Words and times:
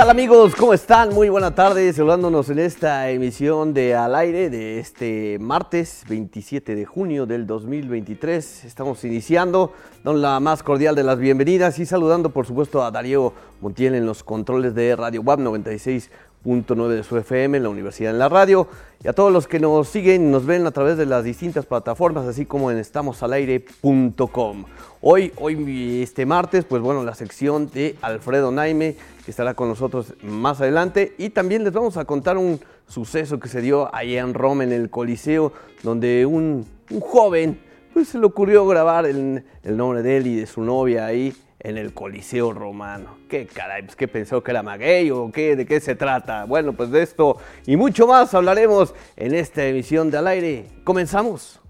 ¿Qué 0.00 0.04
tal 0.04 0.12
amigos? 0.12 0.54
¿Cómo 0.56 0.72
están? 0.72 1.12
Muy 1.12 1.28
buena 1.28 1.54
tarde, 1.54 1.92
saludándonos 1.92 2.48
en 2.48 2.58
esta 2.58 3.10
emisión 3.10 3.74
de 3.74 3.94
Al 3.94 4.14
aire 4.14 4.48
de 4.48 4.80
este 4.80 5.36
martes 5.38 6.04
27 6.08 6.74
de 6.74 6.86
junio 6.86 7.26
del 7.26 7.46
2023. 7.46 8.64
Estamos 8.64 9.04
iniciando, 9.04 9.74
don 10.02 10.22
la 10.22 10.40
más 10.40 10.62
cordial 10.62 10.94
de 10.94 11.02
las 11.02 11.18
bienvenidas 11.18 11.78
y 11.78 11.84
saludando 11.84 12.30
por 12.30 12.46
supuesto 12.46 12.82
a 12.82 12.90
Darío 12.90 13.34
Montiel 13.60 13.94
en 13.94 14.06
los 14.06 14.24
controles 14.24 14.74
de 14.74 14.96
Radio 14.96 15.20
WAP 15.20 15.40
96 15.40 16.10
9 16.44 16.94
de 16.94 17.02
su 17.02 17.16
FM 17.18 17.58
en 17.58 17.62
la 17.62 17.68
Universidad 17.68 18.12
en 18.12 18.18
la 18.18 18.28
Radio. 18.28 18.68
Y 19.02 19.08
a 19.08 19.12
todos 19.12 19.32
los 19.32 19.46
que 19.46 19.60
nos 19.60 19.88
siguen 19.88 20.30
nos 20.30 20.46
ven 20.46 20.66
a 20.66 20.70
través 20.70 20.96
de 20.96 21.06
las 21.06 21.24
distintas 21.24 21.66
plataformas, 21.66 22.26
así 22.26 22.46
como 22.46 22.70
en 22.70 22.78
estamosalaire.com. 22.78 24.64
Hoy, 25.02 25.32
hoy, 25.36 26.02
este 26.02 26.26
martes, 26.26 26.64
pues 26.64 26.82
bueno, 26.82 27.04
la 27.04 27.14
sección 27.14 27.70
de 27.70 27.96
Alfredo 28.02 28.50
Naime, 28.52 28.96
que 29.24 29.30
estará 29.30 29.54
con 29.54 29.68
nosotros 29.68 30.14
más 30.22 30.60
adelante, 30.60 31.14
y 31.18 31.30
también 31.30 31.64
les 31.64 31.72
vamos 31.72 31.96
a 31.96 32.04
contar 32.04 32.36
un 32.36 32.60
suceso 32.86 33.38
que 33.38 33.48
se 33.48 33.60
dio 33.60 33.94
allá 33.94 34.20
en 34.20 34.34
Roma, 34.34 34.64
en 34.64 34.72
el 34.72 34.90
Coliseo, 34.90 35.52
donde 35.82 36.26
un, 36.26 36.66
joven, 37.00 37.60
pues 37.94 38.08
se 38.08 38.18
le 38.18 38.26
ocurrió 38.26 38.66
grabar 38.66 39.06
el, 39.06 39.44
el 39.62 39.76
nombre 39.76 40.02
de 40.02 40.16
él 40.16 40.26
y 40.26 40.36
de 40.36 40.46
su 40.46 40.62
novia 40.62 41.06
ahí 41.06 41.34
en 41.60 41.78
el 41.78 41.94
Coliseo 41.94 42.52
Romano. 42.52 43.18
¿Qué 43.28 43.46
caray? 43.46 43.82
Pues, 43.82 43.96
¿Qué 43.96 44.08
pensó 44.08 44.42
que 44.42 44.50
era 44.50 44.62
maguey 44.62 45.10
o 45.10 45.30
qué? 45.30 45.56
¿De 45.56 45.66
qué 45.66 45.80
se 45.80 45.94
trata? 45.94 46.44
Bueno, 46.44 46.72
pues 46.72 46.90
de 46.90 47.02
esto 47.02 47.36
y 47.66 47.76
mucho 47.76 48.06
más 48.06 48.34
hablaremos 48.34 48.94
en 49.16 49.34
esta 49.34 49.64
emisión 49.64 50.10
de 50.10 50.18
Al 50.18 50.26
Aire. 50.26 50.66
Comenzamos. 50.84 51.60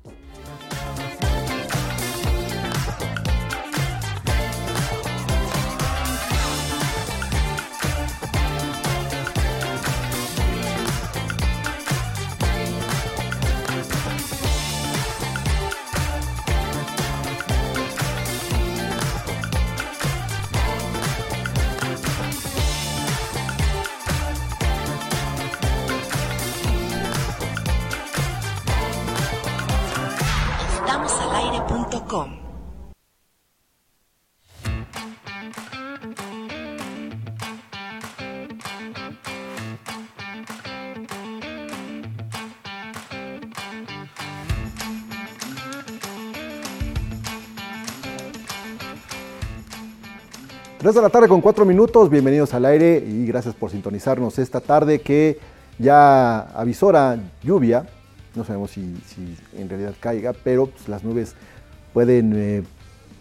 Tres 50.90 50.96
de 50.96 51.02
la 51.02 51.10
tarde 51.10 51.28
con 51.28 51.40
cuatro 51.40 51.64
minutos, 51.64 52.10
bienvenidos 52.10 52.52
al 52.52 52.64
aire 52.64 52.98
y 52.98 53.24
gracias 53.24 53.54
por 53.54 53.70
sintonizarnos 53.70 54.40
esta 54.40 54.60
tarde 54.60 55.00
que 55.00 55.38
ya 55.78 56.40
avisora 56.40 57.16
lluvia, 57.44 57.86
no 58.34 58.42
sabemos 58.42 58.72
si, 58.72 58.96
en 59.56 59.68
realidad 59.68 59.94
caiga, 60.00 60.32
pero 60.32 60.66
pues, 60.66 60.88
las 60.88 61.04
nubes 61.04 61.36
pueden 61.92 62.32
eh, 62.34 62.62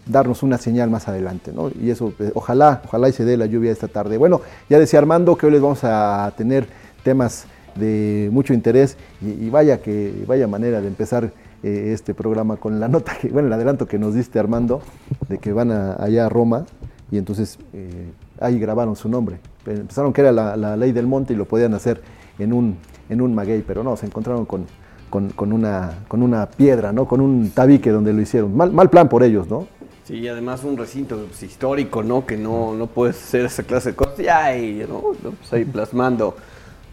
darnos 0.04 0.42
una 0.42 0.58
señal 0.58 0.90
más 0.90 1.06
adelante, 1.06 1.52
¿no? 1.54 1.70
Y 1.80 1.90
eso, 1.90 2.12
eh, 2.18 2.32
ojalá, 2.34 2.82
ojalá 2.86 3.08
y 3.08 3.12
se 3.12 3.24
dé 3.24 3.36
la 3.36 3.46
lluvia 3.46 3.70
esta 3.70 3.86
tarde. 3.86 4.18
Bueno, 4.18 4.40
ya 4.68 4.80
decía 4.80 4.98
Armando 4.98 5.38
que 5.38 5.46
hoy 5.46 5.52
les 5.52 5.62
vamos 5.62 5.84
a 5.84 6.34
tener 6.36 6.66
temas 7.04 7.44
de 7.76 8.30
mucho 8.32 8.52
interés 8.52 8.96
y, 9.20 9.48
vaya 9.48 9.80
que 9.80 10.24
vaya 10.26 10.48
manera 10.48 10.80
de 10.80 10.88
empezar 10.88 11.30
eh, 11.62 11.92
este 11.94 12.14
programa 12.14 12.56
con 12.56 12.80
la 12.80 12.88
nota 12.88 13.16
que, 13.16 13.28
bueno, 13.28 13.46
el 13.46 13.52
adelanto 13.52 13.86
que 13.86 13.96
nos 13.96 14.12
diste 14.12 14.40
Armando, 14.40 14.82
de 15.28 15.38
que 15.38 15.52
van 15.52 15.70
allá 15.70 16.26
a 16.26 16.28
Roma 16.28 16.66
y 17.10 17.18
entonces 17.18 17.58
eh, 17.72 18.10
ahí 18.40 18.58
grabaron 18.58 18.96
su 18.96 19.08
nombre. 19.08 19.38
Pensaron 19.64 20.12
que 20.12 20.20
era 20.20 20.32
la, 20.32 20.76
ley 20.76 20.92
del 20.92 21.06
monte 21.06 21.32
y 21.32 21.36
lo 21.36 21.44
podían 21.44 21.74
hacer 21.74 22.02
en 22.38 22.52
un, 22.52 22.76
en 23.08 23.20
un 23.20 23.34
maguey, 23.34 23.62
pero 23.66 23.82
no, 23.82 23.96
se 23.96 24.06
encontraron 24.06 24.46
con, 24.46 24.66
con, 25.10 25.52
una, 25.52 25.98
con 26.08 26.22
una 26.22 26.46
piedra, 26.46 26.92
¿no? 26.92 27.06
con 27.06 27.20
un 27.20 27.50
tabique 27.50 27.90
donde 27.90 28.12
lo 28.12 28.22
hicieron. 28.22 28.56
Mal, 28.56 28.72
mal 28.72 28.88
plan 28.88 29.08
por 29.08 29.22
ellos, 29.22 29.48
¿no? 29.48 29.66
Sí, 30.04 30.18
y 30.18 30.28
además 30.28 30.64
un 30.64 30.76
recinto 30.76 31.16
pues, 31.26 31.42
histórico, 31.42 32.02
¿no? 32.02 32.24
Que 32.24 32.36
no, 32.36 32.74
no 32.74 32.86
puedes 32.86 33.16
hacer 33.16 33.44
esa 33.46 33.62
clase 33.62 33.90
de 33.90 33.96
cosas. 33.96 34.18
Y 34.20 34.28
ahí, 34.28 34.86
¿no? 34.88 35.02
Pues 35.22 35.52
ahí 35.52 35.64
plasmando, 35.72 36.36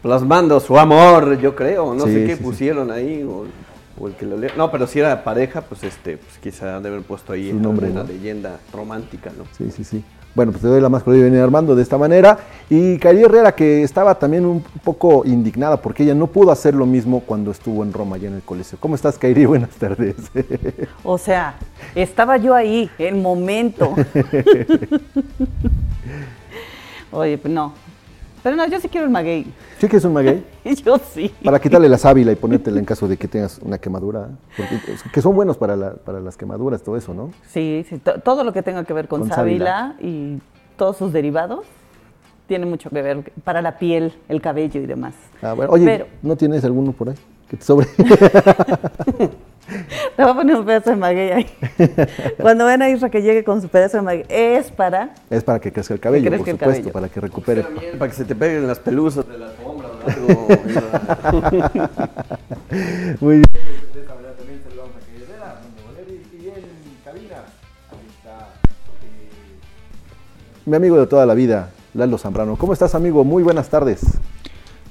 plasmando 0.02 0.60
su 0.60 0.78
amor, 0.78 1.38
yo 1.38 1.56
creo. 1.56 1.94
No 1.94 2.04
sé 2.04 2.26
qué 2.26 2.36
pusieron 2.36 2.90
ahí. 2.90 3.22
O, 3.22 3.46
el 4.06 4.14
que 4.14 4.26
lo 4.26 4.36
No, 4.56 4.70
pero 4.70 4.86
si 4.86 5.00
era 5.00 5.24
pareja, 5.24 5.62
pues 5.62 5.82
este, 5.82 6.18
pues 6.18 6.38
quizá 6.38 6.80
de 6.80 6.88
haber 6.88 7.02
puesto 7.02 7.32
ahí 7.32 7.50
una 7.50 8.04
leyenda 8.04 8.60
romántica, 8.72 9.32
¿no? 9.36 9.42
Sí, 9.56 9.72
sí, 9.72 9.82
sí. 9.82 10.04
Bueno, 10.34 10.52
pues 10.52 10.62
te 10.62 10.68
doy 10.68 10.80
la 10.80 10.88
más 10.88 11.02
cordial 11.02 11.24
venir 11.24 11.40
Armando 11.40 11.74
de 11.74 11.82
esta 11.82 11.98
manera. 11.98 12.38
Y 12.70 12.96
Kairi 12.98 13.24
Herrera, 13.24 13.56
que 13.56 13.82
estaba 13.82 14.16
también 14.16 14.46
un 14.46 14.62
poco 14.84 15.24
indignada 15.24 15.82
porque 15.82 16.04
ella 16.04 16.14
no 16.14 16.28
pudo 16.28 16.52
hacer 16.52 16.74
lo 16.74 16.86
mismo 16.86 17.18
cuando 17.20 17.50
estuvo 17.50 17.82
en 17.82 17.92
Roma, 17.92 18.14
allá 18.16 18.28
en 18.28 18.34
el 18.34 18.42
colegio. 18.42 18.78
¿Cómo 18.78 18.94
estás, 18.94 19.18
Kairi? 19.18 19.46
Buenas 19.46 19.70
tardes. 19.70 20.14
O 21.02 21.18
sea, 21.18 21.56
estaba 21.94 22.36
yo 22.36 22.54
ahí, 22.54 22.88
el 22.98 23.16
momento. 23.16 23.96
Oye, 27.10 27.38
pues 27.38 27.52
no, 27.52 27.72
pero 28.42 28.56
no, 28.56 28.66
yo 28.68 28.80
sí 28.80 28.88
quiero 28.88 29.06
el 29.06 29.12
maguey. 29.12 29.46
¿Sí 29.78 29.88
que 29.88 29.96
es 29.96 30.04
un 30.04 30.12
maguey? 30.12 30.44
yo 30.84 30.98
sí. 30.98 31.32
Para 31.44 31.60
quitarle 31.60 31.88
la 31.88 31.98
sábila 31.98 32.32
y 32.32 32.36
ponértela 32.36 32.78
en 32.78 32.84
caso 32.84 33.08
de 33.08 33.16
que 33.16 33.28
tengas 33.28 33.58
una 33.58 33.78
quemadura. 33.78 34.28
que 35.12 35.22
son 35.22 35.34
buenos 35.34 35.56
para, 35.56 35.76
las 35.76 36.36
quemaduras, 36.36 36.82
todo 36.82 36.96
eso, 36.96 37.14
¿no? 37.14 37.30
Sí, 37.48 37.84
sí. 37.88 37.98
todo 37.98 38.44
lo 38.44 38.52
que 38.52 38.62
tenga 38.62 38.84
que 38.84 38.92
ver 38.92 39.08
con, 39.08 39.28
sábila. 39.28 39.96
y 40.00 40.38
todos 40.76 40.96
sus 40.96 41.12
derivados 41.12 41.66
tiene 42.46 42.66
mucho 42.66 42.88
que 42.90 43.02
ver 43.02 43.32
para 43.44 43.62
la 43.62 43.78
piel, 43.78 44.14
el 44.28 44.40
cabello 44.40 44.80
y 44.80 44.86
demás. 44.86 45.14
Ah, 45.42 45.52
bueno. 45.52 45.72
Oye, 45.72 46.06
¿no 46.22 46.34
tienes 46.36 46.64
alguno 46.64 46.92
por 46.92 47.10
ahí 47.10 47.16
que 47.48 47.56
te 47.56 47.64
sobre? 47.64 47.86
Le 50.18 50.24
voy 50.24 50.32
a 50.32 50.34
poner 50.34 50.56
un 50.56 50.64
pedazo 50.64 50.90
de 50.90 50.96
maguey 50.96 51.30
ahí. 51.30 51.46
Cuando 52.40 52.66
ven 52.66 52.82
a 52.82 52.90
Isra 52.90 53.08
que 53.08 53.22
llegue 53.22 53.44
con 53.44 53.62
su 53.62 53.68
pedazo 53.68 53.98
de 53.98 54.02
maguey, 54.02 54.26
es 54.28 54.68
para... 54.72 55.14
Es 55.30 55.44
para 55.44 55.60
que 55.60 55.70
crezca 55.72 55.94
el 55.94 56.00
cabello, 56.00 56.28
por 56.36 56.44
supuesto, 56.44 56.90
para 56.90 57.08
que 57.08 57.20
recupere. 57.20 57.62
Para 57.96 58.10
que 58.10 58.16
se 58.16 58.24
te 58.24 58.34
peguen 58.34 58.66
las 58.66 58.80
pelusas 58.80 59.24
de 59.28 59.38
la 59.38 59.46
alfombra 59.46 59.88
Muy 63.20 63.36
bien. 63.36 63.44
Mi 70.66 70.76
amigo 70.76 70.98
de 70.98 71.06
toda 71.06 71.24
la 71.24 71.34
vida, 71.34 71.70
Lalo 71.94 72.18
Zambrano. 72.18 72.56
¿Cómo 72.56 72.72
estás, 72.72 72.94
amigo? 72.94 73.22
Muy 73.24 73.42
buenas 73.44 73.70
tardes. 73.70 74.00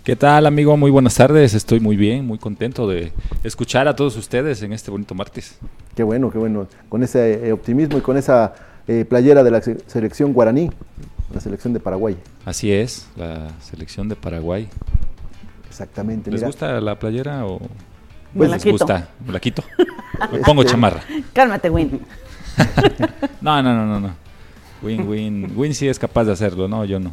¿Qué 0.07 0.15
tal, 0.15 0.45
amigo? 0.45 0.77
Muy 0.77 0.89
buenas 0.89 1.15
tardes. 1.15 1.53
Estoy 1.53 1.81
muy 1.81 1.97
bien, 1.97 2.25
muy 2.25 2.37
contento 2.37 2.87
de 2.87 3.11
escuchar 3.43 3.89
a 3.89 3.95
todos 3.97 4.15
ustedes 4.15 4.61
en 4.61 4.71
este 4.71 4.89
bonito 4.89 5.13
martes. 5.13 5.59
Qué 5.97 6.01
bueno, 6.01 6.31
qué 6.31 6.37
bueno. 6.37 6.65
Con 6.87 7.03
ese 7.03 7.45
eh, 7.45 7.51
optimismo 7.51 7.97
y 7.97 8.01
con 8.01 8.15
esa 8.15 8.53
eh, 8.87 9.03
playera 9.03 9.43
de 9.43 9.51
la 9.51 9.61
selección 9.61 10.31
guaraní, 10.31 10.71
la 11.33 11.41
selección 11.41 11.73
de 11.73 11.81
Paraguay. 11.81 12.15
Así 12.45 12.71
es, 12.71 13.05
la 13.17 13.49
selección 13.59 14.07
de 14.07 14.15
Paraguay. 14.15 14.69
Exactamente. 15.67 16.31
¿Les 16.31 16.41
gusta 16.41 16.79
la 16.79 16.97
playera 16.97 17.45
o 17.45 17.59
pues 18.33 18.49
les 18.49 18.63
gusta? 18.65 19.09
Me 19.25 19.33
la 19.33 19.41
quito. 19.41 19.61
Me 20.31 20.39
pongo 20.39 20.61
este, 20.61 20.71
chamarra. 20.71 21.01
Cálmate, 21.33 21.69
Win. 21.69 21.99
no, 23.41 23.61
no, 23.61 23.75
no, 23.75 23.85
no, 23.85 23.99
no. 23.99 24.15
Win, 24.81 25.05
Win. 25.05 25.53
Win 25.53 25.75
sí 25.75 25.89
es 25.89 25.99
capaz 25.99 26.23
de 26.23 26.31
hacerlo, 26.31 26.69
no, 26.69 26.85
yo 26.85 26.97
no. 26.97 27.11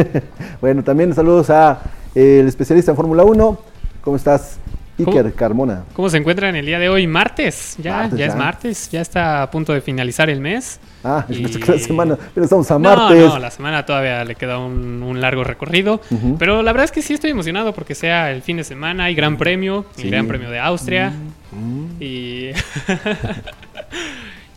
bueno, 0.60 0.82
también 0.82 1.14
saludos 1.14 1.50
a 1.50 1.80
el 2.18 2.48
especialista 2.48 2.90
en 2.90 2.96
Fórmula 2.96 3.24
1. 3.24 3.58
¿Cómo 4.02 4.16
estás? 4.16 4.58
Iker 4.98 5.32
Carmona. 5.34 5.84
¿Cómo 5.92 6.10
se 6.10 6.16
encuentra 6.16 6.48
en 6.48 6.56
el 6.56 6.66
día 6.66 6.80
de 6.80 6.88
hoy? 6.88 7.06
Martes, 7.06 7.76
ya, 7.78 8.10
ya, 8.12 8.26
es 8.26 8.34
martes, 8.34 8.90
ya 8.90 9.00
está 9.00 9.42
a 9.42 9.50
punto 9.50 9.72
de 9.72 9.80
finalizar 9.80 10.28
el 10.28 10.40
mes. 10.40 10.80
Ah, 11.04 11.24
y... 11.28 11.44
que 11.44 11.72
la 11.72 11.78
semana, 11.78 12.18
pero 12.34 12.42
estamos 12.42 12.68
a 12.72 12.78
martes. 12.80 13.24
No, 13.24 13.38
la 13.38 13.52
semana 13.52 13.86
todavía 13.86 14.24
le 14.24 14.34
queda 14.34 14.58
un, 14.58 15.20
largo 15.20 15.44
recorrido, 15.44 16.00
pero 16.38 16.62
la 16.62 16.72
verdad 16.72 16.86
es 16.86 16.90
que 16.90 17.02
sí 17.02 17.14
estoy 17.14 17.30
emocionado 17.30 17.72
porque 17.72 17.94
sea 17.94 18.32
el 18.32 18.42
fin 18.42 18.56
de 18.56 18.64
semana, 18.64 19.04
hay 19.04 19.14
gran 19.14 19.36
premio, 19.36 19.86
el 19.96 20.10
gran 20.10 20.26
premio 20.26 20.50
de 20.50 20.58
Austria, 20.58 21.12
mm. 21.52 22.02
y... 22.02 22.50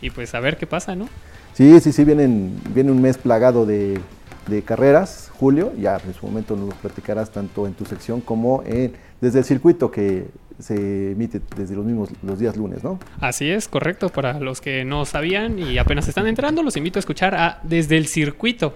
y 0.02 0.10
pues 0.10 0.34
a 0.34 0.40
ver 0.40 0.56
qué 0.56 0.66
pasa, 0.66 0.96
¿no? 0.96 1.08
Sí, 1.52 1.78
sí, 1.80 1.92
sí, 1.92 2.04
vienen, 2.04 2.60
viene 2.74 2.90
un 2.90 3.00
mes 3.00 3.16
plagado 3.16 3.64
de, 3.64 4.00
de 4.48 4.62
carreras, 4.62 5.31
Julio, 5.42 5.72
ya 5.76 6.00
en 6.06 6.14
su 6.14 6.24
momento 6.24 6.54
nos 6.54 6.68
lo 6.68 6.74
platicarás 6.76 7.32
tanto 7.32 7.66
en 7.66 7.74
tu 7.74 7.84
sección 7.84 8.20
como 8.20 8.62
en, 8.64 8.92
desde 9.20 9.40
el 9.40 9.44
circuito 9.44 9.90
que 9.90 10.28
se 10.60 11.10
emite 11.10 11.40
desde 11.56 11.74
los 11.74 11.84
mismos 11.84 12.10
los 12.22 12.38
días 12.38 12.56
lunes, 12.56 12.84
¿no? 12.84 13.00
Así 13.18 13.50
es, 13.50 13.66
correcto. 13.66 14.08
Para 14.08 14.38
los 14.38 14.60
que 14.60 14.84
no 14.84 15.04
sabían 15.04 15.58
y 15.58 15.78
apenas 15.78 16.06
están 16.06 16.28
entrando, 16.28 16.62
los 16.62 16.76
invito 16.76 17.00
a 17.00 17.00
escuchar 17.00 17.34
a 17.34 17.58
Desde 17.64 17.96
el 17.96 18.06
Circuito. 18.06 18.72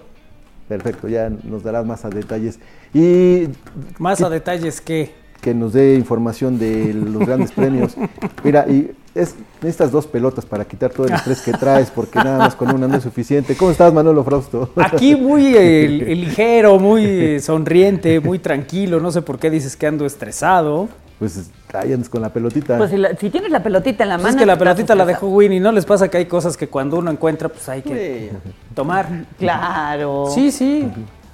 Perfecto, 0.67 1.07
ya 1.07 1.29
nos 1.29 1.63
darás 1.63 1.85
más 1.85 2.03
a 2.03 2.09
detalles. 2.09 2.59
Y 2.93 3.43
Más 3.97 4.21
a 4.21 4.29
detalles 4.29 4.81
que... 4.81 5.13
que 5.41 5.53
nos 5.53 5.73
dé 5.73 5.95
información 5.95 6.57
de 6.59 6.93
los 6.93 7.25
grandes 7.25 7.51
premios. 7.55 7.95
Mira, 8.43 8.65
y 8.67 8.91
es, 9.15 9.35
necesitas 9.61 9.91
dos 9.91 10.05
pelotas 10.07 10.45
para 10.45 10.65
quitar 10.65 10.91
todo 10.91 11.07
el 11.07 11.13
estrés 11.13 11.41
que 11.41 11.51
traes, 11.53 11.89
porque 11.89 12.19
nada 12.19 12.37
más 12.39 12.55
con 12.55 12.73
una 12.73 12.87
no 12.87 12.97
es 12.97 13.03
suficiente. 13.03 13.55
¿Cómo 13.55 13.71
estás, 13.71 13.93
Manolo 13.93 14.23
Frausto? 14.23 14.71
Aquí 14.75 15.15
muy 15.15 15.53
eh, 15.55 15.87
ligero, 16.15 16.79
muy 16.79 17.03
eh, 17.05 17.39
sonriente, 17.39 18.19
muy 18.19 18.39
tranquilo. 18.39 18.99
No 18.99 19.11
sé 19.11 19.21
por 19.21 19.39
qué 19.39 19.49
dices 19.49 19.75
que 19.75 19.87
ando 19.87 20.05
estresado. 20.05 20.87
Pues 21.19 21.49
ahí 21.73 21.93
andas 21.93 22.09
con 22.09 22.21
la 22.21 22.31
pelotita. 22.31 22.77
Pues 22.77 22.91
si, 22.91 22.97
la- 22.97 23.15
si 23.15 23.31
tienes 23.31 23.49
la 23.49 23.63
pelotita 23.63 24.03
en 24.03 24.09
la 24.09 24.15
Pues 24.17 24.23
mano. 24.25 24.35
es 24.35 24.39
que 24.39 24.45
la 24.45 24.55
pelotita 24.55 24.93
la 24.93 25.03
dejó 25.03 25.27
Winnie. 25.29 25.59
¿No 25.59 25.71
les 25.71 25.83
pasa 25.83 26.09
que 26.09 26.17
hay 26.17 26.25
cosas 26.27 26.55
que 26.55 26.67
cuando 26.67 26.97
uno 26.97 27.09
encuentra, 27.09 27.49
pues 27.49 27.67
hay 27.69 27.81
que 27.81 28.31
tomar? 28.75 29.25
Claro. 29.39 30.25
Sí, 30.33 30.51
sí. 30.51 30.87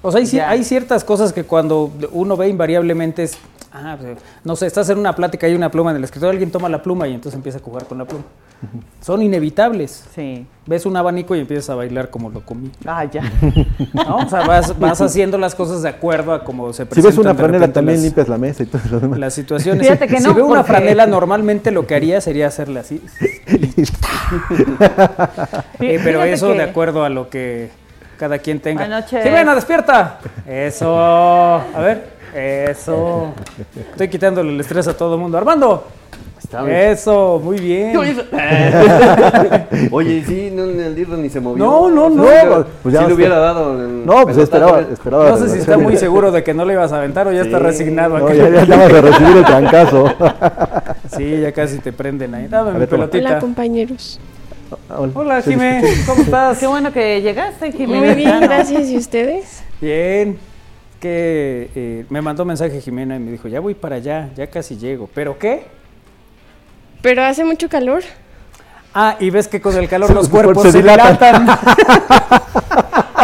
O 0.03 0.11
sea, 0.11 0.19
hay, 0.19 0.25
ci- 0.27 0.37
Ya. 0.37 0.49
hay 0.49 0.63
ciertas 0.63 1.03
cosas 1.03 1.33
que 1.33 1.43
cuando 1.45 1.91
uno 2.11 2.37
ve 2.37 2.49
invariablemente 2.49 3.23
es, 3.23 3.37
ah, 3.71 3.95
pues, 3.99 4.17
no 4.43 4.55
sé, 4.55 4.67
estás 4.67 4.89
en 4.89 4.99
una 4.99 5.15
plática 5.15 5.47
y 5.47 5.51
hay 5.51 5.57
una 5.57 5.71
pluma 5.71 5.91
en 5.91 5.97
el 5.97 6.03
escritorio, 6.03 6.31
alguien 6.31 6.51
toma 6.51 6.69
la 6.69 6.83
pluma 6.83 7.07
y 7.07 7.13
entonces 7.13 7.35
empieza 7.37 7.57
a 7.57 7.61
jugar 7.61 7.85
con 7.85 7.97
la 7.97 8.05
pluma. 8.05 8.23
Son 9.01 9.21
inevitables. 9.21 10.05
Sí. 10.15 10.45
Ves 10.65 10.85
un 10.85 10.95
abanico 10.95 11.35
y 11.35 11.39
empiezas 11.41 11.69
a 11.71 11.75
bailar 11.75 12.09
como 12.09 12.29
lo 12.29 12.45
comí. 12.45 12.71
Ah, 12.85 13.03
ya. 13.03 13.21
¿no? 13.93 14.17
O 14.17 14.29
sea, 14.29 14.47
vas, 14.47 14.79
vas 14.79 15.01
haciendo 15.01 15.37
las 15.37 15.53
cosas 15.53 15.81
de 15.83 15.89
acuerdo 15.89 16.31
a 16.33 16.45
cómo 16.45 16.71
se 16.71 16.83
si 16.83 16.89
presentan 16.89 17.11
ves 17.11 17.17
una 17.19 17.35
franela 17.35 17.73
también 17.73 17.97
las, 17.97 18.03
limpias 18.05 18.29
la 18.29 18.37
mesa 18.37 18.63
y 18.63 18.67
todo 18.67 18.81
lo 18.89 18.99
demás. 19.01 19.19
las 19.19 19.33
situaciones. 19.33 19.85
Fíjate 19.85 20.07
que 20.07 20.17
si 20.17 20.23
no, 20.23 20.33
veo 20.33 20.45
una 20.45 20.61
porque- 20.63 20.71
franela, 20.73 21.05
normalmente 21.07 21.71
lo 21.71 21.85
que 21.85 21.95
haría 21.95 22.21
sería 22.21 22.47
hacerle 22.47 22.79
así. 22.79 23.01
Eh, 25.79 25.99
pero 26.03 26.19
Fíjate 26.19 26.33
eso 26.33 26.47
que- 26.49 26.53
de 26.57 26.63
acuerdo 26.63 27.03
a 27.03 27.09
lo 27.09 27.29
que 27.29 27.69
cada 28.23 28.39
quien 28.39 28.57
tenga. 28.61 28.83
Buenas 28.83 29.03
noches. 29.03 29.21
Jimena, 29.21 29.53
despierta. 29.53 30.17
Eso. 30.47 30.97
A 30.97 31.79
ver. 31.81 32.05
Eso. 32.33 33.33
Estoy 33.91 34.07
quitándole 34.07 34.49
el 34.53 34.61
estrés 34.61 34.87
a 34.87 34.95
todo 34.95 35.15
el 35.15 35.19
mundo. 35.19 35.37
Armando. 35.37 35.85
Está 36.41 36.63
bien. 36.63 36.77
Eso, 36.77 37.41
muy 37.43 37.59
bien. 37.59 37.97
Oye, 39.91 40.23
sí, 40.25 40.49
no, 40.53 40.63
el 40.63 40.95
Dirro 40.95 41.17
ni 41.17 41.27
se 41.29 41.41
movió. 41.41 41.65
No, 41.65 41.89
no, 41.89 42.09
no. 42.09 42.23
Pues, 42.23 42.65
Pues 42.83 42.93
ya 42.93 43.01
sí 43.01 43.07
le 43.07 43.13
hubiera 43.13 43.39
dado. 43.39 43.73
el 43.83 44.05
No, 44.05 44.23
pues 44.23 44.37
esperaba, 44.37 44.79
esperaba. 44.79 45.29
No 45.31 45.37
sé 45.37 45.49
si 45.49 45.59
está 45.59 45.77
muy 45.77 45.97
seguro 45.97 46.31
de 46.31 46.45
que 46.45 46.53
no 46.53 46.63
le 46.63 46.75
ibas 46.75 46.93
a 46.93 46.99
aventar 46.99 47.27
o 47.27 47.33
ya 47.33 47.41
está 47.41 47.59
resignado. 47.59 48.15
a 48.15 48.19
No, 48.21 48.33
ya, 48.33 48.47
ya, 48.63 48.77
vas 48.77 48.93
a 48.93 49.01
recibir 49.01 49.37
el 49.37 49.45
trancazo. 49.45 50.05
Sí, 51.13 51.41
ya 51.41 51.51
casi 51.51 51.77
te 51.77 51.91
prenden 51.91 52.33
ahí. 52.33 52.47
Dame 52.47 52.79
mi 52.79 52.85
pelotita. 52.87 53.27
Hola 53.27 53.39
compañeros. 53.39 54.19
Hola, 55.13 55.41
Sí, 55.41 55.51
Jimé. 55.51 55.81
¿Cómo 56.05 56.21
estás? 56.21 56.59
Qué 56.59 56.67
bueno 56.67 56.91
que 56.91 57.21
llegaste, 57.21 57.71
Jimena. 57.71 58.07
Muy 58.07 58.15
bien, 58.15 58.41
gracias. 58.41 58.89
¿Y 58.89 58.97
ustedes? 58.97 59.63
Bien. 59.81 60.37
Que 60.99 61.69
eh, 61.75 62.05
me 62.09 62.21
mandó 62.21 62.45
mensaje 62.45 62.79
Jimena 62.79 63.17
y 63.17 63.19
me 63.19 63.31
dijo, 63.31 63.47
ya 63.47 63.59
voy 63.59 63.73
para 63.73 63.97
allá, 63.97 64.29
ya 64.35 64.47
casi 64.47 64.77
llego. 64.77 65.09
¿Pero 65.13 65.37
qué? 65.37 65.65
Pero 67.01 67.23
hace 67.23 67.43
mucho 67.43 67.67
calor. 67.67 68.03
Ah, 68.93 69.17
y 69.19 69.29
ves 69.29 69.47
que 69.47 69.59
con 69.59 69.75
el 69.75 69.89
calor 69.89 70.09
los 70.13 70.29
cuerpos 70.29 70.63
se 70.63 70.71
se 70.71 70.77
dilatan. 70.79 71.47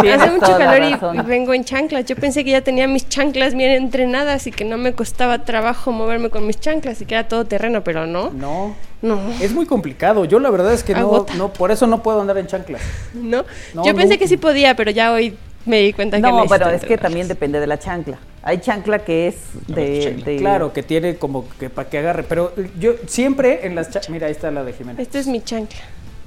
hace 0.08 0.30
mucho 0.30 0.56
calor 0.58 0.82
y- 1.14 1.22
vengo 1.22 1.52
en 1.54 1.64
chanclas. 1.64 2.04
Yo 2.06 2.16
pensé 2.16 2.44
que 2.44 2.50
ya 2.50 2.60
tenía 2.62 2.86
mis 2.88 3.08
chanclas 3.08 3.54
bien 3.54 3.70
entrenadas 3.72 4.46
y 4.46 4.50
que 4.52 4.64
no 4.64 4.78
me 4.78 4.92
costaba 4.92 5.44
trabajo 5.44 5.92
moverme 5.92 6.30
con 6.30 6.46
mis 6.46 6.58
chanclas 6.60 7.00
y 7.00 7.06
que 7.06 7.14
era 7.14 7.28
todo 7.28 7.44
terreno, 7.44 7.82
pero 7.84 8.06
no. 8.06 8.30
No, 8.30 8.74
No. 9.02 9.18
es 9.40 9.52
muy 9.52 9.66
complicado. 9.66 10.24
Yo 10.24 10.38
la 10.40 10.50
verdad 10.50 10.72
es 10.72 10.82
que 10.84 10.94
no, 10.94 11.00
Agota. 11.00 11.34
no, 11.34 11.52
por 11.52 11.70
eso 11.70 11.86
no 11.86 12.02
puedo 12.02 12.20
andar 12.20 12.38
en 12.38 12.46
chanclas. 12.46 12.80
No. 13.14 13.44
No, 13.74 13.84
Yo 13.84 13.94
pensé 13.94 14.14
no. 14.14 14.18
que 14.18 14.28
sí 14.28 14.36
podía, 14.36 14.74
pero 14.76 14.90
ya 14.90 15.12
hoy 15.12 15.36
me 15.66 15.80
di 15.80 15.92
cuenta 15.92 16.16
que 16.16 16.22
No, 16.22 16.28
necesito 16.42 16.58
pero 16.64 16.70
es 16.70 16.84
que 16.84 16.96
también 16.98 17.28
depende 17.28 17.60
de 17.60 17.66
la 17.66 17.78
chancla. 17.78 18.18
Hay 18.42 18.58
chancla 18.58 19.00
que 19.00 19.28
es 19.28 19.34
de... 19.66 20.22
de- 20.24 20.36
Claro, 20.38 20.72
que 20.72 20.82
tiene 20.82 21.16
como 21.16 21.44
que 21.58 21.68
para 21.68 21.90
que 21.90 21.98
agarre. 21.98 22.22
Pero 22.22 22.52
yo 22.78 22.92
siempre 23.06 23.66
en 23.66 23.74
las 23.74 23.88
chanclas, 23.90 24.08
mira, 24.10 24.26
ahí 24.28 24.32
está 24.32 24.50
la 24.50 24.64
de 24.64 24.72
Jimena. 24.72 25.00
Esta 25.02 25.18
es 25.18 25.26
mi 25.26 25.42
chancla. 25.42 25.78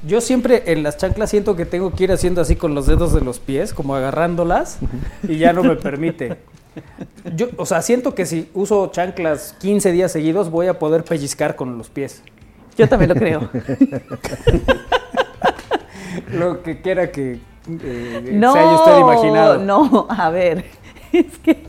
Yo 0.05 0.19
siempre 0.21 0.63
en 0.67 0.83
las 0.83 0.97
chanclas 0.97 1.29
siento 1.29 1.55
que 1.55 1.65
tengo 1.65 1.91
que 1.93 2.03
ir 2.03 2.11
haciendo 2.11 2.41
así 2.41 2.55
con 2.55 2.75
los 2.75 2.87
dedos 2.87 3.13
de 3.13 3.21
los 3.21 3.39
pies, 3.39 3.73
como 3.73 3.95
agarrándolas, 3.95 4.79
y 5.27 5.37
ya 5.37 5.53
no 5.53 5.63
me 5.63 5.75
permite. 5.75 6.37
Yo, 7.35 7.47
o 7.57 7.65
sea, 7.65 7.81
siento 7.81 8.13
que 8.15 8.25
si 8.25 8.49
uso 8.53 8.87
chanclas 8.87 9.55
15 9.59 9.91
días 9.91 10.11
seguidos 10.11 10.49
voy 10.49 10.67
a 10.67 10.79
poder 10.79 11.03
pellizcar 11.03 11.55
con 11.55 11.77
los 11.77 11.89
pies. 11.89 12.21
Yo 12.77 12.89
también 12.89 13.09
lo 13.09 13.15
creo. 13.15 13.49
Lo 16.31 16.61
que 16.61 16.79
quiera 16.81 17.11
que 17.11 17.39
eh, 17.67 18.29
No, 18.33 18.53
se 18.53 18.59
haya 18.59 18.75
usted 18.75 18.99
imaginado. 18.99 19.57
no, 19.57 20.07
a 20.09 20.29
ver, 20.29 20.65
es 21.11 21.37
que 21.39 21.63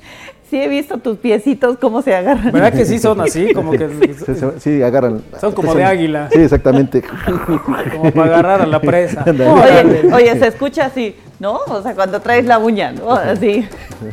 sí 0.54 0.60
he 0.60 0.68
visto 0.68 0.98
tus 0.98 1.18
piecitos 1.18 1.78
cómo 1.80 2.00
se 2.00 2.14
agarran. 2.14 2.52
¿Verdad 2.52 2.72
que 2.72 2.84
sí 2.84 2.98
son 3.00 3.20
así? 3.20 3.52
Como 3.52 3.72
que 3.72 4.14
Sí, 4.60 4.80
agarran. 4.82 5.20
Son 5.40 5.52
como 5.52 5.74
de 5.74 5.82
águila. 5.82 6.28
Sí, 6.30 6.38
exactamente. 6.38 7.02
como 7.96 8.12
para 8.12 8.24
agarrar 8.24 8.62
a 8.62 8.66
la 8.66 8.80
presa. 8.80 9.24
Oye, 9.28 10.12
oye, 10.12 10.38
se 10.38 10.46
escucha 10.46 10.86
así, 10.86 11.16
¿no? 11.40 11.58
O 11.66 11.82
sea, 11.82 11.94
cuando 11.96 12.20
traes 12.20 12.44
la 12.46 12.58
uña, 12.58 12.92
¿no? 12.92 13.10
Así. 13.10 13.66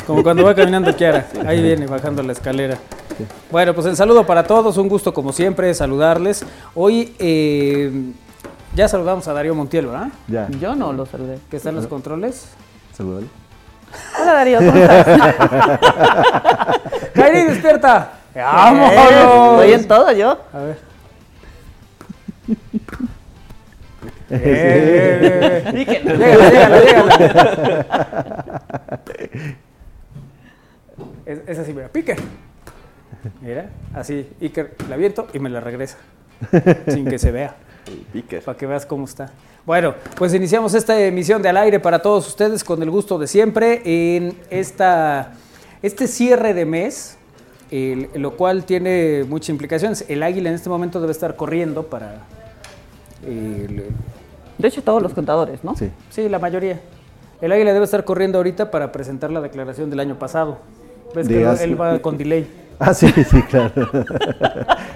Como 0.07 0.23
cuando 0.23 0.43
va 0.43 0.55
caminando 0.55 0.95
Kiara. 0.95 1.27
Ahí 1.45 1.61
viene, 1.61 1.85
bajando 1.85 2.23
la 2.23 2.31
escalera. 2.31 2.77
Bueno, 3.51 3.75
pues 3.75 3.85
el 3.85 3.95
saludo 3.95 4.25
para 4.25 4.43
todos. 4.43 4.77
Un 4.77 4.89
gusto, 4.89 5.13
como 5.13 5.33
siempre, 5.33 5.71
saludarles. 5.75 6.43
Hoy 6.73 7.13
eh, 7.19 7.91
ya 8.75 8.87
saludamos 8.87 9.27
a 9.27 9.33
Darío 9.33 9.53
Montiel, 9.53 9.85
¿verdad? 9.85 10.07
Ya. 10.27 10.47
Yo 10.59 10.75
no 10.75 10.91
lo 10.91 11.05
saludé. 11.05 11.37
Que 11.51 11.57
está 11.57 11.69
en 11.69 11.75
los 11.75 11.85
controles. 11.85 12.47
Saludale. 12.93 13.27
Hola 14.21 14.33
Darío, 14.33 14.59
¿cómo 14.59 14.75
estás? 14.75 15.07
¡Kairi, 17.13 17.43
despierta! 17.45 18.11
¡Vámonos! 18.35 19.61
Estoy 19.61 19.73
en 19.73 19.87
todo 19.87 20.11
yo. 20.11 20.37
A 20.53 20.59
ver. 20.59 20.77
Eh, 24.33 24.39
eh, 24.39 25.63
eh. 25.65 25.71
Llégala, 25.73 26.49
llégala, 26.49 26.79
llégala. 26.79 28.61
Es, 31.25 31.39
es 31.47 31.59
así, 31.59 31.73
mira, 31.73 31.89
pique. 31.89 32.15
Mira, 33.41 33.69
así, 33.93 34.29
Iker, 34.41 34.75
la 34.87 34.95
aviento 34.95 35.27
y 35.33 35.39
me 35.39 35.49
la 35.49 35.59
regresa. 35.59 35.97
Sin 36.87 37.05
que 37.05 37.19
se 37.19 37.31
vea, 37.31 37.55
Piques. 38.13 38.45
para 38.45 38.57
que 38.57 38.65
veas 38.65 38.85
cómo 38.85 39.03
está. 39.03 39.31
Bueno, 39.65 39.93
pues 40.17 40.33
iniciamos 40.33 40.73
esta 40.73 40.99
emisión 40.99 41.41
de 41.41 41.49
Al 41.49 41.57
Aire 41.57 41.79
para 41.79 41.99
todos 42.01 42.27
ustedes 42.27 42.63
con 42.63 42.81
el 42.81 42.89
gusto 42.89 43.19
de 43.19 43.27
siempre 43.27 43.81
en 43.85 44.33
esta, 44.49 45.33
este 45.83 46.07
cierre 46.07 46.53
de 46.53 46.65
mes, 46.65 47.17
el- 47.69 48.09
lo 48.15 48.35
cual 48.35 48.65
tiene 48.65 49.23
muchas 49.27 49.49
implicaciones. 49.49 50.03
El 50.07 50.23
águila 50.23 50.49
en 50.49 50.55
este 50.55 50.69
momento 50.69 50.99
debe 50.99 51.11
estar 51.11 51.35
corriendo 51.35 51.83
para... 51.83 52.23
el- 53.25 53.85
De 54.57 54.67
hecho, 54.67 54.81
todos 54.83 55.01
los 55.01 55.13
contadores, 55.13 55.63
¿no? 55.63 55.75
Sí. 55.75 55.89
Sí, 56.09 56.27
la 56.27 56.39
mayoría. 56.39 56.79
El 57.39 57.51
águila 57.51 57.71
debe 57.73 57.85
estar 57.85 58.03
corriendo 58.03 58.39
ahorita 58.39 58.71
para 58.71 58.91
presentar 58.91 59.29
la 59.31 59.41
declaración 59.41 59.89
del 59.91 59.99
año 59.99 60.17
pasado. 60.17 60.57
Ves 61.15 61.27
que 61.27 61.35
De 61.35 61.41
él, 61.41 61.47
hace- 61.47 61.63
él 61.65 61.79
va 61.79 61.99
con 61.99 62.17
delay. 62.17 62.47
Ah, 62.83 62.93
sí, 62.95 63.07
sí, 63.11 63.41
claro. 63.43 63.71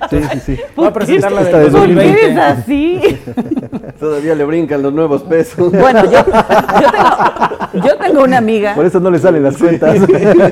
Sí, 0.10 0.22
sí, 0.34 0.40
sí. 0.40 0.60
Va 0.80 0.90
a 0.90 0.94
presentar 0.94 1.32
la 1.32 1.44
de 1.44 1.50
¿Por 1.50 1.62
qué 1.64 1.70
2020. 1.72 2.40
así? 2.40 3.02
Todavía 4.00 4.36
le 4.36 4.44
brincan 4.46 4.84
los 4.84 4.94
nuevos 4.94 5.24
pesos. 5.24 5.72
Bueno, 5.72 6.04
yo, 6.06 6.12
yo, 6.12 6.92
tengo, 6.92 7.88
yo 7.88 7.98
tengo 7.98 8.24
una 8.24 8.38
amiga. 8.38 8.76
Por 8.76 8.86
eso 8.86 9.00
no 9.00 9.10
le 9.10 9.18
salen 9.18 9.42
las 9.42 9.58
cuentas. 9.58 9.98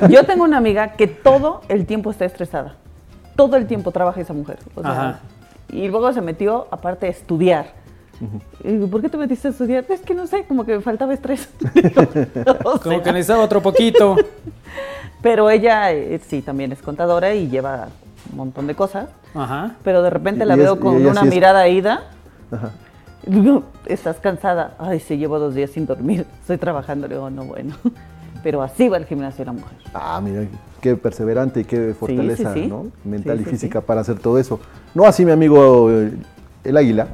Yo 0.09 0.23
tengo 0.23 0.43
una 0.43 0.57
amiga 0.57 0.93
que 0.93 1.05
todo 1.05 1.61
el 1.69 1.85
tiempo 1.85 2.09
está 2.09 2.25
estresada. 2.25 2.77
Todo 3.35 3.55
el 3.55 3.67
tiempo 3.67 3.91
trabaja 3.91 4.21
esa 4.21 4.33
mujer. 4.33 4.57
o 4.73 4.81
sea, 4.81 4.91
Ajá. 4.91 5.19
Y 5.69 5.87
luego 5.87 6.11
se 6.13 6.21
metió, 6.21 6.67
aparte, 6.71 7.05
a 7.05 7.09
estudiar. 7.09 7.67
Y 8.63 8.71
digo, 8.71 8.87
¿Por 8.87 9.01
qué 9.01 9.09
te 9.09 9.17
metiste 9.17 9.49
a 9.49 9.51
estudiar? 9.51 9.85
Es 9.89 10.01
que 10.01 10.15
no 10.15 10.27
sé, 10.27 10.45
como 10.45 10.65
que 10.65 10.75
me 10.77 10.81
faltaba 10.81 11.13
estrés. 11.13 11.49
Como 12.63 12.77
sea, 12.77 13.03
que 13.03 13.11
necesitaba 13.11 13.43
otro 13.43 13.61
poquito. 13.61 14.15
Pero 15.23 15.49
ella 15.49 15.91
eh, 15.91 16.19
sí 16.27 16.41
también 16.43 16.71
es 16.71 16.81
contadora 16.83 17.33
y 17.33 17.47
lleva 17.49 17.87
un 18.31 18.37
montón 18.37 18.67
de 18.67 18.75
cosas. 18.75 19.07
Ajá. 19.33 19.75
Pero 19.83 20.03
de 20.03 20.11
repente 20.11 20.45
la 20.45 20.55
y 20.55 20.59
veo 20.59 20.75
es- 20.75 20.79
con 20.79 20.95
una 21.03 21.21
sí 21.21 21.27
es- 21.27 21.33
mirada 21.33 21.67
ida. 21.67 22.03
Ajá. 22.51 22.69
Y 23.25 23.31
digo, 23.39 23.63
¿estás 23.87 24.17
cansada? 24.17 24.75
Ay, 24.77 24.99
sí, 24.99 25.17
llevo 25.17 25.39
dos 25.39 25.55
días 25.55 25.71
sin 25.71 25.85
dormir. 25.87 26.27
Estoy 26.41 26.57
trabajando. 26.57 27.07
Le 27.07 27.15
digo, 27.15 27.29
no, 27.31 27.45
bueno. 27.45 27.73
Pero 28.43 28.61
así 28.61 28.89
va 28.89 28.97
el 28.97 29.05
gimnasio 29.05 29.45
la 29.45 29.53
mujer. 29.53 29.77
Ah, 29.93 30.19
mira, 30.21 30.43
qué 30.81 30.97
perseverante 30.97 31.61
y 31.61 31.63
qué 31.63 31.95
fortaleza 31.97 32.53
sí. 32.53 32.67
¿no? 32.67 32.87
mental 33.05 33.37
Sí, 33.37 33.41
y 33.43 33.45
sí, 33.45 33.51
física 33.51 33.79
para 33.79 34.01
hacer 34.01 34.19
todo 34.19 34.37
eso. 34.37 34.59
No 34.93 35.05
así 35.05 35.23
mi 35.23 35.31
amigo 35.31 35.89
eh, 35.89 36.11
el 36.65 36.75
águila. 36.77 37.07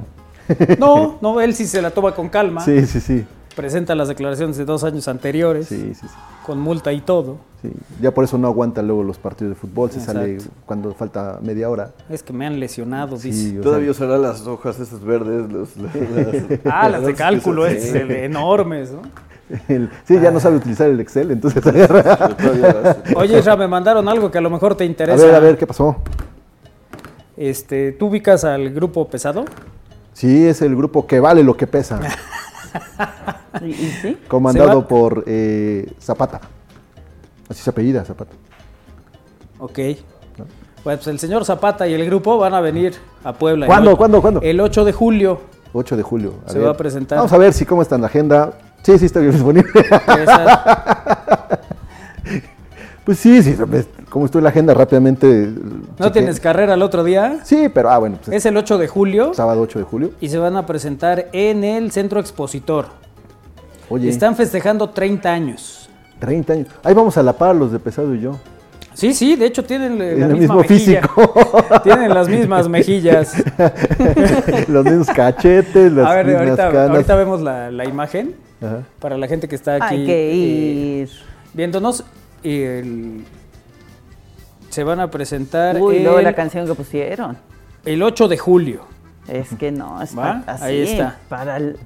No, 0.80 1.18
no, 1.22 1.40
él 1.40 1.54
sí 1.54 1.68
se 1.68 1.80
la 1.84 1.92
toma 1.92 2.16
con 2.16 2.30
calma. 2.30 2.62
Sí, 2.62 2.84
sí, 2.88 3.00
sí. 3.00 3.26
Presenta 3.56 3.94
las 3.94 4.08
declaraciones 4.08 4.58
de 4.58 4.66
dos 4.66 4.84
años 4.84 5.08
anteriores. 5.08 5.68
Sí, 5.68 5.94
sí, 5.94 6.08
sí. 6.08 6.16
Con 6.44 6.60
multa 6.60 6.92
y 6.92 7.02
todo. 7.02 7.38
Sí. 7.62 7.72
Ya 8.02 8.12
por 8.14 8.24
eso 8.24 8.38
no 8.38 8.48
aguanta 8.48 8.82
luego 8.82 9.04
los 9.04 9.18
partidos 9.18 9.52
de 9.54 9.56
fútbol, 9.56 9.92
se 9.92 10.00
Exacto. 10.00 10.22
sale 10.22 10.38
cuando 10.66 10.94
falta 10.94 11.40
media 11.42 11.70
hora. 11.70 11.92
Es 12.10 12.24
que 12.24 12.34
me 12.34 12.46
han 12.46 12.60
lesionado, 12.60 13.16
dice. 13.18 13.34
Sí, 13.34 13.58
o 13.58 13.62
Todavía 13.62 13.92
usará 13.92 14.18
las 14.18 14.46
hojas 14.48 14.80
esas 14.80 15.04
verdes. 15.04 15.52
Los, 15.52 15.78
las- 15.78 15.96
Ah, 16.66 16.90
las 16.90 17.06
de 17.06 17.14
cálculo, 17.14 17.66
es, 17.66 17.94
enormes, 17.94 18.92
¿no? 18.92 19.02
El- 19.68 19.90
sí, 20.08 20.20
ya 20.20 20.30
no 20.32 20.40
sabe 20.40 20.58
utilizar 20.58 20.90
el 20.90 21.00
Excel, 21.00 21.32
entonces 21.32 21.66
agarra. 21.66 22.30
Oye, 23.16 23.40
Isra, 23.40 23.56
me 23.56 23.68
mandaron 23.68 24.08
algo 24.08 24.30
que 24.30 24.38
a 24.38 24.42
lo 24.42 24.50
mejor 24.52 24.76
te 24.76 24.84
A 24.84 24.88
interesa. 24.88 25.26
ver, 25.26 25.34
a 25.36 25.40
ver, 25.40 25.58
¿qué 25.58 25.66
pasó? 25.66 25.96
Este, 27.36 27.94
¿Tú 27.94 28.08
ubicas 28.08 28.44
al 28.44 28.70
grupo 28.72 29.08
pesado? 29.08 29.46
Sí, 30.14 30.46
es 30.46 30.62
el 30.62 30.76
grupo 30.76 31.08
que 31.08 31.20
vale 31.20 31.44
lo 31.44 31.56
que 31.56 31.66
pesa, 31.66 32.00
¿Y, 33.62 33.68
y 33.70 33.74
sí? 34.02 34.18
comandado 34.28 34.88
por 34.88 35.24
eh, 35.26 35.90
Zapata. 36.00 36.42
Así 37.50 37.62
se 37.62 37.70
apellida, 37.70 38.06
Zapata. 38.06 38.32
Ok. 39.60 39.80
Pues 40.84 41.06
el 41.08 41.20
señor 41.20 41.44
Zapata 41.44 41.88
y 41.88 41.94
el 41.94 42.06
grupo 42.06 42.38
van 42.38 42.54
a 42.54 42.62
venir 42.62 42.94
a 43.24 43.34
Puebla. 43.34 43.66
¿Cuándo, 43.66 43.98
cuándo, 43.98 44.22
cuándo? 44.22 44.40
El 44.42 44.62
8 44.62 44.86
de 44.86 44.94
julio. 44.94 45.42
8 45.74 45.98
de 45.98 46.04
julio. 46.04 46.36
Se 46.48 46.60
va 46.60 46.72
a 46.72 46.78
presentar. 46.78 47.18
Vamos 47.18 47.34
a 47.34 47.38
ver 47.38 47.52
si 47.54 47.66
cómo 47.66 47.82
está 47.82 47.96
en 47.96 48.02
la 48.02 48.08
agenda. 48.08 48.54
Sí, 48.84 48.98
sí, 48.98 49.06
está 49.06 49.20
bien 49.20 49.32
disponible. 49.34 49.70
Pues 53.04 53.18
sí, 53.20 53.42
sí, 53.42 53.58
como 54.10 54.26
estoy 54.26 54.40
en 54.40 54.44
la 54.44 54.50
agenda 54.52 54.74
rápidamente. 54.74 55.28
¿No 55.98 56.06
chequé. 56.08 56.12
tienes 56.12 56.40
carrera 56.40 56.76
el 56.76 56.82
otro 56.84 57.04
día? 57.04 57.40
Sí, 57.44 57.68
pero 57.74 57.90
ah, 57.90 57.98
bueno, 57.98 58.18
pues 58.24 58.38
Es 58.38 58.46
el 58.46 58.56
8 58.56 58.78
de 58.78 58.88
julio 58.88 59.34
sábado 59.34 59.62
8 59.62 59.80
de 59.80 59.86
julio. 59.86 60.12
y 60.22 60.30
se 60.30 60.38
van 60.38 60.56
a 60.58 60.66
presentar 60.68 61.28
en 61.34 61.64
el 61.64 61.92
Centro 61.92 62.20
Expositor. 62.20 62.86
Oye, 63.90 64.10
Están 64.10 64.36
festejando 64.36 64.92
30 64.92 65.30
años. 65.32 65.89
30 66.20 66.54
años. 66.54 66.68
Ahí 66.84 66.94
vamos 66.94 67.18
a 67.18 67.24
la 67.24 67.34
par 67.34 67.56
los 67.56 67.72
de 67.72 67.80
pesado 67.80 68.14
y 68.14 68.22
yo. 68.22 68.38
Sí, 68.94 69.14
sí, 69.14 69.36
de 69.38 69.46
hecho 69.46 69.64
tienen 69.64 69.98
la 69.98 70.06
el 70.06 70.18
misma 70.18 70.36
mismo 70.36 70.56
mejilla. 70.58 71.02
físico. 71.02 71.34
Tienen 71.84 72.14
las 72.14 72.28
mismas 72.28 72.68
mejillas. 72.68 73.34
los 74.68 74.84
mismos 74.84 75.08
cachetes, 75.08 75.92
las 75.94 76.06
A 76.08 76.16
ver, 76.16 76.26
mismas 76.26 76.42
ahorita, 76.48 76.70
canas. 76.72 76.90
ahorita 76.90 77.16
vemos 77.16 77.42
la, 77.42 77.72
la 77.72 77.86
imagen 77.86 78.36
Ajá. 78.62 78.82
para 79.00 79.18
la 79.18 79.28
gente 79.28 79.48
que 79.48 79.56
está 79.56 79.76
aquí 79.76 79.96
Hay 79.96 80.06
que 80.06 80.32
eh, 80.32 80.36
ir. 81.04 81.10
viéndonos. 81.54 82.04
Y 82.44 82.62
el- 82.62 83.24
se 84.70 84.84
van 84.84 85.00
a 85.00 85.10
presentar 85.10 85.80
Uy, 85.82 86.00
luego 86.00 86.20
el, 86.20 86.26
la 86.26 86.34
canción 86.34 86.66
que 86.68 86.74
pusieron. 86.76 87.38
el 87.86 88.04
8 88.04 88.28
de 88.28 88.38
julio. 88.38 88.82
Es 89.28 89.50
que 89.58 89.72
no, 89.72 90.02
está 90.02 90.20
¿Va? 90.20 90.44
así. 90.46 90.64
Ahí 90.64 90.82
está. 90.82 91.18
Para 91.30 91.58
el- 91.58 91.78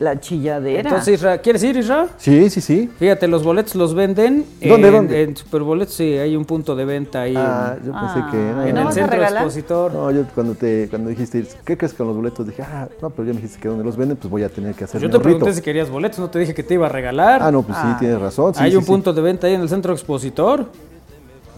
la 0.00 0.18
chilladera. 0.18 0.90
Entonces, 0.90 1.14
Isra, 1.14 1.38
¿quieres 1.38 1.62
ir, 1.62 1.76
Isra? 1.76 2.08
Sí, 2.16 2.50
sí, 2.50 2.60
sí. 2.60 2.90
Fíjate, 2.98 3.28
los 3.28 3.44
boletos 3.44 3.76
los 3.76 3.94
venden 3.94 4.44
¿Dónde, 4.60 4.88
en, 4.88 4.94
dónde? 4.94 5.22
en 5.22 5.36
Superboletos, 5.36 5.94
sí, 5.94 6.14
hay 6.18 6.34
un 6.34 6.44
punto 6.44 6.74
de 6.74 6.84
venta 6.84 7.22
ahí 7.22 7.34
Ah, 7.36 7.76
en, 7.78 7.86
yo 7.86 7.92
pensé 7.92 8.18
Ah, 8.18 8.28
que 8.30 8.36
en 8.36 8.56
no. 8.56 8.68
¿y 8.68 8.72
no 8.72 8.88
el 8.88 8.94
centro 8.94 9.22
expositor. 9.22 9.92
No, 9.92 10.10
yo 10.10 10.24
cuando 10.34 10.54
te 10.54 10.88
cuando 10.90 11.10
dijiste, 11.10 11.44
¿qué 11.64 11.76
crees 11.76 11.94
con 11.94 12.08
los 12.08 12.16
boletos? 12.16 12.44
Dije, 12.46 12.62
ah, 12.62 12.88
no, 13.00 13.10
pero 13.10 13.28
ya 13.28 13.34
me 13.34 13.40
dijiste 13.40 13.60
que 13.60 13.68
donde 13.68 13.84
los 13.84 13.96
venden, 13.96 14.16
pues 14.16 14.28
voy 14.30 14.42
a 14.42 14.48
tener 14.48 14.74
que 14.74 14.84
hacer 14.84 15.00
Yo 15.00 15.08
te 15.08 15.20
pregunté 15.20 15.52
si 15.52 15.62
querías 15.62 15.88
boletos, 15.88 16.18
no 16.18 16.28
te 16.28 16.38
dije 16.40 16.54
que 16.54 16.62
te 16.64 16.74
iba 16.74 16.86
a 16.86 16.90
regalar. 16.90 17.42
Ah, 17.42 17.52
no, 17.52 17.62
pues 17.62 17.78
sí, 17.78 17.84
Ah. 17.86 17.96
tienes 17.98 18.20
razón. 18.20 18.52
sí, 18.54 18.62
hay 18.62 18.70
sí, 18.72 18.76
un 18.76 18.82
sí. 18.82 18.88
punto 18.90 19.12
de 19.12 19.22
venta 19.22 19.46
ahí 19.46 19.54
en 19.54 19.60
el 19.60 19.68
centro 19.68 19.92
expositor. 19.92 20.66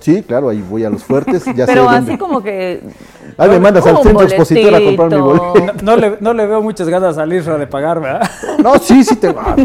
Sí, 0.06 0.22
claro, 0.22 0.48
ahí 0.50 0.62
voy 0.70 0.84
a 0.84 0.88
los 0.90 1.02
fuertes, 1.02 1.44
ya 1.46 1.66
sé 1.66 1.72
Pero 1.72 1.82
dónde. 1.82 2.12
así 2.12 2.16
como 2.16 2.40
que. 2.40 2.80
Ahí 3.36 3.50
me 3.50 3.58
mandas 3.58 3.84
al 3.88 3.96
centro 4.04 4.22
expositor 4.22 4.72
a 4.72 4.80
comprar 4.80 5.10
mi 5.10 5.20
boleto. 5.20 5.54
No 5.82 5.96
le, 5.96 6.16
no 6.20 6.32
le 6.32 6.46
veo 6.46 6.62
muchas 6.62 6.88
ganas 6.88 7.18
a 7.18 7.26
Isra 7.26 7.58
de 7.58 7.66
pagar, 7.66 8.00
¿verdad? 8.00 8.30
No, 8.62 8.78
sí, 8.78 9.02
sí 9.02 9.16
tengo. 9.16 9.40
ah, 9.40 9.56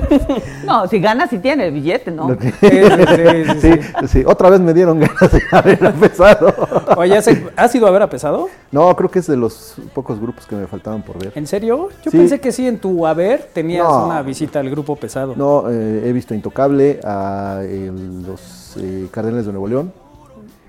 No, 0.65 0.87
si 0.87 0.99
ganas, 0.99 1.29
si 1.29 1.37
tiene 1.37 1.67
el 1.67 1.73
billete, 1.73 2.09
¿no? 2.09 2.35
que- 2.35 2.51
Sí, 2.53 2.69
sí, 2.71 3.59
sí, 3.61 3.69
Sí, 4.01 4.07
sí, 4.07 4.23
otra 4.25 4.49
vez 4.49 4.59
me 4.61 4.73
dieron 4.73 4.99
ganas 4.99 5.31
de 5.31 5.41
haber 5.51 5.83
empezado. 5.85 6.53
Oye, 6.97 7.15
¿has, 7.55 7.75
ido 7.75 7.85
a 7.85 7.91
ver 7.91 8.01
a 8.01 8.09
Pesado? 8.09 8.49
No, 8.71 8.95
creo 8.95 9.11
que 9.11 9.19
es 9.19 9.27
de 9.27 9.37
los 9.37 9.75
pocos 9.93 10.19
grupos 10.19 10.47
que 10.47 10.55
me 10.55 10.65
faltaban 10.65 11.03
por 11.03 11.19
ver. 11.19 11.33
¿En 11.35 11.45
serio? 11.45 11.89
Yo 12.03 12.09
Sí. 12.09 12.17
pensé 12.17 12.39
que 12.39 12.51
sí, 12.51 12.67
en 12.67 12.79
tu 12.79 13.05
haber 13.05 13.43
tenías 13.53 13.87
No. 13.87 14.07
una 14.07 14.23
visita 14.23 14.59
al 14.59 14.71
grupo 14.71 14.95
Pesado. 14.95 15.35
No, 15.37 15.65
eh, 15.69 16.01
he 16.09 16.11
visto 16.13 16.33
Intocable, 16.33 16.99
a 17.03 17.59
el- 17.61 18.23
los 18.23 18.75
eh, 18.79 19.07
Cardenales 19.11 19.45
de 19.45 19.51
Nuevo 19.51 19.67
León. 19.67 19.93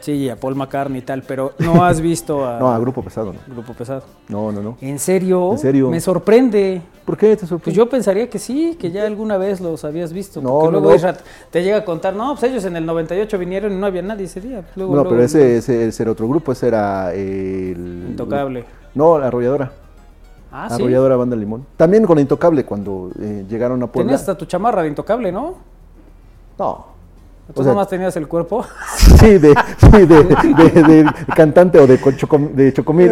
Sí, 0.02 0.28
a 0.28 0.34
Paul 0.34 0.56
McCartney 0.56 0.98
y 0.98 1.02
tal, 1.02 1.22
pero 1.22 1.52
no 1.60 1.84
has 1.84 2.00
visto 2.00 2.44
a, 2.44 2.58
No, 2.58 2.72
a 2.72 2.78
Grupo 2.80 3.02
Pesado, 3.02 3.32
no. 3.32 3.38
Grupo 3.54 3.72
Pesado. 3.72 4.02
No, 4.28 4.50
no, 4.50 4.60
no. 4.60 4.76
¿En 4.80 4.98
serio? 4.98 5.52
¿En 5.52 5.58
serio? 5.58 5.88
Me 5.90 6.00
sorprende. 6.00 6.82
¿Por 7.04 7.16
qué 7.16 7.28
te 7.30 7.36
Pues 7.36 7.48
sorprendes? 7.48 7.76
yo 7.76 7.88
pensaría 7.88 8.28
que 8.28 8.38
sí, 8.40 8.76
que 8.78 8.90
ya 8.90 9.06
alguna 9.06 9.36
vez 9.36 9.60
los 9.60 9.84
habías 9.84 10.12
visto. 10.12 10.42
No, 10.42 10.58
porque 10.58 10.72
no, 10.72 10.80
luego 10.80 11.06
no. 11.06 11.12
Te 11.52 11.62
llega 11.62 11.78
a 11.78 11.84
contar, 11.84 12.14
no, 12.16 12.30
pues 12.32 12.42
ellos 12.50 12.64
en 12.64 12.74
el 12.76 12.84
98 12.84 13.38
vinieron 13.38 13.72
y 13.72 13.76
no 13.76 13.86
había 13.86 14.02
nadie 14.02 14.24
ese 14.24 14.40
día. 14.40 14.64
Luego, 14.74 14.90
no, 14.96 15.02
luego- 15.02 15.10
pero 15.10 15.22
ese, 15.22 15.56
ese, 15.58 15.86
ese 15.86 16.02
era 16.02 16.10
otro 16.12 16.26
grupo, 16.28 16.50
ese 16.50 16.66
era 16.68 17.14
el... 17.14 18.06
Intocable. 18.10 18.64
No, 18.94 19.18
la 19.20 19.28
Arrolladora. 19.28 19.70
Ah, 20.50 20.66
sí. 20.68 20.74
Arrolladora 20.82 21.16
Banda 21.16 21.36
Limón. 21.36 21.64
También 21.76 22.04
con 22.04 22.18
Intocable 22.18 22.64
cuando 22.64 23.10
eh, 23.20 23.44
llegaron 23.48 23.82
a 23.82 23.86
Puebla. 23.86 24.08
Tenías 24.08 24.20
hasta 24.20 24.36
tu 24.36 24.44
chamarra 24.46 24.82
de 24.82 24.88
intocable, 24.88 25.30
¿no? 25.32 25.54
No. 26.58 26.91
Tú 27.54 27.60
O 27.60 27.64
sea- 27.64 27.72
nomás 27.72 27.88
tenías 27.88 28.16
el 28.16 28.28
cuerpo. 28.28 28.64
Sí, 29.22 29.38
de, 29.38 29.54
sí, 29.78 30.06
de, 30.06 30.24
de- 30.24 30.82
de 31.04 31.10
cantante 31.36 31.78
o 31.78 31.86
de, 31.86 32.00
chocom- 32.00 32.52
de 32.54 32.72
chocomil. 32.72 33.10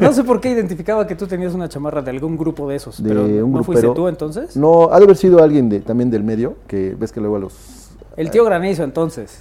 No 0.00 0.12
sé 0.12 0.24
por 0.24 0.40
qué 0.40 0.50
identificaba 0.50 1.06
que 1.06 1.14
tú 1.14 1.26
tenías 1.26 1.54
una 1.54 1.68
chamarra 1.68 2.02
de 2.02 2.10
algún 2.10 2.36
grupo 2.36 2.68
de 2.68 2.76
esos. 2.76 3.02
De 3.02 3.08
pero 3.08 3.22
un 3.24 3.52
¿no 3.52 3.62
fuiste 3.64 3.86
grupero. 3.86 3.94
tú 3.94 4.08
entonces? 4.08 4.56
No, 4.56 4.90
ha 4.92 4.98
de 4.98 5.04
haber 5.04 5.16
sido 5.16 5.42
alguien 5.42 5.68
de, 5.68 5.80
también 5.80 6.10
del 6.10 6.24
medio, 6.24 6.56
que 6.66 6.96
ves 6.98 7.12
que 7.12 7.20
luego 7.20 7.36
a 7.36 7.40
los... 7.40 7.90
El 8.16 8.30
tío 8.30 8.44
Granizo 8.44 8.82
entonces. 8.82 9.40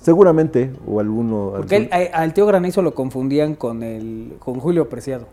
Seguramente, 0.00 0.70
o 0.86 1.00
alguno... 1.00 1.52
Porque 1.56 1.88
a- 1.92 2.18
al 2.20 2.32
tío 2.32 2.46
Granizo 2.46 2.82
lo 2.82 2.94
confundían 2.94 3.54
con 3.54 3.82
el 3.82 4.34
con 4.38 4.60
Julio 4.60 4.88
Preciado. 4.88 5.26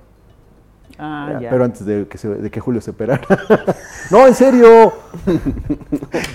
Ah, 1.00 1.30
Ya, 1.34 1.40
ya. 1.42 1.50
Pero 1.50 1.64
antes 1.66 1.86
de 1.86 2.08
que, 2.08 2.18
se- 2.18 2.28
de 2.30 2.50
que 2.52 2.60
Julio 2.60 2.80
se 2.82 2.92
operara. 2.92 3.22
no, 4.12 4.28
en 4.28 4.36
serio. 4.36 4.94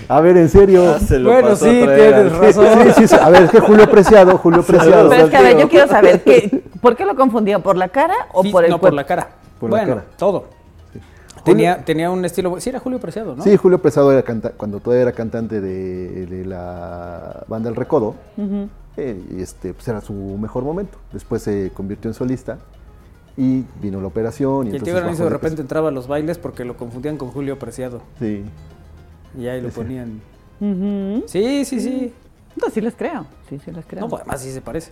A 0.07 0.19
ver, 0.21 0.37
en 0.37 0.49
serio. 0.49 0.93
Ah, 0.95 0.99
se 0.99 1.19
Bueno, 1.21 1.55
sí, 1.55 1.65
tienes 1.69 2.31
razón. 2.37 2.65
Sí, 2.83 2.91
sí, 2.97 3.07
sí. 3.07 3.15
A 3.19 3.29
ver, 3.29 3.43
es 3.43 3.51
que 3.51 3.59
Julio 3.59 3.89
Preciado, 3.89 4.37
Julio 4.37 4.63
Preciado. 4.63 5.09
Pero 5.09 5.23
es 5.25 5.29
que, 5.29 5.37
a 5.37 5.41
ver, 5.41 5.57
yo 5.57 5.69
quiero 5.69 5.87
saber, 5.87 6.21
¿qué, 6.23 6.63
¿por 6.81 6.95
qué 6.95 7.05
lo 7.05 7.15
confundían? 7.15 7.61
¿Por 7.61 7.77
la 7.77 7.87
cara 7.89 8.13
o 8.33 8.43
Sí, 8.43 8.51
por 8.51 8.63
el 8.65 8.71
no, 8.71 8.79
cuerpo? 8.79 8.91
por 8.91 8.95
la 8.95 9.05
cara. 9.05 9.29
Por 9.59 9.69
la 9.71 9.77
bueno, 9.77 9.95
cara. 9.95 10.07
todo. 10.17 10.45
Tenía, 11.43 11.83
tenía 11.85 12.11
un 12.11 12.23
estilo... 12.25 12.59
Sí, 12.59 12.69
era 12.69 12.79
Julio 12.79 12.99
Preciado, 12.99 13.35
¿no? 13.35 13.43
Sí, 13.43 13.55
Julio 13.55 13.81
Preciado 13.81 14.11
era 14.11 14.23
canta- 14.23 14.51
cuando 14.51 14.81
todavía 14.81 15.03
era 15.03 15.11
cantante 15.13 15.61
de, 15.61 16.25
de 16.25 16.45
la 16.45 17.43
banda 17.47 17.69
El 17.69 17.77
Recodo. 17.77 18.15
eh, 18.97 19.21
y 19.37 19.41
este, 19.41 19.73
pues 19.73 19.87
era 19.87 20.01
su 20.01 20.13
mejor 20.13 20.63
momento. 20.63 20.97
Después 21.13 21.41
se 21.41 21.71
convirtió 21.73 22.09
en 22.09 22.13
solista 22.13 22.57
y 23.39 23.63
vino 23.81 24.01
la 24.01 24.07
operación. 24.07 24.67
Y, 24.67 24.71
Y 24.71 24.75
el 24.75 24.83
tío 24.83 24.93
Granizo 24.93 25.23
de 25.23 25.29
repente 25.29 25.61
entraba 25.61 25.87
a 25.87 25.91
los 25.91 26.07
bailes 26.07 26.37
porque 26.37 26.65
lo 26.65 26.75
confundían 26.75 27.15
con 27.15 27.31
Julio 27.31 27.57
Preciado. 27.57 28.01
Sí. 28.19 28.43
Y 29.37 29.47
ahí 29.47 29.61
lo 29.61 29.69
ponían... 29.69 30.21
Sí, 31.25 31.63
sí, 31.63 31.79
sí. 31.79 32.13
No, 32.61 32.69
sí 32.69 32.81
les 32.81 32.95
creo. 32.95 33.25
Sí, 33.47 33.57
sí 33.63 33.71
les 33.71 33.85
creo. 33.85 34.01
No, 34.01 34.09
pues 34.09 34.23
además 34.23 34.41
sí 34.41 34.51
se 34.51 34.59
parece. 34.59 34.91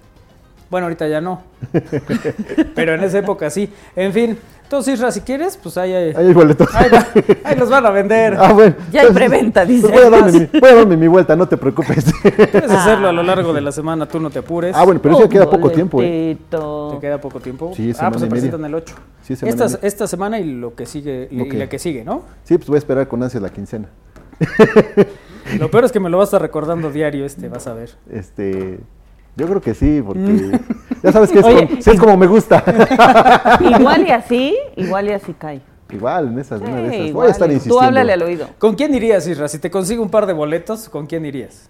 Bueno, 0.69 0.85
ahorita 0.85 1.07
ya 1.07 1.21
no. 1.21 1.41
Pero 2.75 2.93
en 2.95 3.03
esa 3.03 3.19
época 3.19 3.49
sí. 3.49 3.71
En 3.95 4.11
fin, 4.13 4.37
entonces, 4.67 4.95
Isra, 4.95 5.11
si 5.13 5.21
quieres, 5.21 5.55
pues 5.55 5.77
ahí, 5.77 5.93
ahí, 5.93 6.13
Ahí 6.13 6.27
hay 6.27 6.33
boletos. 6.33 6.67
ahí 6.75 6.89
va- 6.89 7.07
ahí 7.45 7.55
los 7.55 7.69
van 7.69 7.85
a 7.85 7.89
vender. 7.89 8.35
Ah, 8.37 8.51
bueno. 8.51 8.75
Ya 8.91 9.03
hay 9.03 9.11
preventa, 9.13 9.63
pues 9.65 9.81
dice. 9.81 9.87
voy, 9.87 10.03
a 10.03 10.09
darme 10.09 10.31
mi, 10.51 10.59
voy 10.59 10.69
a 10.69 10.75
darme 10.75 10.97
mi 10.97 11.07
vuelta, 11.07 11.37
no 11.37 11.47
te 11.47 11.55
preocupes. 11.55 12.13
Puedes 12.21 12.69
hacerlo 12.69 13.07
a 13.07 13.13
lo 13.13 13.23
largo 13.23 13.53
de 13.53 13.61
la 13.61 13.71
semana, 13.71 14.05
tú 14.07 14.19
no 14.19 14.29
te 14.29 14.39
apures. 14.39 14.75
ah, 14.75 14.83
bueno, 14.83 15.01
pero 15.01 15.15
eso 15.15 15.23
ya 15.23 15.29
queda 15.29 15.49
poco 15.49 15.71
tiempo, 15.71 16.01
¿eh? 16.01 16.37
¿Te 16.49 16.99
queda 16.99 17.21
poco 17.21 17.39
tiempo? 17.39 17.71
Sí, 17.73 17.91
ah, 17.91 17.93
semana 17.93 18.11
pues 18.11 18.21
se 18.23 18.27
presentan 18.27 18.65
el 18.65 18.75
8. 18.75 18.95
Sí, 19.21 19.35
semana 19.37 19.53
esta, 19.53 19.65
media. 19.67 19.79
esta 19.87 20.07
semana 20.07 20.39
y 20.39 20.51
lo 20.51 20.75
que 20.75 20.85
sigue, 20.85 21.29
y 21.31 21.49
la 21.53 21.69
que 21.69 21.79
sigue, 21.79 22.03
¿no? 22.03 22.23
Sí, 22.43 22.57
pues 22.57 22.67
voy 22.67 22.75
a 22.75 22.79
esperar 22.79 23.07
con 23.07 23.23
ansias 23.23 23.41
la 23.41 23.49
quincena. 23.49 23.87
Lo 25.59 25.71
peor 25.71 25.85
es 25.85 25.93
que 25.93 26.01
me 26.01 26.09
lo 26.09 26.17
vas 26.17 26.25
a 26.25 26.29
estar 26.29 26.41
recordando 26.41 26.91
diario 26.91 27.25
este, 27.25 27.47
vas 27.47 27.67
a 27.67 27.73
ver. 27.73 27.91
Este, 28.11 28.79
yo 29.37 29.47
creo 29.47 29.61
que 29.61 29.73
sí, 29.73 30.01
porque 30.05 30.59
ya 31.03 31.11
sabes 31.11 31.31
que 31.31 31.39
es, 31.39 31.45
Oye, 31.45 31.67
como, 31.67 31.81
sí 31.81 31.89
es 31.91 31.99
como 31.99 32.17
me 32.17 32.27
gusta. 32.27 32.63
Igual 33.79 34.07
y 34.07 34.11
así, 34.11 34.57
igual 34.75 35.07
y 35.07 35.11
así 35.13 35.33
cae. 35.33 35.61
igual, 35.91 36.27
en 36.29 36.39
esas, 36.39 36.59
una 36.59 36.75
de 36.77 36.89
Sí, 36.89 36.95
esas. 36.95 36.97
Voy 36.99 37.07
igual 37.09 37.27
a 37.27 37.31
estar 37.31 37.47
insistiendo. 37.49 37.79
Tú 37.79 37.85
háblale 37.85 38.13
al 38.13 38.21
oído. 38.23 38.47
¿Con 38.59 38.75
quién 38.75 38.93
irías, 38.93 39.25
Isra? 39.27 39.47
Si 39.47 39.59
te 39.59 39.71
consigo 39.71 40.03
un 40.03 40.09
par 40.09 40.25
de 40.25 40.33
boletos, 40.33 40.89
¿con 40.89 41.05
quién 41.07 41.25
irías? 41.25 41.69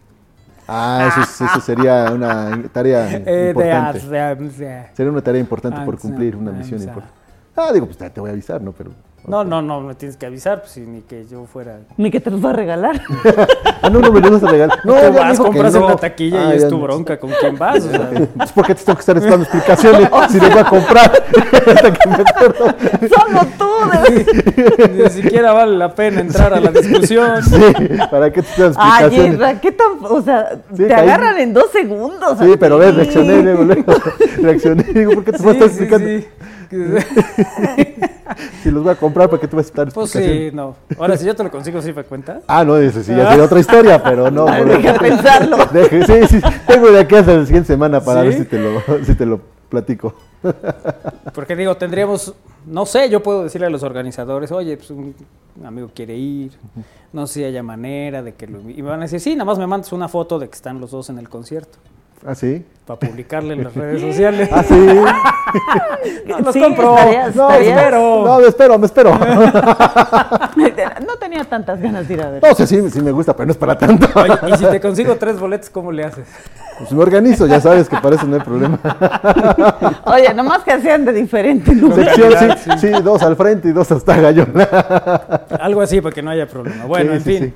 Ah, 0.67 1.07
eso, 1.09 1.21
es- 1.21 1.49
eso 1.51 1.61
sería 1.61 2.11
una 2.13 2.61
tarea 2.73 3.09
Eh, 3.13 3.19
de- 3.25 3.49
importante. 3.49 3.99
Sería 4.95 5.11
una 5.11 5.21
tarea 5.21 5.39
importante 5.41 5.79
por 5.81 5.95
sí, 5.95 6.01
cumplir, 6.01 6.35
una 6.35 6.51
misión 6.51 6.79
sí. 6.79 6.87
importante. 6.87 7.17
Ah, 7.55 7.71
digo, 7.73 7.85
pues 7.85 7.97
te 7.97 8.19
voy 8.19 8.29
a 8.29 8.33
avisar, 8.33 8.61
¿no? 8.61 8.71
Pero. 8.71 8.91
No, 9.25 9.43
no, 9.43 9.61
no, 9.61 9.81
me 9.81 9.93
tienes 9.93 10.15
que 10.15 10.25
avisar, 10.25 10.61
pues, 10.61 10.77
ni 10.77 11.01
que 11.01 11.25
yo 11.29 11.43
fuera. 11.51 11.79
Ni 11.97 12.09
que 12.11 12.21
te 12.21 12.31
los 12.31 12.43
va 12.43 12.51
a 12.51 12.53
regalar. 12.53 13.01
Ah, 13.79 13.91
no, 13.91 13.99
no 13.99 14.11
me 14.11 14.19
lo 14.19 14.31
vas 14.31 14.43
a 14.43 14.47
regalar. 14.49 14.79
No, 14.83 14.93
vas, 15.13 15.39
compras 15.39 15.75
en 15.75 15.81
no. 15.81 15.89
la 15.89 15.95
taquilla 15.97 16.49
Ah, 16.49 16.53
y 16.55 16.57
es 16.57 16.67
tu 16.67 16.77
no. 16.77 16.83
bronca 16.83 17.19
con 17.19 17.29
quién 17.39 17.57
vas. 17.57 17.85
o 17.85 17.89
sea. 17.91 18.09
Pues 18.37 18.51
porque 18.51 18.73
te 18.75 18.83
tengo 18.83 18.95
que 18.97 18.99
estar 19.01 19.21
dando 19.21 19.35
explicaciones 19.43 20.09
si 20.29 20.39
les 20.39 20.49
voy 20.49 20.59
a 20.59 20.63
comprar. 20.65 21.23
Hasta 21.67 21.93
que 21.93 22.09
me 22.09 22.15
acuerdo. 22.15 22.65
Solo 23.07 23.47
tú. 23.57 24.13
de- 24.15 24.87
Ni 25.03 25.09
siquiera 25.11 25.53
vale 25.53 25.77
la 25.77 25.93
pena 25.93 26.21
entrar 26.21 26.53
a 26.55 26.59
la 26.59 26.71
discusión. 26.71 27.43
Sí, 27.43 27.61
¿para 28.09 28.31
qué 28.33 28.41
te 28.41 28.49
estoy 28.49 28.63
dando 28.63 28.79
Ay, 28.81 29.03
explicaciones? 29.05 29.33
Isra, 29.33 29.61
¿qué 29.61 29.71
tan...? 29.71 29.87
O 30.09 30.21
sea, 30.23 30.49
Sí, 30.71 30.83
te 30.83 30.87
caí. 30.87 31.07
agarran 31.07 31.37
en 31.37 31.53
dos 31.53 31.69
segundos. 31.71 32.39
Sí, 32.39 32.55
pero 32.59 32.79
ves, 32.79 32.95
reaccioné, 32.95 33.43
luego. 33.43 33.63
Reaccioné, 34.41 34.83
digo, 34.85 35.11
¿por 35.13 35.23
qué 35.23 35.31
te 35.33 35.43
voy 35.43 35.51
a 35.51 35.53
Sí, 35.53 35.63
estar 35.63 35.69
sí, 35.69 35.83
explicando? 35.83 36.27
Si 38.61 38.69
los 38.71 38.83
voy 38.83 38.91
a 38.91 38.95
comprar, 38.95 39.29
¿para 39.29 39.39
qué 39.41 39.47
tú 39.47 39.55
vas 39.55 39.65
a 39.67 39.69
estar 39.69 39.91
Pues 39.93 40.11
sí, 40.11 40.49
no. 40.53 40.75
Ahora, 40.99 41.17
si 41.17 41.25
yo 41.25 41.35
te 41.35 41.43
lo 41.43 41.49
consigo, 41.49 41.81
¿sí 41.81 41.93
me 41.93 42.03
cuenta? 42.03 42.41
Ah, 42.47 42.63
no, 42.65 42.77
eso 42.77 43.01
sí, 43.01 43.15
ya 43.15 43.29
sería 43.29 43.45
otra 43.45 43.59
historia, 43.59 44.03
pero 44.03 44.29
no. 44.29 44.47
Ay, 44.49 44.63
por- 44.63 44.77
deja 44.81 44.93
pensarlo. 44.99 45.57
Deje- 45.71 46.27
sí, 46.27 46.39
sí, 46.41 46.47
tengo 46.67 46.91
de 46.91 46.99
aquí 46.99 47.15
hasta 47.15 47.33
la 47.37 47.45
siguiente 47.45 47.67
semana 47.67 48.01
para 48.01 48.21
¿Sí? 48.21 48.27
ver 48.27 48.37
si 48.39 48.45
te 48.45 48.59
lo, 48.59 48.81
si 49.05 49.15
te 49.15 49.25
lo 49.25 49.39
platico. 49.69 50.13
Porque 51.33 51.55
digo, 51.55 51.75
tendríamos, 51.77 52.33
no 52.65 52.85
sé, 52.85 53.09
yo 53.09 53.23
puedo 53.23 53.43
decirle 53.43 53.67
a 53.67 53.69
los 53.69 53.83
organizadores, 53.83 54.51
oye, 54.51 54.75
pues 54.77 54.91
un 54.91 55.15
amigo 55.65 55.89
quiere 55.95 56.15
ir, 56.15 56.51
no 57.13 57.27
sé 57.27 57.33
si 57.35 57.43
haya 57.45 57.63
manera 57.63 58.21
de 58.23 58.33
que 58.33 58.47
lo... 58.47 58.59
Y 58.69 58.81
me 58.83 58.89
van 58.89 58.99
a 58.99 59.03
decir, 59.03 59.19
sí, 59.19 59.33
nada 59.35 59.45
más 59.45 59.57
me 59.57 59.67
mandas 59.67 59.91
una 59.93 60.07
foto 60.07 60.37
de 60.37 60.47
que 60.47 60.55
están 60.55 60.79
los 60.79 60.91
dos 60.91 61.09
en 61.09 61.17
el 61.17 61.27
concierto, 61.29 61.77
¿Ah, 62.25 62.35
sí? 62.35 62.65
para 62.85 62.99
publicarle 63.01 63.53
en 63.53 63.65
las 63.65 63.75
redes 63.75 64.01
sociales. 64.01 64.49
¿Ah, 64.51 64.63
sí? 64.63 64.73
No, 66.25 66.39
los 66.39 66.53
Sí, 66.53 66.61
compro. 66.61 66.95
estarías- 66.97 67.35
no, 67.35 67.49
estarías- 67.49 67.77
espero. 67.77 68.23
No, 68.25 68.39
me 68.39 68.47
espero, 68.47 68.77
me 68.77 68.85
espero. 68.85 69.11
No 71.05 71.15
tenía 71.19 71.43
tantas 71.45 71.81
ganas 71.81 72.07
de 72.07 72.13
ir 72.13 72.21
a 72.21 72.29
ver. 72.29 72.43
No, 72.43 72.53
sí, 72.55 72.65
sí, 72.67 72.89
sí 72.89 73.01
me 73.01 73.11
gusta, 73.11 73.33
pero 73.33 73.45
no 73.47 73.51
es 73.51 73.57
para 73.57 73.77
tanto. 73.77 74.07
Oye, 74.19 74.33
y 74.53 74.57
si 74.57 74.65
te 74.65 74.79
consigo 74.79 75.15
tres 75.17 75.39
boletos, 75.39 75.69
¿cómo 75.69 75.91
le 75.91 76.03
haces? 76.05 76.27
Pues 76.77 76.91
me 76.91 77.01
organizo, 77.01 77.45
ya 77.47 77.59
sabes 77.59 77.89
que 77.89 77.97
para 77.97 78.15
eso 78.15 78.25
no 78.27 78.35
hay 78.35 78.41
problema. 78.41 78.79
Oye, 80.05 80.33
nomás 80.33 80.63
que 80.63 80.79
sean 80.81 81.05
de 81.05 81.13
diferente 81.13 81.73
lugar. 81.75 82.05
Sección, 82.15 82.33
sí, 82.63 82.71
sí, 82.79 83.01
dos 83.03 83.21
al 83.23 83.35
frente 83.35 83.69
y 83.69 83.71
dos 83.71 83.91
hasta 83.91 84.15
Gallón. 84.17 84.53
Algo 85.59 85.81
así 85.81 85.99
para 86.01 86.13
que 86.13 86.21
no 86.21 86.29
haya 86.31 86.47
problema. 86.47 86.85
Bueno, 86.85 87.11
Sí, 87.13 87.17
en 87.17 87.23
sí, 87.23 87.37
fin. 87.39 87.53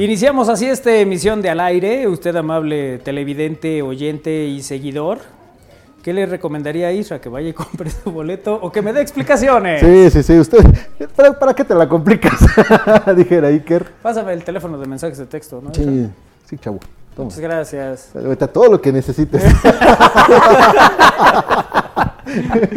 Iniciamos 0.00 0.48
así 0.48 0.64
esta 0.64 0.96
emisión 0.96 1.42
de 1.42 1.50
Al 1.50 1.60
Aire. 1.60 2.08
Usted, 2.08 2.34
amable 2.34 2.96
televidente, 3.00 3.82
oyente 3.82 4.46
y 4.46 4.62
seguidor, 4.62 5.18
¿qué 6.02 6.14
le 6.14 6.24
recomendaría 6.24 6.88
a 6.88 6.92
Isra? 6.92 7.20
¿Que 7.20 7.28
vaya 7.28 7.50
y 7.50 7.52
compre 7.62 7.90
su 7.90 8.10
boleto 8.10 8.58
o 8.62 8.72
que 8.72 8.80
me 8.80 8.94
dé 8.94 9.02
explicaciones? 9.02 9.82
Sí, 9.82 10.08
sí, 10.10 10.22
sí, 10.22 10.38
usted. 10.38 10.64
¿Para, 11.14 11.38
para 11.38 11.52
qué 11.52 11.64
te 11.64 11.74
la 11.74 11.86
complicas? 11.86 12.40
Dijera 13.14 13.48
Iker. 13.48 13.92
Pásame 14.00 14.32
el 14.32 14.42
teléfono 14.42 14.78
de 14.78 14.86
mensajes 14.86 15.18
de 15.18 15.26
texto, 15.26 15.60
¿no? 15.62 15.74
Sí, 15.74 16.08
sí, 16.48 16.56
chavo. 16.56 16.80
Toma. 17.14 17.26
Muchas 17.26 17.40
gracias. 17.40 18.08
Ahorita 18.16 18.46
todo 18.46 18.70
lo 18.70 18.80
que 18.80 18.92
necesites. 18.92 19.44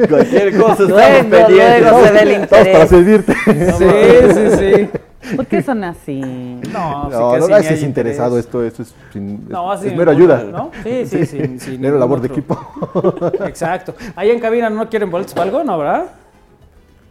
Cualquier 0.09 0.57
cosa 0.57 0.71
estamos 0.83 0.89
Luego, 0.89 1.29
pendientes. 1.29 1.81
luego 1.83 2.03
se 2.05 2.11
ve 2.11 2.21
el 2.21 2.31
Estamos 2.31 2.67
para 2.67 2.87
servirte. 2.87 3.33
Sí, 3.77 3.85
sí, 4.33 4.57
sí. 4.57 4.89
¿Por 5.35 5.45
qué 5.47 5.61
son 5.61 5.83
así? 5.83 6.19
No, 6.21 6.61
sí, 6.61 6.71
No, 6.71 7.37
no, 7.37 7.57
es 7.57 7.83
interesado, 7.83 8.37
interés. 8.37 8.45
esto, 8.45 8.63
esto 8.63 8.81
es, 8.83 8.95
sin, 9.11 9.47
No, 9.49 9.73
es, 9.73 9.79
así 9.79 9.89
es 9.89 9.95
mera 9.95 10.13
ningún- 10.13 10.31
ayuda. 10.31 10.51
¿no? 10.51 10.71
Sí, 10.83 11.05
sí, 11.05 11.25
sin- 11.25 11.59
sin 11.59 11.71
Mera 11.81 11.93
ningún 11.93 11.99
labor 11.99 12.21
de 12.21 12.27
equipo. 12.27 13.31
Exacto. 13.45 13.95
Ahí 14.15 14.29
en 14.31 14.39
cabina 14.39 14.69
no 14.69 14.89
quieren 14.89 15.09
boletos 15.11 15.33
para 15.33 15.45
algo, 15.45 15.63
¿no, 15.63 15.77
verdad? 15.77 16.05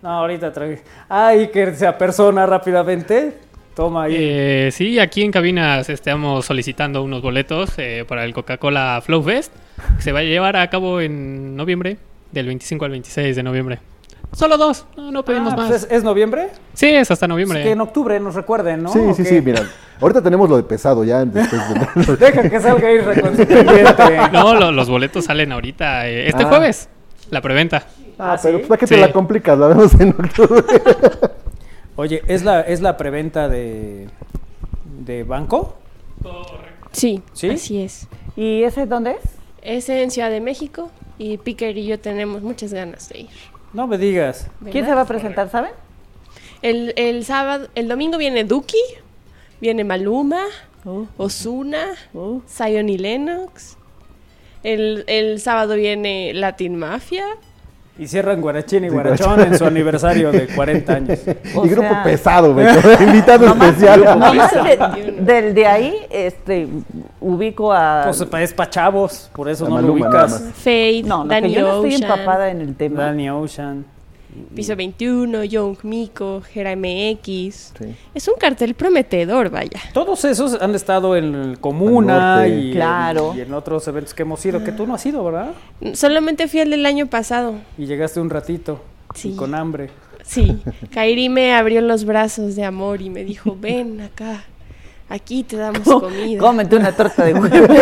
No, 0.02 0.08
ahorita 0.10 0.52
traje. 0.52 0.82
Ay, 1.08 1.48
que 1.48 1.74
se 1.74 1.86
apersona 1.86 2.44
rápidamente. 2.46 3.34
Toma 3.74 4.04
ahí. 4.04 4.14
Eh, 4.18 4.68
sí, 4.72 4.98
aquí 4.98 5.22
en 5.22 5.30
cabinas 5.30 5.88
estamos 5.88 6.44
solicitando 6.44 7.02
unos 7.02 7.22
boletos 7.22 7.70
eh, 7.78 8.04
para 8.06 8.24
el 8.24 8.34
Coca-Cola 8.34 9.00
Flow 9.02 9.22
Fest, 9.22 9.52
que 9.96 10.02
se 10.02 10.12
va 10.12 10.18
a 10.18 10.22
llevar 10.24 10.56
a 10.56 10.68
cabo 10.68 11.00
en 11.00 11.56
noviembre, 11.56 11.96
del 12.32 12.46
25 12.46 12.84
al 12.84 12.90
26 12.90 13.34
de 13.36 13.42
noviembre. 13.42 13.78
Solo 14.32 14.56
dos, 14.56 14.86
no, 14.96 15.10
no 15.10 15.24
pedimos 15.24 15.52
Ah, 15.52 15.56
más. 15.56 15.68
pues 15.68 15.84
¿es, 15.84 15.92
es 15.92 16.04
noviembre? 16.04 16.48
Sí, 16.74 16.86
es 16.86 17.10
hasta 17.10 17.28
noviembre. 17.28 17.62
Que 17.62 17.72
en 17.72 17.80
octubre 17.82 18.18
nos 18.18 18.34
recuerden, 18.34 18.82
¿no? 18.82 18.92
Sí, 18.92 18.98
¿O 18.98 19.14
sí, 19.14 19.22
qué? 19.22 19.28
sí, 19.28 19.40
mira. 19.42 19.62
Ahorita 20.00 20.22
tenemos 20.22 20.48
lo 20.48 20.56
de 20.56 20.62
pesado 20.62 21.04
ya. 21.04 21.24
Después 21.24 21.60
de... 21.98 22.16
Deja 22.16 22.48
que 22.48 22.60
salga 22.60 22.88
pendiente. 23.14 24.18
No, 24.32 24.54
lo- 24.54 24.72
los 24.72 24.88
boletos 24.88 25.26
salen 25.26 25.52
ahorita, 25.52 26.08
eh, 26.08 26.28
este 26.28 26.44
Ah. 26.44 26.48
jueves, 26.48 26.88
la 27.30 27.40
preventa. 27.42 27.84
Ah, 28.18 28.34
Ah, 28.34 28.38
pero 28.42 28.58
¿sí? 28.58 28.64
pues, 28.64 28.68
¿para 28.68 28.78
qué 28.80 28.86
te 28.86 28.94
Sí. 28.94 29.00
la 29.00 29.12
complicas? 29.12 29.58
La 29.58 29.66
vemos 29.68 29.94
en 30.00 30.08
octubre. 30.10 30.62
Oye, 31.96 32.22
¿es 32.26 32.42
la, 32.42 32.62
es 32.62 32.80
la 32.80 32.96
preventa 32.96 33.48
de, 33.48 34.08
de 35.04 35.24
banco? 35.24 35.76
Sí, 36.92 37.22
¿Sí? 37.34 37.50
así 37.50 37.82
es. 37.82 38.06
¿Y 38.36 38.62
ese 38.62 38.86
dónde 38.86 39.12
es? 39.12 39.18
Es 39.62 39.88
en 39.88 40.10
Ciudad 40.10 40.30
de 40.30 40.40
México 40.40 40.90
y 41.18 41.36
Piquer 41.38 41.76
y 41.76 41.86
yo 41.86 41.98
tenemos 42.00 42.42
muchas 42.42 42.72
ganas 42.72 43.08
de 43.10 43.20
ir. 43.20 43.28
No 43.72 43.86
me 43.86 43.98
digas. 43.98 44.48
¿Quién 44.70 44.84
se 44.84 44.94
va 44.94 45.02
a 45.02 45.06
presentar, 45.06 45.50
saben? 45.50 45.70
El, 46.60 46.92
el 46.96 47.24
sábado, 47.24 47.68
el 47.74 47.88
domingo 47.88 48.18
viene 48.18 48.44
Duki, 48.44 48.82
viene 49.60 49.84
Maluma, 49.84 50.44
Uh, 50.84 51.06
Osuna, 51.16 51.92
uh. 52.12 52.40
Zion 52.48 52.88
y 52.88 52.98
Lennox. 52.98 53.76
El, 54.64 55.04
el 55.06 55.40
sábado 55.40 55.76
viene 55.76 56.32
Latin 56.34 56.74
Mafia. 56.76 57.24
Y 57.98 58.06
cierran 58.08 58.40
Guarachín 58.40 58.84
y 58.84 58.88
Guarachón 58.88 59.38
en 59.40 59.56
su 59.58 59.64
aniversario 59.66 60.32
de 60.32 60.46
40 60.48 60.92
años. 60.94 61.18
O 61.54 61.66
y 61.66 61.68
grupo 61.68 61.88
sea, 61.90 62.02
pesado, 62.02 62.54
me 62.54 62.62
Invitado 63.00 63.46
especial. 63.46 64.02
nomás 64.04 64.50
de- 64.52 65.12
del 65.20 65.54
de 65.54 65.66
ahí, 65.66 65.94
este, 66.10 66.66
ubico 67.20 67.70
a... 67.72 68.04
Pues 68.06 68.20
es 68.42 68.54
pa' 68.54 68.70
chavos, 68.70 69.30
por 69.34 69.48
eso 69.48 69.66
A 69.66 69.68
no 69.68 69.74
Maluma, 69.76 69.88
lo 69.88 70.06
ubicas. 70.06 70.30
más. 70.42 70.52
Faith, 70.54 71.04
no, 71.06 71.18
no, 71.18 71.28
que 71.28 71.34
Danny 71.34 71.52
yo 71.52 71.60
no 71.60 71.74
estoy 71.84 71.94
Ocean, 71.96 72.10
empapada 72.10 72.50
en 72.50 72.60
el 72.62 72.74
tema. 72.74 73.02
Danny 73.02 73.28
Ocean. 73.30 73.84
Piso 74.54 74.74
21, 74.76 75.44
Young 75.44 75.76
Miko, 75.82 76.40
Jera 76.40 76.74
MX. 76.74 77.74
Sí. 77.78 77.94
Es 78.14 78.28
un 78.28 78.34
cartel 78.38 78.74
prometedor, 78.74 79.50
vaya. 79.50 79.78
Todos 79.92 80.24
esos 80.24 80.60
han 80.62 80.74
estado 80.74 81.16
en 81.16 81.34
el 81.34 81.58
Comuna 81.60 82.36
Al 82.40 82.58
y, 82.68 82.72
Claro. 82.72 83.32
en, 83.32 83.38
y 83.38 83.40
en 83.42 83.52
otros 83.54 83.86
eventos 83.88 84.14
que 84.14 84.22
hemos 84.22 84.44
ido, 84.46 84.64
que 84.64 84.72
tú 84.72 84.86
no 84.86 84.94
has 84.94 85.04
ido, 85.04 85.22
¿verdad? 85.24 85.50
Solamente 85.94 86.48
fui 86.48 86.60
el 86.60 86.70
del 86.70 86.86
año 86.86 87.06
pasado. 87.08 87.54
Y 87.76 87.84
llegaste 87.86 88.20
un 88.20 88.30
ratito 88.30 88.80
Sí. 89.14 89.30
y 89.32 89.36
con 89.36 89.54
hambre. 89.54 89.90
Sí, 90.24 90.62
Kairi 90.92 91.28
me 91.28 91.52
abrió 91.54 91.80
los 91.80 92.04
brazos 92.04 92.54
de 92.56 92.64
amor 92.64 93.02
y 93.02 93.10
me 93.10 93.24
dijo, 93.24 93.56
ven 93.60 94.00
acá, 94.00 94.44
aquí 95.08 95.42
te 95.42 95.56
damos 95.56 95.80
comida. 95.82 96.38
Cómete 96.40 96.76
una 96.76 96.92
torta 96.92 97.24
de 97.24 97.34
huevo. 97.34 97.66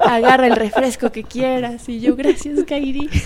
Agarra 0.00 0.48
el 0.48 0.56
refresco 0.56 1.10
que 1.12 1.22
quieras. 1.22 1.88
Y 1.88 2.00
yo, 2.00 2.16
gracias, 2.16 2.64
Kairi. 2.66 3.08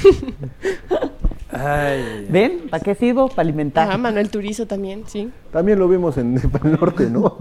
Ay. 1.55 2.27
¿Ven? 2.29 2.69
¿Para 2.71 2.83
qué 2.83 2.95
sirvo? 2.95 3.29
Para 3.29 3.43
alimentar. 3.43 3.89
Ah, 3.91 3.97
Manuel 3.97 4.29
Turizo 4.31 4.67
también, 4.67 5.05
sí. 5.07 5.31
También 5.53 5.79
lo 5.79 5.89
vimos 5.89 6.17
en 6.19 6.37
el 6.65 6.73
norte, 6.81 7.09
¿no? 7.11 7.37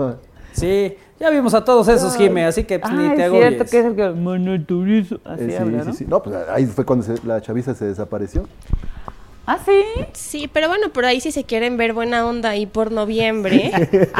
Sí, 0.53 0.95
ya 1.19 1.29
vimos 1.31 1.53
a 1.55 1.65
todos 1.65 1.87
esos, 1.87 2.15
Jime, 2.15 2.45
así 2.45 2.63
que 2.63 2.77
pues, 2.77 2.91
Ah, 2.91 2.95
ni 2.95 3.09
te 3.15 3.21
es 3.21 3.27
agobies. 3.27 3.47
cierto 3.49 3.71
que 3.71 3.79
es 3.79 3.85
el 3.85 3.95
que... 3.95 4.09
Manuel 4.09 4.65
Turizo. 4.65 5.19
Así 5.25 5.43
Eh, 5.45 5.49
sí, 5.49 5.55
habla, 5.55 5.81
sí, 5.81 5.87
¿no? 5.87 5.93
sí. 5.95 6.05
No, 6.07 6.21
pues 6.21 6.35
ahí 6.49 6.65
fue 6.67 6.85
cuando 6.85 7.03
se- 7.03 7.25
la 7.25 7.41
chaviza 7.41 7.73
se 7.73 7.85
desapareció. 7.85 8.47
Ah, 9.45 9.57
sí. 9.65 9.81
Sí, 10.13 10.47
pero 10.53 10.69
bueno, 10.69 10.89
por 10.93 11.03
ahí 11.05 11.19
si 11.19 11.31
se 11.33 11.43
quieren 11.43 11.75
ver 11.75 11.91
buena 11.93 12.25
onda 12.25 12.55
y 12.55 12.65
por 12.65 12.91
noviembre, 12.93 13.71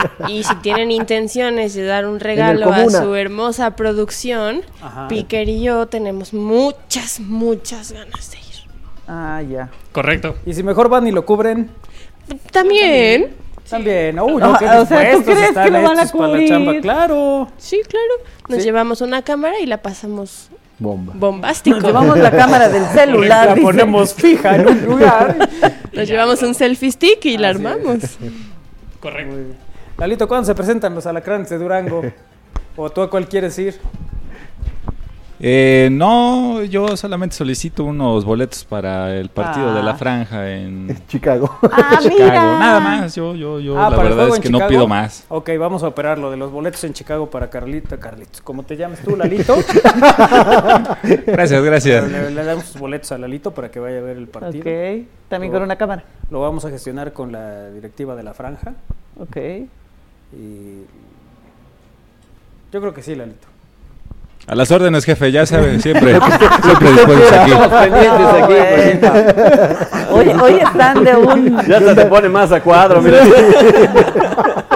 y 0.28 0.44
si 0.44 0.54
tienen 0.56 0.92
intenciones 0.92 1.74
de 1.76 1.86
dar 1.86 2.08
un 2.08 2.20
regalo 2.20 2.70
a 2.74 2.90
su 2.90 3.16
hermosa 3.16 3.76
producción, 3.76 4.62
Ajá. 4.82 5.08
Piquer 5.08 5.48
y 5.48 5.62
yo 5.62 5.86
tenemos 5.86 6.34
muchas, 6.34 7.20
muchas 7.22 7.92
ganas 7.94 8.32
de 8.32 8.38
ir. 8.40 8.43
Ah, 9.08 9.42
ya. 9.42 9.70
Correcto. 9.92 10.36
Y 10.46 10.54
si 10.54 10.64
mejor 10.64 10.90
van 10.90 11.06
y 11.08 11.12
lo 11.12 11.26
cubren, 11.26 11.70
También, 12.52 13.34
también. 13.70 14.20
Uy, 14.20 14.42
Ah, 14.42 14.48
no, 14.48 14.58
qué 14.60 14.66
o 14.66 14.86
sea, 14.86 15.12
¿tú 15.12 15.18
dispuestos 15.18 15.24
crees 15.36 15.50
están 15.50 15.66
que 15.66 15.72
lo 15.72 15.82
van 15.82 16.00
a 16.00 16.04
estos 16.04 16.12
para 16.20 16.28
la 16.28 16.34
cubrir? 16.34 16.50
chamba. 16.50 16.74
Claro. 16.82 17.48
sí, 17.58 17.82
claro. 17.88 18.14
Nos 18.50 18.60
Sí. 18.60 18.66
llevamos 18.66 19.02
una 19.02 19.22
cámara 19.22 19.60
y 19.60 19.66
la 19.66 19.78
pasamos 19.82 20.50
Bomba. 20.80 21.14
bombástico. 21.16 21.78
Nos 21.78 21.86
llevamos 21.86 22.18
la 22.18 22.32
cámara 22.32 22.70
del 22.70 22.86
celular. 22.94 23.46
la 23.48 23.54
dice. 23.56 23.66
ponemos 23.66 24.14
fija 24.14 24.56
en 24.56 24.68
un 24.68 24.86
lugar. 24.86 25.50
Nos 25.94 26.08
llevamos 26.08 26.42
un 26.44 26.54
selfie 26.54 26.92
stick 26.92 27.26
y 27.26 27.38
la 27.38 27.52
es. 27.52 27.56
armamos. 27.58 27.98
Correcto. 29.00 29.36
Lalito, 29.98 30.28
¿cuándo 30.28 30.46
se 30.46 30.56
presentan 30.56 30.96
los 30.96 31.06
alacranes 31.06 31.50
de 31.50 31.58
Durango? 31.58 32.02
¿O 32.76 32.90
tú 32.90 33.02
a 33.02 33.10
cuál 33.10 33.28
quieres 33.28 33.58
ir? 33.60 33.80
Eh, 35.46 35.90
no, 35.92 36.64
yo 36.64 36.96
solamente 36.96 37.36
solicito 37.36 37.84
unos 37.84 38.24
boletos 38.24 38.64
para 38.64 39.14
el 39.14 39.28
partido 39.28 39.76
de 39.76 39.84
la 39.84 39.92
Ah. 39.92 39.96
franja 39.96 40.50
en 40.50 40.98
Chicago. 41.10 41.50
Ah, 41.70 42.00
Chicago. 42.02 42.24
mira. 42.24 42.60
Nada 42.60 42.80
más, 42.80 43.14
yo, 43.14 43.36
yo, 43.36 43.60
yo, 43.60 43.78
Ah, 43.78 43.90
la 43.90 43.98
¿para 43.98 44.08
el 44.10 44.16
verdad 44.16 44.36
es 44.36 44.40
que 44.40 44.50
no 44.50 44.66
pido 44.70 44.88
más. 44.88 45.26
Ok, 45.28 45.50
vamos 45.60 45.84
a 45.84 45.90
operar 45.90 46.18
lo 46.18 46.32
de 46.32 46.38
los 46.38 46.50
boletos 46.50 46.82
en 46.86 46.94
Chicago 46.94 47.30
para 47.30 47.50
Carlito. 47.50 48.00
Carlitos, 48.00 48.40
como 48.40 48.64
te 48.64 48.78
llames 48.78 49.02
tú, 49.02 49.18
Lalito. 49.18 49.54
Gracias, 51.28 51.62
gracias. 51.62 52.10
le, 52.10 52.32
le 52.32 52.44
damos 52.46 52.64
sus 52.64 52.80
boletos 52.80 53.12
a 53.12 53.18
Lalito 53.18 53.52
para 53.52 53.70
que 53.70 53.80
vaya 53.82 53.98
a 53.98 54.02
ver 54.02 54.16
el 54.16 54.28
partido. 54.28 54.62
Ok. 54.62 55.08
También 55.28 55.52
con 55.52 55.62
una 55.62 55.76
cámara. 55.76 56.06
Lo 56.30 56.40
vamos 56.40 56.64
a 56.64 56.70
gestionar 56.70 57.12
con 57.12 57.34
la 57.34 57.70
directiva 57.70 58.16
de 58.16 58.24
la 58.24 58.34
franja. 58.34 58.76
Ok. 59.20 59.36
Y 60.32 60.84
yo 62.72 62.80
creo 62.80 62.94
que 62.94 63.04
sí, 63.04 63.14
Lalito. 63.16 63.48
A 64.46 64.56
las 64.56 64.72
órdenes, 64.72 65.06
jefe, 65.06 65.32
ya 65.32 65.46
sabe, 65.46 65.80
siempre, 65.82 66.20
siempre 66.64 66.92
dispuestos 66.92 67.32
aquí. 67.32 67.52
Estamos 67.52 67.82
pendientes 67.82 68.28
aquí. 68.42 70.12
Hoy, 70.12 70.28
hoy 70.42 70.54
están 70.56 71.04
de 71.04 71.16
un... 71.16 71.62
Ya 71.66 71.78
hasta 71.78 71.96
se 71.96 72.06
pone 72.06 72.30
más 72.30 72.52
a 72.52 72.62
cuadro, 72.62 73.02
mira. 73.02 73.20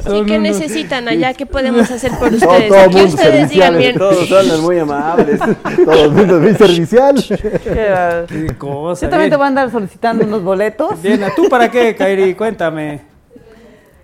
Sí, 0.00 0.22
¿qué 0.26 0.38
necesitan 0.38 1.08
allá? 1.08 1.34
¿Qué 1.34 1.44
podemos 1.46 1.90
hacer 1.90 2.12
por 2.12 2.32
ustedes? 2.32 2.68
todo 2.68 2.78
Aquí 2.78 2.96
mundo 2.96 3.08
ustedes 3.08 3.50
digan 3.50 3.76
bien. 3.76 3.96
Todos 3.96 4.28
son 4.28 4.62
muy 4.62 4.78
amables. 4.78 5.40
Todo 5.84 6.04
el 6.04 6.10
mundo 6.12 6.36
es 6.36 6.42
muy 6.42 6.54
servicial. 6.54 7.24
Qué 7.28 8.26
Qué 8.28 8.56
cosa. 8.56 9.06
Yo 9.06 9.10
también 9.10 9.28
bien. 9.28 9.30
te 9.30 9.36
voy 9.36 9.44
a 9.44 9.48
andar 9.48 9.70
solicitando 9.70 10.24
unos 10.24 10.42
boletos. 10.42 11.00
Bien, 11.02 11.22
¿a 11.24 11.34
¿tú 11.34 11.48
para 11.48 11.70
qué, 11.70 11.94
Kairi? 11.94 12.34
Cuéntame. 12.34 13.02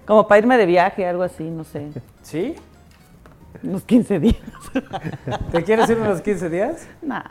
Como 0.04 0.26
para 0.26 0.40
irme 0.40 0.56
de 0.58 0.66
viaje, 0.66 1.06
algo 1.06 1.22
así, 1.22 1.44
no 1.44 1.64
sé. 1.64 1.88
¿Sí? 2.22 2.54
Unos 3.62 3.82
15 3.84 4.20
días. 4.20 4.36
¿Te 5.52 5.62
quieres 5.62 5.88
ir 5.90 5.98
unos 5.98 6.20
15 6.20 6.48
días? 6.48 6.86
Nah, 7.02 7.22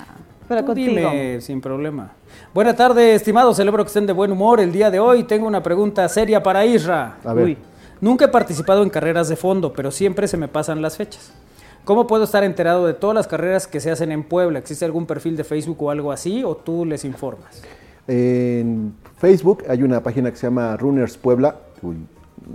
pero 0.47 0.65
contigo. 0.65 1.09
Dime, 1.09 1.41
sin 1.41 1.59
problema. 1.59 2.11
Buena 2.53 2.75
tarde, 2.75 3.15
estimados. 3.15 3.57
Celebro 3.57 3.83
que 3.83 3.87
estén 3.87 4.05
de 4.05 4.13
buen 4.13 4.31
humor 4.31 4.59
el 4.59 4.71
día 4.71 4.91
de 4.91 4.99
hoy. 4.99 5.23
Tengo 5.23 5.47
una 5.47 5.63
pregunta 5.63 6.07
seria 6.07 6.41
para 6.43 6.65
Isra. 6.65 7.17
A 7.23 7.33
ver. 7.33 7.45
Uy. 7.45 7.57
Nunca 8.01 8.25
he 8.25 8.27
participado 8.29 8.83
en 8.83 8.89
carreras 8.89 9.27
de 9.27 9.35
fondo, 9.35 9.73
pero 9.73 9.91
siempre 9.91 10.27
se 10.27 10.37
me 10.37 10.47
pasan 10.47 10.81
las 10.81 10.95
fechas. 10.97 11.33
¿Cómo 11.83 12.07
puedo 12.07 12.23
estar 12.23 12.43
enterado 12.43 12.85
de 12.85 12.93
todas 12.93 13.15
las 13.15 13.27
carreras 13.27 13.67
que 13.67 13.79
se 13.79 13.91
hacen 13.91 14.11
en 14.11 14.23
Puebla? 14.23 14.59
¿Existe 14.59 14.85
algún 14.85 15.05
perfil 15.05 15.35
de 15.35 15.43
Facebook 15.43 15.81
o 15.81 15.89
algo 15.89 16.11
así? 16.11 16.43
¿O 16.43 16.55
tú 16.55 16.85
les 16.85 17.03
informas? 17.03 17.61
En 18.07 18.93
Facebook 19.17 19.63
hay 19.67 19.83
una 19.83 20.01
página 20.01 20.31
que 20.31 20.37
se 20.37 20.47
llama 20.47 20.77
Runners 20.77 21.17
Puebla. 21.17 21.55
Uy, 21.81 21.97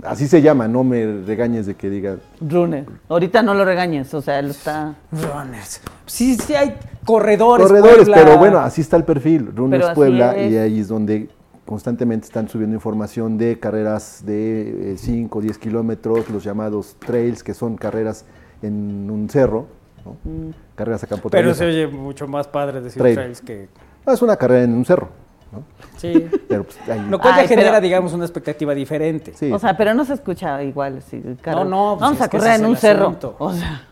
así 0.03 0.27
se 0.27 0.41
llama, 0.41 0.67
no 0.67 0.83
me 0.83 1.21
regañes 1.25 1.65
de 1.65 1.75
que 1.75 1.89
diga. 1.89 2.17
Runner. 2.41 2.85
Ahorita 3.09 3.41
no 3.41 3.53
lo 3.53 3.65
regañes, 3.65 4.13
o 4.13 4.21
sea, 4.21 4.39
él 4.39 4.49
está... 4.51 4.95
Runners. 5.11 5.81
Sí, 6.05 6.35
sí 6.35 6.53
hay 6.55 6.75
corredores. 7.05 7.67
Corredores, 7.67 8.07
Puebla. 8.07 8.17
pero 8.17 8.37
bueno, 8.37 8.59
así 8.59 8.81
está 8.81 8.97
el 8.97 9.03
perfil, 9.03 9.51
Runners 9.55 9.89
Puebla, 9.91 10.35
es. 10.35 10.51
y 10.51 10.57
ahí 10.57 10.79
es 10.79 10.87
donde 10.87 11.29
constantemente 11.65 12.25
están 12.27 12.47
subiendo 12.47 12.75
información 12.75 13.37
de 13.37 13.59
carreras 13.59 14.23
de 14.25 14.95
5 14.97 15.37
o 15.37 15.41
10 15.41 15.57
kilómetros, 15.57 16.29
los 16.29 16.43
llamados 16.43 16.95
trails, 16.99 17.43
que 17.43 17.53
son 17.53 17.75
carreras 17.75 18.25
en 18.61 19.09
un 19.09 19.29
cerro, 19.29 19.67
¿no? 20.05 20.17
Mm. 20.23 20.51
carreras 20.75 21.03
a 21.03 21.07
campo 21.07 21.29
Pero 21.29 21.53
se 21.55 21.65
oye 21.65 21.87
mucho 21.87 22.27
más 22.27 22.47
padre 22.47 22.81
decir 22.81 23.01
Trail. 23.01 23.15
trails 23.15 23.41
que... 23.41 23.67
Ah, 24.05 24.13
Es 24.13 24.21
una 24.21 24.35
carrera 24.37 24.63
en 24.63 24.73
un 24.73 24.85
cerro, 24.85 25.09
¿no? 25.51 25.63
Sí. 26.13 26.27
pero 26.47 26.63
pues, 26.63 26.77
ahí- 26.89 27.05
Lo 27.09 27.19
cual 27.19 27.35
ya 27.37 27.47
genera, 27.47 27.69
pero- 27.71 27.81
digamos, 27.81 28.13
una 28.13 28.25
expectativa 28.25 28.73
diferente. 28.75 29.33
sí, 29.35 29.51
O 29.51 29.59
sea, 29.59 29.75
pero 29.75 29.93
no 29.93 30.05
se 30.05 30.13
escucha 30.13 30.61
igual. 30.63 31.01
Sí, 31.09 31.21
claro. 31.41 31.63
No, 31.63 31.69
no, 31.69 31.97
pues 31.97 32.01
Vamos 32.01 32.21
a 32.21 32.29
correr 32.29 32.59
en 32.59 32.65
un 32.65 32.77
cerro. 32.77 33.03
asunto. 33.07 33.35
O 33.39 33.53
sea, 33.53 33.87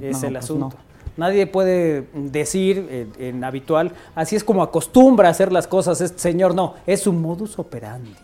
Es 0.00 0.20
No, 0.20 0.26
el 0.28 0.34
pues 0.34 0.44
asunto. 0.44 0.68
no. 0.76 0.86
Nadie 1.16 1.46
puede 1.46 2.04
decir 2.12 2.86
en, 3.18 3.24
en 3.26 3.44
habitual, 3.44 3.92
así 4.14 4.36
es 4.36 4.44
como 4.44 4.62
acostumbra 4.62 5.28
a 5.28 5.30
hacer 5.30 5.50
las 5.50 5.66
cosas 5.66 6.00
este 6.02 6.18
señor. 6.18 6.54
No, 6.54 6.74
es 6.86 7.00
su 7.00 7.12
modus 7.14 7.58
operandi. 7.58 8.14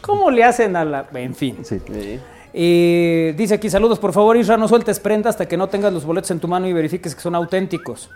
¿Cómo 0.00 0.30
le 0.30 0.42
hacen 0.42 0.74
a 0.74 0.84
la...? 0.84 1.06
En 1.14 1.34
fin. 1.36 1.58
sí. 1.62 1.80
Y 2.52 3.30
dice 3.32 3.54
aquí, 3.54 3.70
saludos, 3.70 4.00
por 4.00 4.12
favor, 4.12 4.36
Isra, 4.36 4.56
no 4.56 4.66
sueltes 4.66 4.98
prenda 4.98 5.30
hasta 5.30 5.46
que 5.46 5.56
no 5.56 5.68
tengas 5.68 5.92
los 5.92 6.04
boletos 6.04 6.32
en 6.32 6.40
tu 6.40 6.48
mano 6.48 6.66
y 6.66 6.72
verifiques 6.72 7.14
que 7.14 7.20
son 7.20 7.36
auténticos. 7.36 8.10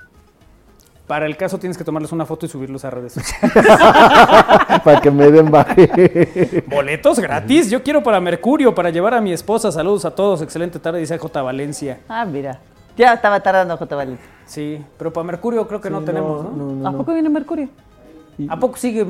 Para 1.07 1.27
el 1.27 1.37
caso 1.37 1.59
tienes 1.59 1.77
que 1.77 1.85
tomarles 1.85 2.12
una 2.12 2.25
foto 2.25 2.47
y 2.47 2.49
subirlos 2.49 2.85
a 2.85 2.90
redes 2.90 3.12
sociales. 3.12 3.53
para 4.85 5.01
que 5.03 5.11
me 5.11 5.31
den 5.31 5.51
baje. 5.51 6.64
¿Boletos 6.67 7.19
gratis? 7.19 7.71
Yo 7.71 7.83
quiero 7.83 8.03
para 8.03 8.21
Mercurio, 8.21 8.75
para 8.75 8.88
llevar 8.88 9.12
a 9.12 9.21
mi 9.21 9.33
esposa. 9.33 9.71
Saludos 9.71 10.07
a 10.07 10.14
todos, 10.14 10.40
excelente 10.40 10.79
tarde, 10.79 11.01
dice 11.01 11.19
J. 11.19 11.43
Valencia. 11.43 12.01
ah, 12.09 12.25
mira. 12.25 12.59
Ya 12.97 13.12
estaba 13.12 13.40
tardando 13.40 13.77
J. 13.77 13.97
Valencia. 13.97 14.25
Sí, 14.47 14.81
pero 14.97 15.12
para 15.12 15.25
Mercurio 15.25 15.67
creo 15.67 15.81
que 15.81 15.90
no 15.90 16.03
tenemos, 16.03 16.45
¿no? 16.55 16.88
¿A 16.88 16.93
poco 16.93 17.12
viene 17.12 17.29
Mercurio? 17.29 17.69
¿A 18.49 18.59
poco 18.59 18.77
sigue 18.77 19.05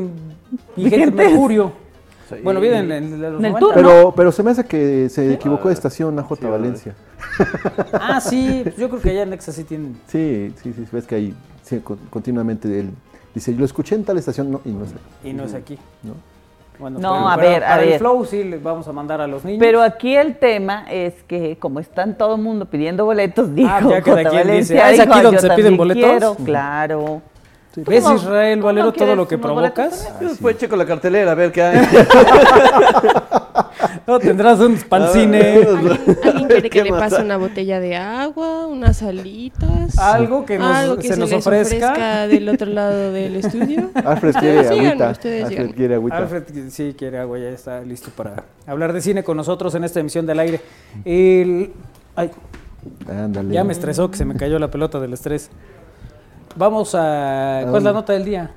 vigente. 0.75 1.11
Mercurio? 1.11 1.73
Sí. 2.29 2.37
Bueno, 2.43 2.59
viene 2.61 2.79
en, 2.79 2.91
en 2.93 3.21
los 3.21 3.39
En 3.39 3.45
el 3.45 3.53
90, 3.53 3.59
tour, 3.59 3.71
¿no? 3.71 3.75
Pero, 3.75 4.15
pero 4.17 4.33
se 4.33 4.43
me 4.43 4.51
hace 4.51 4.65
que 4.65 5.09
se 5.11 5.35
equivocó 5.35 5.69
de 5.69 5.75
estación 5.75 6.19
a 6.19 6.23
J. 6.23 6.49
Valencia. 6.49 6.95
Ah, 7.93 8.21
sí, 8.21 8.61
pues 8.65 8.77
yo 8.77 8.89
creo 8.89 9.01
que 9.03 9.11
allá 9.11 9.23
en 9.23 9.31
Nexa 9.31 9.53
sí 9.53 9.65
tienen. 9.65 10.01
Sí, 10.07 10.53
sí, 10.63 10.73
sí, 10.73 10.87
ves 10.91 11.07
que 11.07 11.15
ahí 11.17 11.35
sí, 11.65 11.81
con- 11.81 11.99
continuamente 12.11 12.69
él 12.81 12.91
dice, 13.35 13.53
yo 13.53 13.59
lo 13.59 13.65
escuché 13.65 13.97
en 13.97 14.05
tal 14.05 14.17
estación, 14.19 14.51
no, 14.53 14.61
y 14.65 14.69
no 14.71 14.87
sé. 14.87 14.95
Y 15.25 15.33
no 15.33 15.43
es 15.45 15.55
aquí. 15.55 15.77
¿no? 16.05 16.13
Bueno, 16.79 16.99
No, 16.99 17.13
pero- 17.13 17.29
a 17.29 17.37
ver, 17.37 17.65
a 17.65 17.69
para 17.69 17.83
el 17.83 17.89
ver. 17.91 17.99
flow 17.99 18.25
sí 18.25 18.43
les 18.45 18.63
vamos 18.63 18.87
a 18.89 18.93
mandar 18.93 19.21
a 19.21 19.27
los 19.29 19.45
niños. 19.45 19.61
Pero 19.61 19.81
aquí 19.83 20.15
el 20.17 20.37
tema 20.39 20.87
es 20.91 21.15
que 21.29 21.57
como 21.59 21.79
están 21.81 22.17
todo 22.19 22.35
el 22.37 22.43
mundo 22.43 22.67
pidiendo 22.67 23.05
boletos, 23.05 23.55
dijo 23.55 23.69
Ah, 23.71 23.81
ya 23.81 24.03
quien 24.03 24.17
dice, 24.17 24.25
Valencia, 24.35 24.87
"Ah, 24.87 24.91
¿es 24.93 24.99
dijo, 25.01 25.13
aquí 25.13 25.23
donde 25.23 25.41
"Yo 25.41 25.49
se 25.49 25.55
piden 25.55 25.77
boletos?" 25.77 26.03
quiero, 26.11 26.35
claro. 26.45 27.23
¿Ves, 27.77 28.05
¿Cómo- 28.05 28.17
Israel 28.17 28.63
Valero, 28.63 28.93
todo 28.93 29.17
lo 29.17 29.27
que 29.27 29.37
provocas? 29.39 30.05
también? 30.07 30.31
Después 30.31 30.57
checo 30.59 30.77
la 30.77 30.87
cartelera 30.87 31.33
a 31.33 31.35
ver 31.35 31.51
qué 31.53 31.63
hay. 31.63 31.87
No, 34.07 34.19
tendrás 34.19 34.61
un 34.61 34.77
pancine, 34.77 35.41
¿Alguien, 35.41 35.89
alguien 36.25 36.47
quiere 36.49 36.63
que 36.71 36.71
¿Qué 36.71 36.85
le 36.85 36.91
pase 36.91 37.23
una 37.23 37.39
botella 37.39 37.81
de 37.81 37.97
agua, 37.97 38.67
unas 38.67 39.03
alitas? 39.03 39.99
algo 39.99 40.45
que 40.45 40.59
nos, 40.59 40.77
Algo 40.77 40.97
que 40.97 41.09
se, 41.09 41.15
se, 41.15 41.21
nos 41.21 41.31
les 41.31 41.47
ofrezca. 41.47 42.27
del 42.29 42.49
otro 42.51 42.67
lado 42.71 43.13
del 43.13 43.37
estudio. 43.37 43.91
Alfred 44.05 44.35
quiere 44.35 44.69
agüita. 44.69 45.11
ustedes 45.11 45.45
Alfred 45.47 45.71
quiere 45.75 45.95
agüita. 45.95 46.17
Alfred 46.19 46.43
sí 46.69 46.95
quiere 46.99 47.19
agua, 47.19 47.39
ya 47.39 47.49
está 47.49 47.81
listo 47.81 48.11
para 48.15 48.45
hablar 48.67 48.93
de 48.93 49.01
cine 49.01 49.25
con 49.25 49.37
nosotros 49.39 49.75
en 49.75 49.85
esta 49.85 50.01
emisión 50.01 50.27
del 50.27 50.39
aire. 50.41 50.61
El- 51.05 51.73
ay, 52.17 52.31
Ándale. 53.09 53.55
ya 53.55 53.65
me 53.65 53.73
estresó 53.73 54.11
que 54.11 54.19
se 54.19 54.25
me 54.27 54.35
cayó 54.37 54.59
la 54.59 54.71
pelota 54.71 55.01
del 55.01 55.15
estrés. 55.15 55.49
Vamos 56.57 56.95
a... 56.95 57.63
¿Cuál 57.65 57.77
es 57.79 57.83
la 57.83 57.93
nota 57.93 58.13
del 58.13 58.25
día? 58.25 58.53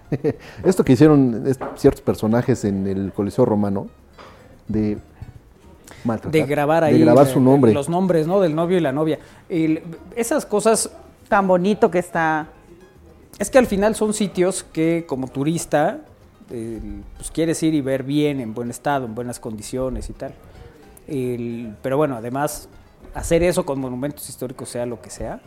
Esto 0.64 0.84
que 0.84 0.94
hicieron 0.94 1.44
es- 1.48 1.58
ciertos 1.78 2.02
personajes 2.02 2.64
en 2.66 2.86
el 2.86 3.12
Coliseo 3.14 3.44
Romano 3.46 3.88
de 4.68 4.98
maltratar, 6.04 6.32
De 6.32 6.46
grabar 6.48 6.84
ahí. 6.84 6.94
de 6.94 7.00
grabar 7.06 7.28
su 7.28 7.40
nombre. 7.40 7.74
Los 7.74 7.90
nombres, 7.90 8.28
¿no? 8.28 8.40
Del 8.40 8.56
novio 8.56 8.78
y 8.78 8.82
la 8.82 8.92
novia. 8.92 9.20
Esas 10.16 10.46
cosas 10.46 10.92
Tan 11.30 11.46
bonito 11.46 11.92
que 11.92 12.00
está. 12.00 12.48
Es 13.38 13.50
que 13.50 13.58
al 13.58 13.68
final 13.68 13.96
son 13.96 14.14
sitios 14.14 14.64
que 14.64 15.04
como 15.06 15.28
turista 15.28 16.00
eh, 16.50 16.80
pues 17.18 17.30
quieres 17.32 17.62
ir 17.64 17.74
y 17.74 17.82
ver 17.82 18.04
bien, 18.04 18.40
en 18.40 18.54
buen 18.54 18.70
estado, 18.70 19.06
en 19.06 19.14
buenas 19.14 19.38
condiciones 19.40 20.10
y 20.10 20.14
tal. 20.14 20.34
El- 21.06 21.76
pero 21.82 21.98
bueno, 21.98 22.16
además, 22.16 22.70
hacer 23.14 23.44
eso 23.44 23.66
con 23.66 23.80
monumentos 23.82 24.30
históricos, 24.30 24.70
sea 24.70 24.86
lo 24.86 25.02
que 25.02 25.10
sea, 25.10 25.42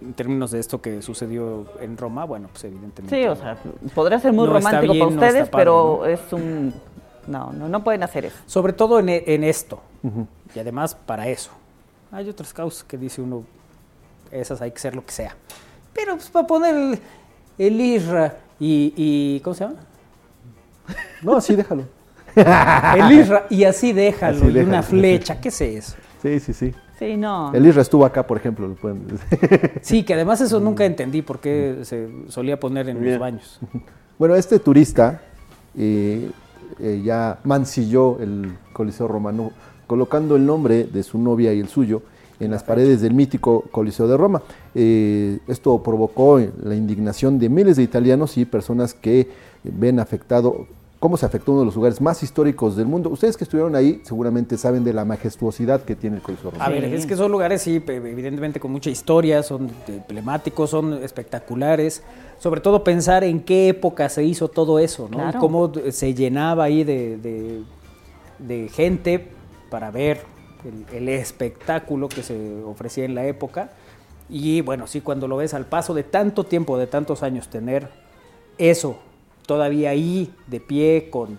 en 0.00 0.14
términos 0.14 0.50
de 0.50 0.60
esto 0.60 0.80
que 0.80 1.02
sucedió 1.02 1.66
en 1.80 1.96
Roma, 1.98 2.24
bueno, 2.24 2.48
pues 2.50 2.64
evidentemente. 2.64 3.14
Sí, 3.14 3.26
o 3.26 3.36
sea, 3.36 3.58
podría 3.94 4.18
ser 4.18 4.32
muy 4.32 4.46
No 4.46 4.54
romántico 4.54 4.92
bien, 4.94 5.08
para 5.08 5.16
no 5.16 5.26
ustedes, 5.26 5.48
padre, 5.50 5.64
pero 5.64 5.98
¿no? 6.00 6.06
es 6.06 6.20
un... 6.32 6.74
No, 7.26 7.52
no, 7.52 7.68
no 7.68 7.82
pueden 7.84 8.02
hacer 8.02 8.24
eso. 8.26 8.36
Sobre 8.46 8.72
todo 8.72 8.98
en, 8.98 9.08
e- 9.08 9.24
en 9.26 9.44
esto. 9.44 9.80
Y 10.54 10.58
además 10.58 10.94
para 10.94 11.28
eso. 11.28 11.50
Hay 12.12 12.28
otras 12.28 12.52
causas 12.52 12.84
que 12.84 12.96
dice 12.98 13.20
uno, 13.20 13.44
esas 14.30 14.60
hay 14.62 14.70
que 14.70 14.78
ser 14.78 14.94
lo 14.94 15.04
que 15.04 15.12
sea. 15.12 15.34
Pero 15.92 16.14
pues 16.16 16.28
para 16.28 16.46
poner 16.46 16.74
el, 16.74 16.98
el 17.58 17.80
ISRA 17.80 18.36
y, 18.60 18.92
y- 18.96 19.40
¿Cómo 19.40 19.54
se 19.54 19.64
llama? 19.64 19.76
No, 21.22 21.40
sí, 21.40 21.54
déjalo. 21.56 21.84
El 22.36 23.12
ISRA 23.12 23.46
y 23.48 23.64
así 23.64 23.92
déjalo. 23.92 24.36
Así 24.38 24.46
y 24.46 24.52
déjalo. 24.52 24.68
una 24.68 24.82
flecha, 24.82 25.40
¿qué 25.40 25.48
es 25.48 25.60
eso? 25.60 25.94
Sí, 26.20 26.40
sí, 26.40 26.52
sí. 26.52 26.74
Sí, 26.98 27.16
no. 27.16 27.52
El 27.52 27.66
Isra 27.66 27.82
estuvo 27.82 28.04
acá, 28.04 28.24
por 28.26 28.36
ejemplo. 28.36 28.68
Lo 28.68 28.74
pueden 28.76 29.06
Sí, 29.82 30.04
que 30.04 30.14
además 30.14 30.40
eso 30.40 30.60
nunca 30.60 30.84
entendí 30.84 31.22
por 31.22 31.40
qué 31.40 31.80
se 31.82 32.08
solía 32.28 32.58
poner 32.60 32.88
en 32.88 33.04
los 33.04 33.18
baños. 33.18 33.58
Bueno, 34.18 34.34
este 34.36 34.58
turista 34.60 35.20
eh, 35.76 36.30
eh, 36.78 37.02
ya 37.04 37.38
mancilló 37.44 38.18
el 38.20 38.56
Coliseo 38.72 39.08
Romano 39.08 39.52
colocando 39.86 40.36
el 40.36 40.46
nombre 40.46 40.84
de 40.84 41.02
su 41.02 41.18
novia 41.18 41.52
y 41.52 41.60
el 41.60 41.68
suyo 41.68 42.02
en 42.40 42.50
las 42.50 42.62
paredes 42.64 43.00
del 43.00 43.14
mítico 43.14 43.64
Coliseo 43.70 44.08
de 44.08 44.16
Roma. 44.16 44.42
Eh, 44.74 45.38
esto 45.46 45.82
provocó 45.82 46.40
la 46.62 46.74
indignación 46.74 47.38
de 47.38 47.48
miles 47.48 47.76
de 47.76 47.82
italianos 47.82 48.36
y 48.38 48.44
personas 48.44 48.94
que 48.94 49.28
ven 49.62 50.00
afectado, 50.00 50.66
cómo 50.98 51.16
se 51.16 51.26
afectó 51.26 51.52
uno 51.52 51.60
de 51.60 51.66
los 51.66 51.76
lugares 51.76 52.00
más 52.00 52.22
históricos 52.22 52.76
del 52.76 52.86
mundo. 52.86 53.10
Ustedes 53.10 53.36
que 53.36 53.44
estuvieron 53.44 53.76
ahí 53.76 54.00
seguramente 54.04 54.58
saben 54.58 54.84
de 54.84 54.92
la 54.92 55.04
majestuosidad 55.04 55.82
que 55.82 55.94
tiene 55.94 56.16
el 56.16 56.22
Coliseo 56.22 56.48
A 56.48 56.52
Romano. 56.52 56.72
ver, 56.72 56.84
es 56.84 57.06
que 57.06 57.16
son 57.16 57.30
lugares, 57.30 57.62
sí, 57.62 57.82
evidentemente 57.86 58.58
con 58.58 58.72
mucha 58.72 58.90
historia, 58.90 59.42
son 59.42 59.70
emblemáticos, 59.86 60.70
son 60.70 60.94
espectaculares. 61.04 62.02
Sobre 62.38 62.60
todo 62.60 62.84
pensar 62.84 63.24
en 63.24 63.40
qué 63.40 63.68
época 63.68 64.08
se 64.08 64.24
hizo 64.24 64.48
todo 64.48 64.78
eso, 64.78 65.08
¿no? 65.10 65.18
Claro. 65.18 65.38
cómo 65.40 65.72
se 65.90 66.14
llenaba 66.14 66.64
ahí 66.64 66.84
de, 66.84 67.16
de- 67.16 67.62
de 68.38 68.68
gente 68.68 69.28
para 69.70 69.90
ver 69.90 70.20
el, 70.64 70.96
el 70.96 71.08
espectáculo 71.08 72.08
que 72.08 72.22
se 72.22 72.62
ofrecía 72.64 73.04
en 73.04 73.14
la 73.14 73.24
época. 73.26 73.70
Y 74.28 74.60
bueno, 74.62 74.86
sí, 74.86 75.00
cuando 75.00 75.28
lo 75.28 75.36
ves 75.36 75.54
al 75.54 75.66
paso 75.66 75.94
de 75.94 76.02
tanto 76.02 76.44
tiempo, 76.44 76.76
de 76.78 76.86
tantos 76.86 77.22
años, 77.22 77.48
tener 77.48 77.88
eso 78.58 78.98
todavía 79.46 79.90
ahí, 79.90 80.32
de 80.46 80.60
pie, 80.60 81.08
con 81.10 81.38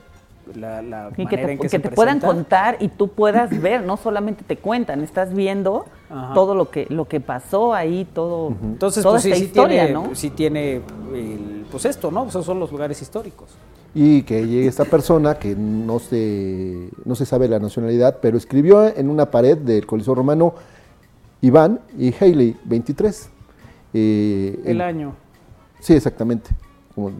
la, 0.55 0.81
la 0.81 1.09
Y 1.17 1.25
que 1.25 1.37
te, 1.37 1.51
en 1.51 1.57
que, 1.57 1.63
que 1.63 1.69
se 1.69 1.79
te 1.79 1.89
puedan 1.89 2.19
contar 2.19 2.77
y 2.79 2.87
tú 2.87 3.07
puedas 3.09 3.59
ver, 3.61 3.83
no 3.83 3.97
solamente 3.97 4.43
te 4.43 4.57
cuentan, 4.57 5.01
estás 5.03 5.33
viendo 5.33 5.85
Ajá. 6.09 6.33
todo 6.35 6.53
lo 6.53 6.69
que 6.69 6.85
lo 6.89 7.05
que 7.07 7.19
pasó 7.19 7.73
ahí, 7.73 8.07
todo 8.13 8.53
Entonces, 8.63 9.01
toda 9.03 9.15
pues 9.15 9.23
sí, 9.23 9.29
esta 9.29 9.39
sí 9.39 9.45
historia, 9.45 9.85
tiene, 9.85 9.93
¿no? 10.07 10.15
sí 10.15 10.29
tiene 10.29 10.81
el- 11.13 11.65
pues 11.71 11.85
esto, 11.85 12.11
¿no? 12.11 12.25
Esos 12.27 12.45
son 12.45 12.59
los 12.59 12.71
lugares 12.71 13.01
históricos. 13.01 13.49
y 13.97 14.23
que 14.23 14.45
llegue 14.45 14.67
esta 14.67 14.83
persona 14.85 15.35
que 15.39 15.55
no 15.55 15.99
se, 15.99 16.89
no 17.05 17.15
se 17.15 17.25
sabe 17.25 17.47
la 17.47 17.59
nacionalidad, 17.59 18.17
pero 18.21 18.37
escribió 18.37 18.85
en 18.93 19.09
una 19.09 19.31
pared 19.31 19.57
del 19.57 19.85
Coliseo 19.85 20.13
Romano 20.15 20.53
Iván 21.41 21.79
y 21.97 22.13
Hailey 22.19 22.57
23. 22.65 23.29
Eh, 23.93 24.59
El 24.65 24.81
año. 24.81 25.13
Sí, 25.79 25.93
exactamente. 25.93 26.49
Como- 26.93 27.11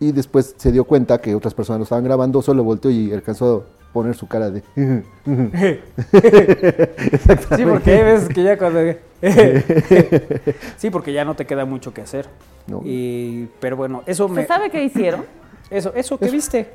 y 0.00 0.10
después 0.12 0.54
se 0.58 0.72
dio 0.72 0.84
cuenta 0.84 1.18
que 1.20 1.34
otras 1.36 1.54
personas 1.54 1.78
lo 1.78 1.82
estaban 1.84 2.02
grabando, 2.04 2.42
solo 2.42 2.64
volteó 2.64 2.90
y 2.90 3.12
alcanzó 3.12 3.64
poner 3.94 4.14
su 4.16 4.26
cara 4.26 4.50
de... 4.50 4.62
Sí, 7.56 7.64
porque 7.64 7.92
hay 7.92 8.02
veces 8.02 8.28
que 8.28 8.42
ya 8.42 8.58
cuando... 8.58 8.80
sí, 10.76 10.90
porque 10.90 11.12
ya 11.12 11.24
no 11.24 11.34
te 11.34 11.46
queda 11.46 11.64
mucho 11.64 11.94
que 11.94 12.02
hacer. 12.02 12.26
No. 12.66 12.82
Y, 12.84 13.48
pero 13.60 13.76
bueno, 13.76 14.02
eso 14.04 14.28
me... 14.28 14.42
¿Se 14.42 14.48
sabe 14.48 14.68
qué 14.68 14.84
hicieron? 14.84 15.24
Eso, 15.70 15.94
eso 15.94 16.18
que 16.18 16.28
viste. 16.28 16.66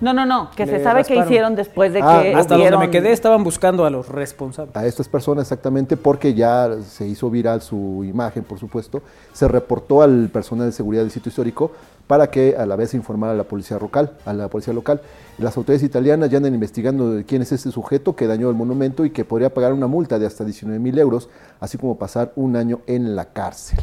No, 0.00 0.12
no, 0.12 0.26
no, 0.26 0.50
que 0.54 0.66
se 0.66 0.82
sabe 0.82 1.04
qué 1.04 1.16
hicieron 1.16 1.54
después 1.56 1.92
de 1.92 2.00
Ah, 2.02 2.20
que 2.22 2.34
Hasta 2.34 2.56
donde 2.56 2.76
me 2.76 2.90
quedé 2.90 3.12
estaban 3.12 3.42
buscando 3.42 3.84
a 3.86 3.90
los 3.90 4.08
responsables. 4.08 4.76
a 4.76 4.84
estas 4.86 5.08
personas 5.08 5.42
exactamente 5.44 5.96
porque 5.96 6.34
ya 6.34 6.70
se 6.86 7.06
hizo 7.08 7.30
viral 7.30 7.62
su 7.62 8.04
imagen, 8.04 8.44
por 8.44 8.58
supuesto. 8.58 9.00
Se 9.32 9.48
reportó 9.48 10.02
al 10.02 10.28
personal 10.30 10.66
de 10.66 10.72
seguridad 10.72 11.02
del 11.02 11.10
sitio 11.10 11.30
histórico 11.30 11.72
para 12.06 12.30
que 12.30 12.54
a 12.56 12.66
la 12.66 12.76
vez 12.76 12.92
informara 12.94 13.32
a 13.32 13.36
la 13.36 13.44
policía 13.44 13.78
local. 13.78 14.12
A 14.26 14.32
la 14.34 14.48
policía 14.48 14.74
local. 14.74 15.00
Las 15.38 15.56
autoridades 15.56 15.82
italianas 15.82 16.28
ya 16.30 16.36
andan 16.36 16.52
investigando 16.54 17.22
quién 17.26 17.40
es 17.42 17.52
este 17.52 17.70
sujeto 17.70 18.14
que 18.14 18.26
dañó 18.26 18.50
el 18.50 18.54
monumento 18.54 19.04
y 19.04 19.10
que 19.10 19.24
podría 19.24 19.52
pagar 19.52 19.72
una 19.72 19.86
multa 19.86 20.18
de 20.18 20.26
hasta 20.26 20.44
19 20.44 20.78
mil 20.78 20.98
euros, 20.98 21.28
así 21.58 21.78
como 21.78 21.96
pasar 21.96 22.32
un 22.36 22.54
año 22.56 22.80
en 22.86 23.16
la 23.16 23.24
cárcel. 23.32 23.78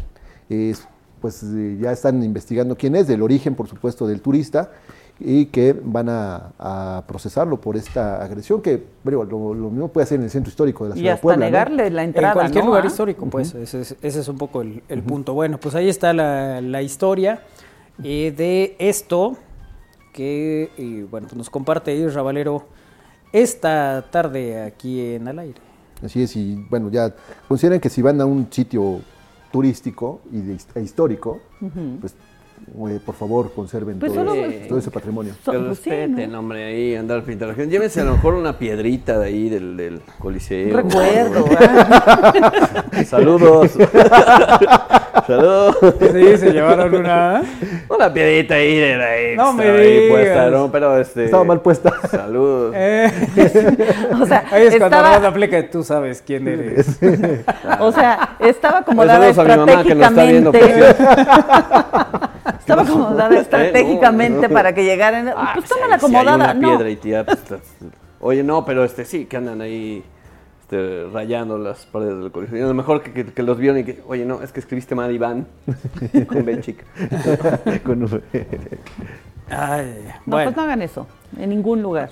Es- 0.47 0.87
pues 1.21 1.41
eh, 1.41 1.77
ya 1.81 1.93
están 1.93 2.21
investigando 2.21 2.75
quién 2.75 2.97
es, 2.97 3.07
del 3.07 3.21
origen, 3.21 3.55
por 3.55 3.69
supuesto, 3.69 4.05
del 4.05 4.19
turista 4.19 4.71
y 5.19 5.45
que 5.45 5.73
van 5.73 6.09
a, 6.09 6.51
a 6.59 7.03
procesarlo 7.07 7.61
por 7.61 7.77
esta 7.77 8.21
agresión 8.23 8.61
que 8.61 8.83
bueno, 9.03 9.23
lo, 9.23 9.53
lo 9.53 9.69
mismo 9.69 9.87
puede 9.87 10.03
hacer 10.03 10.17
en 10.17 10.23
el 10.25 10.29
centro 10.31 10.49
histórico 10.49 10.83
de 10.85 10.89
la 10.91 10.95
y 10.95 10.99
ciudad 10.99 11.11
de 11.11 11.13
hasta 11.13 11.21
Puebla. 11.21 11.45
¿no? 11.45 11.51
negarle 11.51 11.89
la 11.91 12.03
entrada. 12.03 12.27
en 12.29 12.33
cualquier 12.33 12.63
¿no? 12.63 12.69
lugar 12.71 12.83
Ah. 12.83 12.87
histórico, 12.87 13.25
pues 13.27 13.53
ese, 13.55 13.81
es, 13.81 13.95
ese 14.01 14.19
es 14.19 14.27
un 14.27 14.37
poco 14.37 14.61
el, 14.61 14.83
el 14.89 15.03
punto. 15.03 15.33
Bueno, 15.33 15.59
pues 15.59 15.75
ahí 15.75 15.87
está 15.87 16.13
la, 16.13 16.61
la 16.61 16.81
historia 16.81 17.41
eh, 18.03 18.33
de 18.35 18.75
esto 18.79 19.37
que 20.11 20.71
eh, 20.77 21.05
bueno, 21.09 21.27
pues 21.27 21.37
nos 21.37 21.49
comparte 21.49 21.95
Isra 21.95 22.21
Valero 22.21 22.65
esta 23.31 24.05
tarde 24.11 24.61
aquí 24.63 24.99
en 25.15 25.27
Al 25.27 25.39
Aire. 25.39 25.59
Así 26.03 26.21
es, 26.23 26.35
y 26.35 26.55
bueno, 26.69 26.89
ya 26.91 27.13
consideren 27.47 27.79
que 27.79 27.89
si 27.89 28.01
van 28.01 28.19
a 28.19 28.25
un 28.25 28.47
sitio 28.51 28.99
turístico 29.51 30.21
y 30.31 30.41
de 30.41 30.57
e 30.75 30.81
histórico, 30.81 31.39
pues 32.01 32.13
eh, 32.89 32.99
por 33.05 33.15
favor 33.15 33.51
conserven 33.53 33.99
Pues 33.99 34.13
todo, 34.13 34.25
solo- 34.29 34.45
ese- 34.45 34.67
todo 34.67 34.79
ese 34.79 34.91
patrimonio. 34.91 35.33
Que 35.43 35.51
pues 35.51 35.61
respeten, 35.69 36.31
¿no? 36.31 36.39
hombre, 36.39 36.63
ahí 36.65 36.95
andar 36.95 37.23
pintando. 37.23 37.53
Llévense 37.63 38.01
a 38.01 38.05
lo 38.05 38.13
mejor 38.13 38.33
una 38.35 38.57
piedrita 38.57 39.19
de 39.19 39.25
ahí 39.27 39.49
del, 39.49 39.77
del 39.77 40.01
coliseo. 40.19 40.75
Recuerdo. 40.75 41.45
Saludos. 43.05 43.71
Saludos. 45.27 45.77
Sí, 45.99 46.37
se 46.37 46.51
llevaron 46.51 46.93
una... 46.95 47.43
Una 47.89 48.13
piedrita 48.13 48.55
ahí 48.55 48.77
de 48.77 48.95
la 48.97 49.17
extra 49.17 49.43
No 49.45 49.53
me 49.53 49.63
ahí 49.63 50.09
puesta, 50.09 50.49
¿no? 50.49 50.71
Pero 50.71 50.97
este. 50.97 51.25
Estaba 51.25 51.43
mal 51.43 51.61
puesta. 51.61 51.91
Saludos. 52.09 52.73
Eh, 52.75 53.11
O 54.21 54.25
sea, 54.25 54.45
ahí 54.51 54.63
es 54.63 54.77
cuando 54.77 54.97
estaba, 54.97 55.27
aplica 55.27 55.55
de, 55.57 55.63
tú 55.63 55.83
sabes 55.83 56.23
quién 56.25 56.47
eres. 56.47 56.99
o 57.79 57.91
sea, 57.91 58.35
estaba 58.39 58.79
acomodada 58.79 59.33
Saludos 59.33 59.37
a 59.37 59.43
mi 59.43 59.49
mamá 59.71 59.83
que 59.83 59.95
nos 59.95 60.09
está 60.09 60.23
viendo, 60.23 60.51
por 60.51 60.61
estratégicamente. 60.61 60.95
Estaba 62.59 62.81
acomodada 62.83 63.35
estratégicamente 63.39 64.49
para 64.49 64.73
que 64.73 64.83
llegaran. 64.83 65.27
Ah, 65.29 65.51
pues 65.55 65.65
pues 65.67 65.69
toma 65.69 65.85
ahí 65.85 65.89
la 65.91 65.99
sí 65.99 66.05
hay 66.05 66.11
acomodada. 66.11 66.35
una 66.35 66.53
no. 66.53 66.69
piedra 66.69 66.89
y 66.89 66.95
tía, 66.95 67.25
pues, 67.25 67.37
estás- 67.39 67.75
Oye, 68.19 68.41
no, 68.43 68.63
pero 68.65 68.83
este 68.85 69.03
sí, 69.05 69.25
que 69.25 69.35
andan 69.37 69.59
ahí 69.61 70.01
este, 70.73 71.09
rayando 71.11 71.57
las 71.57 71.85
paredes 71.85 72.17
del 72.19 72.31
colegio. 72.31 72.57
Y 72.57 72.61
a 72.61 72.65
lo 72.65 72.73
mejor 72.73 73.01
que, 73.03 73.11
que- 73.13 73.25
que 73.33 73.43
los 73.43 73.57
vieron 73.57 73.79
y 73.79 73.83
que, 73.83 74.01
oye, 74.07 74.25
no, 74.25 74.41
es 74.41 74.51
que 74.51 74.59
escribiste 74.59 74.95
mal 74.95 75.11
Iván 75.13 75.47
con 76.27 76.43
B 76.45 76.59
chica. 76.61 76.83
Con- 77.83 78.21
Ay, 79.49 80.05
No, 80.25 80.37
bueno, 80.37 80.49
pues 80.51 80.55
no 80.57 80.63
hagan 80.63 80.81
eso. 80.81 81.07
En 81.37 81.49
ningún 81.49 81.81
lugar. 81.81 82.11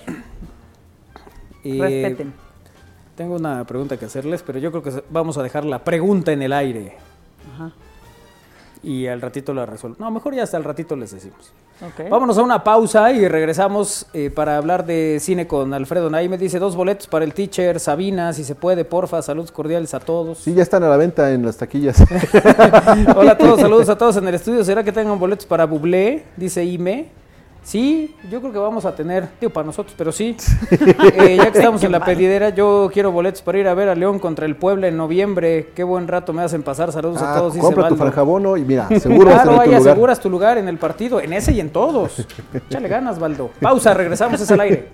Respeten. 1.64 2.32
Tengo 3.16 3.36
una 3.36 3.64
pregunta 3.64 3.96
que 3.96 4.04
hacerles, 4.06 4.42
pero 4.42 4.58
yo 4.58 4.70
creo 4.70 4.82
que 4.82 5.02
vamos 5.10 5.36
a 5.38 5.42
dejar 5.42 5.64
la 5.64 5.82
pregunta 5.84 6.32
en 6.32 6.42
el 6.42 6.52
aire. 6.52 6.96
Ajá. 7.54 7.72
Y 8.82 9.06
al 9.06 9.20
ratito 9.20 9.52
la 9.54 9.66
resuelvo. 9.66 9.96
No, 10.00 10.10
mejor 10.10 10.34
ya 10.34 10.42
hasta 10.42 10.56
el 10.56 10.64
ratito 10.64 10.96
les 10.96 11.12
decimos. 11.12 11.52
Vámonos 12.10 12.38
a 12.38 12.42
una 12.42 12.62
pausa 12.62 13.12
y 13.12 13.26
regresamos 13.26 14.06
eh, 14.12 14.30
para 14.30 14.56
hablar 14.56 14.86
de 14.86 15.18
cine 15.20 15.46
con 15.46 15.74
Alfredo 15.74 16.10
Naime. 16.10 16.38
Dice 16.38 16.58
dos 16.58 16.76
boletos 16.76 17.06
para 17.06 17.24
el 17.24 17.34
teacher 17.34 17.80
Sabina, 17.80 18.32
si 18.32 18.44
se 18.44 18.54
puede, 18.54 18.84
porfa. 18.84 19.20
Saludos 19.22 19.50
cordiales 19.50 19.92
a 19.94 20.00
todos. 20.00 20.38
Sí, 20.38 20.54
ya 20.54 20.62
están 20.62 20.82
a 20.84 20.88
la 20.88 20.96
venta 20.96 21.32
en 21.32 21.44
las 21.44 21.56
taquillas. 21.56 22.02
Hola 23.16 23.32
a 23.32 23.38
todos, 23.38 23.60
saludos 23.60 23.88
a 23.88 23.98
todos 23.98 24.16
en 24.16 24.28
el 24.28 24.34
estudio. 24.34 24.64
¿Será 24.64 24.84
que 24.84 24.92
tengan 24.92 25.18
boletos 25.18 25.46
para 25.46 25.64
Bublé? 25.64 26.24
Dice 26.36 26.64
Ime. 26.64 27.21
Sí, 27.64 28.12
yo 28.28 28.40
creo 28.40 28.52
que 28.52 28.58
vamos 28.58 28.84
a 28.84 28.94
tener, 28.94 29.28
digo 29.40 29.52
para 29.52 29.64
nosotros, 29.64 29.94
pero 29.96 30.10
sí. 30.10 30.36
Eh, 31.14 31.36
ya 31.36 31.52
que 31.52 31.58
estamos 31.58 31.82
en 31.84 31.92
la 31.92 32.04
pedidera, 32.04 32.48
yo 32.50 32.90
quiero 32.92 33.12
boletos 33.12 33.40
para 33.42 33.58
ir 33.58 33.68
a 33.68 33.74
ver 33.74 33.88
a 33.88 33.94
León 33.94 34.18
contra 34.18 34.46
el 34.46 34.56
Puebla 34.56 34.88
en 34.88 34.96
noviembre. 34.96 35.68
Qué 35.74 35.84
buen 35.84 36.08
rato 36.08 36.32
me 36.32 36.42
hacen 36.42 36.62
pasar. 36.62 36.90
Saludos 36.90 37.22
a 37.22 37.34
Ah, 37.34 37.38
todos. 37.38 37.54
dice 37.54 37.64
compra 37.64 37.84
tu 37.84 37.90
Baldo. 37.94 38.04
franjabono 38.04 38.56
y 38.56 38.64
mira, 38.64 38.88
seguro 39.00 39.30
vas 39.30 39.40
a 39.40 39.42
Claro, 39.42 39.56
tu 39.56 39.60
ahí 39.62 39.74
aseguras 39.74 40.18
tu 40.20 40.28
lugar 40.30 40.58
en 40.58 40.68
el 40.68 40.78
partido, 40.78 41.20
en 41.20 41.32
ese 41.32 41.52
y 41.52 41.60
en 41.60 41.70
todos. 41.70 42.26
Échale 42.68 42.88
ganas, 42.88 43.18
Baldo. 43.20 43.50
Pausa, 43.60 43.94
regresamos, 43.94 44.40
es 44.40 44.50
al 44.50 44.60
aire. 44.60 44.88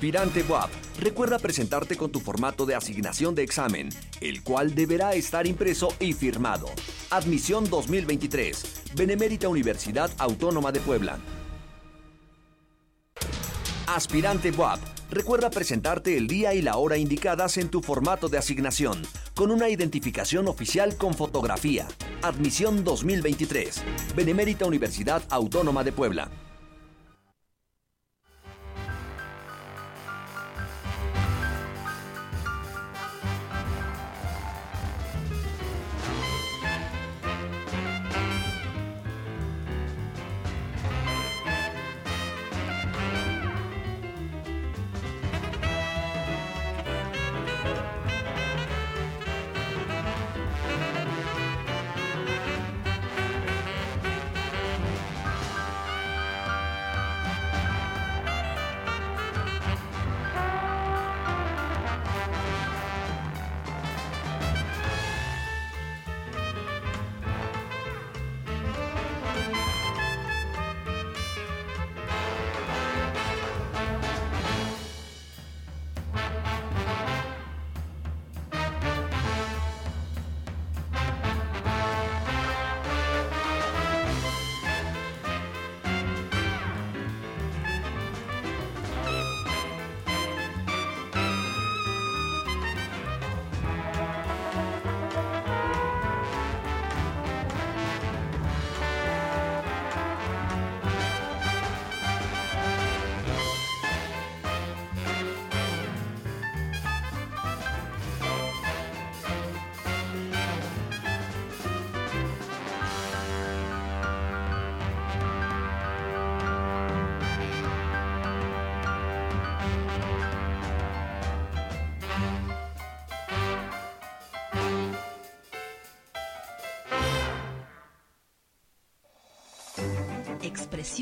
Aspirante 0.00 0.42
WAP, 0.44 0.70
recuerda 0.98 1.38
presentarte 1.38 1.94
con 1.94 2.10
tu 2.10 2.20
formato 2.20 2.64
de 2.64 2.74
asignación 2.74 3.34
de 3.34 3.42
examen, 3.42 3.90
el 4.22 4.42
cual 4.42 4.74
deberá 4.74 5.12
estar 5.12 5.46
impreso 5.46 5.94
y 6.00 6.14
firmado. 6.14 6.70
Admisión 7.10 7.68
2023, 7.68 8.94
Benemérita 8.94 9.50
Universidad 9.50 10.10
Autónoma 10.16 10.72
de 10.72 10.80
Puebla. 10.80 11.18
Aspirante 13.88 14.52
WAP, 14.52 14.80
recuerda 15.10 15.50
presentarte 15.50 16.16
el 16.16 16.28
día 16.28 16.54
y 16.54 16.62
la 16.62 16.78
hora 16.78 16.96
indicadas 16.96 17.58
en 17.58 17.68
tu 17.68 17.82
formato 17.82 18.30
de 18.30 18.38
asignación, 18.38 19.02
con 19.34 19.50
una 19.50 19.68
identificación 19.68 20.48
oficial 20.48 20.96
con 20.96 21.12
fotografía. 21.12 21.86
Admisión 22.22 22.84
2023, 22.84 23.82
Benemérita 24.16 24.64
Universidad 24.64 25.22
Autónoma 25.28 25.84
de 25.84 25.92
Puebla. 25.92 26.30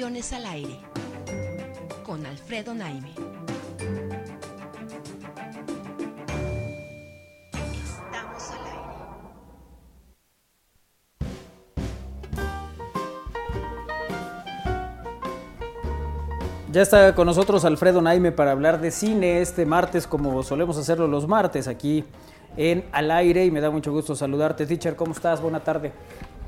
Al 0.09 0.47
aire 0.47 0.81
con 2.03 2.25
Alfredo 2.25 2.73
Naime. 2.73 3.11
Estamos 7.53 8.51
al 8.51 8.65
aire. 8.67 8.89
Ya 16.73 16.81
está 16.81 17.15
con 17.15 17.27
nosotros 17.27 17.67
Alfredo 17.67 18.01
Naime 18.01 18.33
para 18.33 18.53
hablar 18.53 18.81
de 18.81 18.91
cine 18.91 19.43
este 19.43 19.67
martes, 19.67 20.07
como 20.07 20.43
solemos 20.43 20.79
hacerlo 20.79 21.07
los 21.07 21.29
martes 21.29 21.69
aquí 21.69 22.03
en 22.57 22.87
Al 22.93 23.11
Aire. 23.11 23.45
Y 23.45 23.51
me 23.51 23.61
da 23.61 23.71
mucho 23.71 23.93
gusto 23.93 24.17
saludarte. 24.17 24.65
Teacher, 24.65 24.97
¿cómo 24.97 25.13
estás? 25.13 25.43
Buena 25.43 25.61
tarde. 25.61 25.93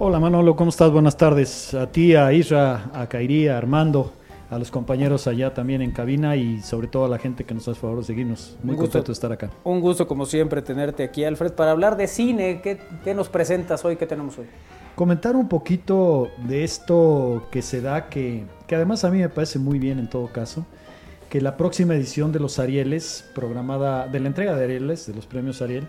Hola 0.02 0.18
Manolo, 0.18 0.56
¿cómo 0.56 0.70
estás? 0.70 0.90
Buenas 0.90 1.18
tardes. 1.18 1.74
A 1.74 1.92
ti, 1.92 2.14
a 2.14 2.32
Isra, 2.32 2.90
a 2.94 3.06
Kairi, 3.06 3.48
a 3.48 3.58
Armando, 3.58 4.14
a 4.48 4.58
los 4.58 4.70
compañeros 4.70 5.26
allá 5.26 5.52
también 5.52 5.82
en 5.82 5.90
cabina 5.90 6.36
y 6.36 6.62
sobre 6.62 6.86
todo 6.88 7.04
a 7.04 7.08
la 7.10 7.18
gente 7.18 7.44
que 7.44 7.52
nos 7.52 7.68
hace 7.68 7.78
favor 7.78 7.98
de 7.98 8.04
seguirnos. 8.04 8.56
Muy 8.62 8.76
gusto. 8.76 8.92
contento 8.92 9.08
de 9.08 9.12
estar 9.12 9.30
acá. 9.30 9.50
Un 9.62 9.82
gusto, 9.82 10.08
como 10.08 10.24
siempre, 10.24 10.62
tenerte 10.62 11.04
aquí, 11.04 11.22
Alfred, 11.22 11.52
para 11.52 11.72
hablar 11.72 11.98
de 11.98 12.06
cine. 12.06 12.62
¿Qué, 12.62 12.80
qué 13.04 13.12
nos 13.12 13.28
presentas 13.28 13.84
hoy? 13.84 13.96
¿Qué 13.96 14.06
tenemos 14.06 14.38
hoy? 14.38 14.46
Comentar 14.94 15.36
un 15.36 15.50
poquito 15.50 16.28
de 16.48 16.64
esto 16.64 17.48
que 17.50 17.60
se 17.60 17.82
da, 17.82 18.08
que, 18.08 18.46
que 18.66 18.76
además 18.76 19.04
a 19.04 19.10
mí 19.10 19.18
me 19.18 19.28
parece 19.28 19.58
muy 19.58 19.78
bien 19.78 19.98
en 19.98 20.08
todo 20.08 20.28
caso, 20.28 20.64
que 21.28 21.42
la 21.42 21.58
próxima 21.58 21.94
edición 21.94 22.32
de 22.32 22.40
los 22.40 22.58
Arieles, 22.58 23.28
programada, 23.34 24.08
de 24.08 24.18
la 24.18 24.28
entrega 24.28 24.56
de 24.56 24.64
Arieles, 24.64 25.04
de 25.04 25.12
los 25.12 25.26
premios 25.26 25.60
Ariel, 25.60 25.88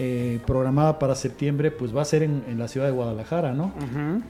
eh, 0.00 0.38
programada 0.46 0.98
para 1.00 1.14
septiembre, 1.16 1.70
pues 1.72 1.94
va 1.94 2.02
a 2.02 2.04
ser 2.04 2.22
en, 2.22 2.44
en 2.48 2.58
la 2.58 2.68
ciudad 2.68 2.86
de 2.86 2.92
Guadalajara, 2.92 3.52
¿no? 3.52 3.72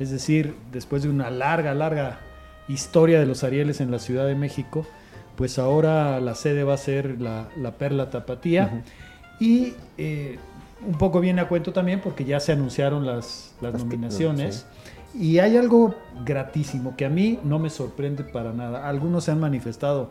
Es 0.00 0.10
decir, 0.10 0.54
después 0.72 1.02
de 1.02 1.10
una 1.10 1.28
larga, 1.30 1.74
larga 1.74 2.18
historia 2.68 3.20
de 3.20 3.26
los 3.26 3.44
Arieles 3.44 3.80
en 3.80 3.90
la 3.90 3.98
Ciudad 3.98 4.26
de 4.26 4.34
México, 4.34 4.86
pues 5.36 5.58
ahora 5.58 6.20
la 6.20 6.34
sede 6.34 6.64
va 6.64 6.74
a 6.74 6.78
ser 6.78 7.20
la, 7.20 7.48
la 7.56 7.72
Perla 7.72 8.10
Tapatía. 8.10 8.82
Y 9.40 9.74
eh, 9.98 10.38
un 10.86 10.96
poco 10.98 11.20
viene 11.20 11.40
a 11.42 11.48
cuento 11.48 11.72
también 11.72 12.00
porque 12.00 12.24
ya 12.24 12.40
se 12.40 12.52
anunciaron 12.52 13.06
las, 13.06 13.54
las 13.60 13.74
Las- 13.74 13.84
nominaciones. 13.84 14.66
Y 15.14 15.38
hay 15.38 15.56
algo 15.56 15.94
gratísimo 16.24 16.94
que 16.96 17.04
a 17.06 17.08
mí 17.08 17.38
no 17.44 17.58
me 17.58 17.70
sorprende 17.70 18.24
para 18.24 18.52
nada. 18.52 18.88
Algunos 18.88 19.24
se 19.24 19.30
han 19.32 19.40
manifestado 19.40 20.10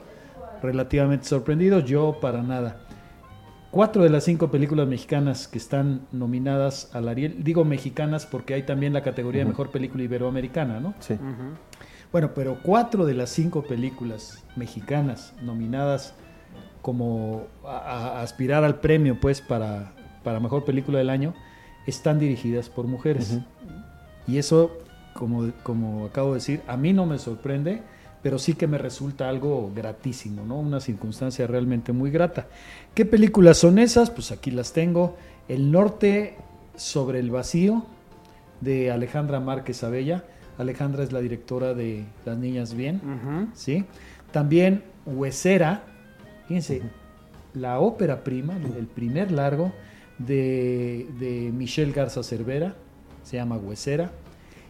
relativamente 0.62 1.26
sorprendidos, 1.26 1.86
yo 1.86 2.18
para 2.22 2.42
nada. 2.42 2.78
Cuatro 3.72 4.04
de 4.04 4.10
las 4.10 4.24
cinco 4.24 4.50
películas 4.50 4.88
mexicanas 4.88 5.48
que 5.48 5.58
están 5.58 6.08
nominadas 6.12 6.90
al 6.94 7.08
Ariel, 7.10 7.44
digo 7.44 7.66
mexicanas 7.66 8.26
porque 8.26 8.54
hay 8.54 8.64
también 8.64 8.94
la 8.94 9.04
categoría 9.04 9.44
de 9.44 9.50
mejor 9.50 9.72
película 9.72 10.04
iberoamericana, 10.04 10.80
¿no? 10.80 10.94
Sí. 11.00 11.16
Bueno, 12.12 12.32
pero 12.34 12.60
cuatro 12.64 13.06
de 13.06 13.14
las 13.14 13.30
cinco 13.30 13.64
películas 13.64 14.44
mexicanas 14.56 15.34
nominadas 15.42 16.16
como 16.82 17.48
a, 17.66 17.78
a 17.78 18.22
aspirar 18.22 18.64
al 18.64 18.80
premio, 18.80 19.20
pues, 19.20 19.42
para, 19.42 19.92
para 20.24 20.40
mejor 20.40 20.64
película 20.64 21.00
del 21.00 21.10
año, 21.10 21.34
están 21.86 22.20
dirigidas 22.20 22.70
por 22.70 22.88
mujeres. 22.88 23.40
Y 24.28 24.38
eso, 24.38 24.72
como, 25.14 25.52
como 25.64 26.06
acabo 26.06 26.30
de 26.30 26.36
decir, 26.36 26.62
a 26.68 26.78
mí 26.78 26.94
no 26.94 27.06
me 27.06 27.20
sorprende, 27.20 27.82
pero 28.28 28.40
sí 28.40 28.56
que 28.56 28.68
me 28.68 28.78
resulta 28.78 29.30
algo 29.30 29.72
gratísimo, 29.74 30.44
¿no? 30.44 30.60
Una 30.60 30.82
circunstancia 30.82 31.48
realmente 31.48 31.94
muy 31.94 32.12
grata. 32.12 32.48
¿Qué 32.94 33.06
películas 33.06 33.58
son 33.58 33.80
esas? 33.80 34.10
Pues 34.10 34.34
aquí 34.34 34.52
las 34.52 34.74
tengo. 34.74 35.16
El 35.48 35.72
norte 35.72 36.36
sobre 36.76 37.20
el 37.20 37.32
vacío, 37.32 37.86
de 38.60 38.92
Alejandra 38.92 39.40
Márquez 39.40 39.82
Abella. 39.86 40.26
Alejandra 40.58 41.06
es 41.06 41.14
la 41.14 41.22
directora 41.22 41.74
de 41.74 42.04
Las 42.26 42.38
Niñas 42.38 42.74
Bien, 42.74 43.00
¿sí? 43.54 43.86
También 44.34 44.84
Huesera, 45.06 45.84
fíjense, 46.50 46.82
la 47.54 47.80
ópera 47.80 48.26
prima, 48.26 48.58
el 48.78 48.88
primer 48.88 49.32
largo 49.32 49.72
de, 50.18 51.08
de 51.18 51.50
Michelle 51.54 51.94
Garza 51.94 52.24
Cervera, 52.24 52.76
se 53.24 53.38
llama 53.38 53.56
Huesera. 53.56 54.12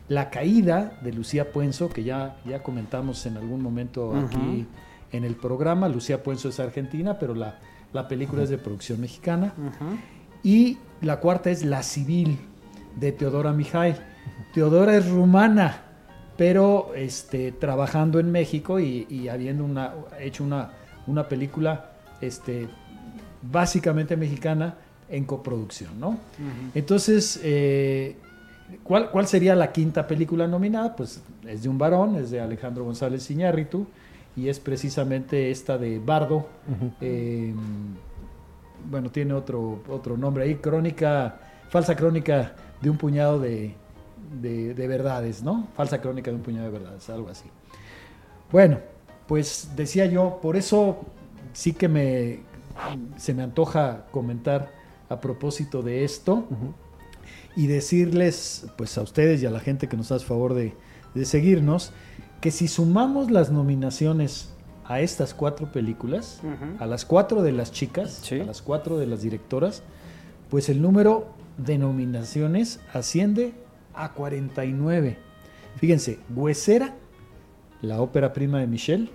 La 0.09 0.29
caída 0.29 0.97
de 1.01 1.11
Lucía 1.11 1.51
Puenzo, 1.51 1.89
que 1.89 2.03
ya, 2.03 2.37
ya 2.45 2.63
comentamos 2.63 3.25
en 3.25 3.37
algún 3.37 3.61
momento 3.61 4.15
aquí 4.15 4.65
en 5.11 5.23
el 5.23 5.35
programa. 5.35 5.89
Lucía 5.89 6.23
Puenzo 6.23 6.49
es 6.49 6.59
argentina, 6.59 7.19
pero 7.19 7.35
la, 7.35 7.59
la 7.93 8.07
película 8.07 8.43
es 8.43 8.49
de 8.49 8.57
producción 8.57 9.01
mexicana. 9.01 9.53
Y 10.43 10.77
la 11.01 11.19
cuarta 11.19 11.49
es 11.49 11.63
La 11.65 11.83
Civil, 11.83 12.37
de 12.95 13.11
Teodora 13.11 13.51
Mijay. 13.51 13.95
Teodora 14.53 14.95
es 14.95 15.09
rumana, 15.09 15.81
pero 16.37 16.93
este, 16.95 17.51
trabajando 17.51 18.19
en 18.19 18.31
México 18.31 18.79
y, 18.79 19.07
y 19.09 19.27
habiendo 19.27 19.65
una, 19.65 19.93
hecho 20.19 20.43
una, 20.43 20.71
una 21.05 21.27
película 21.27 21.91
este, 22.21 22.67
básicamente 23.41 24.15
mexicana 24.15 24.75
en 25.09 25.25
coproducción, 25.25 25.99
¿no? 25.99 26.17
Entonces, 26.73 27.39
eh, 27.43 28.17
¿cuál, 28.83 29.09
¿cuál 29.11 29.27
sería 29.27 29.55
la 29.55 29.71
quinta 29.71 30.05
película 30.07 30.47
nominada? 30.47 30.95
Pues 30.95 31.21
es 31.45 31.63
de 31.63 31.69
un 31.69 31.77
varón, 31.77 32.15
es 32.15 32.31
de 32.31 32.39
Alejandro 32.41 32.83
González 32.83 33.29
Iñárritu 33.31 33.85
y 34.35 34.49
es 34.49 34.59
precisamente 34.59 35.49
esta 35.51 35.77
de 35.77 35.99
Bardo. 35.99 36.47
eh, 37.01 37.53
bueno, 38.89 39.09
tiene 39.09 39.33
otro, 39.33 39.79
otro 39.89 40.17
nombre 40.17 40.43
ahí, 40.43 40.55
crónica, 40.55 41.39
falsa 41.69 41.95
crónica 41.95 42.53
de 42.81 42.89
un 42.89 42.97
puñado 42.97 43.39
de, 43.39 43.73
de- 44.41 44.73
de 44.73 44.87
verdades, 44.87 45.43
¿no? 45.43 45.67
Falsa 45.75 45.99
crónica 45.99 46.29
de 46.31 46.37
un 46.37 46.43
puñado 46.43 46.65
de 46.71 46.77
verdades, 46.77 47.09
algo 47.09 47.29
así. 47.29 47.49
Bueno, 48.51 48.79
pues 49.27 49.71
decía 49.75 50.05
yo, 50.05 50.39
por 50.41 50.55
eso 50.55 50.99
sí 51.53 51.73
que 51.73 51.87
me, 51.89 52.39
se 53.17 53.33
me 53.33 53.43
antoja 53.43 54.05
comentar 54.11 54.71
a 55.09 55.19
propósito 55.19 55.81
de 55.81 56.03
esto 56.05 56.45
y 57.57 57.67
decirles, 57.67 58.67
pues 58.77 58.97
a 58.97 59.01
ustedes 59.01 59.41
y 59.43 59.45
a 59.45 59.49
la 59.51 59.59
gente 59.59 59.89
que 59.89 59.97
nos 59.97 60.11
hace 60.13 60.25
favor 60.25 60.53
de, 60.53 60.73
de 61.15 61.25
seguirnos, 61.25 61.91
que 62.39 62.51
si 62.51 62.67
sumamos 62.69 63.31
las 63.31 63.51
nominaciones 63.51 64.53
a 64.85 65.01
estas 65.01 65.33
cuatro 65.33 65.71
películas, 65.71 66.39
a 66.79 66.85
las 66.85 67.03
cuatro 67.03 67.41
de 67.41 67.51
las 67.51 67.71
chicas, 67.73 68.19
Sí. 68.23 68.39
a 68.39 68.45
las 68.45 68.61
cuatro 68.61 68.97
de 68.97 69.07
las 69.07 69.21
directoras, 69.23 69.83
pues 70.49 70.69
el 70.69 70.81
número 70.81 71.27
de 71.57 71.77
nominaciones 71.77 72.79
asciende 72.93 73.53
a 73.93 74.13
49. 74.13 75.17
Fíjense, 75.77 76.19
Huesera, 76.33 76.95
la 77.81 77.99
ópera 78.01 78.31
prima 78.33 78.59
de 78.59 78.67
Michelle, 78.67 79.09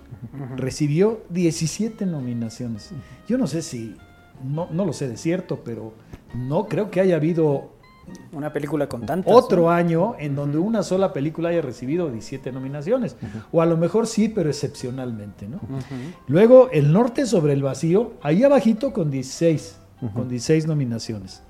recibió 0.57 1.23
17 1.29 2.05
nominaciones. 2.05 2.91
Yo 3.27 3.37
no 3.37 3.47
sé 3.47 3.61
si, 3.61 3.95
no, 4.43 4.67
no 4.71 4.85
lo 4.85 4.93
sé 4.93 5.07
de 5.07 5.17
cierto, 5.17 5.63
pero 5.63 5.93
no 6.35 6.67
creo 6.67 6.91
que 6.91 6.99
haya 7.01 7.15
habido 7.15 7.71
Una 8.31 8.51
película 8.51 8.87
con 8.87 9.05
tantas. 9.05 9.33
otro 9.33 9.63
¿no? 9.63 9.69
año 9.71 10.15
en 10.19 10.35
donde 10.35 10.57
una 10.57 10.83
sola 10.83 11.13
película 11.13 11.49
haya 11.49 11.61
recibido 11.61 12.09
17 12.09 12.51
nominaciones. 12.51 13.15
O 13.51 13.61
a 13.61 13.65
lo 13.65 13.77
mejor 13.77 14.07
sí, 14.07 14.29
pero 14.29 14.49
excepcionalmente, 14.49 15.47
¿no? 15.47 15.59
Luego, 16.27 16.69
El 16.71 16.91
Norte 16.91 17.25
sobre 17.25 17.53
el 17.53 17.63
Vacío, 17.63 18.13
ahí 18.21 18.43
abajito 18.43 18.91
con 18.93 19.11
16, 19.11 19.79
con 20.13 20.27
16 20.27 20.67
nominaciones. 20.67 21.43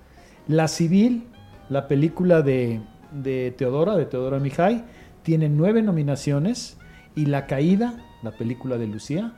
La 0.48 0.68
Civil, 0.68 1.24
la 1.70 1.88
película 1.88 2.42
de, 2.42 2.82
de 3.12 3.54
Teodora, 3.58 3.96
de 3.96 4.06
Teodora 4.06 4.40
Mijay, 4.40 4.84
tiene 5.24 5.50
nueve 5.50 5.82
nominaciones. 5.82 6.78
Y 7.16 7.28
La 7.28 7.46
Caída, 7.46 8.04
la 8.24 8.32
película 8.32 8.78
de 8.78 8.88
Lucía, 8.88 9.34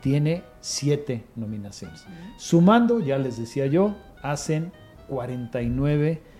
tiene 0.00 0.42
siete 0.60 1.24
nominaciones. 1.36 2.04
Sumando, 2.38 3.00
ya 3.00 3.18
les 3.18 3.38
decía 3.38 3.66
yo, 3.66 3.94
hacen 4.22 4.72
49 5.08 5.68
nominaciones. 5.68 6.37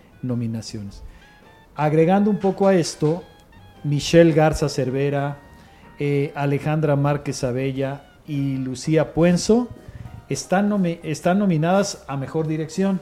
Agregando 1.75 2.31
un 2.31 2.39
poco 2.39 2.67
a 2.67 2.75
esto, 2.75 3.23
Michelle 3.85 4.33
Garza 4.33 4.69
Cervera, 4.69 5.39
eh, 5.99 6.33
Alejandra 6.35 6.97
Márquez 6.97 7.45
Abella 7.45 8.05
y 8.27 8.57
Lucía 8.57 9.15
Puenzo 9.15 9.69
están, 10.29 10.71
nomi- 10.71 10.99
están 11.03 11.39
nominadas 11.39 12.05
a 12.09 12.17
Mejor 12.17 12.47
Dirección. 12.47 13.01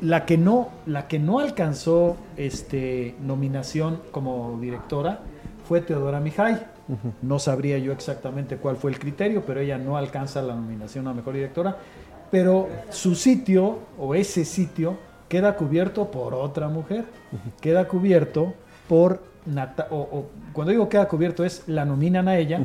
La 0.00 0.26
que 0.26 0.36
no, 0.36 0.68
la 0.86 1.08
que 1.08 1.18
no 1.18 1.38
alcanzó 1.38 2.16
este, 2.36 3.14
nominación 3.22 4.00
como 4.10 4.58
directora 4.60 5.20
fue 5.66 5.80
Teodora 5.80 6.20
Mijay. 6.20 6.58
No 7.22 7.38
sabría 7.38 7.78
yo 7.78 7.92
exactamente 7.92 8.58
cuál 8.58 8.76
fue 8.76 8.90
el 8.92 8.98
criterio, 8.98 9.42
pero 9.46 9.60
ella 9.60 9.78
no 9.78 9.96
alcanza 9.96 10.42
la 10.42 10.54
nominación 10.54 11.08
a 11.08 11.14
Mejor 11.14 11.34
Directora. 11.34 11.76
Pero 12.30 12.68
su 12.90 13.14
sitio, 13.14 13.78
o 13.98 14.14
ese 14.14 14.44
sitio, 14.44 14.98
queda 15.28 15.56
cubierto 15.56 16.10
por 16.10 16.34
otra 16.34 16.68
mujer. 16.68 17.04
Queda 17.60 17.86
cubierto 17.88 18.54
por... 18.88 19.22
Nata- 19.46 19.86
o, 19.90 19.96
o 19.96 20.26
cuando 20.52 20.72
digo 20.72 20.88
queda 20.88 21.06
cubierto 21.06 21.44
es, 21.44 21.62
la 21.68 21.84
nominan 21.84 22.26
a 22.26 22.36
ella, 22.36 22.60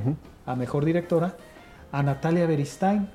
a 0.48 0.56
Mejor 0.56 0.84
Directora, 0.84 1.36
a 1.92 2.02
Natalia 2.02 2.48
Beristain, 2.48 3.08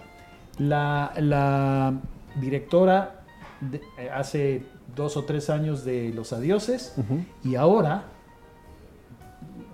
la, 0.58 1.12
la 1.18 1.92
directora 2.40 3.22
de- 3.60 3.80
eh, 3.98 4.10
hace 4.14 4.62
dos 4.94 5.16
o 5.16 5.24
tres 5.24 5.50
años 5.50 5.84
de 5.84 6.12
Los 6.14 6.32
Adioses 6.32 6.94
y 7.42 7.56
ahora, 7.56 8.04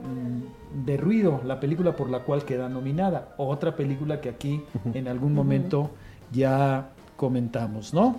mm, 0.02 0.84
de 0.86 0.96
Ruido, 0.96 1.40
la 1.44 1.60
película 1.60 1.94
por 1.94 2.08
la 2.10 2.20
cual 2.20 2.44
queda 2.44 2.68
nominada. 2.68 3.34
Otra 3.36 3.76
película 3.76 4.20
que 4.20 4.28
aquí 4.30 4.62
en 4.94 5.06
algún 5.08 5.34
momento 5.34 5.90
ya 6.32 6.88
comentamos, 7.16 7.92
¿no? 7.92 8.16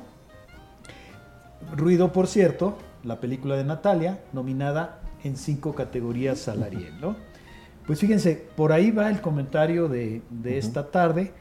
Ruido, 1.75 2.11
por 2.11 2.27
cierto, 2.27 2.77
la 3.03 3.19
película 3.19 3.55
de 3.55 3.63
Natalia, 3.63 4.19
nominada 4.33 4.99
en 5.23 5.37
cinco 5.37 5.73
categorías 5.73 6.47
al 6.47 6.63
Ariel, 6.63 6.99
¿no? 6.99 7.15
Pues 7.85 7.99
fíjense, 7.99 8.47
por 8.55 8.71
ahí 8.71 8.91
va 8.91 9.09
el 9.09 9.21
comentario 9.21 9.89
de, 9.89 10.21
de 10.29 10.57
esta 10.57 10.89
tarde. 10.91 11.33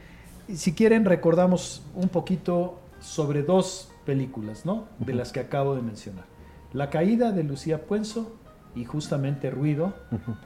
Si 0.53 0.73
quieren, 0.73 1.05
recordamos 1.05 1.85
un 1.95 2.09
poquito 2.09 2.79
sobre 2.99 3.43
dos 3.43 3.91
películas, 4.05 4.65
¿no? 4.65 4.87
De 4.99 5.13
las 5.13 5.31
que 5.31 5.39
acabo 5.39 5.75
de 5.75 5.81
mencionar. 5.81 6.25
La 6.73 6.89
caída 6.89 7.31
de 7.31 7.43
Lucía 7.43 7.85
Puenzo 7.85 8.35
y 8.75 8.85
justamente 8.85 9.51
Ruido 9.51 9.93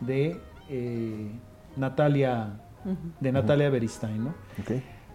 de 0.02 0.40
eh, 0.70 1.32
Natalia, 1.76 2.60
de 3.20 3.32
Natalia 3.32 3.70
Beristain, 3.70 4.24
¿no? 4.24 4.36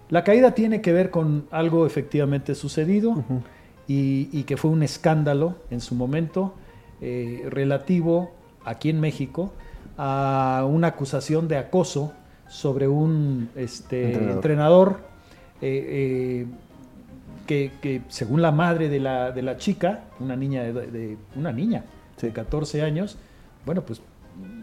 La 0.09 0.25
caída 0.25 0.53
tiene 0.53 0.81
que 0.81 0.93
ver 0.93 1.11
con 1.11 1.47
algo 1.51 1.87
efectivamente 1.87 2.55
sucedido 2.55 3.25
y, 3.89 4.43
que 4.45 4.57
fue 4.57 4.71
un 4.71 4.83
escándalo 4.83 5.57
en 5.71 5.81
su 5.81 5.95
momento 5.95 6.55
eh, 7.01 7.47
relativo 7.49 8.33
aquí 8.65 8.91
en 8.91 9.01
México 9.01 9.53
a 9.99 10.67
una 10.69 10.89
acusación 10.89 11.49
de 11.49 11.59
acoso 11.59 12.13
sobre 12.49 12.89
un 12.89 13.51
este, 13.57 14.15
entrenador, 14.15 15.01
eh, 15.61 16.47
que, 17.47 18.03
según 18.09 18.41
la 18.41 18.53
madre 18.53 18.89
de 18.89 19.01
la, 19.01 19.31
de 19.33 19.43
la 19.43 19.57
chica, 19.57 20.05
una 20.21 20.37
niña 20.37 20.63
de, 20.63 21.17
una 21.37 21.53
niña 21.53 21.85
de 22.21 22.31
14 22.31 22.83
años, 22.83 23.19
bueno, 23.67 23.83
pues 23.83 24.01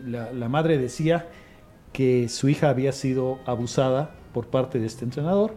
la, 0.06 0.50
madre 0.50 0.78
decía 0.78 1.28
que 1.94 2.30
su 2.30 2.50
hija 2.50 2.70
había 2.70 2.92
sido 2.92 3.40
abusada 3.46 4.12
por 4.34 4.48
parte 4.48 4.80
de 4.80 4.86
este 4.88 5.06
entrenador. 5.06 5.54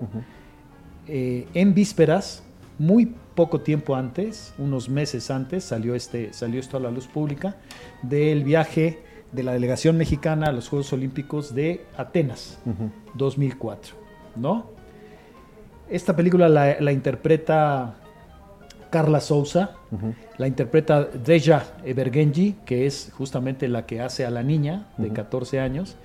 Eh, 1.06 1.46
en 1.54 1.74
vísperas, 1.74 2.42
muy 2.78 3.14
poco 3.34 3.60
tiempo 3.60 3.96
antes, 3.96 4.54
unos 4.58 4.88
meses 4.88 5.30
antes, 5.30 5.64
salió, 5.64 5.94
este, 5.94 6.32
salió 6.32 6.60
esto 6.60 6.76
a 6.76 6.80
la 6.80 6.90
luz 6.90 7.06
pública, 7.06 7.56
del 8.02 8.44
viaje 8.44 9.02
de 9.32 9.42
la 9.42 9.52
delegación 9.52 9.96
mexicana 9.96 10.46
a 10.46 10.52
los 10.52 10.68
Juegos 10.68 10.92
Olímpicos 10.92 11.54
de 11.54 11.84
Atenas, 11.96 12.58
2004, 13.14 13.94
¿no? 14.36 14.70
Esta 15.88 16.14
película 16.14 16.48
la, 16.48 16.92
interpreta 16.92 17.96
Carla 18.90 19.20
Souza, 19.20 19.72
la 20.38 20.46
interpreta 20.46 21.04
Deja 21.04 21.64
Evergenji, 21.84 22.56
que 22.64 22.86
es 22.86 23.10
justamente 23.16 23.68
la 23.68 23.86
que 23.86 24.00
hace 24.00 24.24
a 24.24 24.30
la 24.30 24.42
niña 24.42 24.86
de 24.96 25.10
14 25.10 25.60
años. 25.60 25.96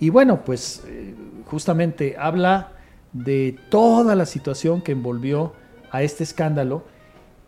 Y 0.00 0.10
bueno, 0.10 0.44
pues 0.44 0.84
eh, 0.86 1.14
justamente 1.46 2.16
habla 2.18 2.72
de 3.12 3.58
toda 3.70 4.14
la 4.14 4.26
situación 4.26 4.80
que 4.80 4.92
envolvió 4.92 5.52
a 5.90 6.02
este 6.02 6.24
escándalo, 6.24 6.84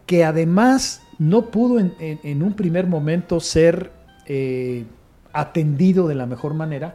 que 0.07 0.24
además 0.24 1.03
no 1.18 1.47
pudo 1.51 1.78
en, 1.78 2.43
un 2.43 2.55
primer 2.55 2.86
momento 2.86 3.41
ser 3.41 3.93
eh, 4.26 4.84
atendido 5.32 6.09
de 6.09 6.14
la 6.14 6.26
mejor 6.26 6.55
manera, 6.55 6.95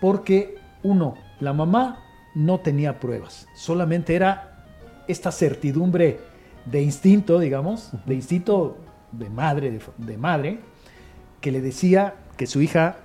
porque 0.00 0.56
uno, 0.82 1.14
la 1.40 1.52
mamá 1.52 1.98
no 2.34 2.60
tenía 2.60 3.00
pruebas, 3.00 3.48
solamente 3.54 4.14
era 4.14 4.64
esta 5.08 5.32
certidumbre 5.32 6.18
de 6.64 6.82
instinto, 6.82 7.38
digamos, 7.38 7.92
de 8.04 8.14
instinto 8.14 8.76
de 9.12 9.30
madre, 9.30 9.78
de, 9.96 10.16
madre, 10.18 10.58
que 11.40 11.52
le 11.52 11.60
decía 11.60 12.14
que 12.36 12.46
su 12.46 12.60
hija 12.60 12.96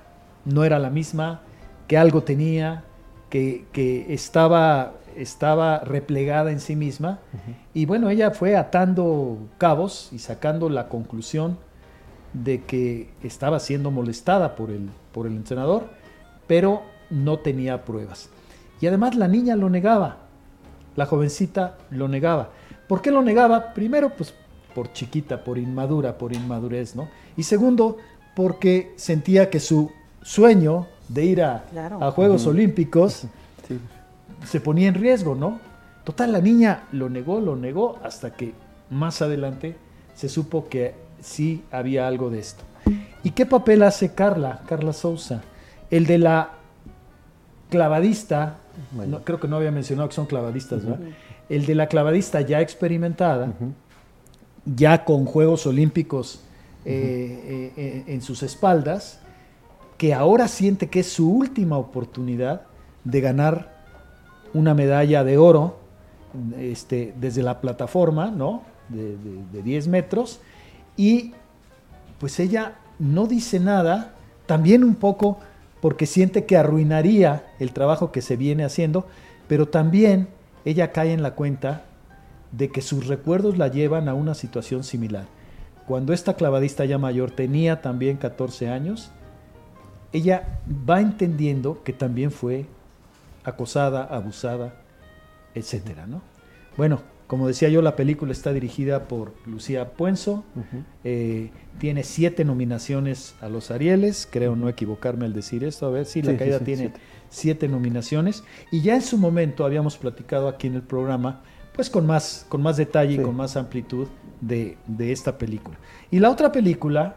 no 0.45 0.63
era 0.63 0.79
la 0.79 0.89
misma, 0.89 1.41
que 1.87 1.97
algo 1.97 2.23
tenía, 2.23 2.83
que, 3.29 4.05
estaba, 4.09 4.93
estaba 5.17 5.79
replegada 5.79 6.51
en 6.51 6.59
sí 6.59 6.75
misma. 6.75 7.19
Y 7.73 7.85
bueno, 7.85 8.09
ella 8.09 8.31
fue 8.31 8.55
atando 8.55 9.37
cabos 9.57 10.09
y 10.11 10.19
sacando 10.19 10.69
la 10.69 10.87
conclusión 10.89 11.57
de 12.33 12.63
que 12.63 13.09
estaba 13.23 13.59
siendo 13.59 13.91
molestada 13.91 14.55
por 14.55 14.71
el, 14.71 14.89
por 15.11 15.27
el 15.27 15.33
entrenador, 15.33 15.89
pero 16.47 16.81
no 17.09 17.39
tenía 17.39 17.83
pruebas. 17.83 18.29
Y 18.79 18.87
además 18.87 19.15
la 19.15 19.27
niña 19.27 19.55
lo 19.55 19.69
negaba, 19.69 20.17
la 20.95 21.05
jovencita 21.05 21.77
lo 21.89 22.07
negaba. 22.07 22.49
¿Por 22.87 23.01
qué 23.01 23.11
lo 23.11 23.21
negaba? 23.21 23.73
Primero, 23.73 24.11
pues 24.15 24.33
por 24.73 24.91
chiquita, 24.93 25.43
por 25.43 25.57
inmadura, 25.57 26.17
por 26.17 26.33
inmadurez, 26.33 26.95
¿no? 26.95 27.09
Y 27.37 27.43
segundo, 27.43 27.97
porque 28.35 28.93
sentía 28.95 29.49
que 29.49 29.59
su 29.59 29.91
sueño 30.21 30.87
de 31.07 31.25
ir 31.25 31.43
a, 31.43 31.63
Juegos 32.15 32.45
Olímpicos 32.47 33.23
se 34.45 34.59
ponía 34.59 34.87
en 34.87 34.95
riesgo, 34.95 35.35
¿no? 35.35 35.59
Total, 36.03 36.31
la 36.31 36.41
niña 36.41 36.83
lo 36.91 37.09
negó, 37.09 37.39
lo 37.39 37.55
negó, 37.55 37.99
hasta 38.03 38.33
que 38.33 38.53
más 38.89 39.21
adelante 39.21 39.75
se 40.15 40.29
supo 40.29 40.67
que 40.67 40.95
sí 41.21 41.63
había 41.71 42.07
algo 42.07 42.29
de 42.29 42.39
esto. 42.39 42.63
¿Y 43.23 43.31
qué 43.31 43.45
papel 43.45 43.83
hace 43.83 44.13
Carla, 44.13 44.61
Carla 44.67 44.93
Sousa? 44.93 45.41
El 45.89 46.05
de 46.05 46.17
la 46.17 46.51
clavadista 47.69 48.57
creo 49.23 49.39
que 49.39 49.47
no 49.47 49.57
había 49.57 49.71
mencionado 49.71 50.09
que 50.09 50.15
son 50.15 50.25
clavadistas, 50.25 50.85
¿verdad? 50.85 51.07
El 51.49 51.65
de 51.65 51.75
la 51.75 51.87
clavadista 51.87 52.41
ya 52.41 52.61
experimentada, 52.61 53.53
ya 54.65 55.03
con 55.03 55.25
Juegos 55.25 55.65
Olímpicos 55.67 56.41
eh, 56.85 57.71
eh, 57.75 58.03
en 58.07 58.21
sus 58.21 58.43
espaldas, 58.43 59.19
que 59.97 60.13
ahora 60.13 60.47
siente 60.47 60.89
que 60.89 61.01
es 61.01 61.11
su 61.11 61.31
última 61.31 61.77
oportunidad 61.77 62.63
de 63.03 63.21
ganar 63.21 63.70
una 64.53 64.73
medalla 64.73 65.23
de 65.23 65.37
oro 65.37 65.77
este, 66.57 67.13
desde 67.19 67.43
la 67.43 67.61
plataforma, 67.61 68.31
¿no? 68.31 68.63
De, 68.89 69.15
de 69.51 69.63
10 69.63 69.87
metros. 69.87 70.39
Y 70.97 71.33
pues 72.19 72.39
ella 72.39 72.75
no 72.99 73.27
dice 73.27 73.59
nada, 73.59 74.13
también 74.45 74.83
un 74.83 74.95
poco 74.95 75.39
porque 75.81 76.05
siente 76.05 76.45
que 76.45 76.57
arruinaría 76.57 77.43
el 77.59 77.73
trabajo 77.73 78.11
que 78.11 78.21
se 78.21 78.37
viene 78.37 78.63
haciendo, 78.63 79.07
pero 79.47 79.67
también 79.67 80.27
ella 80.63 80.91
cae 80.91 81.11
en 81.11 81.23
la 81.23 81.33
cuenta 81.33 81.83
de 82.51 82.69
que 82.69 82.81
sus 82.81 83.07
recuerdos 83.07 83.57
la 83.57 83.67
llevan 83.69 84.07
a 84.07 84.13
una 84.13 84.35
situación 84.35 84.83
similar. 84.83 85.25
Cuando 85.87 86.13
esta 86.13 86.35
clavadista 86.35 86.85
ya 86.85 86.97
mayor 86.97 87.31
tenía 87.31 87.81
también 87.81 88.17
14 88.17 88.69
años, 88.69 89.11
ella 90.13 90.59
va 90.87 91.01
entendiendo 91.01 91.81
que 91.83 91.93
también 91.93 92.31
fue 92.31 92.65
acosada, 93.43 94.03
abusada, 94.03 94.73
etcétera, 95.53 96.07
¿no? 96.07 96.21
Bueno, 96.77 97.01
como 97.31 97.47
decía 97.47 97.69
yo, 97.69 97.81
la 97.81 97.95
película 97.95 98.33
está 98.33 98.51
dirigida 98.51 99.07
por 99.07 99.33
Lucía 99.45 99.91
Puenzo. 99.91 100.43
Eh, 101.05 101.49
tiene 101.79 102.03
siete 102.03 102.43
nominaciones 102.43 103.35
a 103.39 103.47
los 103.47 103.71
Arieles. 103.71 104.27
Creo 104.29 104.57
no 104.57 104.67
equivocarme 104.67 105.23
al 105.23 105.33
decir 105.33 105.63
esto. 105.63 105.85
A 105.85 105.91
ver, 105.91 106.05
si 106.05 106.21
La 106.21 106.35
Caída 106.35 106.59
tiene 106.59 106.91
siete. 107.29 107.69
nominaciones. 107.69 108.43
Y 108.69 108.81
ya 108.81 108.95
en 108.95 109.01
su 109.01 109.17
momento 109.17 109.63
habíamos 109.63 109.97
platicado 109.97 110.49
aquí 110.49 110.67
en 110.67 110.75
el 110.75 110.81
programa, 110.81 111.41
pues 111.73 111.89
con 111.89 112.05
más, 112.05 112.45
con 112.49 112.61
más 112.61 112.75
detalle 112.75 113.13
y 113.13 113.19
con 113.19 113.33
más 113.33 113.55
amplitud 113.55 114.09
de, 114.41 114.77
esta 114.99 115.37
película. 115.37 115.77
Y 116.11 116.19
la 116.19 116.29
otra 116.29 116.51
película 116.51 117.15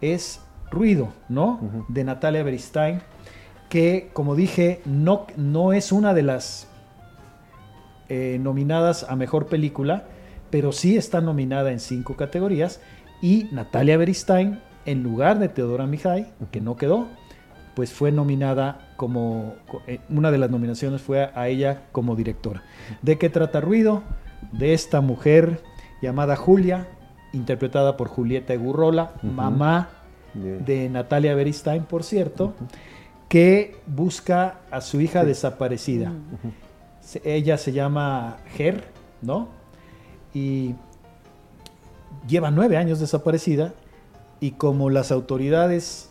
es 0.00 0.40
Ruido, 0.70 1.12
¿no? 1.28 1.84
De 1.88 2.04
Natalia 2.04 2.42
Beristain, 2.42 3.02
que 3.72 4.10
como 4.12 4.34
dije, 4.34 4.82
no, 4.84 5.26
no 5.38 5.72
es 5.72 5.92
una 5.92 6.12
de 6.12 6.22
las 6.22 6.68
eh, 8.10 8.36
nominadas 8.38 9.06
a 9.08 9.16
Mejor 9.16 9.46
Película, 9.46 10.04
pero 10.50 10.72
sí 10.72 10.98
está 10.98 11.22
nominada 11.22 11.72
en 11.72 11.80
cinco 11.80 12.14
categorías. 12.14 12.82
Y 13.22 13.48
Natalia 13.50 13.96
Beristain, 13.96 14.60
en 14.84 15.02
lugar 15.02 15.38
de 15.38 15.48
Teodora 15.48 15.86
Mijay, 15.86 16.26
que 16.50 16.60
no 16.60 16.76
quedó, 16.76 17.08
pues 17.74 17.94
fue 17.94 18.12
nominada 18.12 18.92
como, 18.98 19.54
eh, 19.86 20.00
una 20.10 20.30
de 20.30 20.36
las 20.36 20.50
nominaciones 20.50 21.00
fue 21.00 21.30
a 21.34 21.48
ella 21.48 21.84
como 21.92 22.14
directora. 22.14 22.62
¿De 23.00 23.16
qué 23.16 23.30
trata 23.30 23.62
Ruido? 23.62 24.02
De 24.52 24.74
esta 24.74 25.00
mujer 25.00 25.62
llamada 26.02 26.36
Julia, 26.36 26.88
interpretada 27.32 27.96
por 27.96 28.08
Julieta 28.08 28.52
Egurrola, 28.52 29.14
mamá 29.22 29.88
de 30.34 30.90
Natalia 30.90 31.34
Beristain, 31.34 31.84
por 31.84 32.04
cierto, 32.04 32.52
que 33.32 33.76
busca 33.86 34.60
a 34.70 34.82
su 34.82 35.00
hija 35.00 35.24
desaparecida. 35.24 36.12
Ella 37.24 37.56
se 37.56 37.72
llama 37.72 38.36
Ger, 38.56 38.84
¿no? 39.22 39.48
Y 40.34 40.74
lleva 42.28 42.50
nueve 42.50 42.76
años 42.76 43.00
desaparecida 43.00 43.72
y 44.38 44.50
como 44.50 44.90
las 44.90 45.10
autoridades 45.10 46.10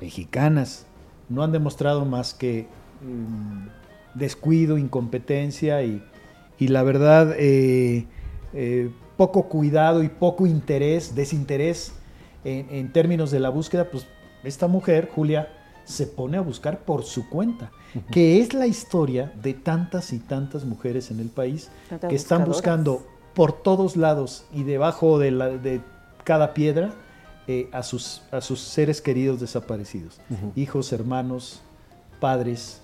mexicanas 0.00 0.86
no 1.28 1.44
han 1.44 1.52
demostrado 1.52 2.04
más 2.04 2.34
que 2.34 2.66
mm, 3.00 4.18
descuido, 4.18 4.76
incompetencia 4.76 5.84
y, 5.84 6.02
la 6.58 6.82
verdad 6.82 7.32
eh, 7.38 8.06
eh, 8.54 8.90
poco 9.16 9.44
cuidado 9.48 10.02
y 10.02 10.08
poco 10.08 10.48
interés, 10.48 11.14
desinterés 11.14 11.92
en, 12.42 12.66
en, 12.70 12.92
términos 12.92 13.30
de 13.30 13.38
la 13.38 13.50
búsqueda, 13.50 13.88
pues 13.88 14.04
esta 14.42 14.66
mujer, 14.66 15.08
Julia, 15.14 15.55
se 15.86 16.06
pone 16.06 16.36
a 16.36 16.42
buscar 16.42 16.80
por 16.80 17.04
su 17.04 17.28
cuenta, 17.30 17.70
que 18.10 18.40
es 18.40 18.52
la 18.52 18.66
historia 18.66 19.32
de 19.42 19.54
tantas 19.54 20.12
y 20.12 20.18
tantas 20.18 20.64
mujeres 20.66 21.10
en 21.10 21.20
el 21.20 21.28
país 21.28 21.70
Tantas 21.88 22.10
que 22.10 22.16
están 22.16 22.40
buscando 22.44 23.06
por 23.34 23.52
todos 23.52 23.96
lados 23.96 24.44
y 24.52 24.64
debajo 24.64 25.18
de, 25.18 25.30
la- 25.30 25.48
de 25.48 25.80
cada 26.24 26.52
piedra 26.52 26.92
eh, 27.48 27.70
a, 27.72 27.82
sus, 27.82 28.22
a 28.32 28.40
sus 28.42 28.60
seres 28.60 29.00
queridos 29.00 29.40
desaparecidos, 29.40 30.20
hijos, 30.56 30.92
hermanos, 30.92 31.62
padres, 32.20 32.82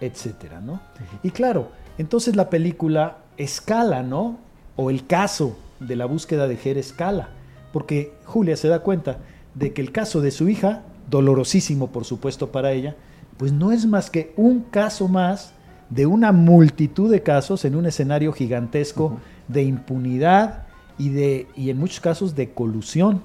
etcétera, 0.00 0.60
¿no? 0.60 0.80
Y 1.22 1.30
claro, 1.30 1.70
entonces 1.98 2.36
la 2.36 2.50
película 2.50 3.18
escala, 3.36 4.02
¿no? 4.02 4.38
O 4.76 4.90
el 4.90 5.06
caso 5.06 5.56
de 5.78 5.96
la 5.96 6.06
búsqueda 6.06 6.46
de 6.48 6.56
Jer 6.56 6.78
escala, 6.78 7.30
porque 7.72 8.12
Julia 8.24 8.56
se 8.56 8.68
da 8.68 8.80
cuenta 8.80 9.18
de 9.54 9.72
que 9.72 9.80
el 9.82 9.92
caso 9.92 10.20
de 10.20 10.30
su 10.30 10.48
hija, 10.48 10.82
dolorosísimo 11.10 11.88
por 11.88 12.04
supuesto 12.04 12.52
para 12.52 12.72
ella, 12.72 12.96
pues 13.36 13.52
no 13.52 13.72
es 13.72 13.86
más 13.86 14.10
que 14.10 14.32
un 14.36 14.60
caso 14.60 15.08
más 15.08 15.52
de 15.90 16.06
una 16.06 16.32
multitud 16.32 17.10
de 17.10 17.22
casos 17.22 17.64
en 17.64 17.74
un 17.74 17.86
escenario 17.86 18.32
gigantesco 18.32 19.18
de 19.48 19.64
impunidad 19.64 20.66
y 20.98 21.08
de 21.08 21.48
y 21.56 21.70
en 21.70 21.78
muchos 21.78 22.00
casos 22.00 22.34
de 22.36 22.50
colusión 22.50 23.22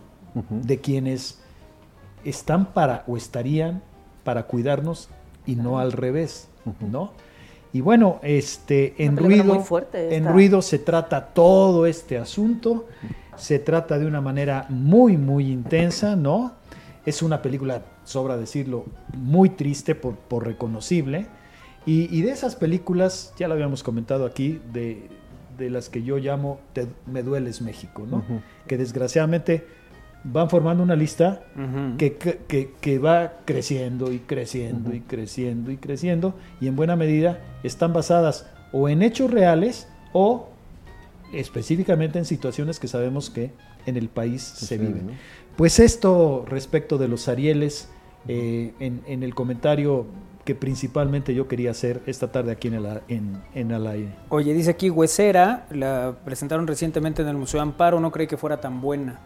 de 0.49 0.79
quienes 0.79 1.39
están 2.23 2.73
para 2.73 3.03
o 3.07 3.17
estarían 3.17 3.81
para 4.23 4.43
cuidarnos 4.43 5.09
y 5.45 5.55
no 5.55 5.79
al 5.79 5.91
revés, 5.91 6.47
¿no? 6.79 7.11
Y 7.71 7.81
bueno, 7.81 8.19
este 8.23 8.95
en 9.03 9.17
ruido 9.17 9.63
en 9.93 10.25
ruido 10.25 10.61
se 10.61 10.79
trata 10.79 11.27
todo 11.33 11.85
este 11.85 12.17
asunto, 12.17 12.87
se 13.35 13.59
trata 13.59 13.99
de 13.99 14.07
una 14.07 14.21
manera 14.21 14.65
muy 14.69 15.17
muy 15.17 15.51
intensa, 15.51 16.15
¿no? 16.15 16.53
Es 17.05 17.21
una 17.21 17.41
película, 17.41 17.83
sobra 18.03 18.35
decirlo, 18.37 18.85
muy 19.15 19.49
triste 19.49 19.93
por, 19.95 20.15
por 20.15 20.45
reconocible. 20.45 21.27
Y, 21.85 22.13
y 22.15 22.21
de 22.23 22.31
esas 22.31 22.55
películas, 22.55 23.33
ya 23.37 23.47
lo 23.47 23.53
habíamos 23.53 23.83
comentado 23.83 24.25
aquí, 24.25 24.59
de, 24.73 25.07
de 25.57 25.69
las 25.69 25.89
que 25.89 26.01
yo 26.03 26.17
llamo 26.17 26.59
Te- 26.73 26.87
Me 27.05 27.21
Dueles 27.21 27.61
México, 27.61 28.07
¿no? 28.09 28.23
Que 28.67 28.77
desgraciadamente 28.77 29.67
van 30.23 30.49
formando 30.49 30.81
una 30.81 30.95
lista 30.95 31.43
que, 31.97 32.13
que- 32.17 32.39
que- 32.47 32.71
que 32.81 32.97
va 32.97 33.33
creciendo 33.45 34.11
y 34.11 34.17
creciendo 34.17 34.91
y 34.95 35.01
creciendo 35.01 35.69
y 35.69 35.77
creciendo 35.77 36.33
y 36.59 36.65
en 36.67 36.75
buena 36.75 36.95
medida 36.95 37.39
están 37.61 37.93
basadas 37.93 38.47
o 38.71 38.89
en 38.89 39.03
hechos 39.03 39.29
reales 39.29 39.87
o 40.13 40.49
específicamente 41.33 42.17
en 42.19 42.25
situaciones 42.25 42.79
que 42.79 42.87
sabemos 42.87 43.29
que 43.29 43.51
en 43.85 43.97
el 43.97 44.09
país 44.09 44.41
se 44.41 44.77
viven. 44.79 45.07
¿no? 45.07 45.13
Pues 45.55 45.79
esto 45.79 46.45
respecto 46.47 46.97
de 46.97 47.07
los 47.07 47.27
Arieles, 47.27 47.89
eh, 48.27 48.73
en, 48.79 49.01
en 49.07 49.23
el 49.23 49.35
comentario 49.35 50.07
que 50.45 50.53
principalmente 50.53 51.33
yo 51.33 51.47
quería 51.47 51.71
hacer 51.71 52.01
esta 52.05 52.31
tarde 52.31 52.51
aquí 52.51 52.67
en 52.67 52.75
el, 52.75 53.01
en, 53.07 53.41
en 53.55 53.71
aire. 53.71 54.15
Oye, 54.29 54.53
dice 54.53 54.69
aquí 54.69 54.91
Huesera, 54.91 55.65
la 55.71 56.15
presentaron 56.23 56.67
recientemente 56.67 57.23
en 57.23 57.27
el 57.27 57.35
Museo 57.35 57.61
Amparo, 57.61 57.99
no 57.99 58.11
creí 58.11 58.27
que 58.27 58.37
fuera 58.37 58.61
tan 58.61 58.79
buena. 58.79 59.19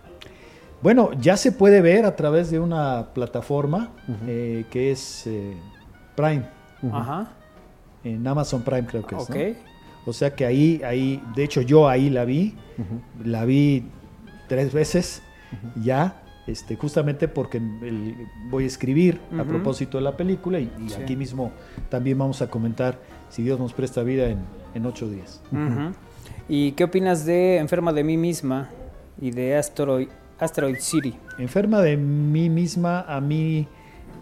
Bueno, 0.82 1.12
ya 1.20 1.36
se 1.36 1.52
puede 1.52 1.82
ver 1.82 2.06
a 2.06 2.16
través 2.16 2.50
de 2.52 2.60
una 2.60 3.10
plataforma 3.14 3.92
eh, 4.28 4.66
que 4.72 4.92
es 4.92 5.28
eh, 5.28 5.58
Prime, 6.16 6.46
Ajá, 6.94 7.34
en 8.06 8.26
Amazon 8.26 8.62
Prime 8.62 8.86
creo 8.86 9.06
que 9.06 9.16
es. 9.16 9.30
¿no? 9.30 9.36
ok. 9.36 9.58
O 10.06 10.14
sea 10.14 10.34
que 10.34 10.46
ahí, 10.46 10.82
ahí, 10.86 11.22
de 11.36 11.44
hecho 11.44 11.62
yo 11.62 11.90
ahí 11.90 12.10
la 12.10 12.24
vi, 12.24 12.56
la 13.24 13.44
vi 13.44 13.84
tres 14.48 14.72
veces 14.72 15.22
ya, 15.82 16.22
este, 16.48 16.76
justamente 16.76 17.28
porque 17.28 17.58
el- 17.58 18.16
voy 18.50 18.64
a 18.64 18.68
escribir 18.68 19.20
a 19.40 19.44
propósito 19.44 19.98
de 19.98 20.04
la 20.04 20.18
película 20.18 20.60
y, 20.60 20.72
y 20.80 20.90
Sí. 20.90 21.02
aquí 21.02 21.16
mismo 21.16 21.52
también 21.90 22.18
vamos 22.18 22.42
a 22.42 22.50
comentar, 22.50 23.00
si 23.30 23.44
Dios 23.44 23.60
nos 23.60 23.74
presta 23.74 24.02
vida, 24.04 24.28
en, 24.30 24.40
en 24.74 24.86
ocho 24.86 25.10
días. 25.10 25.42
¿Y 26.48 26.72
qué 26.74 26.84
opinas 26.86 27.26
de 27.26 27.58
Enferma 27.58 27.94
de 27.94 28.04
mí 28.04 28.18
misma 28.18 28.70
y 29.22 29.32
de 29.32 29.56
Asteroid, 29.56 30.08
Asteroid 30.40 30.78
City? 30.80 31.16
Enferma 31.38 31.82
de 31.82 31.98
mí 31.98 32.50
misma, 32.50 33.02
a 33.02 33.22
mí 33.22 33.68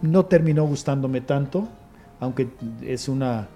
no 0.02 0.26
terminó 0.26 0.64
gustándome 0.66 1.20
tanto, 1.22 1.68
aunque 2.20 2.48
es 2.82 3.08
una, 3.08 3.48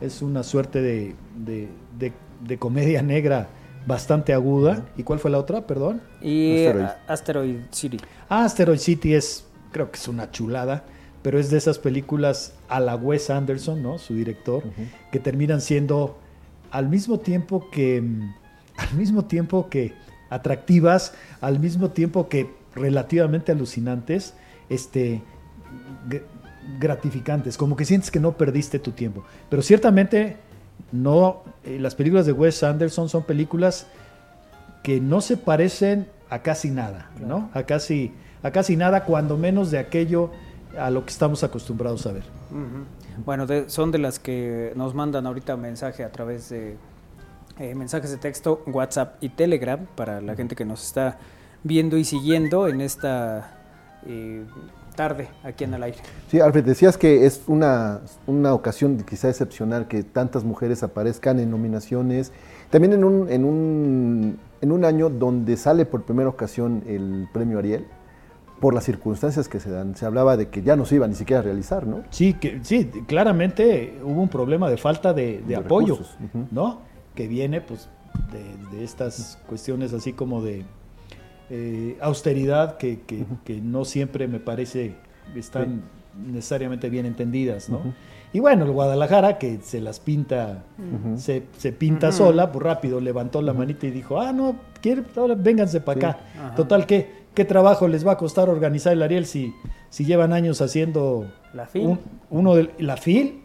es 0.00 0.22
una 0.22 0.42
suerte 0.42 0.80
de, 0.80 1.14
de- 1.36 1.68
de- 1.98 2.12
de 2.46 2.58
comedia 2.58 3.02
negra 3.02 3.48
bastante 3.86 4.32
aguda. 4.32 4.82
¿Y 4.96 5.02
cuál 5.02 5.18
fue 5.18 5.30
la 5.30 5.38
otra? 5.38 5.66
Perdón. 5.66 6.00
Y 6.22 6.66
Asteroid. 7.06 7.56
City. 7.70 7.98
Ah, 8.28 8.44
Asteroid 8.44 8.78
City 8.78 9.14
es, 9.14 9.44
creo 9.72 9.90
que 9.90 9.98
es 9.98 10.08
una 10.08 10.30
chulada, 10.30 10.84
pero 11.22 11.38
es 11.38 11.50
de 11.50 11.58
esas 11.58 11.78
películas 11.78 12.54
a 12.68 12.80
la 12.80 12.96
Wes 12.96 13.30
Anderson, 13.30 13.82
¿no? 13.82 13.98
Su 13.98 14.14
director, 14.14 14.62
que 15.12 15.18
terminan 15.18 15.60
siendo 15.60 16.18
al 16.70 16.88
mismo 16.88 17.18
tiempo 17.20 17.68
que, 17.70 18.00
mm, 18.02 18.34
al 18.76 18.94
mismo 18.94 19.24
tiempo 19.24 19.68
que 19.68 19.92
atractivas, 20.30 21.14
al 21.40 21.60
mismo 21.60 21.90
tiempo 21.90 22.28
que 22.28 22.50
relativamente 22.74 23.52
alucinantes, 23.52 24.34
este, 24.68 25.22
gr- 26.08 26.22
gratificantes, 26.80 27.56
como 27.56 27.76
que 27.76 27.84
sientes 27.84 28.10
que 28.10 28.18
no 28.20 28.32
perdiste 28.36 28.78
tu 28.78 28.90
tiempo. 28.92 29.24
Pero 29.50 29.62
ciertamente 29.62 30.36
no, 30.94 31.42
eh, 31.64 31.78
las 31.80 31.94
películas 31.94 32.24
de 32.26 32.32
Wes 32.32 32.62
Anderson 32.62 33.08
son 33.08 33.24
películas 33.24 33.86
que 34.82 35.00
no 35.00 35.20
se 35.20 35.36
parecen 35.36 36.06
a 36.30 36.40
casi 36.40 36.70
nada, 36.70 37.10
¿no? 37.20 37.50
A 37.54 37.64
casi, 37.64 38.12
a 38.42 38.50
casi 38.50 38.76
nada, 38.76 39.04
cuando 39.04 39.36
menos 39.36 39.70
de 39.70 39.78
aquello 39.78 40.30
a 40.78 40.90
lo 40.90 41.04
que 41.04 41.10
estamos 41.10 41.42
acostumbrados 41.44 42.06
a 42.06 42.12
ver. 42.12 42.22
Bueno, 43.24 43.46
de- 43.46 43.68
son 43.70 43.90
de 43.92 43.98
las 43.98 44.18
que 44.18 44.72
nos 44.76 44.94
mandan 44.94 45.26
ahorita 45.26 45.56
mensaje 45.56 46.04
a 46.04 46.10
través 46.12 46.48
de 46.50 46.76
eh, 47.58 47.74
mensajes 47.74 48.10
de 48.10 48.16
texto, 48.16 48.62
WhatsApp 48.66 49.16
y 49.22 49.28
Telegram 49.30 49.86
para 49.94 50.20
la 50.20 50.34
gente 50.34 50.56
que 50.56 50.64
nos 50.64 50.84
está 50.84 51.18
viendo 51.62 51.96
y 51.96 52.04
siguiendo 52.04 52.66
en 52.68 52.80
esta 52.80 53.58
eh, 54.06 54.44
tarde 54.94 55.28
aquí 55.42 55.64
en 55.64 55.74
el 55.74 55.82
aire. 55.82 55.98
Sí, 56.28 56.40
Alfred, 56.40 56.64
decías 56.64 56.96
que 56.96 57.26
es 57.26 57.42
una, 57.46 58.00
una 58.26 58.54
ocasión 58.54 58.96
quizá 59.08 59.28
excepcional 59.28 59.88
que 59.88 60.02
tantas 60.02 60.44
mujeres 60.44 60.82
aparezcan 60.82 61.38
en 61.40 61.50
nominaciones. 61.50 62.32
También 62.70 62.92
en 62.92 63.04
un, 63.04 63.30
en 63.30 63.44
un, 63.44 64.38
en 64.60 64.72
un 64.72 64.84
año 64.84 65.10
donde 65.10 65.56
sale 65.56 65.86
por 65.86 66.04
primera 66.04 66.28
ocasión 66.28 66.82
el 66.86 67.28
premio 67.32 67.58
Ariel, 67.58 67.86
por 68.60 68.74
las 68.74 68.84
circunstancias 68.84 69.48
que 69.48 69.60
se 69.60 69.70
dan. 69.70 69.96
Se 69.96 70.06
hablaba 70.06 70.36
de 70.36 70.48
que 70.48 70.62
ya 70.62 70.76
no 70.76 70.86
se 70.86 70.94
iba 70.96 71.06
ni 71.06 71.14
siquiera 71.14 71.40
a 71.40 71.42
realizar, 71.42 71.86
¿no? 71.86 72.02
Sí, 72.10 72.34
que, 72.34 72.60
sí, 72.62 72.86
claramente 73.06 73.98
hubo 74.02 74.22
un 74.22 74.28
problema 74.28 74.70
de 74.70 74.76
falta 74.76 75.12
de, 75.12 75.38
de 75.40 75.42
De 75.48 75.56
apoyo. 75.56 75.98
¿no? 76.50 76.80
Que 77.14 77.28
viene 77.28 77.60
pues 77.60 77.88
de, 78.32 78.76
de 78.76 78.84
estas 78.84 79.38
cuestiones 79.46 79.92
así 79.92 80.12
como 80.12 80.42
de 80.42 80.64
eh, 81.56 81.96
austeridad 82.00 82.76
que, 82.78 83.00
que- 83.06 83.24
que 83.44 83.60
no 83.60 83.84
siempre 83.84 84.26
me 84.26 84.40
parece 84.40 84.96
están 85.36 85.82
necesariamente 86.32 86.90
bien 86.90 87.06
entendidas, 87.06 87.68
¿no? 87.68 87.80
Y 88.32 88.40
bueno, 88.40 88.64
el 88.64 88.72
Guadalajara 88.72 89.38
que 89.38 89.58
se 89.62 89.80
las 89.80 90.00
pinta, 90.00 90.64
se, 91.16 91.44
se 91.56 91.70
pinta 91.72 92.10
sola, 92.10 92.50
pues 92.50 92.64
rápido 92.64 93.00
levantó 93.00 93.40
la 93.42 93.52
manita 93.52 93.86
y 93.86 93.90
dijo, 93.92 94.20
ah, 94.20 94.32
no, 94.32 94.56
quiere, 94.82 95.02
vénganse 95.36 95.80
para 95.80 96.00
Sí. 96.00 96.06
acá. 96.06 96.18
Ajá. 96.46 96.54
Total, 96.56 96.86
¿qué, 96.86 97.08
¿qué 97.34 97.44
trabajo 97.44 97.86
les 97.86 98.04
va 98.04 98.12
a 98.12 98.16
costar 98.16 98.48
organizar 98.48 98.92
el 98.92 99.02
Ariel 99.02 99.26
si, 99.26 99.52
si 99.88 100.04
llevan 100.04 100.32
años 100.32 100.60
haciendo 100.60 101.26
La 101.52 101.66
FIL. 101.66 101.86
un- 101.86 102.00
uno 102.30 102.56
de 102.56 102.70
la 102.78 102.96
FIL 102.96 103.42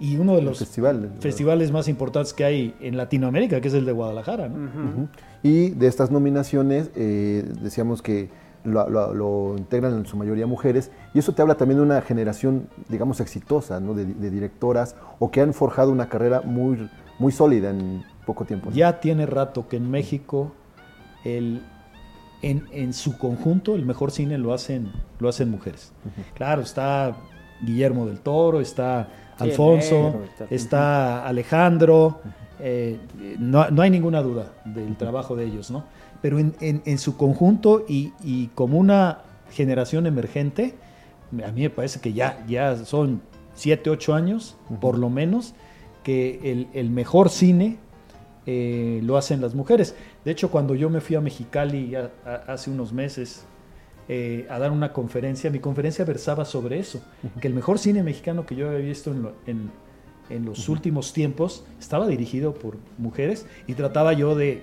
y 0.00 0.16
uno 0.16 0.32
de 0.32 0.38
El 0.40 0.46
los 0.46 0.58
festival. 0.58 1.12
festivales 1.20 1.70
más 1.70 1.86
importantes 1.88 2.32
que 2.32 2.44
hay 2.44 2.74
en 2.80 2.96
Latinoamérica, 2.96 3.60
que 3.60 3.68
es 3.68 3.74
el 3.74 3.84
de 3.84 3.92
Guadalajara. 3.92 4.48
¿no? 4.48 5.08
Y 5.42 5.70
de 5.70 5.86
estas 5.88 6.10
nominaciones, 6.10 6.90
eh, 6.94 7.44
decíamos 7.60 8.00
que 8.02 8.28
lo, 8.64 8.88
lo- 8.88 9.12
lo 9.12 9.54
integran 9.58 9.94
en 9.94 10.06
su 10.06 10.16
mayoría 10.16 10.46
mujeres, 10.46 10.90
y 11.14 11.18
eso 11.18 11.32
te 11.34 11.42
habla 11.42 11.56
también 11.56 11.78
de 11.78 11.84
una 11.84 12.00
generación, 12.02 12.68
digamos, 12.88 13.18
exitosa, 13.20 13.80
¿no? 13.80 13.92
de, 13.94 14.04
de 14.06 14.30
directoras, 14.30 14.94
o 15.18 15.30
que 15.32 15.40
han 15.40 15.52
forjado 15.52 15.90
una 15.90 16.08
carrera 16.08 16.42
muy, 16.42 16.88
muy 17.18 17.32
sólida 17.32 17.70
en 17.70 18.04
poco 18.24 18.44
tiempo. 18.44 18.70
¿no? 18.70 18.76
Ya 18.76 19.00
tiene 19.00 19.26
rato 19.26 19.66
que 19.66 19.76
en 19.78 19.90
México 19.90 20.52
el, 21.24 21.62
en, 22.42 22.64
en 22.70 22.92
su 22.92 23.18
conjunto 23.18 23.74
el 23.74 23.84
mejor 23.84 24.12
cine 24.12 24.38
lo 24.38 24.52
hacen, 24.54 24.92
lo 25.18 25.28
hacen 25.28 25.50
mujeres. 25.50 25.92
Claro, 26.34 26.62
está 26.62 27.16
Guillermo 27.62 28.06
del 28.06 28.20
Toro, 28.20 28.60
está 28.60 29.08
Alfonso, 29.38 29.96
el 29.96 30.02
negro, 30.04 30.24
está- 30.24 30.46
está 30.54 31.26
Alejandro, 31.26 32.20
eh, 32.62 32.98
no, 33.38 33.68
no 33.70 33.82
hay 33.82 33.90
ninguna 33.90 34.22
duda 34.22 34.52
del 34.64 34.96
trabajo 34.96 35.36
de 35.36 35.44
ellos, 35.46 35.70
¿no? 35.70 35.84
Pero 36.22 36.38
en, 36.38 36.54
en- 36.60 36.82
en 36.84 36.98
su 36.98 37.16
conjunto 37.16 37.84
y, 37.88 38.12
y 38.22 38.46
como 38.54 38.78
una 38.78 39.18
generación 39.50 40.06
emergente, 40.06 40.74
a 41.44 41.50
mí 41.52 41.62
me 41.62 41.70
parece 41.70 42.00
que 42.00 42.12
ya, 42.12 42.44
ya 42.46 42.76
son 42.84 43.20
7, 43.54 43.90
8 43.90 44.14
años, 44.14 44.56
por 44.80 44.96
lo 44.98 45.10
menos, 45.10 45.54
que 46.04 46.40
el, 46.52 46.68
el 46.74 46.90
mejor 46.90 47.28
cine 47.30 47.78
eh, 48.46 49.00
lo 49.04 49.16
hacen 49.16 49.40
las 49.40 49.54
mujeres. 49.54 49.94
De 50.24 50.30
hecho, 50.30 50.50
cuando 50.50 50.74
yo 50.74 50.90
me 50.90 51.00
fui 51.00 51.16
a 51.16 51.20
Mexicali 51.20 51.94
a- 51.94 52.10
hace 52.46 52.70
unos 52.70 52.92
meses, 52.92 53.44
eh, 54.08 54.46
a 54.50 54.58
dar 54.58 54.72
una 54.72 54.92
conferencia. 54.92 55.48
Mi 55.50 55.60
conferencia 55.60 56.04
versaba 56.04 56.44
sobre 56.44 56.78
eso, 56.80 57.00
que 57.40 57.46
el 57.48 57.54
mejor 57.54 57.78
cine 57.78 58.02
mexicano 58.02 58.44
que 58.46 58.56
yo 58.56 58.68
había 58.68 58.80
visto 58.80 59.10
en, 59.12 59.22
lo- 59.22 59.34
en- 59.46 59.70
en 60.30 60.44
los 60.44 60.68
últimos 60.68 61.12
tiempos 61.12 61.64
estaba 61.78 62.06
dirigido 62.06 62.54
por 62.54 62.76
mujeres 62.98 63.46
y 63.66 63.74
trataba 63.74 64.12
yo 64.12 64.34
de, 64.34 64.62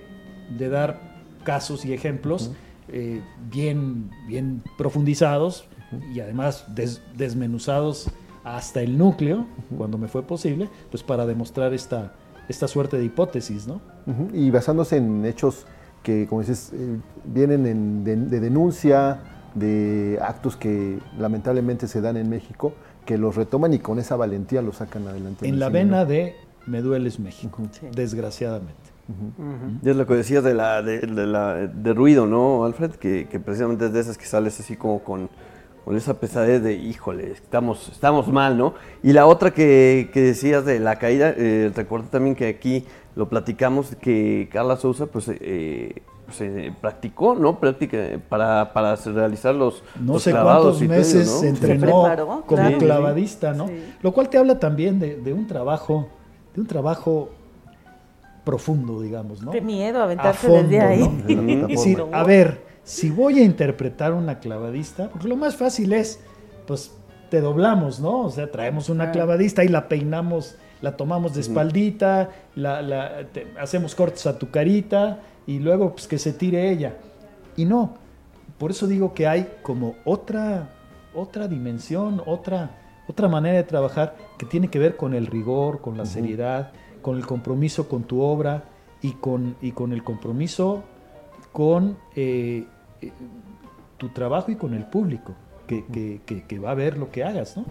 de 0.58 0.68
dar 0.68 1.00
casos 1.44 1.84
y 1.84 1.92
ejemplos 1.92 2.50
eh, 2.88 3.20
bien, 3.50 4.10
bien 4.26 4.62
profundizados 4.76 5.64
y 6.14 6.20
además 6.20 6.64
des- 6.74 7.02
desmenuzados 7.16 8.10
hasta 8.44 8.80
el 8.82 8.96
núcleo, 8.96 9.46
cuando 9.76 9.98
me 9.98 10.08
fue 10.08 10.22
posible, 10.22 10.68
pues 10.90 11.02
para 11.02 11.26
demostrar 11.26 11.74
esta, 11.74 12.14
esta 12.48 12.66
suerte 12.68 12.96
de 12.96 13.04
hipótesis, 13.04 13.66
¿no? 13.66 13.80
Y 14.32 14.50
basándose 14.50 14.96
en 14.96 15.24
hechos 15.26 15.66
que, 16.02 16.26
como 16.26 16.40
dices, 16.40 16.72
eh, 16.72 16.96
vienen 17.26 17.66
en- 17.66 18.02
de, 18.04 18.16
de 18.16 18.40
denuncia, 18.40 19.20
de 19.54 20.18
actos 20.22 20.56
que 20.56 20.98
lamentablemente 21.18 21.86
se 21.86 22.00
dan 22.00 22.16
en 22.16 22.28
México, 22.30 22.72
que 23.10 23.18
los 23.18 23.34
retoman 23.34 23.74
y 23.74 23.80
con 23.80 23.98
esa 23.98 24.14
valentía 24.14 24.62
los 24.62 24.76
sacan 24.76 25.08
adelante. 25.08 25.48
En 25.48 25.58
la 25.58 25.66
cine, 25.66 25.80
vena 25.80 26.04
¿no? 26.04 26.06
de 26.06 26.36
Me 26.66 26.80
dueles 26.80 27.18
México, 27.18 27.60
desgraciadamente. 27.92 28.76
Y 29.82 29.90
es 29.90 29.96
lo 29.96 30.06
que 30.06 30.14
decías 30.14 30.44
de 30.44 30.54
la 30.54 30.80
de, 30.80 31.00
de 31.00 31.26
la 31.26 31.54
de 31.54 31.92
ruido, 31.92 32.26
¿no, 32.26 32.64
Alfred? 32.64 32.92
Que, 32.92 33.26
que 33.28 33.40
precisamente 33.40 33.86
es 33.86 33.92
de 33.92 33.98
esas 33.98 34.16
que 34.16 34.26
sales 34.26 34.60
así 34.60 34.76
como 34.76 35.02
con, 35.02 35.28
con 35.84 35.96
esa 35.96 36.20
pesadez 36.20 36.62
de, 36.62 36.74
híjole, 36.74 37.32
estamos, 37.32 37.88
estamos 37.88 38.28
mal, 38.28 38.56
¿no? 38.56 38.74
Y 39.02 39.12
la 39.12 39.26
otra 39.26 39.50
que, 39.50 40.10
que 40.12 40.20
decías 40.20 40.64
de 40.64 40.78
la 40.78 40.94
caída, 41.00 41.34
eh, 41.36 41.72
recuerdo 41.74 42.06
también 42.10 42.36
que 42.36 42.46
aquí 42.46 42.86
lo 43.16 43.28
platicamos, 43.28 43.96
que 43.96 44.48
Carla 44.52 44.76
Sousa, 44.76 45.06
pues, 45.06 45.28
eh, 45.28 46.02
eh, 46.40 46.72
practicó, 46.80 47.34
¿no? 47.34 47.58
Práctica 47.58 47.98
para, 48.28 48.72
para 48.72 48.94
realizar 48.96 49.54
los, 49.54 49.82
No 49.98 50.14
los 50.14 50.22
sé 50.22 50.30
clavados 50.32 50.78
cuántos 50.78 50.80
todo 50.88 50.88
meses 50.98 51.26
¿no? 51.30 51.38
se 51.38 51.48
entrenó 51.48 52.02
preparó, 52.02 52.26
como 52.46 52.62
claro. 52.62 52.78
clavadista, 52.78 53.52
¿no? 53.54 53.68
Sí. 53.68 53.94
Lo 54.02 54.12
cual 54.12 54.28
te 54.28 54.38
habla 54.38 54.58
también 54.58 54.98
de, 54.98 55.16
de 55.16 55.32
un 55.32 55.46
trabajo, 55.46 56.08
de 56.54 56.60
un 56.60 56.66
trabajo 56.66 57.30
profundo, 58.44 59.00
digamos, 59.00 59.42
¿no? 59.42 59.50
Qué 59.50 59.60
miedo 59.60 60.00
A 60.00 60.04
aventarse 60.04 60.46
fondo, 60.46 60.62
desde 60.62 60.80
ahí. 60.80 61.00
¿no? 61.00 61.24
De 61.26 61.56
la 61.56 61.62
Es 61.62 61.68
decir, 61.68 62.02
a 62.12 62.24
ver, 62.24 62.64
si 62.84 63.10
voy 63.10 63.38
a 63.38 63.42
interpretar 63.42 64.12
una 64.12 64.38
clavadista, 64.40 65.08
porque 65.08 65.28
lo 65.28 65.36
más 65.36 65.56
fácil 65.56 65.92
es, 65.92 66.20
pues, 66.66 66.92
te 67.28 67.40
doblamos, 67.40 68.00
¿no? 68.00 68.22
O 68.22 68.30
sea, 68.30 68.50
traemos 68.50 68.88
una 68.88 69.12
clavadista 69.12 69.62
y 69.62 69.68
la 69.68 69.88
peinamos, 69.88 70.56
la 70.80 70.96
tomamos 70.96 71.34
de 71.34 71.42
espaldita, 71.42 72.30
la, 72.56 72.82
la- 72.82 73.24
te- 73.32 73.46
hacemos 73.60 73.94
cortes 73.94 74.26
a 74.26 74.36
tu 74.38 74.50
carita 74.50 75.20
y 75.46 75.58
luego, 75.58 75.92
pues, 75.92 76.06
que 76.06 76.18
se 76.18 76.32
tire 76.32 76.70
ella. 76.70 76.96
Y 77.56 77.64
no, 77.64 77.94
por 78.58 78.70
eso 78.70 78.86
digo 78.86 79.14
que 79.14 79.26
hay 79.26 79.48
como 79.62 79.94
otra, 80.04 80.70
otra 81.14 81.48
dimensión, 81.48 82.22
otra, 82.26 82.70
otra 83.08 83.28
manera 83.28 83.56
de 83.56 83.64
trabajar 83.64 84.14
que 84.38 84.46
tiene 84.46 84.68
que 84.68 84.78
ver 84.78 84.96
con 84.96 85.14
el 85.14 85.26
rigor, 85.26 85.80
con 85.80 85.96
la 85.96 86.06
seriedad, 86.06 86.70
con 87.02 87.16
el 87.16 87.26
compromiso 87.26 87.88
con 87.88 88.02
tu 88.04 88.20
obra 88.22 88.64
y 89.02 89.12
con, 89.12 89.56
y 89.62 89.72
con 89.72 89.92
el 89.92 90.04
compromiso 90.04 90.82
con 91.52 91.96
eh, 92.14 92.64
eh, 93.00 93.12
tu 93.96 94.10
trabajo 94.10 94.50
y 94.52 94.56
con 94.56 94.74
el 94.74 94.84
público 94.84 95.32
que, 95.66 95.84
que- 95.86 96.20
que- 96.26 96.44
que 96.44 96.58
va 96.58 96.70
a 96.72 96.74
ver 96.74 96.96
lo 96.98 97.10
que 97.10 97.24
hagas, 97.24 97.56
¿no? 97.56 97.64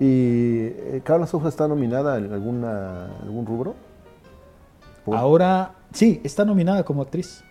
¿Y 0.00 0.66
eh, 0.66 1.00
Carla 1.04 1.26
Sousa 1.26 1.48
está 1.48 1.68
nominada 1.68 2.18
en 2.18 2.32
alguna, 2.32 3.06
algún 3.22 3.46
rubro? 3.46 3.74
Por- 5.04 5.16
Ahora, 5.16 5.72
sí, 5.92 6.20
está 6.24 6.44
nominada 6.44 6.84
como 6.84 7.02
actriz. 7.02 7.42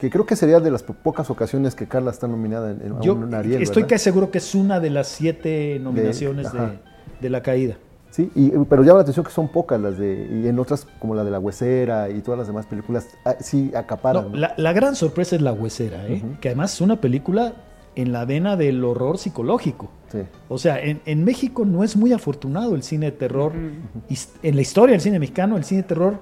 Que 0.00 0.10
creo 0.10 0.26
que 0.26 0.36
sería 0.36 0.60
de 0.60 0.70
las 0.70 0.82
po- 0.82 0.94
pocas 0.94 1.28
ocasiones 1.30 1.74
que 1.74 1.86
Carla 1.88 2.10
está 2.10 2.28
nominada 2.28 2.70
en, 2.70 3.00
Yo 3.00 3.14
un 3.14 3.34
Ariel, 3.34 3.62
estoy 3.62 3.84
casi 3.84 4.04
seguro 4.04 4.30
que 4.30 4.38
es 4.38 4.54
una 4.54 4.78
de 4.78 4.90
las 4.90 5.08
siete 5.08 5.78
nominaciones 5.80 6.48
de, 7.20 7.30
la 7.30 7.42
caída. 7.42 7.76
Sí, 8.10 8.30
y, 8.34 8.50
pero 8.70 8.82
llama 8.82 8.96
la 8.98 9.02
atención 9.02 9.24
que 9.24 9.32
son 9.32 9.48
pocas 9.48 9.80
las 9.80 9.98
de, 9.98 10.26
y 10.42 10.48
en 10.48 10.58
otras 10.58 10.86
como 10.98 11.14
la 11.14 11.24
de 11.24 11.30
La 11.30 11.38
Huesera 11.38 12.08
y 12.10 12.20
todas 12.20 12.38
las 12.38 12.46
demás 12.46 12.66
películas, 12.66 13.06
ah, 13.24 13.36
sí 13.40 13.70
acaparan. 13.74 14.24
No, 14.24 14.28
¿no? 14.30 14.36
la, 14.36 14.54
la 14.56 14.72
gran 14.72 14.94
sorpresa 14.96 15.36
es 15.36 15.42
La 15.42 15.52
Huesera, 15.52 16.06
¿eh? 16.06 16.22
que 16.40 16.48
además 16.48 16.72
es 16.74 16.80
una 16.80 17.00
película 17.00 17.52
en 17.98 18.12
la 18.12 18.24
vena 18.24 18.56
del 18.56 18.82
horror 18.84 19.18
psicológico. 19.18 19.90
Sí. 20.10 20.18
O 20.48 20.56
sea, 20.56 20.80
en, 20.82 21.00
en 21.04 21.24
México 21.24 21.64
no 21.64 21.84
es 21.84 21.96
muy 21.96 22.12
afortunado 22.12 22.74
el 22.74 22.82
cine 22.82 23.06
de 23.06 23.12
terror. 23.12 23.52
En 24.42 24.54
la 24.56 24.62
historia 24.62 24.92
del 24.92 25.00
cine 25.00 25.18
mexicano, 25.18 25.56
el 25.56 25.64
cine 25.64 25.82
de 25.82 25.88
terror, 25.88 26.18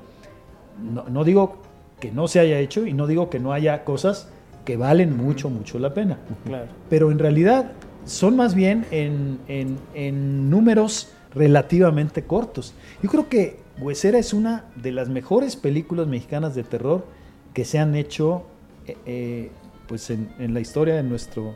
no, 0.82 1.04
no 1.08 1.22
digo 1.22 1.58
que 2.00 2.10
no 2.10 2.28
se 2.28 2.40
haya 2.40 2.58
hecho 2.58 2.86
y 2.86 2.92
no 2.94 3.06
digo 3.06 3.30
que 3.30 3.38
no 3.38 3.52
haya 3.52 3.84
cosas 3.84 4.28
que 4.64 4.76
valen 4.76 5.16
mucho, 5.16 5.48
mucho 5.50 5.78
la 5.78 5.94
pena. 5.94 6.18
Claro. 6.44 6.66
Pero 6.90 7.10
en 7.10 7.18
realidad 7.18 7.72
son 8.04 8.36
más 8.36 8.54
bien 8.54 8.86
en, 8.90 9.38
en- 9.48 9.78
en 9.94 10.50
números 10.50 11.10
relativamente 11.34 12.22
cortos. 12.24 12.74
Yo 13.02 13.10
creo 13.10 13.28
que 13.28 13.58
Huesera 13.80 14.18
es 14.18 14.32
una 14.32 14.64
de 14.76 14.90
las 14.92 15.08
mejores 15.10 15.54
películas 15.56 16.06
mexicanas 16.06 16.54
de 16.54 16.64
terror 16.64 17.04
que 17.52 17.64
se 17.66 17.78
han 17.78 17.94
hecho 17.94 18.44
eh, 18.86 18.96
eh, 19.06 19.50
pues 19.86 20.10
en, 20.10 20.28
en 20.38 20.52
la 20.54 20.60
historia 20.60 20.94
de, 20.96 21.02
nuestro, 21.02 21.54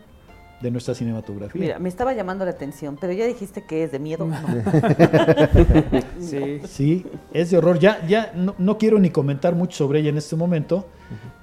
de 0.61 0.71
nuestra 0.71 0.95
cinematografía. 0.95 1.61
Mira, 1.61 1.79
me 1.79 1.89
estaba 1.89 2.13
llamando 2.13 2.45
la 2.45 2.51
atención, 2.51 2.99
pero 3.01 3.13
ya 3.13 3.27
dijiste 3.27 3.63
que 3.63 3.85
es 3.85 3.93
de 3.93 3.99
miedo. 3.99 4.27
No. 4.27 4.37
Sí. 6.21 6.61
Sí, 6.69 7.07
es 7.33 7.51
de 7.51 7.57
horror. 7.59 7.79
Ya, 7.79 8.07
ya 8.07 8.33
no, 8.35 8.55
no 8.59 8.77
quiero 8.79 8.99
ni 8.99 9.11
comentar 9.11 9.55
mucho 9.55 9.79
sobre 9.79 10.01
ella 10.01 10.11
en 10.11 10.19
este 10.19 10.37
momento, 10.37 10.87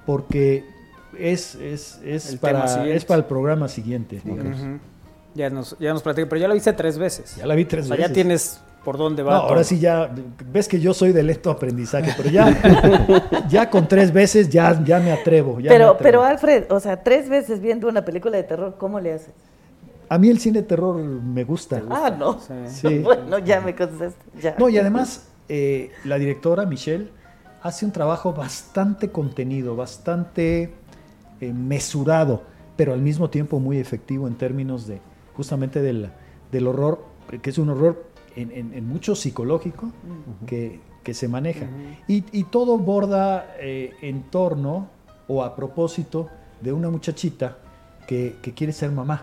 porque 0.06 0.64
es, 1.18 1.56
es, 1.56 2.00
es, 2.04 2.36
para, 2.36 2.86
es 2.88 3.04
para 3.04 3.18
el 3.18 3.24
programa 3.24 3.68
siguiente. 3.68 4.22
Ya 5.34 5.50
nos, 5.50 5.76
ya 5.78 5.92
nos 5.92 6.02
platicó, 6.02 6.28
pero 6.28 6.40
ya 6.40 6.48
lo 6.48 6.54
viste 6.54 6.72
tres 6.72 6.96
veces. 6.98 7.36
Ya 7.36 7.46
la 7.46 7.54
vi 7.54 7.64
tres 7.64 7.84
O 7.84 7.88
sea, 7.88 7.96
veces. 7.96 8.08
ya 8.08 8.14
tienes 8.14 8.60
por 8.84 8.96
dónde 8.96 9.22
va. 9.22 9.34
No, 9.34 9.38
ahora 9.40 9.64
sí 9.64 9.78
ya, 9.78 10.10
ves 10.50 10.68
que 10.68 10.80
yo 10.80 10.94
soy 10.94 11.12
de 11.12 11.22
lento 11.22 11.50
aprendizaje, 11.50 12.12
pero 12.16 12.30
ya, 12.30 13.44
ya 13.48 13.68
con 13.70 13.86
tres 13.88 14.12
veces 14.12 14.48
ya, 14.48 14.82
ya 14.84 14.98
me 15.00 15.12
atrevo. 15.12 15.60
ya 15.60 15.64
me 15.70 15.76
Pero, 15.76 15.84
atrevo. 15.90 16.02
pero 16.02 16.24
Alfred, 16.24 16.70
o 16.72 16.80
sea, 16.80 17.02
tres 17.02 17.28
veces 17.28 17.60
viendo 17.60 17.88
una 17.88 18.04
película 18.04 18.36
de 18.36 18.44
terror, 18.44 18.76
¿cómo 18.78 19.00
le 19.00 19.12
haces? 19.14 19.34
A 20.08 20.16
mí 20.18 20.30
el 20.30 20.38
cine 20.38 20.62
de 20.62 20.66
terror 20.68 20.96
me 20.96 21.44
gusta. 21.44 21.82
Ah, 21.90 22.10
no. 22.16 22.38
Sí. 22.66 22.98
bueno, 23.04 23.38
ya 23.40 23.60
me 23.60 23.74
contestaste. 23.74 24.24
Ya. 24.40 24.54
No, 24.58 24.68
y 24.70 24.78
además 24.78 25.28
eh, 25.48 25.90
la 26.04 26.18
directora 26.18 26.64
Michelle 26.64 27.10
hace 27.62 27.84
un 27.84 27.92
trabajo 27.92 28.32
bastante 28.32 29.10
contenido, 29.10 29.76
bastante 29.76 30.72
eh, 31.40 31.52
mesurado, 31.52 32.42
pero 32.76 32.94
al 32.94 33.00
mismo 33.02 33.28
tiempo 33.28 33.58
muy 33.60 33.78
efectivo 33.78 34.28
en 34.28 34.36
términos 34.36 34.86
de 34.86 35.00
justamente 35.36 35.82
del, 35.82 36.10
del 36.50 36.66
horror, 36.66 37.04
que 37.42 37.50
es 37.50 37.58
un 37.58 37.68
horror 37.68 38.07
en, 38.40 38.50
en- 38.52 38.74
en 38.74 38.86
mucho 38.88 39.14
psicológico 39.14 39.90
que, 40.46 40.80
que 41.02 41.14
se 41.14 41.28
maneja. 41.28 41.66
y, 42.06 42.24
y 42.32 42.44
todo 42.44 42.78
borda 42.78 43.54
eh, 43.60 43.92
en 44.02 44.22
torno 44.30 44.88
o 45.26 45.42
a 45.42 45.54
propósito 45.56 46.28
de 46.60 46.72
una 46.72 46.90
muchachita 46.90 47.58
que, 48.06 48.36
que 48.42 48.52
quiere 48.54 48.72
ser 48.72 48.90
mamá. 48.90 49.22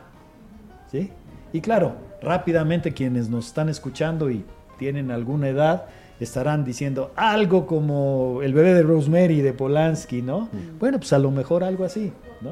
¿sí? 0.92 1.10
Y 1.54 1.62
claro, 1.62 1.96
rápidamente 2.22 2.94
quienes 2.94 3.30
nos 3.30 3.48
están 3.48 3.70
escuchando 3.70 4.30
y 4.30 4.44
tienen 4.78 5.12
alguna 5.12 5.48
edad 5.50 5.86
estarán 6.20 6.64
diciendo 6.64 7.12
algo 7.16 7.66
como 7.66 8.40
el 8.42 8.54
bebé 8.54 8.74
de 8.74 8.84
Rosemary 8.84 9.42
de 9.42 9.52
Polanski, 9.54 10.22
¿no? 10.22 10.48
Bueno, 10.80 10.98
pues 10.98 11.12
a 11.14 11.20
lo 11.20 11.30
mejor 11.32 11.64
algo 11.64 11.84
así, 11.84 12.12
¿no? 12.42 12.52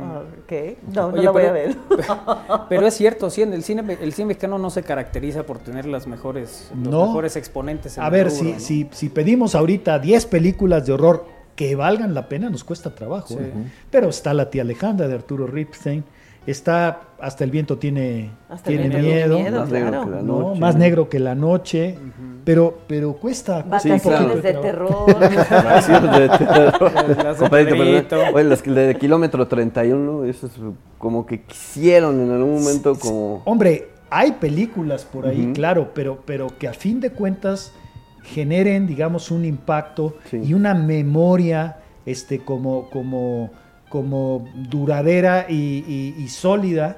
Ah, 0.00 0.22
Ok. 0.44 0.52
No, 0.94 1.08
no 1.08 1.14
Oye, 1.14 1.22
la 1.22 1.30
voy 1.30 1.42
pero- 1.42 1.50
a 1.50 1.52
ver. 1.52 1.76
Pero 2.68 2.86
es 2.86 2.94
cierto, 2.94 3.30
sí, 3.30 3.42
en 3.42 3.52
el 3.52 3.62
cine, 3.62 3.98
el 4.00 4.12
cine 4.12 4.26
mexicano 4.28 4.58
no 4.58 4.70
se 4.70 4.82
caracteriza 4.82 5.44
por 5.44 5.58
tener 5.58 5.86
las 5.86 6.06
mejores, 6.06 6.70
los 6.76 6.92
No. 6.92 7.06
mejores 7.06 7.36
exponentes. 7.36 7.96
en 7.96 8.02
A 8.04 8.06
el 8.06 8.12
ver, 8.12 8.26
rubro, 8.28 8.38
si, 8.38 8.52
¿no? 8.52 8.60
si, 8.60 8.88
si 8.92 9.08
pedimos 9.08 9.54
ahorita 9.54 9.98
10 9.98 10.26
películas 10.26 10.86
de 10.86 10.92
horror 10.92 11.24
que 11.56 11.74
valgan 11.76 12.14
la 12.14 12.28
pena, 12.28 12.48
nos 12.50 12.64
cuesta 12.64 12.94
trabajo. 12.94 13.28
Sí. 13.28 13.36
¿eh? 13.38 13.52
Pero 13.90 14.08
está 14.08 14.32
La 14.34 14.48
tía 14.50 14.62
Alejandra 14.62 15.06
de 15.08 15.14
Arturo 15.14 15.46
Ripstein, 15.46 16.04
está 16.46 17.02
Hasta 17.20 17.44
el 17.44 17.50
viento 17.52 17.78
tiene, 17.78 18.30
Hasta 18.48 18.70
el 18.70 18.78
tiene 18.78 18.88
viento 18.96 18.98
tiene 18.98 19.14
miedo, 19.14 19.38
miedo, 19.38 19.60
Más 19.60 19.70
negro 19.70 19.90
claro. 19.90 20.04
que 20.04 20.10
la 20.16 20.22
¿no? 20.22 20.38
noche. 20.40 20.60
más 20.60 20.76
negro 20.76 21.08
que 21.08 21.18
la 21.20 21.34
noche, 21.36 21.98
pero, 22.44 22.78
pero 22.86 23.14
cuesta. 23.14 23.62
Vacaciones 23.62 24.02
poquito 24.02 24.36
de 24.40 24.52
terror. 24.54 25.06
Vacaciones 25.20 26.18
de 26.18 26.28
terror. 26.28 26.92
Oye, 28.34 28.44
las 28.44 28.62
que- 28.62 28.70
de 28.70 28.94
kilómetro 28.96 29.46
31, 29.46 30.24
eso 30.24 30.46
es 30.46 30.52
como 30.98 31.26
que 31.26 31.42
quisieron 31.42 32.20
en 32.20 32.30
algún 32.30 32.54
momento 32.60 32.94
como... 32.98 33.42
Hombre, 33.44 33.88
hay 34.10 34.32
películas 34.32 35.04
por 35.04 35.26
ahí, 35.26 35.52
claro, 35.54 35.90
pero, 35.94 36.22
pero 36.24 36.48
que 36.58 36.68
a 36.68 36.72
fin 36.74 37.00
de 37.00 37.10
cuentas 37.10 37.72
generen, 38.24 38.86
digamos, 38.86 39.30
un 39.30 39.44
impacto 39.44 40.16
Sí. 40.30 40.40
y 40.44 40.54
una 40.54 40.74
memoria 40.74 41.78
este, 42.06 42.38
como, 42.40 42.88
como, 42.90 43.50
como 43.88 44.48
duradera 44.68 45.46
y, 45.48 45.54
y- 45.86 46.14
y 46.22 46.28
sólida 46.28 46.96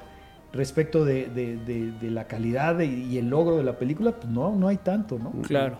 respecto 0.55 1.05
de, 1.05 1.25
de- 1.27 1.57
de- 1.57 1.91
de 1.91 2.09
la 2.11 2.25
calidad 2.27 2.79
y 2.79 3.17
el 3.17 3.29
logro 3.29 3.57
de 3.57 3.63
la 3.63 3.77
película, 3.77 4.11
pues 4.13 4.27
no, 4.31 4.55
no 4.55 4.67
hay 4.67 4.77
tanto, 4.77 5.19
¿no? 5.19 5.31
Claro. 5.43 5.77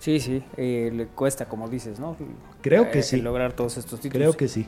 Sí, 0.00 0.18
sí, 0.18 0.42
eh, 0.56 0.90
le 0.92 1.06
cuesta, 1.06 1.44
como 1.44 1.68
dices, 1.68 2.00
¿no? 2.00 2.16
Creo 2.62 2.90
que 2.90 2.98
Eh, 2.98 3.02
sí. 3.04 3.20
Lograr 3.22 3.52
todos 3.52 3.76
estos 3.76 4.00
títulos. 4.00 4.28
Creo 4.34 4.36
que 4.36 4.48
sí. 4.48 4.66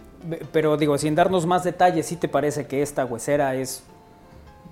Pero 0.53 0.77
digo, 0.77 0.97
sin 0.99 1.17
darnos 1.17 1.47
más 1.47 1.65
detalles, 1.65 2.07
¿sí 2.07 2.15
te 2.15 2.29
parece 2.29 2.67
que 2.69 2.81
esta 2.83 3.05
huesera 3.05 3.57
es 3.57 3.83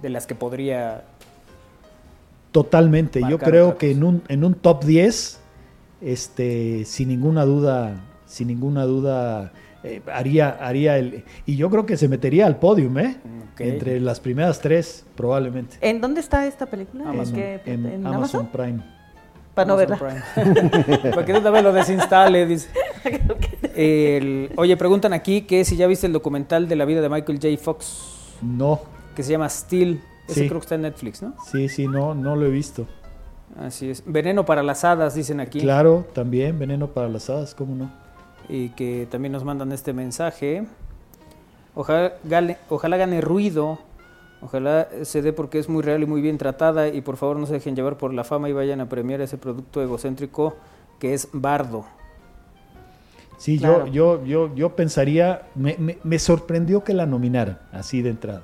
de 0.01 0.11
las 0.11 0.29
que 0.29 0.37
podría... 0.37 1.03
Totalmente. 2.53 3.21
Yo 3.29 3.39
creo 3.39 3.77
que 3.79 3.91
en 3.91 4.05
un, 4.05 4.23
en 4.29 4.45
un 4.45 4.55
top 4.55 4.85
10, 4.85 5.41
este, 6.01 6.85
sin 6.85 7.09
ninguna 7.09 7.45
duda, 7.45 8.01
sin 8.27 8.49
ninguna 8.49 8.85
duda, 8.85 9.53
eh, 9.85 10.01
haría, 10.13 10.51
haría 10.61 10.99
el. 10.99 11.25
Y 11.47 11.57
yo 11.57 11.71
creo 11.71 11.87
que 11.87 11.97
se 11.97 12.09
metería 12.09 12.47
al 12.47 12.59
podium, 12.59 12.99
¿eh? 12.99 13.17
Entre 13.59 13.99
las 14.01 14.21
primeras 14.21 14.61
tres, 14.61 15.05
probablemente. 15.17 15.77
¿En 15.81 16.01
dónde 16.01 16.21
está 16.21 16.47
esta 16.47 16.67
película? 16.67 17.13
En, 17.13 17.21
¿En, 17.21 17.33
qué- 17.33 17.61
en 17.67 17.87
en 17.87 18.07
Amazon, 18.07 18.41
Amazon? 18.43 18.47
Prime. 18.53 18.99
Para 19.55 19.67
no 19.67 19.77
verla. 19.77 19.97
Prime. 19.99 21.11
Para 21.11 21.25
que 21.25 21.33
vez 21.33 21.63
lo 21.65 21.73
desinstale, 21.73 22.47
dice. 22.47 22.69
El- 23.75 24.51
oye, 24.57 24.77
preguntan 24.77 25.13
aquí 25.13 25.43
que 25.43 25.65
si 25.65 25.77
ya 25.77 25.87
viste 25.87 26.07
el 26.07 26.13
documental 26.13 26.69
de 26.69 26.77
la 26.77 26.85
vida 26.85 27.01
de 27.01 27.09
Michael 27.09 27.39
J. 27.43 27.57
Fox, 27.63 28.37
No, 28.43 28.81
que 29.17 29.23
se 29.23 29.33
llama 29.33 29.49
Steel. 29.49 30.01
Ese 30.29 30.43
Sí. 30.43 30.49
creo 30.49 30.61
que 30.61 30.65
está 30.65 30.75
en 30.75 30.83
Netflix, 30.83 31.23
¿no? 31.23 31.35
sí, 31.51 31.69
sí, 31.69 31.89
no, 31.89 32.15
no 32.15 32.37
lo 32.37 32.47
he 32.47 32.51
visto. 32.51 32.87
Así 33.59 33.89
es. 33.91 34.03
Veneno 34.07 34.45
para 34.45 34.63
las 34.63 34.85
hadas, 34.85 35.15
dicen 35.15 35.41
aquí. 35.41 35.59
Claro, 35.61 36.07
también 36.13 36.59
Veneno 36.59 36.89
para 36.89 37.09
las 37.09 37.31
Hadas, 37.31 37.55
¿cómo 37.55 37.75
no? 37.75 37.91
Y 38.49 38.71
que 38.71 39.07
también 39.11 39.33
nos 39.33 39.45
mandan 39.45 39.73
este 39.73 39.93
mensaje. 39.93 40.67
Ojalá, 41.75 42.15
gane- 42.25 42.57
ojalá 42.69 42.97
gane 42.97 43.21
ruido. 43.21 43.79
Ojalá 44.41 44.89
se 45.03 45.21
dé 45.21 45.33
porque 45.33 45.59
es 45.59 45.69
muy 45.69 45.83
real 45.83 46.03
y 46.03 46.07
muy 46.07 46.21
bien 46.21 46.39
tratada. 46.39 46.89
Y 46.89 47.01
por 47.01 47.17
favor 47.17 47.37
no 47.39 47.47
se 47.47 47.55
dejen 47.55 47.77
llevar 47.77 47.99
por 47.99 48.15
la 48.15 48.25
fama 48.25 48.49
y 48.49 48.53
vayan 48.53 48.81
a 48.81 48.89
premiar 48.89 49.21
ese 49.21 49.37
producto 49.37 49.83
egocéntrico 49.83 50.57
que 50.99 51.13
es 51.15 51.29
Bardo. 51.33 51.85
Sí, 53.37 53.59
Claro. 53.59 53.87
yo, 53.87 54.17
yo, 54.23 54.25
yo, 54.25 54.55
yo 54.55 54.77
pensaría, 54.77 55.43
me, 55.55 55.77
me- 55.79 55.99
me 56.03 56.19
sorprendió 56.19 56.83
que 56.83 56.93
la 56.95 57.07
nominara 57.07 57.69
así 57.73 58.03
de 58.03 58.11
entrada. 58.11 58.43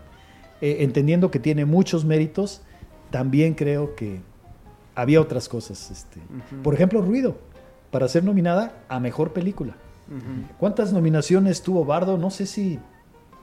Eh, 0.61 0.79
entendiendo 0.81 1.31
que 1.31 1.41
tiene 1.41 1.65
muchos 1.65 2.05
méritos, 2.05 2.63
también 3.11 3.55
creo 3.55 3.97
que 3.97 4.21
había 4.95 5.21
otras 5.21 5.49
cosas. 5.49 5.91
Este. 5.91 6.21
Por 6.63 6.75
ejemplo, 6.75 7.03
Ruido, 7.03 7.37
para 7.91 8.07
ser 8.07 8.23
nominada 8.23 8.73
a 8.89 9.01
Mejor 9.01 9.33
Película. 9.33 9.75
¿Cuántas 10.59 10.93
nominaciones 10.93 11.63
tuvo 11.63 11.85
Bardo? 11.85 12.19
No 12.19 12.31
sé 12.31 12.47
si 12.47 12.79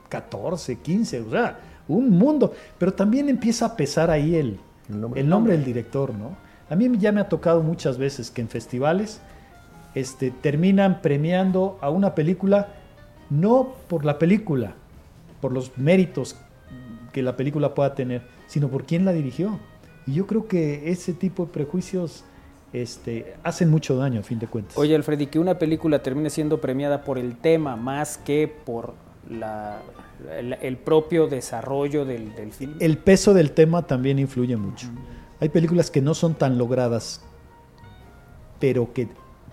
14, 0.08 0.76
15, 0.76 1.20
o 1.22 1.30
sea, 1.30 1.58
un 1.88 2.10
mundo. 2.10 2.52
Pero 2.78 2.92
también 2.94 3.28
empieza 3.28 3.66
a 3.66 3.76
pesar 3.76 4.10
ahí 4.10 4.36
el, 4.36 4.58
El 4.88 5.00
nombre. 5.00 5.20
el 5.20 5.28
nombre 5.28 5.52
del 5.54 5.64
director, 5.64 6.14
¿no? 6.14 6.36
A 6.70 6.76
mí 6.76 6.90
ya 6.98 7.12
me 7.12 7.20
ha 7.20 7.28
tocado 7.28 7.62
muchas 7.62 7.98
veces 7.98 8.30
que 8.30 8.40
en 8.40 8.48
festivales 8.48 9.20
este, 9.94 10.30
terminan 10.30 11.02
premiando 11.02 11.78
a 11.82 11.90
una 11.90 12.14
película 12.14 12.68
no 13.28 13.74
por 13.88 14.04
la 14.04 14.18
película, 14.18 14.74
por 15.40 15.52
los 15.52 15.76
méritos 15.76 16.36
que 17.12 17.22
la 17.22 17.36
película 17.36 17.74
pueda 17.74 17.94
tener, 17.94 18.22
sino 18.46 18.68
por 18.68 18.84
quién 18.84 19.04
la 19.04 19.12
dirigió. 19.12 19.58
Y 20.06 20.14
yo 20.14 20.26
creo 20.26 20.48
que 20.48 20.90
ese 20.90 21.12
tipo 21.12 21.46
de 21.46 21.52
prejuicios 21.52 22.24
este, 22.72 23.34
hacen 23.42 23.70
mucho 23.70 23.96
daño, 23.96 24.20
a 24.20 24.22
fin 24.22 24.38
de 24.38 24.46
cuentas. 24.46 24.76
Oye, 24.76 24.94
Alfredi, 24.94 25.26
que 25.26 25.38
una 25.38 25.58
película 25.58 26.02
termine 26.02 26.30
siendo 26.30 26.60
premiada 26.60 27.04
por 27.04 27.18
el 27.18 27.36
tema 27.36 27.76
más 27.76 28.18
que 28.18 28.48
por 28.48 28.94
la, 29.28 29.80
el, 30.38 30.54
el 30.54 30.76
propio 30.76 31.26
desarrollo 31.26 32.04
del, 32.04 32.34
del 32.34 32.52
film. 32.52 32.76
el 32.80 32.98
peso 32.98 33.34
del 33.34 33.52
tema 33.52 33.86
también 33.86 34.18
influye 34.18 34.56
mucho. 34.56 34.88
Hay 35.40 35.48
películas 35.48 35.90
que 35.90 36.00
no 36.00 36.14
son 36.14 36.34
tan 36.34 36.56
logradas, 36.56 37.20
pero 38.58 38.92
que 38.92 39.08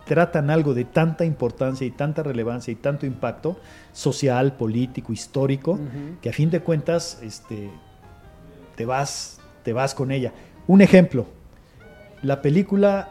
tratan 0.06 0.50
algo 0.50 0.74
de 0.74 0.86
tanta 0.86 1.26
importancia 1.26 1.86
y 1.86 1.92
tanta 1.92 2.24
relevancia 2.24 2.72
y 2.72 2.76
tanto 2.76 3.06
impacto 3.06 3.60
social, 3.92 4.54
político, 4.54 5.14
histórico, 5.14 5.80
que 6.22 6.30
a 6.30 6.34
fin 6.34 6.50
de 6.50 6.62
cuentas 6.62 7.20
este, 7.22 7.70
te, 8.76 8.86
vas, 8.86 9.40
te 9.64 9.74
vas 9.74 9.94
con 9.94 10.12
ella. 10.12 10.34
Un 10.68 10.82
ejemplo, 10.82 11.28
la 12.22 12.42
película 12.42 13.10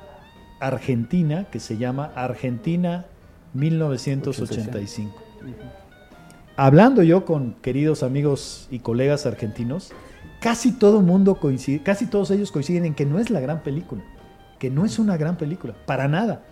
argentina 0.61 1.45
que 1.51 1.61
se 1.61 1.79
llama 1.79 2.13
Argentina 2.15 3.07
1985. 3.55 5.23
Hablando 6.57 7.03
yo 7.03 7.25
con 7.25 7.55
queridos 7.55 8.03
amigos 8.03 8.67
y 8.71 8.81
colegas 8.81 9.27
argentinos, 9.27 9.93
casi 10.41 10.73
todo 10.73 11.01
mundo 11.01 11.37
coincide, 11.37 11.83
casi 11.83 12.07
todos 12.07 12.31
ellos 12.31 12.51
coinciden 12.51 12.85
en 12.85 12.95
que 12.95 13.07
no 13.07 13.19
es 13.19 13.31
la 13.31 13.41
gran 13.41 13.63
película, 13.63 14.03
que 14.59 14.71
no 14.71 14.85
es 14.85 14.99
una 14.99 15.17
gran 15.17 15.37
película, 15.37 15.75
para 15.87 16.09
nada. 16.09 16.43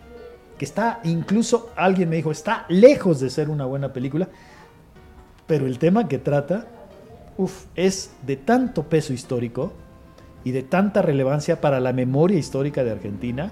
Que 0.59 0.65
está, 0.65 1.01
incluso 1.05 1.71
alguien 1.77 2.09
me 2.09 2.17
dijo, 2.17 2.31
está 2.31 2.65
lejos 2.69 3.21
de 3.21 3.29
ser 3.29 3.51
una 3.51 3.67
buena 3.67 3.93
película, 3.93 4.29
pero 5.47 5.67
el 5.67 5.79
tema 5.79 6.09
que 6.09 6.19
trata, 6.19 6.67
uf, 7.37 7.65
es 7.75 8.13
de 8.25 8.37
tanto 8.37 8.85
peso 8.85 9.13
histórico 9.13 9.73
y 10.47 10.53
de 10.53 10.63
tanta 10.63 11.03
relevancia 11.03 11.61
para 11.61 11.81
la 11.81 11.93
memoria 11.93 12.39
histórica 12.39 12.85
de 12.85 12.93
Argentina, 12.93 13.51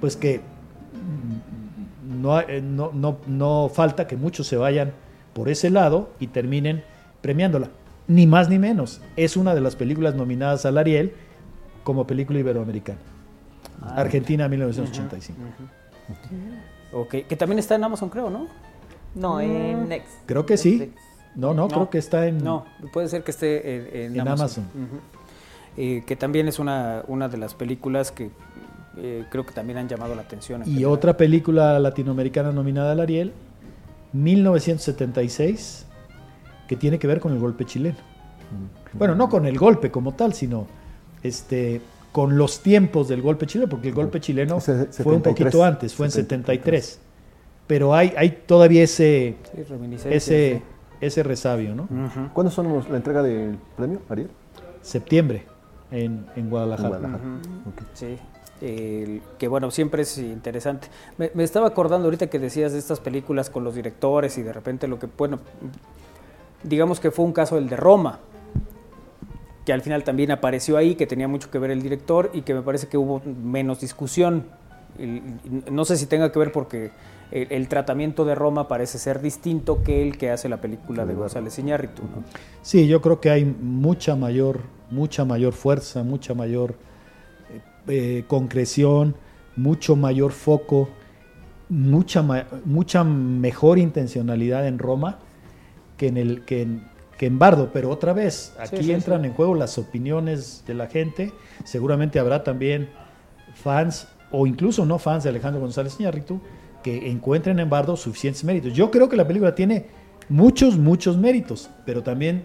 pues 0.00 0.16
que 0.16 0.38
mm, 0.40 2.22
no, 2.22 2.40
eh, 2.40 2.62
no, 2.62 2.92
no, 2.94 3.18
no 3.26 3.70
falta 3.70 4.06
que 4.06 4.16
muchos 4.16 4.46
se 4.46 4.56
vayan 4.56 4.92
por 5.34 5.50
ese 5.50 5.68
lado 5.68 6.08
y 6.18 6.28
terminen 6.28 6.82
premiándola. 7.20 7.68
Ni 8.08 8.26
más 8.26 8.48
ni 8.48 8.58
menos. 8.58 9.02
Es 9.16 9.36
una 9.36 9.54
de 9.54 9.60
las 9.60 9.76
películas 9.76 10.14
nominadas 10.14 10.64
al 10.64 10.78
Ariel 10.78 11.12
como 11.84 12.06
película 12.06 12.38
iberoamericana. 12.38 13.00
Argentina 13.94 14.48
1985. 14.48 15.38
Ok, 16.94 17.16
que 17.28 17.36
también 17.36 17.58
está 17.58 17.74
en 17.74 17.84
Amazon, 17.84 18.08
creo, 18.08 18.30
¿no? 18.30 18.46
No, 19.14 19.42
en 19.42 19.90
Next. 19.90 20.08
Creo 20.24 20.46
que 20.46 20.56
sí. 20.56 20.90
No, 21.34 21.52
no, 21.52 21.68
creo 21.68 21.90
que 21.90 21.98
está 21.98 22.26
en... 22.26 22.42
No, 22.42 22.64
puede 22.94 23.08
ser 23.08 23.24
que 23.24 23.30
esté 23.30 24.04
en, 24.06 24.14
en 24.14 24.20
En 24.20 24.26
Amazon. 24.26 24.64
Eh, 25.76 26.02
que 26.06 26.16
también 26.16 26.48
es 26.48 26.58
una, 26.58 27.02
una 27.08 27.28
de 27.28 27.38
las 27.38 27.54
películas 27.54 28.10
que 28.12 28.30
eh, 28.98 29.24
creo 29.30 29.46
que 29.46 29.52
también 29.54 29.78
han 29.78 29.88
llamado 29.88 30.14
la 30.14 30.22
atención. 30.22 30.62
en 30.62 30.68
Y 30.68 30.72
general. 30.72 30.92
otra 30.92 31.16
película 31.16 31.78
latinoamericana 31.78 32.50
nominada 32.52 32.92
al 32.92 33.00
Ariel, 33.00 33.32
1976, 34.12 35.86
que 36.68 36.76
tiene 36.76 36.98
que 36.98 37.06
ver 37.06 37.20
con 37.20 37.32
el 37.32 37.38
golpe 37.38 37.64
chileno. 37.64 37.96
Bueno, 38.94 39.14
no 39.14 39.28
con 39.28 39.46
el 39.46 39.56
golpe 39.58 39.90
como 39.90 40.12
tal, 40.14 40.34
sino 40.34 40.66
este, 41.22 41.80
con 42.12 42.36
los 42.36 42.60
tiempos 42.60 43.08
del 43.08 43.22
golpe 43.22 43.46
chileno, 43.46 43.70
porque 43.70 43.88
el 43.88 43.94
golpe 43.94 44.20
chileno 44.20 44.60
fue 44.60 44.74
un 44.74 44.92
73, 44.92 45.22
poquito 45.22 45.64
antes, 45.64 45.94
fue 45.94 46.06
en 46.06 46.12
73. 46.12 47.00
Pero 47.68 47.94
hay, 47.94 48.12
hay 48.16 48.30
todavía 48.46 48.82
ese, 48.82 49.36
Sí, 49.54 50.08
ese, 50.10 50.62
ese 51.00 51.22
resabio, 51.22 51.74
¿no? 51.76 51.88
¿Cuándo 52.32 52.50
son 52.50 52.68
los- 52.72 52.88
la 52.90 52.96
entrega 52.96 53.22
del 53.22 53.56
premio, 53.76 54.00
Ariel? 54.08 54.28
Septiembre 54.82 55.44
en, 55.90 56.26
en 56.36 56.50
Guadalajara. 56.50 57.20
Sí, 57.94 58.18
que 58.60 59.48
bueno, 59.48 59.70
siempre 59.70 60.02
es 60.02 60.18
interesante. 60.18 60.88
Me, 61.18 61.30
me 61.34 61.44
estaba 61.44 61.68
acordando 61.68 62.06
ahorita 62.06 62.28
que 62.28 62.38
decías 62.38 62.72
de 62.72 62.78
estas 62.78 63.00
películas 63.00 63.50
con 63.50 63.64
los 63.64 63.74
directores 63.74 64.36
y 64.38 64.42
de 64.42 64.52
repente 64.52 64.86
lo 64.86 64.98
que, 64.98 65.08
bueno, 65.16 65.38
digamos 66.62 67.00
que 67.00 67.10
fue 67.10 67.24
un 67.24 67.32
caso 67.32 67.56
el 67.58 67.68
de 67.68 67.76
Roma, 67.76 68.18
que 69.64 69.72
al 69.72 69.82
final 69.82 70.04
también 70.04 70.30
apareció 70.30 70.76
ahí, 70.76 70.94
que 70.94 71.06
tenía 71.06 71.28
mucho 71.28 71.50
que 71.50 71.58
ver 71.58 71.70
el 71.70 71.82
director 71.82 72.30
y 72.32 72.42
que 72.42 72.54
me 72.54 72.62
parece 72.62 72.88
que 72.88 72.98
hubo 72.98 73.22
menos 73.24 73.80
discusión. 73.80 74.44
No 74.98 75.84
sé 75.84 75.96
si 75.96 76.06
tenga 76.06 76.30
que 76.32 76.38
ver 76.38 76.52
porque 76.52 76.90
el, 77.30 77.46
el 77.50 77.68
tratamiento 77.68 78.24
de 78.24 78.34
Roma 78.34 78.68
parece 78.68 78.98
ser 78.98 79.20
distinto 79.20 79.82
que 79.82 80.02
el 80.02 80.18
que 80.18 80.30
hace 80.30 80.48
la 80.48 80.60
película 80.60 81.06
de 81.06 81.14
González 81.14 81.58
Iñárritu. 81.58 82.02
¿no? 82.02 82.24
Sí, 82.62 82.86
yo 82.88 83.00
creo 83.00 83.20
que 83.20 83.30
hay 83.30 83.44
mucha 83.44 84.16
mayor, 84.16 84.60
mucha 84.90 85.24
mayor 85.24 85.52
fuerza, 85.52 86.02
mucha 86.02 86.34
mayor 86.34 86.74
eh, 87.50 87.60
eh, 87.88 88.24
concreción, 88.26 89.14
mucho 89.56 89.96
mayor 89.96 90.32
foco, 90.32 90.88
mucha, 91.68 92.22
mucha 92.64 93.04
mejor 93.04 93.78
intencionalidad 93.78 94.66
en 94.66 94.78
Roma 94.78 95.18
que 95.96 96.08
en 96.08 96.16
el 96.16 96.44
que 96.44 96.62
en, 96.62 96.88
que 97.18 97.26
en 97.26 97.38
Bardo. 97.38 97.70
Pero 97.72 97.90
otra 97.90 98.12
vez, 98.12 98.54
aquí 98.58 98.78
Sí, 98.78 98.84
sí, 98.84 98.92
entran 98.92 99.20
sí. 99.20 99.28
en 99.28 99.34
juego 99.34 99.54
las 99.54 99.78
opiniones 99.78 100.64
de 100.66 100.74
la 100.74 100.86
gente. 100.88 101.32
Seguramente 101.64 102.18
habrá 102.18 102.42
también 102.42 102.88
fans 103.54 104.08
o 104.30 104.46
incluso 104.46 104.84
no 104.84 104.98
fans 104.98 105.24
de 105.24 105.30
Alejandro 105.30 105.60
González 105.60 105.98
Iñárritu 105.98 106.40
que 106.82 107.10
encuentren 107.10 107.58
en 107.58 107.68
Bardo 107.68 107.96
suficientes 107.96 108.44
méritos. 108.44 108.72
Yo 108.72 108.90
creo 108.90 109.08
que 109.08 109.16
la 109.16 109.26
película 109.26 109.54
tiene 109.54 109.86
muchos, 110.28 110.78
muchos 110.78 111.16
méritos, 111.16 111.70
pero 111.84 112.02
también 112.02 112.44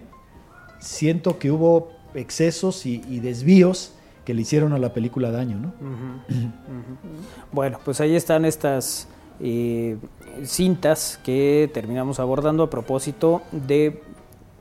siento 0.79 1.39
que 1.39 1.51
hubo 1.51 1.91
excesos 2.13 2.85
y, 2.85 3.01
y 3.09 3.19
desvíos 3.19 3.93
que 4.25 4.33
le 4.33 4.41
hicieron 4.41 4.73
a 4.73 4.79
la 4.79 4.91
película 4.93 5.31
daño, 5.31 5.57
¿no? 5.57 5.73
Bueno, 7.51 7.79
pues 7.85 8.01
ahí 8.01 8.15
están 8.15 8.43
estas 8.43 9.07
eh, 9.39 9.97
cintas 10.43 11.19
que 11.23 11.69
terminamos 11.73 12.19
abordando 12.19 12.63
a 12.63 12.69
propósito 12.69 13.41
de 13.51 14.01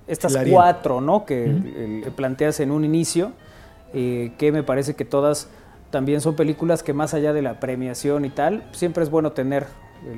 estas 0.06 0.36
cuatro, 0.48 1.00
¿no? 1.00 1.24
Que 1.24 2.04
planteas 2.14 2.60
en 2.60 2.70
un 2.70 2.84
inicio, 2.84 3.32
eh, 3.94 4.32
que 4.38 4.52
me 4.52 4.62
parece 4.62 4.94
que 4.94 5.04
todas 5.04 5.48
también 5.94 6.20
son 6.20 6.34
películas 6.34 6.82
que 6.82 6.92
más 6.92 7.14
allá 7.14 7.32
de 7.32 7.40
la 7.40 7.60
premiación 7.60 8.24
y 8.24 8.30
tal, 8.30 8.64
siempre 8.72 9.04
es 9.04 9.10
bueno 9.10 9.30
tener 9.30 9.64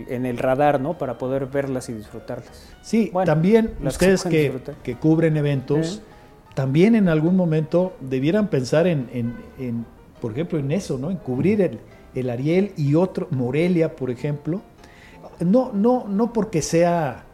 en 0.09 0.25
el 0.25 0.39
radar, 0.39 0.81
¿no? 0.81 0.97
Para 0.97 1.19
poder 1.19 1.45
verlas 1.45 1.91
y 1.91 1.93
disfrutarlas. 1.93 2.73
Sí, 2.81 3.11
Bueno, 3.13 3.27
también 3.31 3.75
ustedes 3.85 4.25
que, 4.25 4.59
que 4.83 4.95
cubren 4.97 5.37
eventos, 5.37 6.01
también 6.55 6.95
en 6.95 7.11
algún 7.11 7.37
momento 7.37 7.95
debieran 8.01 8.49
pensar 8.49 8.87
en, 8.87 9.11
en- 9.13 9.35
en, 9.59 9.85
por 10.19 10.33
ejemplo, 10.33 10.59
en 10.59 10.73
eso, 10.73 10.97
¿no? 10.97 11.11
En 11.11 11.19
cubrir 11.19 11.61
el, 11.61 11.79
el 12.15 12.31
Ariel 12.31 12.73
y 12.79 12.95
otro, 12.95 13.29
Morelia, 13.31 13.95
por 13.97 14.11
ejemplo. 14.11 14.63
No, 15.41 15.73
no, 15.75 16.07
no 16.09 16.33
porque 16.33 16.63
sea 16.63 17.27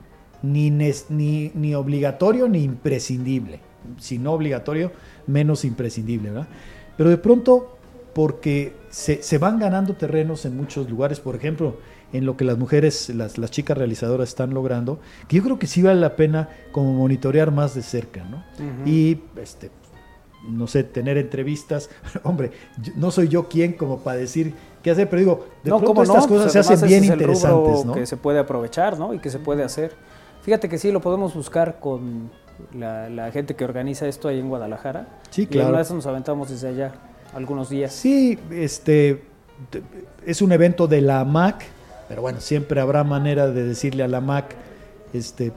ni, 0.43 0.69
ni, 0.73 1.53
ni 1.55 1.75
obligatorio 1.77 2.49
ni 2.49 2.65
imprescindible. 2.65 3.61
Si 3.99 4.19
no 4.19 4.33
obligatorio, 4.33 4.91
menos 5.29 5.65
imprescindible, 5.65 6.31
¿verdad? 6.31 6.49
Pero 6.97 7.09
de 7.09 7.19
pronto, 7.19 7.79
porque 8.15 8.75
se, 8.91 9.23
se 9.23 9.39
van 9.39 9.59
ganando 9.59 9.95
terrenos 9.95 10.45
en 10.45 10.57
muchos 10.57 10.89
lugares, 10.91 11.21
por 11.21 11.35
ejemplo, 11.37 11.77
en 12.13 12.27
lo 12.27 12.37
que 12.37 12.45
las 12.45 12.59
mujeres, 12.59 13.09
las, 13.11 13.39
las 13.39 13.51
chicas 13.51 13.79
realizadoras 13.79 14.29
están 14.29 14.53
logrando, 14.53 15.01
que 15.29 15.37
yo 15.37 15.43
creo 15.43 15.59
que 15.59 15.67
sí 15.67 15.83
vale 15.83 15.99
la 16.01 16.15
pena 16.17 16.49
como 16.71 16.93
monitorear 16.93 17.51
más 17.51 17.75
de 17.75 17.83
cerca, 17.83 18.23
¿no? 18.25 18.45
Y, 18.85 19.23
este, 19.41 19.71
no 20.47 20.67
sé, 20.67 20.85
tener 20.85 21.17
entrevistas. 21.17 21.89
Hombre, 22.23 22.51
yo- 22.83 22.93
no 22.97 23.11
soy 23.11 23.29
yo 23.29 23.49
quien 23.49 23.73
como 23.73 24.01
para 24.01 24.19
decir 24.19 24.53
qué 24.83 24.91
hacer, 24.91 25.09
pero 25.09 25.21
digo, 25.21 25.47
de 25.65 25.71
no, 25.71 25.77
pronto 25.79 25.87
¿cómo 25.87 26.03
estas 26.03 26.25
no? 26.25 26.29
cosas 26.29 26.53
Pues 26.53 26.67
se 26.67 26.73
hacen 26.75 26.89
bien 26.89 27.05
es 27.05 27.11
interesantes, 27.11 27.85
¿no? 27.87 27.95
Que 27.95 28.05
se 28.05 28.17
puede 28.19 28.39
aprovechar, 28.41 28.99
¿no? 28.99 29.15
Y 29.15 29.19
que 29.19 29.31
se 29.31 29.39
puede 29.39 29.63
hacer. 29.63 29.93
Fíjate 30.43 30.69
que 30.69 30.77
sí, 30.77 30.93
lo 30.93 31.01
podemos 31.01 31.35
buscar 31.35 31.79
con 31.81 32.31
la, 32.75 33.09
la 33.09 33.31
gente 33.31 33.55
que 33.57 33.65
organiza 33.65 34.07
esto 34.07 34.29
ahí 34.29 34.39
en 34.39 34.49
Guadalajara. 34.51 35.21
Sí, 35.31 35.43
Y 35.43 35.47
claro. 35.47 35.71
una 35.71 35.79
vez 35.79 35.91
nos 35.93 36.05
aventamos 36.07 36.51
desde 36.51 36.69
allá 36.69 36.93
algunos 37.35 37.71
días. 37.71 37.93
Sí, 37.93 38.39
este 38.51 39.23
te- 39.71 39.83
es 40.27 40.43
un 40.43 40.53
evento 40.53 40.87
de 40.87 41.01
la 41.01 41.21
AMAC, 41.21 41.65
pero 42.09 42.23
bueno, 42.23 42.41
siempre 42.41 42.81
habrá 42.81 43.05
manera 43.05 43.49
de 43.49 43.65
decirle 43.65 44.03
a 44.03 44.09
la 44.09 44.19
AMAC 44.19 44.55
este, 45.15 45.53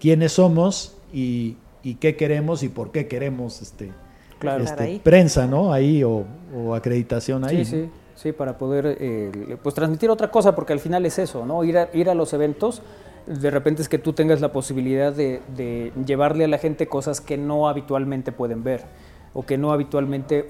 quiénes 0.00 0.32
somos 0.32 0.96
y, 1.12 1.56
y 1.82 1.94
qué 1.96 2.16
queremos 2.16 2.62
y 2.62 2.68
por 2.68 2.90
qué 2.92 3.06
queremos 3.06 3.62
este, 3.62 3.90
Claro. 4.38 4.64
este, 4.64 4.82
ahí. 4.82 5.00
prensa, 5.02 5.46
¿no? 5.46 5.72
Ahí 5.72 6.02
o, 6.02 6.24
o 6.56 6.74
acreditación 6.74 7.44
ahí. 7.44 7.64
Sí, 7.64 7.76
¿no? 7.76 7.82
sí, 7.84 7.90
sí, 8.16 8.32
para 8.32 8.56
poder 8.56 8.96
eh, 8.98 9.56
pues 9.62 9.74
transmitir 9.74 10.08
otra 10.10 10.30
cosa, 10.30 10.54
porque 10.54 10.72
al 10.72 10.80
final 10.80 11.04
es 11.06 11.18
eso, 11.18 11.44
¿no? 11.44 11.62
Ir 11.64 11.76
a, 11.78 11.88
ir 11.92 12.08
a 12.08 12.14
los 12.14 12.32
eventos, 12.32 12.80
de 13.26 13.50
repente 13.50 13.82
es 13.82 13.88
que 13.88 13.98
tú 13.98 14.14
tengas 14.14 14.40
la 14.40 14.50
posibilidad 14.50 15.12
de, 15.12 15.42
de 15.56 15.92
llevarle 16.06 16.44
a 16.44 16.48
la 16.48 16.56
gente 16.58 16.86
cosas 16.86 17.20
que 17.20 17.36
no 17.36 17.68
habitualmente 17.68 18.32
pueden 18.32 18.64
ver 18.64 18.84
o 19.32 19.44
que 19.46 19.56
no 19.58 19.72
habitualmente 19.72 20.46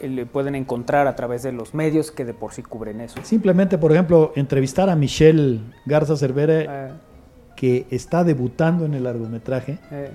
eh, 0.00 0.08
le 0.08 0.26
pueden 0.26 0.54
encontrar 0.54 1.06
a 1.06 1.14
través 1.14 1.42
de 1.42 1.52
los 1.52 1.72
medios 1.74 2.10
que 2.10 2.24
de 2.24 2.34
por 2.34 2.52
sí 2.52 2.62
cubren 2.62 3.00
eso. 3.00 3.18
Simplemente, 3.22 3.78
por 3.78 3.92
ejemplo, 3.92 4.32
entrevistar 4.34 4.90
a 4.90 4.96
Michelle 4.96 5.60
Garza 5.86 6.16
Cervera, 6.16 6.88
Eh, 6.88 6.92
que 7.56 7.86
está 7.90 8.24
debutando 8.24 8.84
en 8.84 8.94
el 8.94 9.04
largometraje, 9.04 9.78
eh, 9.92 10.10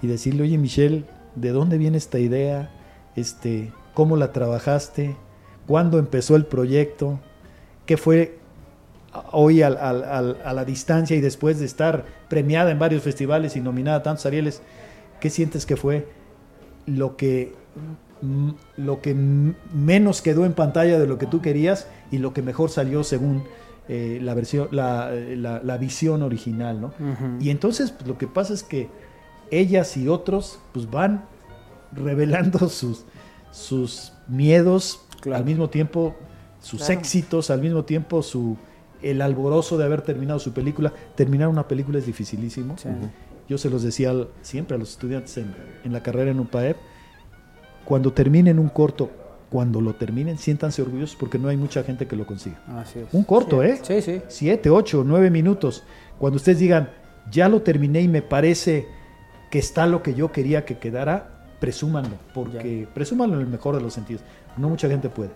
y 0.00 0.06
decirle, 0.06 0.44
oye 0.44 0.56
Michelle, 0.56 1.04
¿de 1.34 1.50
dónde 1.50 1.76
viene 1.76 1.98
esta 1.98 2.18
idea? 2.18 2.70
Este, 3.14 3.70
¿Cómo 3.92 4.16
la 4.16 4.32
trabajaste? 4.32 5.14
¿Cuándo 5.66 5.98
empezó 5.98 6.34
el 6.34 6.46
proyecto? 6.46 7.20
¿Qué 7.84 7.98
fue 7.98 8.38
hoy 9.32 9.60
al- 9.60 9.76
al- 9.76 10.04
al- 10.04 10.38
a 10.42 10.52
la 10.54 10.64
distancia 10.64 11.14
y 11.16 11.20
después 11.20 11.58
de 11.58 11.66
estar 11.66 12.04
premiada 12.28 12.70
en 12.70 12.78
varios 12.78 13.02
festivales 13.02 13.54
y 13.56 13.60
nominada 13.60 13.98
a 13.98 14.02
tantos 14.02 14.24
Arieles? 14.24 14.62
¿Qué 15.20 15.28
sientes 15.28 15.66
que 15.66 15.76
fue 15.76 16.06
lo 16.88 17.16
que, 17.16 17.54
lo 18.76 19.00
que 19.00 19.14
menos 19.14 20.22
quedó 20.22 20.44
en 20.44 20.52
pantalla 20.52 20.98
de 20.98 21.06
lo 21.06 21.18
que 21.18 21.26
tú 21.26 21.40
querías 21.40 21.86
y 22.10 22.18
lo 22.18 22.32
que 22.32 22.42
mejor 22.42 22.70
salió 22.70 23.04
según 23.04 23.44
eh, 23.88 24.18
la, 24.22 24.34
versión, 24.34 24.68
la, 24.70 25.14
eh, 25.14 25.36
la- 25.36 25.60
la 25.62 25.78
visión 25.78 26.22
original? 26.22 26.80
¿no? 26.80 26.92
Y 27.40 27.50
entonces 27.50 27.90
pues, 27.92 28.06
lo 28.08 28.18
que 28.18 28.26
pasa 28.26 28.52
es 28.54 28.62
que 28.62 28.88
ellas 29.50 29.96
y 29.96 30.08
otros 30.08 30.58
pues 30.72 30.90
van 30.90 31.24
revelando 31.92 32.68
sus, 32.68 33.04
sus 33.50 34.12
miedos, 34.26 35.00
Claro. 35.20 35.38
al 35.38 35.44
mismo 35.44 35.68
tiempo 35.70 36.14
sus 36.60 36.80
Claro. 36.84 37.00
éxitos, 37.00 37.50
al 37.50 37.60
mismo 37.60 37.84
tiempo 37.84 38.22
su 38.22 38.56
el 39.00 39.22
alborozo 39.22 39.78
de 39.78 39.84
haber 39.84 40.02
terminado 40.02 40.40
su 40.40 40.52
película. 40.52 40.92
Terminar 41.14 41.46
una 41.48 41.68
película 41.68 41.98
es 41.98 42.06
dificilísimo. 42.06 42.76
Sí. 42.78 42.88
Yo 43.48 43.58
se 43.58 43.70
los 43.70 43.82
decía 43.82 44.12
siempre 44.42 44.76
a 44.76 44.78
los 44.78 44.90
estudiantes 44.90 45.38
en, 45.38 45.54
en 45.84 45.92
la 45.92 46.02
carrera 46.02 46.30
en 46.30 46.40
UPAEP, 46.40 46.76
cuando 47.84 48.12
terminen 48.12 48.58
un 48.58 48.68
corto, 48.68 49.10
cuando 49.50 49.80
lo 49.80 49.94
terminen, 49.94 50.36
siéntanse 50.36 50.82
orgullosos 50.82 51.16
porque 51.16 51.38
no 51.38 51.48
hay 51.48 51.56
mucha 51.56 51.82
gente 51.82 52.06
que 52.06 52.16
lo 52.16 52.26
consiga. 52.26 52.60
Así 52.76 52.98
es. 52.98 53.06
Un 53.12 53.24
corto, 53.24 53.62
¿eh? 53.62 53.78
Sí, 53.82 54.02
sí. 54.02 54.20
siete, 54.28 54.68
ocho, 54.68 55.04
nueve 55.06 55.30
minutos. 55.30 55.84
Cuando 56.18 56.36
ustedes 56.36 56.58
digan, 56.58 56.90
ya 57.30 57.48
lo 57.48 57.62
terminé 57.62 58.02
y 58.02 58.08
me 58.08 58.20
parece 58.20 58.86
que 59.50 59.58
está 59.58 59.86
lo 59.86 60.02
que 60.02 60.14
yo 60.14 60.30
quería 60.32 60.66
que 60.66 60.78
quedara, 60.78 61.46
presúmanlo, 61.60 62.16
porque 62.34 62.86
presúmanlo 62.92 63.36
en 63.36 63.42
el 63.42 63.48
mejor 63.48 63.74
de 63.76 63.80
los 63.80 63.94
sentidos. 63.94 64.22
No 64.58 64.68
mucha 64.68 64.88
gente 64.88 65.08
puede. 65.08 65.30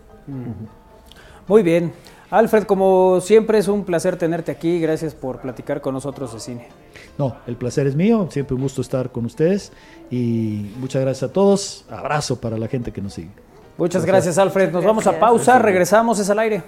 Muy 1.49 1.63
bien. 1.63 1.93
Alfred, 2.33 2.63
como 2.65 3.21
siempre 3.21 3.59
es 3.59 3.69
un 3.69 3.85
placer 3.85 4.17
tenerte 4.17 4.51
aquí. 4.51 4.81
Gracias 4.81 5.15
por 5.15 5.41
platicar 5.43 5.83
con 5.83 5.93
nosotros 5.93 6.33
de 6.33 6.41
cine. 6.41 6.69
No, 7.19 7.37
el 7.47 7.57
placer 7.57 7.87
es 7.87 7.95
mío, 7.95 8.27
siempre 8.31 8.55
un 8.55 8.63
gusto 8.63 8.81
estar 8.81 9.13
con 9.13 9.27
ustedes 9.27 9.71
y 10.11 10.73
muchas 10.79 11.03
gracias 11.03 11.29
a 11.29 11.33
todos. 11.35 11.85
Abrazo 11.91 12.41
para 12.41 12.57
la 12.57 12.69
gente 12.69 12.91
que 12.91 13.03
nos 13.03 13.13
sigue. 13.13 13.29
Muchas 13.77 14.07
gracias, 14.07 14.39
Alfred. 14.39 14.73
Nos 14.73 14.83
vamos 14.83 15.07
a 15.07 15.11
Gracias. 15.11 15.21
pausa. 15.29 15.59
Regresamos. 15.59 16.19
Es 16.19 16.31
al 16.31 16.39
aire. 16.39 16.63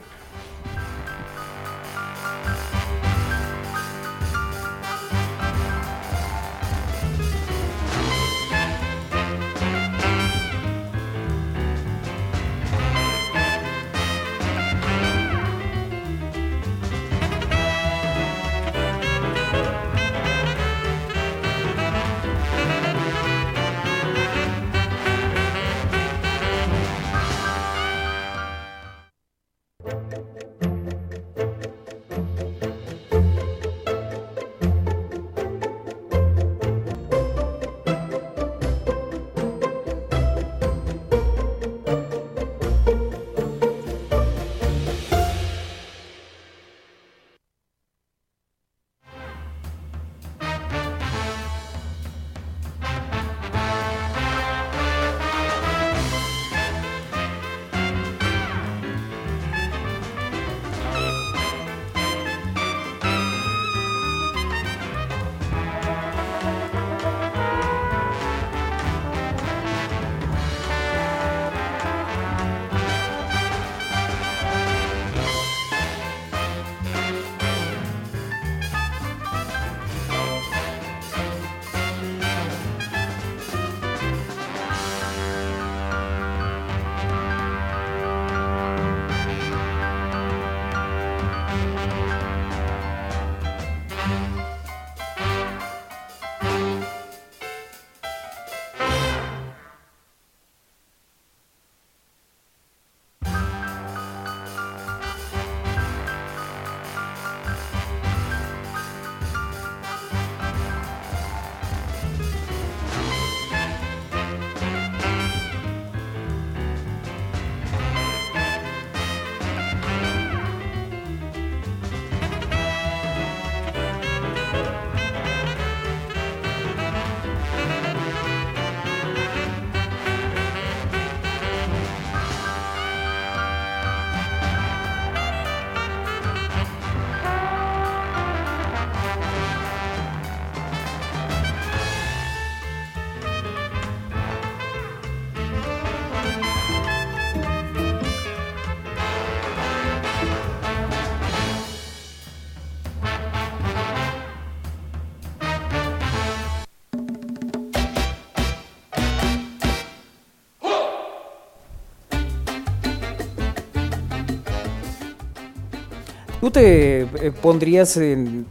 Te 166.54 167.00
eh, 167.02 167.32
pondrías 167.42 167.96
en, 167.98 168.46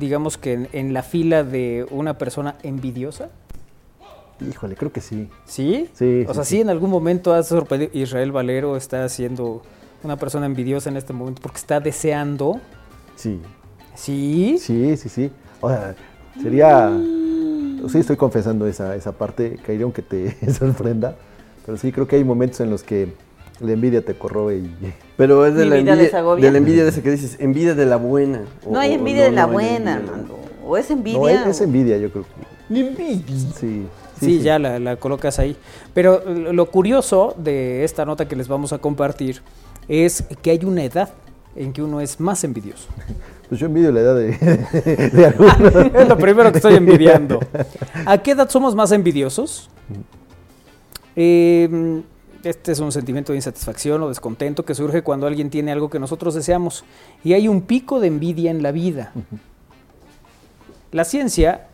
digamos 0.00 0.38
que 0.38 0.54
en, 0.54 0.68
en 0.72 0.94
la 0.94 1.02
fila 1.02 1.44
de 1.44 1.86
una 1.90 2.16
persona 2.16 2.54
envidiosa? 2.62 3.28
Híjole, 4.48 4.76
creo 4.76 4.92
que 4.92 5.00
sí. 5.00 5.28
¿Sí? 5.44 5.88
Sí, 5.92 6.24
O 6.26 6.28
sí, 6.28 6.34
sea, 6.34 6.44
sí. 6.44 6.56
sí, 6.56 6.60
en 6.60 6.70
algún 6.70 6.90
momento 6.90 7.34
has 7.34 7.48
sorprendido. 7.48 7.90
Israel 7.94 8.32
Valero 8.32 8.76
está 8.76 9.08
siendo 9.08 9.62
una 10.02 10.16
persona 10.16 10.46
envidiosa 10.46 10.88
en 10.88 10.96
este 10.96 11.12
momento 11.12 11.42
porque 11.42 11.58
está 11.58 11.80
deseando. 11.80 12.60
Sí. 13.16 13.40
¿Sí? 13.94 14.56
Sí, 14.60 14.96
sí, 14.96 15.08
sí. 15.08 15.30
O 15.60 15.68
sea, 15.68 15.94
sería. 16.42 16.90
Sí, 17.88 17.98
estoy 17.98 18.16
confesando 18.16 18.66
esa, 18.66 18.94
esa 18.96 19.12
parte, 19.12 19.58
Kairi, 19.64 19.82
aunque 19.82 20.02
te 20.02 20.52
sorprenda. 20.52 21.16
Pero 21.64 21.78
sí, 21.78 21.90
creo 21.92 22.06
que 22.06 22.16
hay 22.16 22.24
momentos 22.24 22.60
en 22.60 22.70
los 22.70 22.82
que 22.82 23.12
la 23.60 23.72
envidia 23.72 24.02
te 24.04 24.14
corroe 24.14 24.56
y. 24.58 24.70
Pero 25.16 25.46
es 25.46 25.54
de 25.54 25.64
Mi 25.64 25.70
la 25.70 25.76
vida 25.76 25.90
envidia, 25.92 26.04
desagobia. 26.04 26.44
de 26.44 26.52
la 26.52 26.58
envidia 26.58 26.82
de 26.84 26.90
ese 26.90 27.02
que 27.02 27.10
dices, 27.10 27.36
envidia 27.40 27.74
de 27.74 27.86
la 27.86 27.96
buena. 27.96 28.42
o- 28.66 28.72
No 28.72 28.78
hay 28.80 28.92
o 28.92 28.94
envidia 28.96 29.24
de 29.24 29.30
la 29.32 29.42
no 29.46 29.48
hay 29.48 29.52
buena, 29.54 29.94
envidia. 29.96 30.12
Armando. 30.14 30.38
O 30.66 30.76
es 30.76 30.90
envidia. 30.90 31.18
No, 31.18 31.28
es, 31.50 31.60
envidia, 31.60 31.96
yo 31.98 32.10
creo. 32.10 32.24
que- 32.24 32.78
Envidia. 32.80 33.36
Sí. 33.58 33.86
Sí, 34.20 34.40
ya 34.40 34.58
la, 34.58 34.78
la 34.78 34.96
colocas 34.96 35.38
ahí. 35.38 35.56
Pero 35.94 36.22
lo 36.24 36.66
curioso 36.70 37.34
de 37.38 37.84
esta 37.84 38.04
nota 38.06 38.26
que 38.26 38.34
les 38.34 38.48
vamos 38.48 38.72
a 38.72 38.78
compartir 38.78 39.42
es 39.88 40.22
que 40.42 40.50
hay 40.50 40.64
una 40.64 40.82
edad 40.84 41.10
en 41.54 41.72
que 41.72 41.82
uno 41.82 42.00
es 42.00 42.18
más 42.20 42.42
envidioso. 42.44 42.88
Pues 43.48 43.60
yo 43.60 43.68
envidio 43.68 43.92
la 43.92 44.00
edad 44.00 44.16
de, 44.16 44.32
de 45.12 45.24
algunos. 45.26 45.94
Es 45.94 46.08
lo 46.08 46.18
primero 46.18 46.50
que 46.50 46.58
estoy 46.58 46.74
envidiando. 46.74 47.38
¿A 48.04 48.18
qué 48.18 48.32
edad 48.32 48.50
somos 48.50 48.74
más 48.74 48.90
envidiosos? 48.90 49.70
Eh, 51.14 52.02
este 52.48 52.72
es 52.72 52.78
un 52.78 52.92
sentimiento 52.92 53.32
de 53.32 53.38
insatisfacción 53.38 54.02
o 54.02 54.08
descontento 54.08 54.64
que 54.64 54.74
surge 54.74 55.02
cuando 55.02 55.26
alguien 55.26 55.50
tiene 55.50 55.72
algo 55.72 55.90
que 55.90 55.98
nosotros 55.98 56.34
deseamos 56.34 56.84
y 57.24 57.32
hay 57.32 57.48
un 57.48 57.62
pico 57.62 58.00
de 58.00 58.06
envidia 58.06 58.50
en 58.50 58.62
la 58.62 58.72
vida. 58.72 59.12
La 60.92 61.04
ciencia 61.04 61.66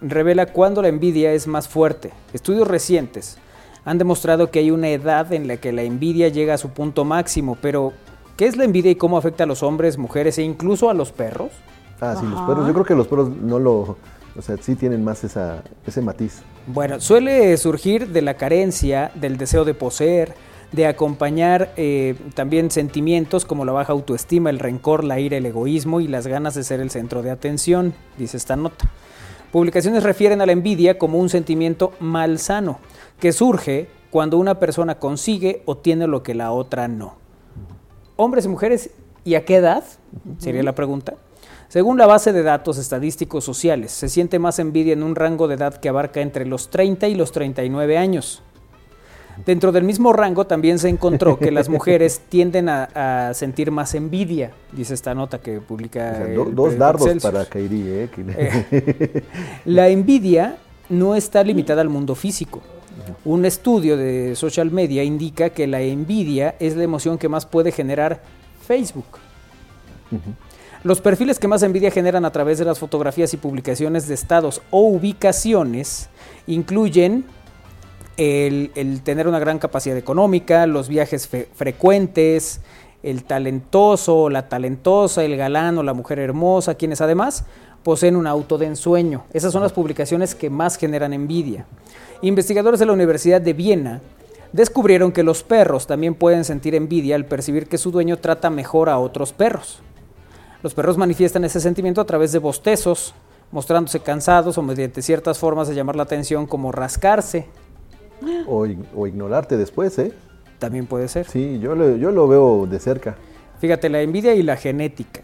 revela 0.00 0.46
cuándo 0.46 0.82
la 0.82 0.88
envidia 0.88 1.32
es 1.32 1.46
más 1.46 1.68
fuerte. 1.68 2.12
Estudios 2.32 2.68
recientes 2.68 3.38
han 3.84 3.98
demostrado 3.98 4.50
que 4.50 4.60
hay 4.60 4.70
una 4.70 4.88
edad 4.88 5.32
en 5.32 5.48
la 5.48 5.56
que 5.56 5.72
la 5.72 5.82
envidia 5.82 6.28
llega 6.28 6.54
a 6.54 6.58
su 6.58 6.70
punto 6.70 7.04
máximo, 7.04 7.56
pero 7.60 7.92
¿qué 8.36 8.46
es 8.46 8.56
la 8.56 8.64
envidia 8.64 8.90
y 8.90 8.96
cómo 8.96 9.18
afecta 9.18 9.44
a 9.44 9.46
los 9.46 9.62
hombres, 9.62 9.98
mujeres 9.98 10.38
e 10.38 10.42
incluso 10.42 10.90
a 10.90 10.94
los 10.94 11.10
perros? 11.10 11.50
Ah, 12.00 12.14
sí, 12.18 12.26
los 12.26 12.40
perros. 12.42 12.66
Yo 12.66 12.72
creo 12.72 12.84
que 12.84 12.94
los 12.94 13.08
perros 13.08 13.30
no 13.30 13.58
lo. 13.58 13.96
O 14.38 14.42
sea, 14.42 14.56
sí 14.58 14.76
tienen 14.76 15.02
más 15.02 15.24
esa, 15.24 15.64
ese 15.84 16.00
matiz. 16.00 16.42
Bueno, 16.68 17.00
suele 17.00 17.56
surgir 17.56 18.08
de 18.08 18.22
la 18.22 18.34
carencia, 18.34 19.10
del 19.16 19.36
deseo 19.36 19.64
de 19.64 19.74
poseer, 19.74 20.34
de 20.70 20.86
acompañar 20.86 21.72
eh, 21.76 22.14
también 22.34 22.70
sentimientos 22.70 23.44
como 23.44 23.64
la 23.64 23.72
baja 23.72 23.92
autoestima, 23.92 24.50
el 24.50 24.60
rencor, 24.60 25.02
la 25.02 25.18
ira, 25.18 25.36
el 25.36 25.46
egoísmo 25.46 26.00
y 26.00 26.06
las 26.06 26.26
ganas 26.26 26.54
de 26.54 26.62
ser 26.62 26.80
el 26.80 26.90
centro 26.90 27.22
de 27.22 27.30
atención, 27.30 27.94
dice 28.16 28.36
esta 28.36 28.54
nota. 28.54 28.88
Publicaciones 29.50 30.02
refieren 30.04 30.40
a 30.40 30.46
la 30.46 30.52
envidia 30.52 30.98
como 30.98 31.18
un 31.18 31.30
sentimiento 31.30 31.92
malsano, 31.98 32.78
que 33.18 33.32
surge 33.32 33.88
cuando 34.10 34.38
una 34.38 34.60
persona 34.60 34.98
consigue 34.98 35.62
o 35.64 35.78
tiene 35.78 36.06
lo 36.06 36.22
que 36.22 36.34
la 36.34 36.52
otra 36.52 36.86
no. 36.86 37.16
Hombres 38.16 38.44
y 38.44 38.48
mujeres, 38.48 38.90
¿y 39.24 39.34
a 39.34 39.44
qué 39.44 39.56
edad? 39.56 39.84
Sería 40.38 40.62
la 40.62 40.74
pregunta. 40.74 41.14
Según 41.68 41.98
la 41.98 42.06
base 42.06 42.32
de 42.32 42.42
datos 42.42 42.78
estadísticos 42.78 43.44
sociales, 43.44 43.92
se 43.92 44.08
siente 44.08 44.38
más 44.38 44.58
envidia 44.58 44.94
en 44.94 45.02
un 45.02 45.14
rango 45.14 45.48
de 45.48 45.56
edad 45.56 45.74
que 45.76 45.88
abarca 45.90 46.20
entre 46.20 46.46
los 46.46 46.70
30 46.70 47.08
y 47.08 47.14
los 47.14 47.30
39 47.32 47.98
años. 47.98 48.42
Dentro 49.44 49.70
del 49.70 49.84
mismo 49.84 50.12
rango 50.12 50.46
también 50.46 50.78
se 50.80 50.88
encontró 50.88 51.38
que 51.38 51.52
las 51.52 51.68
mujeres 51.68 52.22
tienden 52.28 52.68
a, 52.68 53.28
a 53.28 53.34
sentir 53.34 53.70
más 53.70 53.94
envidia, 53.94 54.50
dice 54.72 54.94
esta 54.94 55.14
nota 55.14 55.38
que 55.40 55.60
publica. 55.60 56.10
O 56.12 56.16
sea, 56.16 56.26
el 56.26 56.34
do- 56.34 56.44
dos 56.46 56.76
dardos 56.78 57.22
para 57.22 57.44
Kairi, 57.44 57.82
¿eh? 57.86 58.08
Eh, 58.36 59.22
la 59.66 59.88
envidia 59.88 60.56
no 60.88 61.14
está 61.14 61.44
limitada 61.44 61.82
al 61.82 61.88
mundo 61.88 62.14
físico. 62.14 62.62
Un 63.24 63.44
estudio 63.44 63.96
de 63.96 64.34
social 64.34 64.70
media 64.72 65.04
indica 65.04 65.50
que 65.50 65.66
la 65.68 65.82
envidia 65.82 66.56
es 66.58 66.74
la 66.76 66.82
emoción 66.82 67.16
que 67.16 67.28
más 67.28 67.46
puede 67.46 67.70
generar 67.72 68.20
Facebook. 68.66 69.06
Los 70.84 71.00
perfiles 71.00 71.40
que 71.40 71.48
más 71.48 71.64
envidia 71.64 71.90
generan 71.90 72.24
a 72.24 72.30
través 72.30 72.58
de 72.58 72.64
las 72.64 72.78
fotografías 72.78 73.34
y 73.34 73.36
publicaciones 73.36 74.06
de 74.06 74.14
estados 74.14 74.62
o 74.70 74.82
ubicaciones 74.82 76.08
incluyen 76.46 77.24
el, 78.16 79.00
tener 79.02 79.26
una 79.26 79.40
gran 79.40 79.58
capacidad 79.58 79.96
económica, 79.96 80.66
los 80.66 80.88
viajes 80.88 81.28
frecuentes, 81.54 82.60
el 83.02 83.24
talentoso, 83.24 84.30
la 84.30 84.48
talentosa, 84.48 85.24
el 85.24 85.36
galán 85.36 85.78
o 85.78 85.82
la 85.82 85.94
mujer 85.94 86.20
hermosa, 86.20 86.76
quienes 86.76 87.00
además 87.00 87.44
poseen 87.82 88.14
un 88.14 88.28
auto 88.28 88.56
de 88.56 88.66
ensueño. 88.66 89.24
Esas 89.32 89.52
son 89.52 89.62
las 89.62 89.72
publicaciones 89.72 90.36
que 90.36 90.48
más 90.48 90.76
generan 90.76 91.12
envidia. 91.12 91.66
Investigadores 92.22 92.78
de 92.78 92.86
la 92.86 92.92
Universidad 92.92 93.40
de 93.40 93.52
Viena 93.52 94.00
descubrieron 94.52 95.10
que 95.10 95.24
los 95.24 95.42
perros 95.42 95.88
también 95.88 96.14
pueden 96.14 96.44
sentir 96.44 96.76
envidia 96.76 97.16
al 97.16 97.24
percibir 97.24 97.66
que 97.68 97.78
su 97.78 97.90
dueño 97.90 98.16
trata 98.18 98.48
mejor 98.48 98.88
a 98.88 98.98
otros 98.98 99.32
perros. 99.32 99.82
Los 100.62 100.74
perros 100.74 100.96
manifiestan 100.98 101.44
ese 101.44 101.60
sentimiento 101.60 102.00
a 102.00 102.04
través 102.04 102.32
de 102.32 102.38
bostezos, 102.38 103.14
mostrándose 103.52 104.00
cansados 104.00 104.58
o 104.58 104.62
mediante 104.62 105.02
ciertas 105.02 105.38
formas 105.38 105.68
de 105.68 105.74
llamar 105.74 105.96
la 105.96 106.02
atención 106.02 106.46
como 106.46 106.72
rascarse. 106.72 107.46
o, 108.46 108.66
ig- 108.66 108.84
o 108.96 109.06
ignorarte 109.06 109.56
después, 109.56 109.98
¿eh? 109.98 110.12
También 110.58 110.86
puede 110.86 111.06
ser. 111.06 111.28
Sí, 111.28 111.60
yo 111.60 111.74
lo, 111.76 111.96
yo 111.96 112.10
lo 112.10 112.26
veo 112.26 112.66
de 112.66 112.80
cerca. 112.80 113.16
Fíjate, 113.60 113.88
la 113.88 114.00
envidia 114.02 114.34
y 114.34 114.42
la 114.42 114.56
genética. 114.56 115.22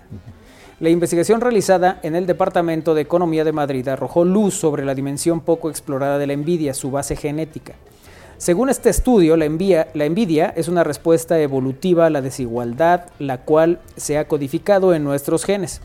La 0.80 0.90
investigación 0.90 1.40
realizada 1.40 1.98
en 2.02 2.14
el 2.14 2.26
Departamento 2.26 2.94
de 2.94 3.02
Economía 3.02 3.44
de 3.44 3.52
Madrid 3.52 3.86
arrojó 3.88 4.24
luz 4.24 4.54
sobre 4.54 4.84
la 4.84 4.94
dimensión 4.94 5.40
poco 5.40 5.70
explorada 5.70 6.18
de 6.18 6.26
la 6.28 6.32
envidia, 6.32 6.74
su 6.74 6.90
base 6.90 7.16
genética. 7.16 7.74
Según 8.36 8.68
este 8.68 8.90
estudio, 8.90 9.36
la, 9.36 9.44
envidia 9.44 10.52
es 10.56 10.68
una 10.68 10.82
respuesta 10.82 11.38
evolutiva 11.40 12.06
a 12.06 12.10
la 12.10 12.20
desigualdad, 12.20 13.06
la 13.20 13.42
cual 13.42 13.80
se 13.96 14.18
ha 14.18 14.26
codificado 14.26 14.92
en 14.92 15.04
nuestros 15.04 15.44
genes. 15.44 15.80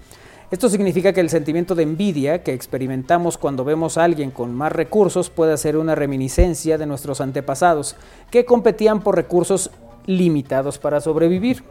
Esto 0.50 0.68
significa 0.68 1.14
que 1.14 1.20
el 1.20 1.30
sentimiento 1.30 1.76
de 1.76 1.84
envidia 1.84 2.42
que 2.42 2.54
experimentamos 2.54 3.38
cuando 3.38 3.64
vemos 3.64 4.00
a 4.00 4.04
alguien 4.04 4.32
con 4.32 4.56
más 4.56 4.72
recursos 4.72 5.30
puede 5.30 5.56
ser 5.58 5.78
una 5.78 5.94
reminiscencia 5.94 6.80
de 6.80 6.88
nuestros 6.88 7.22
antepasados, 7.22 7.96
que 8.32 8.46
competían 8.46 9.02
por 9.02 9.16
recursos 9.16 9.70
limitados 10.08 10.80
para 10.80 11.02
sobrevivir. 11.02 11.64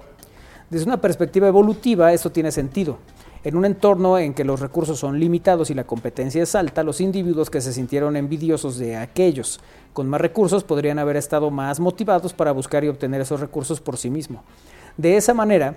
Desde 0.71 0.87
una 0.87 1.01
perspectiva 1.01 1.49
evolutiva, 1.49 2.13
esto 2.13 2.31
tiene 2.31 2.53
sentido. 2.53 2.99
En 3.43 3.57
un 3.57 3.65
entorno 3.65 4.19
en 4.19 4.35
que 4.35 4.45
los 4.45 4.61
recursos 4.61 4.99
son 4.99 5.19
limitados 5.19 5.71
y 5.71 5.75
la 5.75 5.85
competencia 5.85 6.43
es 6.43 6.55
alta, 6.55 6.83
los 6.83 7.01
individuos 7.01 7.51
que 7.51 7.61
se 7.61 7.73
sintieron 7.73 8.17
envidiosos 8.17 8.79
de 8.79 8.97
aquellos 8.97 9.61
con 9.99 10.09
más 10.09 10.21
recursos 10.21 10.63
podrían 10.63 11.01
haber 11.01 11.17
estado 11.17 11.51
más 11.51 11.81
motivados 11.81 12.33
para 12.33 12.53
buscar 12.53 12.85
y 12.85 12.89
obtener 12.89 13.21
esos 13.21 13.41
recursos 13.41 13.81
por 13.81 13.97
sí 13.97 14.11
mismo. 14.11 14.45
De 14.97 15.17
esa 15.17 15.35
manera, 15.35 15.75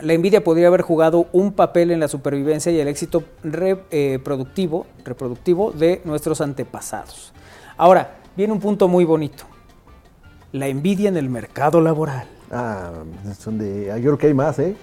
la 0.00 0.14
envidia 0.14 0.42
podría 0.42 0.66
haber 0.66 0.82
jugado 0.82 1.28
un 1.32 1.52
papel 1.52 1.92
en 1.92 2.00
la 2.00 2.08
supervivencia 2.08 2.72
y 2.72 2.80
el 2.80 2.88
éxito 2.88 3.22
reproductivo, 3.44 4.86
reproductivo 5.04 5.70
de 5.70 6.02
nuestros 6.04 6.40
antepasados. 6.40 7.32
Ahora, 7.76 8.16
viene 8.36 8.52
un 8.52 8.58
punto 8.58 8.88
muy 8.88 9.04
bonito. 9.04 9.44
La 10.50 10.66
envidia 10.66 11.08
en 11.08 11.16
el 11.16 11.28
mercado 11.30 11.80
laboral. 11.80 12.26
Ah, 12.50 12.90
son 13.38 13.58
de. 13.58 13.92
ah, 13.92 13.96
Yo 13.98 14.06
creo 14.06 14.18
que 14.18 14.26
hay 14.26 14.34
más, 14.34 14.58
¿eh? 14.58 14.74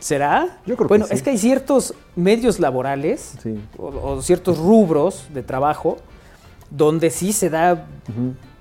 ¿Será? 0.00 0.58
Yo 0.66 0.74
creo 0.74 0.88
que 0.88 0.92
bueno, 0.94 1.06
sí. 1.06 1.14
es 1.14 1.22
que 1.22 1.30
hay 1.30 1.38
ciertos 1.38 1.94
medios 2.16 2.58
laborales 2.58 3.34
Sí. 3.40 3.56
o, 3.78 3.86
o 3.86 4.20
ciertos 4.20 4.58
rubros 4.58 5.28
de 5.32 5.44
trabajo 5.44 5.98
donde 6.70 7.10
sí 7.10 7.32
se 7.32 7.50
da 7.50 7.86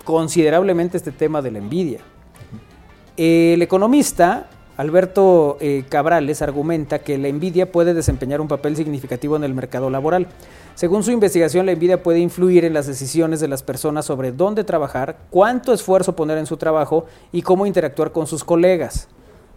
considerablemente 0.03 0.97
este 0.97 1.11
tema 1.11 1.41
de 1.41 1.51
la 1.51 1.59
envidia. 1.59 1.99
El 3.17 3.61
economista 3.61 4.49
Alberto 4.79 5.57
eh, 5.59 5.83
Cabrales 5.89 6.41
argumenta 6.41 6.99
que 6.99 7.17
la 7.17 7.27
envidia 7.27 7.69
puede 7.69 7.93
desempeñar 7.93 8.39
un 8.39 8.47
papel 8.47 8.77
significativo 8.77 9.35
en 9.35 9.43
el 9.43 9.53
mercado 9.53 9.89
laboral. 9.89 10.27
Según 10.73 11.03
su 11.03 11.11
investigación, 11.11 11.65
la 11.65 11.73
envidia 11.73 12.01
puede 12.01 12.19
influir 12.19 12.63
en 12.63 12.73
las 12.73 12.87
decisiones 12.87 13.41
de 13.41 13.49
las 13.49 13.61
personas 13.61 14.05
sobre 14.05 14.31
dónde 14.31 14.63
trabajar, 14.63 15.17
cuánto 15.31 15.73
esfuerzo 15.73 16.15
poner 16.15 16.37
en 16.37 16.45
su 16.45 16.55
trabajo 16.55 17.07
y 17.33 17.41
cómo 17.41 17.65
interactuar 17.65 18.13
con 18.13 18.25
sus 18.25 18.45
colegas. 18.45 19.09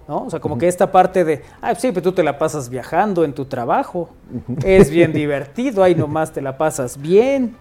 ¿no? 0.08 0.24
O 0.24 0.30
sea, 0.30 0.40
como 0.40 0.58
que 0.58 0.66
esta 0.66 0.90
parte 0.90 1.24
de, 1.24 1.42
ah, 1.60 1.72
sí, 1.76 1.92
pero 1.92 2.02
tú 2.02 2.10
te 2.10 2.24
la 2.24 2.36
pasas 2.36 2.68
viajando 2.68 3.22
en 3.22 3.32
tu 3.32 3.44
trabajo, 3.44 4.08
es 4.64 4.90
bien 4.90 5.12
divertido, 5.14 5.84
ahí 5.84 5.94
nomás 5.94 6.32
te 6.32 6.42
la 6.42 6.58
pasas 6.58 7.00
bien, 7.00 7.54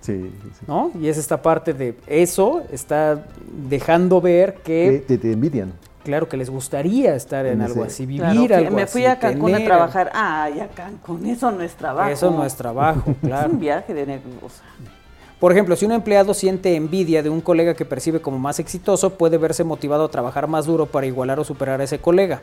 Sí, 0.00 0.30
sí, 0.42 0.50
sí. 0.60 0.64
¿no? 0.66 0.90
Y 1.00 1.08
es 1.08 1.18
esta 1.18 1.40
parte 1.42 1.74
de 1.74 1.94
eso 2.06 2.62
está 2.72 3.24
dejando 3.68 4.20
ver 4.20 4.54
Que 4.64 5.04
que, 5.06 5.16
te, 5.16 5.18
te 5.18 5.32
envidian. 5.32 5.72
claro, 6.04 6.28
que 6.28 6.36
les 6.36 6.48
gustaría 6.50 7.14
estar 7.14 7.44
en 7.46 7.54
En 7.54 7.62
algo 7.62 7.82
así, 7.84 8.06
vivir 8.06 8.22
Claro, 8.22 8.56
algo 8.56 8.76
me 8.76 8.82
así, 8.82 8.92
fui 8.92 9.04
a 9.06 9.18
Cancún 9.18 9.54
a 9.54 9.64
trabajar. 9.64 10.10
Ay, 10.14 10.60
a 10.60 10.68
Cancún, 10.68 11.26
eso 11.26 11.50
no 11.50 11.62
es 11.62 11.74
trabajo. 11.74 12.10
Eso 12.10 12.30
no 12.30 12.44
es 12.44 12.54
trabajo, 12.54 13.10
Es 13.22 13.28
claro. 13.28 13.50
un 13.50 13.58
viaje 13.60 13.92
de 13.92 14.06
negocio. 14.06 14.62
Por 15.40 15.52
ejemplo, 15.52 15.76
si 15.76 15.84
un 15.86 15.92
empleado 15.92 16.34
siente 16.34 16.74
envidia 16.74 17.22
de 17.22 17.30
un 17.30 17.40
colega 17.40 17.74
que 17.74 17.84
percibe 17.84 18.20
como 18.20 18.38
más 18.40 18.58
exitoso, 18.58 19.10
puede 19.14 19.38
verse 19.38 19.62
motivado 19.62 20.04
a 20.04 20.08
trabajar 20.10 20.48
más 20.48 20.66
duro 20.66 20.86
para 20.86 21.06
igualar 21.06 21.38
o 21.38 21.44
superar 21.44 21.80
a 21.80 21.84
ese 21.84 21.98
colega. 22.00 22.40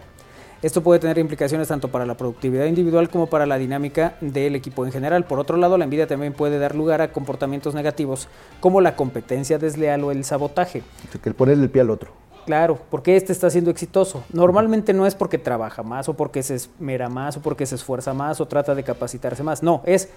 Esto 0.62 0.82
puede 0.82 1.00
tener 1.00 1.18
implicaciones 1.20 1.68
tanto 1.68 1.90
para 1.90 2.06
la 2.06 2.16
productividad 2.18 2.66
individual 2.66 3.10
como 3.10 3.28
para 3.28 3.46
la 3.46 3.58
dinámica 3.58 4.16
del 4.22 4.56
equipo 4.56 4.86
en 4.86 4.92
general. 4.92 5.26
Por 5.26 5.40
otro 5.40 5.58
lado, 5.58 5.78
la 5.78 5.84
envidia 5.84 6.08
también 6.08 6.34
puede 6.34 6.58
dar 6.58 6.74
lugar 6.76 7.02
a 7.02 7.12
comportamientos 7.12 7.76
negativos 7.76 8.28
como 8.60 8.82
la 8.82 8.96
competencia 8.96 9.58
desleal 9.60 10.04
o 10.04 10.12
el 10.12 10.24
sabotaje. 10.24 10.82
Que 11.22 11.30
el 11.30 11.36
ponerle 11.36 11.64
el 11.66 11.70
pie 11.70 11.82
al 11.82 11.90
otro. 11.92 12.12
Claro, 12.46 12.80
porque 12.92 13.16
este 13.16 13.32
está 13.32 13.50
siendo 13.50 13.72
exitoso. 13.72 14.24
Normalmente 14.32 14.94
no 14.94 15.06
es 15.08 15.16
porque 15.16 15.38
trabaja 15.40 15.82
más 15.84 16.08
o 16.10 16.14
porque 16.14 16.44
se 16.44 16.56
esmera 16.56 17.10
más 17.10 17.38
o 17.38 17.42
porque 17.42 17.66
se 17.66 17.76
esfuerza 17.76 18.14
más 18.14 18.40
o 18.40 18.48
trata 18.48 18.76
de 18.76 18.84
capacitarse 18.84 19.42
más. 19.44 19.62
No, 19.64 19.82
es 19.86 20.10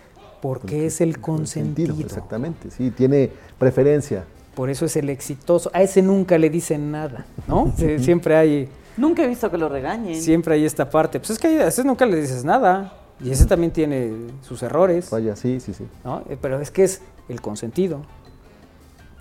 porque 0.42 0.86
es 0.86 1.00
el 1.00 1.20
consentido. 1.20 1.94
Exactamente, 1.98 2.70
sí, 2.70 2.90
tiene 2.90 3.30
preferencia. 3.58 4.24
Por 4.54 4.70
eso 4.70 4.84
es 4.84 4.96
el 4.96 5.08
exitoso. 5.08 5.70
A 5.72 5.82
ese 5.82 6.02
nunca 6.02 6.36
le 6.38 6.50
dicen 6.50 6.90
nada, 6.90 7.24
¿no? 7.46 7.66
Sie- 7.78 7.98
Siempre 7.98 8.36
hay, 8.36 8.68
Nunca 8.98 9.22
he 9.24 9.26
visto 9.28 9.50
que 9.50 9.56
lo 9.58 9.68
regañen. 9.68 10.20
siempre 10.20 10.54
hay 10.54 10.64
esta 10.66 10.90
parte. 10.90 11.18
Pues 11.20 11.30
es 11.30 11.38
que 11.38 11.46
a 11.62 11.68
ese 11.68 11.84
nunca 11.84 12.04
le 12.04 12.20
dices 12.20 12.44
nada. 12.44 12.92
Y 13.24 13.30
ese 13.30 13.46
también 13.46 13.72
tiene 13.72 14.12
sus 14.42 14.62
errores, 14.62 15.10
Vaya, 15.10 15.34
sí, 15.34 15.58
sí, 15.60 15.74
sí. 15.74 15.84
¿no? 16.04 16.22
Eh, 16.28 16.36
Pero 16.40 16.60
es 16.60 16.70
que 16.70 16.84
es 16.84 17.00
el 17.28 17.40
consentido. 17.40 18.00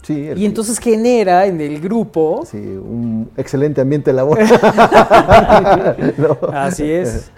Sí, 0.04 0.28
el- 0.28 0.38
Y 0.38 0.46
entonces 0.46 0.78
genera 0.80 1.46
en 1.48 1.60
el 1.60 1.82
grupo, 1.82 2.44
sí, 2.46 2.58
un 2.58 3.30
excelente 3.36 3.82
ambiente 3.82 4.14
laboral. 4.14 4.48
No. 6.18 6.38
así 6.54 6.90
es. 6.92 7.32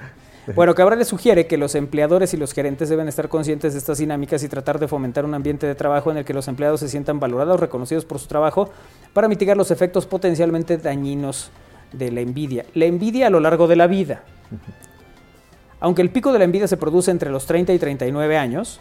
Bueno, 0.55 0.73
Cabral 0.73 0.97
le 0.97 1.05
sugiere 1.05 1.45
que 1.45 1.57
los 1.57 1.75
empleadores 1.75 2.33
y 2.33 2.37
los 2.37 2.53
gerentes 2.53 2.89
deben 2.89 3.07
estar 3.07 3.29
conscientes 3.29 3.73
de 3.73 3.79
estas 3.79 3.99
dinámicas 3.99 4.41
y 4.43 4.47
tratar 4.49 4.79
de 4.79 4.87
fomentar 4.87 5.23
un 5.23 5.33
ambiente 5.35 5.67
de 5.67 5.75
trabajo 5.75 6.09
en 6.11 6.17
el 6.17 6.25
que 6.25 6.33
los 6.33 6.47
empleados 6.47 6.79
se 6.79 6.89
sientan 6.89 7.19
valorados, 7.19 7.59
reconocidos 7.59 8.03
por 8.03 8.17
su 8.19 8.27
trabajo, 8.27 8.69
para 9.13 9.27
mitigar 9.27 9.55
los 9.55 9.69
efectos 9.69 10.07
potencialmente 10.07 10.77
dañinos 10.77 11.51
de 11.93 12.11
la 12.11 12.21
envidia. 12.21 12.65
La 12.73 12.85
envidia 12.85 13.27
a 13.27 13.29
lo 13.29 13.39
largo 13.39 13.67
de 13.67 13.75
la 13.75 13.87
vida. 13.87 14.23
Aunque 15.79 16.01
el 16.01 16.09
pico 16.09 16.33
de 16.33 16.39
la 16.39 16.45
envidia 16.45 16.67
se 16.67 16.77
produce 16.77 17.11
entre 17.11 17.29
los 17.29 17.45
30 17.45 17.73
y 17.73 17.79
39 17.79 18.37
años, 18.37 18.79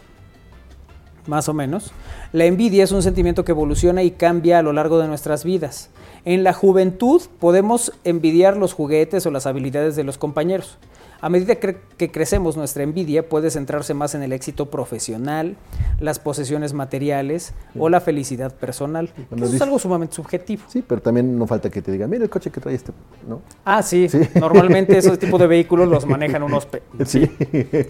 más 1.29 1.47
o 1.47 1.53
menos, 1.53 1.91
la 2.33 2.45
envidia 2.45 2.83
es 2.83 2.91
un 2.91 3.01
sentimiento 3.03 3.45
que 3.45 3.51
evoluciona 3.53 4.03
y 4.03 4.11
cambia 4.11 4.59
a 4.59 4.61
lo 4.63 4.73
largo 4.73 4.99
de 4.99 5.07
nuestras 5.07 5.43
vidas. 5.45 5.89
En 6.25 6.43
la 6.43 6.51
juventud 6.53 7.21
podemos 7.39 7.93
envidiar 8.03 8.57
los 8.57 8.73
juguetes 8.73 9.25
o 9.25 9.31
las 9.31 9.45
habilidades 9.45 9.95
de 9.95 10.03
los 10.03 10.17
compañeros. 10.17 10.77
A 11.21 11.27
medida 11.29 11.55
que 11.57 12.11
crecemos, 12.11 12.55
nuestra 12.55 12.81
envidia 12.83 13.27
puede 13.27 13.51
centrarse 13.51 13.93
más 13.93 14.15
en 14.15 14.23
el 14.23 14.31
éxito 14.31 14.67
profesional, 14.67 15.57
las 15.99 16.17
posesiones 16.17 16.71
materiales 16.73 17.53
o 17.77 17.89
la 17.89 17.99
felicidad 17.99 18.55
personal. 18.55 19.11
Eso 19.35 19.45
es 19.53 19.61
algo 19.61 19.79
sumamente 19.79 20.15
subjetivo. 20.15 20.63
Sí, 20.69 20.81
pero 20.85 21.01
también 21.01 21.37
no 21.37 21.45
falta 21.45 21.69
que 21.69 21.81
te 21.81 21.91
digan, 21.91 22.09
mira 22.09 22.23
el 22.23 22.29
coche 22.29 22.51
que 22.51 22.61
trae 22.61 22.75
este, 22.75 22.93
¿no? 23.27 23.41
Ah, 23.65 23.83
sí. 23.83 24.07
Sí. 24.07 24.17
Normalmente 24.39 24.97
ese 24.97 25.17
tipo 25.17 25.37
de 25.37 25.47
vehículos 25.47 25.89
los 25.89 26.05
manejan 26.05 26.41
unos... 26.41 26.65
pe- 26.65 26.83
Sí. 27.05 27.29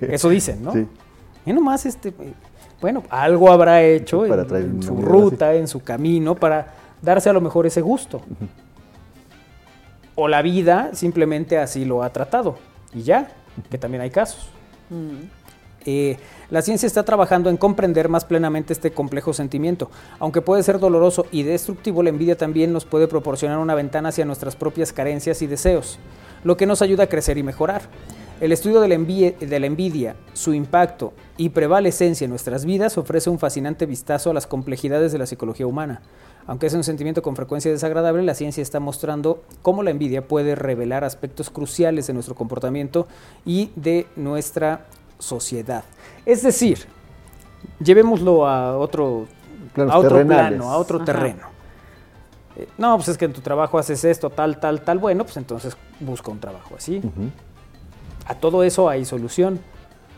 Eso 0.01 0.29
dicen, 0.29 0.63
¿no? 0.63 0.73
Sí. 0.73 0.87
Y 1.45 1.53
nomás, 1.53 1.85
este, 1.85 2.11
bueno, 2.82 3.03
algo 3.09 3.51
habrá 3.51 3.84
hecho 3.84 4.25
Para 4.27 4.43
en, 4.43 4.47
traer 4.47 4.65
en 4.65 4.75
una 4.75 4.88
su 4.88 4.95
ruta, 5.01 5.53
en 5.55 5.67
su 5.67 5.84
camino, 5.84 6.36
para 6.36 6.73
darse 7.01 7.30
a 7.30 7.34
lo 7.34 7.41
mejor 7.41 7.65
ese 7.65 7.82
gusto. 7.82 8.21
O 10.15 10.27
la 10.27 10.41
vida 10.41 10.91
simplemente 10.93 11.57
así 11.57 11.86
lo 11.86 12.03
ha 12.03 12.09
tratado. 12.11 12.57
Y 12.93 13.03
ya, 13.03 13.32
que 13.69 13.77
también 13.77 14.01
hay 14.01 14.09
casos. 14.09 14.49
Eh, 15.85 16.18
la 16.49 16.61
ciencia 16.61 16.88
está 16.88 17.03
trabajando 17.03 17.49
en 17.49 17.57
comprender 17.57 18.10
más 18.10 18.26
plenamente 18.26 18.73
este 18.73 18.91
complejo 18.91 19.34
sentimiento. 19.34 19.89
Aunque 20.19 20.41
puede 20.41 20.64
ser 20.64 20.80
doloroso 20.80 21.26
y 21.31 21.43
destructivo, 21.43 22.03
la 22.03 22.10
envidia 22.10 22.38
también 22.38 22.73
nos 22.73 22.85
puede 22.85 23.07
proporcionar 23.07 23.60
una 23.60 23.76
ventana 23.76 24.10
hacia 24.10 24.26
nuestras 24.26 24.56
propias 24.56 24.91
carencias 24.91 25.41
y 25.41 25.47
deseos, 25.47 25.99
lo 26.43 26.57
que 26.57 26.65
nos 26.65 26.81
ayuda 26.81 27.06
a 27.06 27.07
crecer 27.07 27.38
y 27.38 27.43
mejorar. 27.43 27.84
El 28.40 28.52
estudio 28.53 28.80
de 28.80 28.88
la, 28.88 28.95
envi- 28.95 29.38
de 29.38 29.60
la 29.60 29.66
envidia, 29.66 30.16
su 30.34 30.53
impacto 30.53 31.14
y 31.36 31.49
prevalecencia 31.49 32.24
en 32.26 32.30
nuestras 32.32 32.64
vidas 32.64 32.98
ofrece 32.98 33.30
un 33.30 33.38
fascinante 33.38 33.86
vistazo 33.86 34.30
a 34.32 34.34
las 34.34 34.48
complejidades 34.48 35.11
de 35.11 35.18
la 35.18 35.26
psicología 35.26 35.68
humana. 35.68 36.02
Aunque 36.48 36.68
es 36.68 36.74
un 36.74 36.84
sentimiento 36.86 37.22
con 37.22 37.36
frecuencia 37.36 37.70
desagradable, 37.70 38.24
la 38.24 38.34
ciencia 38.34 38.61
está 38.61 38.80
mostrando 38.80 39.44
cómo 39.61 39.84
la 39.84 39.91
envidia 39.91 40.26
puede 40.28 40.56
revelar 40.56 41.03
aspectos 41.03 41.49
cruciales 41.49 42.07
de 42.07 42.14
nuestro 42.14 42.34
comportamiento 42.34 43.07
y 43.45 43.72
de 43.76 44.07
nuestra 44.16 44.86
sociedad. 45.20 45.84
Es 46.26 46.41
decir, 46.41 46.80
llevémoslo 47.84 48.48
a 48.48 48.78
otro, 48.78 49.28
Planos 49.74 49.94
a 49.94 49.98
otro 49.98 50.10
terrenales. 50.11 50.57
plano, 50.57 50.72
a 50.72 50.78
otro 50.78 50.95
Ajá. 50.98 51.06
terreno. 51.06 51.41
Eh, 52.56 52.68
No, 52.78 52.95
pues 52.95 53.10
es 53.10 53.18
que 53.18 53.26
en 53.26 53.34
tu 53.34 53.41
trabajo 53.41 53.78
haces 53.78 54.03
esto, 54.06 54.30
tal, 54.30 54.60
tal, 54.60 54.82
tal. 54.82 54.98
Bueno, 54.98 55.26
pues 55.26 55.36
entonces 55.38 55.76
busca 55.99 56.32
un 56.32 56.40
trabajo 56.40 56.74
así. 56.78 57.02
A 58.30 58.35
todo 58.35 58.64
eso 58.64 58.88
hay 58.88 59.03
solución. 59.03 59.60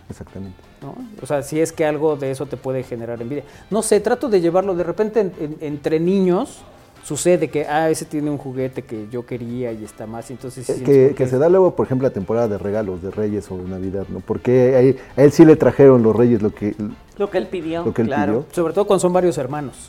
Exactamente. 0.10 0.58
¿no? 0.82 0.94
O 1.22 1.26
sea, 1.26 1.42
si 1.42 1.60
es 1.60 1.72
que 1.72 1.86
algo 1.86 2.16
de 2.18 2.32
eso 2.32 2.46
te 2.46 2.58
puede 2.58 2.84
generar 2.84 3.22
envidia. 3.22 3.44
No 3.70 3.82
sé, 3.82 4.00
trato 4.02 4.30
de 4.30 4.42
llevarlo 4.42 4.76
de 4.76 4.84
repente 4.84 5.22
en- 5.22 5.32
en- 5.40 5.58
entre 5.62 6.00
niños. 6.00 6.62
Sucede 7.04 7.48
que, 7.50 7.66
ah, 7.66 7.90
ese 7.90 8.06
tiene 8.06 8.30
un 8.30 8.38
juguete 8.38 8.84
que 8.84 9.08
yo 9.10 9.26
quería 9.26 9.72
y 9.72 9.84
está 9.84 10.06
más, 10.06 10.30
y 10.30 10.34
entonces... 10.34 10.68
sí 10.68 10.74
Eh, 10.74 10.84
que, 10.84 11.16
que 11.16 11.28
se 11.28 11.40
da 11.40 11.50
luego, 11.50 11.76
por 11.76 11.88
ejemplo, 11.88 12.08
la 12.08 12.14
temporada 12.14 12.48
de 12.48 12.60
regalos, 12.60 13.02
de 13.02 13.10
Reyes 13.10 13.50
o 13.50 13.58
de 13.58 13.64
Navidad, 13.64 14.06
¿no? 14.10 14.20
Porque 14.20 14.76
a 14.76 14.80
él, 14.82 15.00
a 15.18 15.24
él 15.24 15.32
sí 15.32 15.44
le 15.44 15.56
trajeron 15.56 16.04
los 16.04 16.16
Reyes 16.16 16.44
lo 16.44 16.54
que... 16.54 16.76
Lo 17.18 17.30
que 17.32 17.40
él 17.40 17.48
pidió. 17.48 17.84
Lo 17.84 17.92
que 17.94 18.04
él 18.04 18.08
claro. 18.08 18.42
pidió. 18.42 18.54
Sobre 18.56 18.74
todo 18.76 18.86
cuando 18.86 19.00
son 19.00 19.14
varios 19.14 19.36
hermanos. 19.40 19.88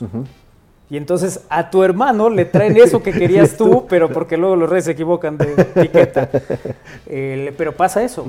Y 0.93 0.97
entonces 0.97 1.39
a 1.49 1.71
tu 1.71 1.81
hermano 1.81 2.29
le 2.29 2.45
traen 2.45 2.77
eso 2.77 3.01
que 3.01 3.11
querías 3.11 3.53
tú, 3.57 3.87
pero 3.89 4.09
porque 4.09 4.37
luego 4.37 4.55
los 4.55 4.69
reyes 4.69 4.85
se 4.85 4.91
equivocan 4.91 5.39
de 5.39 5.51
etiqueta. 5.53 6.29
Pero 7.07 7.71
pasa 7.75 8.03
eso. 8.03 8.27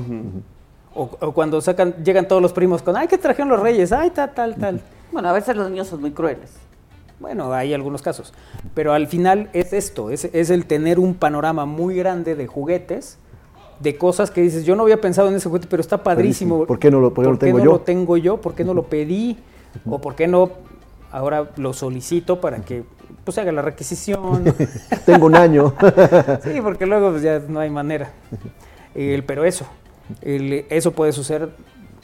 o, 0.95 1.11
o 1.20 1.32
cuando 1.32 1.61
sacan, 1.61 1.95
llegan 2.03 2.27
todos 2.27 2.41
los 2.41 2.55
primos 2.55 2.81
con, 2.81 2.97
ay, 2.97 3.07
¿qué 3.07 3.19
trajeron 3.19 3.51
los 3.51 3.61
reyes? 3.61 3.93
Ay, 3.93 4.09
tal, 4.11 4.32
tal, 4.32 4.55
tal. 4.55 4.81
Bueno, 5.12 5.28
a 5.28 5.32
veces 5.32 5.55
los 5.57 5.69
niños 5.69 5.89
son 5.89 6.01
muy 6.01 6.12
crueles. 6.12 6.53
Bueno, 7.20 7.53
hay 7.53 7.74
algunos 7.74 8.01
casos. 8.01 8.32
Pero 8.73 8.95
al 8.95 9.09
final 9.09 9.51
es 9.53 9.74
esto, 9.74 10.09
es, 10.11 10.24
es 10.32 10.49
el 10.49 10.65
tener 10.65 10.99
un 10.99 11.12
panorama 11.12 11.66
muy 11.66 11.95
grande 11.95 12.35
de 12.35 12.47
juguetes, 12.47 13.19
de 13.78 13.99
cosas 13.99 14.31
que 14.31 14.41
dices, 14.41 14.65
yo 14.65 14.74
no 14.74 14.85
había 14.85 15.03
pensado 15.03 15.28
en 15.28 15.35
ese 15.35 15.51
juguete, 15.51 15.66
pero 15.69 15.82
está 15.82 16.03
padrísimo. 16.03 16.65
¿Por 16.65 16.78
qué 16.78 16.91
no 16.91 16.99
lo- 17.01 17.12
por 17.12 17.24
qué 17.24 17.28
no 17.28 17.32
lo 17.32 17.39
tengo 17.39 17.59
no 17.59 17.65
yo? 17.65 17.70
lo 17.73 17.81
tengo 17.81 18.16
yo? 18.16 18.36
¿Por 18.39 18.55
qué 18.55 18.65
no 18.65 18.73
lo 18.73 18.85
pedí? 18.85 19.36
¿O 19.85 20.01
por 20.01 20.15
qué 20.15 20.27
no 20.28 20.51
ahora 21.15 21.51
lo 21.57 21.73
solicito 21.73 22.41
para 22.41 22.59
que 22.59 22.82
pues, 23.24 23.36
se 23.36 23.41
haga 23.41 23.53
la 23.53 23.62
requisición? 23.62 24.45
Tengo 25.07 25.27
un 25.27 25.36
año. 25.36 25.73
sí, 26.43 26.61
porque 26.61 26.86
luego 26.86 27.11
pues, 27.12 27.23
ya 27.23 27.39
no 27.49 27.61
hay 27.61 27.70
manera. 27.70 28.11
El- 28.95 29.24
pero 29.24 29.45
eso, 29.45 29.66
el- 30.23 30.66
eso 30.69 30.93
puede 30.93 31.12
suceder, 31.12 31.51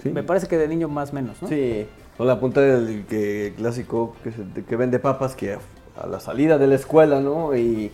me 0.05 0.23
parece 0.23 0.47
que 0.47 0.57
de 0.57 0.69
niño 0.69 0.89
más 0.89 1.13
menos, 1.13 1.43
¿no? 1.43 1.49
Sí, 1.49 1.87
con 2.17 2.27
la 2.27 2.39
punta 2.41 2.61
del 2.61 3.05
que, 3.07 3.55
clásico 3.57 4.15
que, 4.23 4.31
se- 4.33 4.65
que 4.65 4.77
vende 4.77 4.99
papas 4.99 5.35
que 5.35 5.55
a, 5.55 5.59
a 6.03 6.07
la 6.07 6.21
salida 6.21 6.57
de 6.59 6.67
la 6.69 6.77
escuela, 6.77 7.21
¿no? 7.21 7.55
Y, 7.57 7.91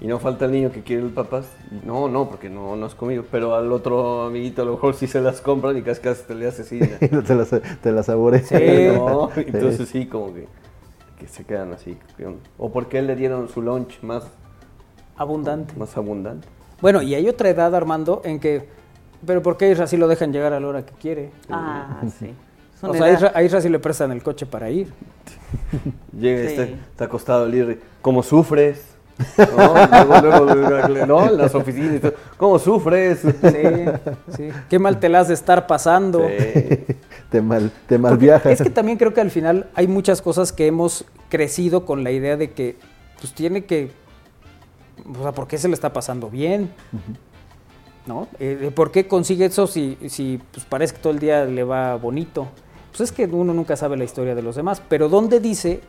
y 0.00 0.06
no 0.06 0.18
falta 0.18 0.46
el 0.46 0.52
niño 0.52 0.72
que 0.72 0.82
quiere 0.82 1.02
el 1.02 1.10
papas. 1.10 1.46
Y 1.70 1.86
no, 1.86 2.08
no, 2.08 2.28
porque 2.28 2.48
no, 2.48 2.74
no 2.76 2.86
has 2.86 2.94
comido. 2.94 3.24
Pero 3.30 3.54
al 3.54 3.70
otro 3.72 4.22
amiguito 4.24 4.62
a 4.62 4.64
lo 4.64 4.72
mejor 4.72 4.94
sí 4.94 5.06
se 5.06 5.20
las 5.20 5.40
compran 5.40 5.76
y 5.76 5.82
casi 5.82 6.00
casi 6.00 6.22
te 6.24 6.34
le 6.34 6.46
hace 6.48 6.62
así. 6.62 6.78
te 7.26 7.34
las, 7.34 7.50
te 7.82 7.92
las 7.92 8.06
saboreas. 8.06 8.46
Sí. 8.46 8.54
¿no? 8.96 9.30
Entonces 9.36 9.88
sí, 9.88 10.06
como 10.06 10.32
que, 10.32 10.46
que 11.18 11.26
se 11.26 11.44
quedan 11.44 11.72
así. 11.74 11.98
O 12.58 12.72
porque 12.72 13.02
le 13.02 13.14
dieron 13.16 13.48
su 13.48 13.60
lunch 13.62 14.00
más, 14.02 14.24
Abundante. 15.16 15.74
más 15.76 15.94
abundante. 15.96 16.48
Bueno, 16.80 17.02
y 17.02 17.14
hay 17.14 17.28
otra 17.28 17.50
edad, 17.50 17.74
Armando, 17.74 18.22
en 18.24 18.40
que, 18.40 18.66
pero 19.26 19.42
¿por 19.42 19.58
qué 19.58 19.66
a 19.66 19.70
Isra 19.72 19.86
sí 19.86 19.98
lo 19.98 20.08
dejan 20.08 20.32
llegar 20.32 20.54
a 20.54 20.60
la 20.60 20.66
hora 20.66 20.86
que 20.86 20.94
quiere? 20.94 21.30
Ah, 21.50 22.00
sí. 22.18 22.32
O 22.82 22.94
sea, 22.94 23.04
a 23.04 23.08
edad. 23.10 23.18
Isra, 23.18 23.32
a 23.34 23.42
Isra 23.42 23.60
sí 23.60 23.68
le 23.68 23.78
prestan 23.78 24.12
el 24.12 24.22
coche 24.22 24.46
para 24.46 24.70
ir. 24.70 24.90
Llega, 26.18 26.40
Sí. 26.48 26.54
está, 26.54 26.62
está 26.62 27.04
acostado 27.04 27.44
el 27.44 27.54
ir, 27.54 27.82
¿cómo 28.00 28.22
sufres? 28.22 28.96
¿No? 29.36 29.74
Luego, 30.20 30.44
luego, 30.44 30.54
luego, 30.54 31.06
¿no? 31.06 31.28
En 31.28 31.38
las 31.38 31.54
oficinas, 31.54 31.96
y 31.96 31.98
todo, 32.00 32.14
¿cómo 32.36 32.58
sufres? 32.58 33.20
Sí, 33.20 34.36
sí. 34.36 34.48
Qué 34.68 34.78
mal 34.78 34.98
te 34.98 35.08
la 35.08 35.20
has 35.20 35.28
de 35.28 35.34
estar 35.34 35.66
pasando. 35.66 36.26
Sí. 36.26 36.96
te 37.30 37.42
mal, 37.42 37.70
te 37.86 37.98
mal 37.98 38.16
viajas. 38.16 38.52
Es 38.52 38.62
que 38.62 38.70
también 38.70 38.98
creo 38.98 39.14
que 39.14 39.20
al 39.20 39.30
final 39.30 39.68
hay 39.74 39.86
muchas 39.86 40.22
cosas 40.22 40.52
que 40.52 40.66
hemos 40.66 41.04
crecido 41.28 41.84
con 41.84 42.04
la 42.04 42.10
idea 42.10 42.36
de 42.36 42.52
que 42.52 42.76
pues 43.20 43.32
tiene 43.34 43.64
que, 43.64 43.90
o 45.18 45.22
sea, 45.22 45.32
¿por 45.32 45.46
qué 45.46 45.58
se 45.58 45.68
le 45.68 45.74
está 45.74 45.92
pasando 45.92 46.30
bien? 46.30 46.70
¿No? 48.06 48.28
Eh, 48.38 48.72
¿Por 48.74 48.90
qué 48.90 49.06
consigue 49.06 49.44
eso 49.44 49.66
si, 49.66 49.98
si 50.08 50.40
pues, 50.52 50.64
parece 50.64 50.94
que 50.94 51.00
todo 51.00 51.12
el 51.12 51.18
día 51.18 51.44
le 51.44 51.64
va 51.64 51.96
bonito? 51.96 52.48
Pues 52.90 53.02
es 53.02 53.12
que 53.12 53.26
uno 53.26 53.54
nunca 53.54 53.76
sabe 53.76 53.96
la 53.96 54.04
historia 54.04 54.34
de 54.34 54.42
los 54.42 54.56
demás, 54.56 54.82
pero 54.88 55.08
¿dónde 55.08 55.38
dice 55.38 55.80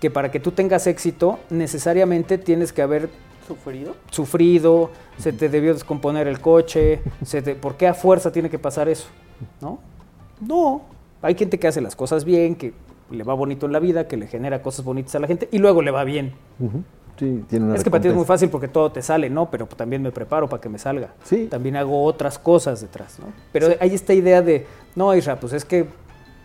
que 0.00 0.10
para 0.10 0.30
que 0.30 0.40
tú 0.40 0.50
tengas 0.52 0.86
éxito 0.86 1.38
necesariamente 1.50 2.38
tienes 2.38 2.72
que 2.72 2.82
haber 2.82 3.08
¿Sufrido? 3.46 3.94
sufrido, 4.10 4.90
se 5.18 5.32
te 5.32 5.48
debió 5.48 5.74
descomponer 5.74 6.26
el 6.28 6.40
coche, 6.40 7.00
se 7.24 7.42
te- 7.42 7.54
¿por 7.54 7.76
qué 7.76 7.86
a 7.88 7.94
fuerza 7.94 8.30
tiene 8.32 8.48
que 8.48 8.58
pasar 8.58 8.88
eso? 8.88 9.08
¿No? 9.60 9.78
No, 10.40 10.82
hay 11.20 11.34
gente 11.34 11.58
que 11.58 11.66
hace 11.68 11.80
las 11.80 11.96
cosas 11.96 12.24
bien, 12.24 12.54
que 12.56 12.72
le 13.10 13.24
va 13.24 13.34
bonito 13.34 13.66
en 13.66 13.72
la 13.72 13.78
vida, 13.80 14.06
que 14.06 14.16
le 14.16 14.26
genera 14.26 14.62
cosas 14.62 14.84
bonitas 14.84 15.14
a 15.16 15.18
la 15.18 15.26
gente 15.26 15.48
y 15.50 15.58
luego 15.58 15.82
le 15.82 15.90
va 15.90 16.04
bien. 16.04 16.32
Sí, 17.18 17.44
tiene 17.48 17.66
una 17.66 17.74
Es 17.74 17.84
que 17.84 17.90
para 17.90 18.00
ti 18.00 18.08
es 18.08 18.14
muy 18.14 18.24
fácil 18.24 18.48
porque 18.48 18.68
todo 18.68 18.90
te 18.92 19.02
sale, 19.02 19.28
¿no? 19.28 19.50
Pero 19.50 19.66
también 19.66 20.00
me 20.00 20.10
preparo 20.12 20.48
para 20.48 20.60
que 20.62 20.68
me 20.70 20.78
salga. 20.78 21.12
Sí. 21.24 21.48
También 21.50 21.76
hago 21.76 22.04
otras 22.04 22.38
cosas 22.38 22.80
detrás, 22.80 23.18
¿no? 23.18 23.26
Pero 23.52 23.68
hay 23.80 23.94
esta 23.94 24.14
idea 24.14 24.40
de, 24.40 24.66
no, 24.94 25.14
Isra, 25.14 25.38
pues 25.38 25.52
es 25.52 25.64
que 25.66 25.86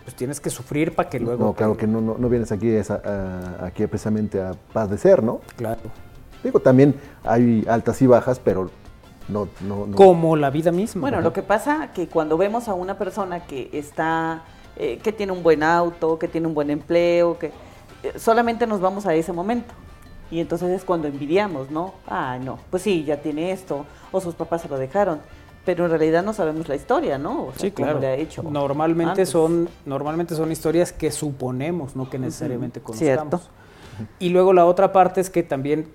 pues 0.05 0.15
tienes 0.15 0.39
que 0.39 0.49
sufrir 0.51 0.93
para 0.95 1.09
que 1.09 1.19
luego... 1.19 1.43
No, 1.43 1.53
claro 1.53 1.75
que 1.75 1.87
no, 1.87 1.99
no, 1.99 2.15
no 2.17 2.29
vienes 2.29 2.51
aquí, 2.51 2.69
esa- 2.69 3.01
a- 3.03 3.65
aquí 3.65 3.85
precisamente 3.87 4.39
a 4.41 4.53
padecer, 4.71 5.23
¿no? 5.23 5.41
Claro. 5.57 5.81
Digo, 6.43 6.59
también 6.59 6.93
hay 7.23 7.65
altas 7.67 7.99
y 8.03 8.07
bajas, 8.07 8.39
pero 8.39 8.69
no... 9.27 9.47
no, 9.61 9.87
no. 9.87 9.95
Como 9.97 10.35
la 10.35 10.51
vida 10.51 10.71
misma. 10.71 11.01
Bueno, 11.01 11.21
lo 11.21 11.33
que 11.33 11.41
pasa 11.41 11.91
que 11.91 12.07
cuando 12.07 12.37
vemos 12.37 12.67
a 12.67 12.75
una 12.75 12.99
persona 12.99 13.47
que 13.47 13.69
está, 13.73 14.43
eh, 14.77 14.99
que 15.01 15.11
tiene 15.11 15.31
un 15.33 15.41
buen 15.41 15.63
auto, 15.63 16.19
que 16.19 16.27
tiene 16.27 16.45
un 16.47 16.53
buen 16.53 16.69
empleo, 16.69 17.39
que 17.39 17.47
eh, 18.03 18.13
solamente 18.17 18.67
nos 18.67 18.79
vamos 18.79 19.07
a 19.07 19.15
ese 19.15 19.33
momento. 19.33 19.73
Y 20.29 20.39
entonces 20.39 20.69
es 20.69 20.83
cuando 20.83 21.07
envidiamos, 21.07 21.71
¿no? 21.71 21.95
Ah, 22.07 22.37
no, 22.39 22.59
pues 22.69 22.83
sí, 22.83 23.03
ya 23.03 23.17
tiene 23.21 23.51
esto, 23.51 23.85
o 24.11 24.21
sus 24.21 24.35
papás 24.35 24.61
se 24.61 24.69
lo 24.69 24.77
dejaron. 24.77 25.19
Pero 25.65 25.85
en 25.85 25.91
realidad 25.91 26.23
no 26.23 26.31
sabemos 26.33 26.67
la 26.69 26.75
historia, 26.75 27.17
¿no? 27.17 27.45
O 27.47 27.51
sea, 27.51 27.59
Sí, 27.61 27.71
claro. 27.71 27.99
le 27.99 28.07
ha 28.07 28.15
hecho. 28.15 28.43
Normalmente 28.43 29.09
antes. 29.11 29.29
son, 29.29 29.67
normalmente 29.85 30.35
son 30.35 30.51
historias 30.51 30.93
que 30.93 31.11
suponemos, 31.11 31.95
no 31.95 32.09
que 32.09 32.19
necesariamente 32.19 32.79
conozcamos. 32.81 33.41
Cierto. 33.41 33.41
Y 34.19 34.29
luego 34.29 34.53
la 34.53 34.65
otra 34.65 34.91
parte 34.91 35.21
es 35.21 35.29
que 35.29 35.41
también 35.43 35.87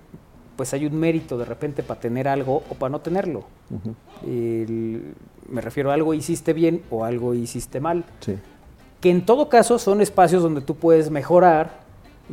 pues 0.57 0.73
hay 0.73 0.85
un 0.85 0.95
mérito 0.99 1.37
de 1.37 1.45
repente 1.45 1.81
para 1.83 1.99
tener 1.99 2.27
algo 2.27 2.57
o 2.69 2.75
para 2.75 2.89
no 2.91 2.99
tenerlo. 3.01 3.45
El- 4.25 5.13
me 5.49 5.61
refiero 5.61 5.91
a 5.91 5.93
algo 5.95 6.13
hiciste 6.13 6.53
bien 6.53 6.81
o 6.89 7.03
algo 7.03 7.33
hiciste 7.33 7.79
mal. 7.79 8.05
Sí. 8.19 8.37
Que 8.99 9.09
en 9.09 9.25
todo 9.25 9.49
caso 9.49 9.79
son 9.79 10.01
espacios 10.01 10.43
donde 10.43 10.61
tú 10.61 10.75
puedes 10.75 11.09
mejorar 11.09 11.81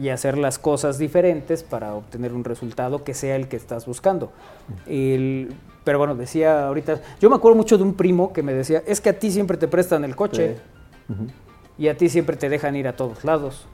y 0.00 0.10
hacer 0.10 0.38
las 0.38 0.58
cosas 0.58 0.98
diferentes 0.98 1.62
para 1.62 1.94
obtener 1.94 2.32
un 2.32 2.44
resultado 2.44 3.02
que 3.04 3.14
sea 3.14 3.36
el 3.36 3.48
que 3.48 3.56
estás 3.56 3.86
buscando. 3.86 4.30
El- 4.86 5.54
pero 5.88 5.96
bueno, 5.96 6.14
decía 6.14 6.66
ahorita, 6.66 7.00
yo 7.18 7.30
me 7.30 7.36
acuerdo 7.36 7.56
mucho 7.56 7.78
de 7.78 7.82
un 7.82 7.94
primo 7.94 8.30
que 8.30 8.42
me 8.42 8.52
decía, 8.52 8.82
es 8.86 9.00
que 9.00 9.08
a 9.08 9.18
ti 9.18 9.30
siempre 9.30 9.56
te 9.56 9.68
prestan 9.68 10.04
el 10.04 10.14
coche 10.14 10.58
y 11.78 11.88
a 11.88 11.96
ti 11.96 12.10
siempre 12.10 12.36
te 12.36 12.50
dejan 12.50 12.76
ir 12.76 12.86
a 12.88 12.94
todos 12.94 13.24
lados. 13.24 13.66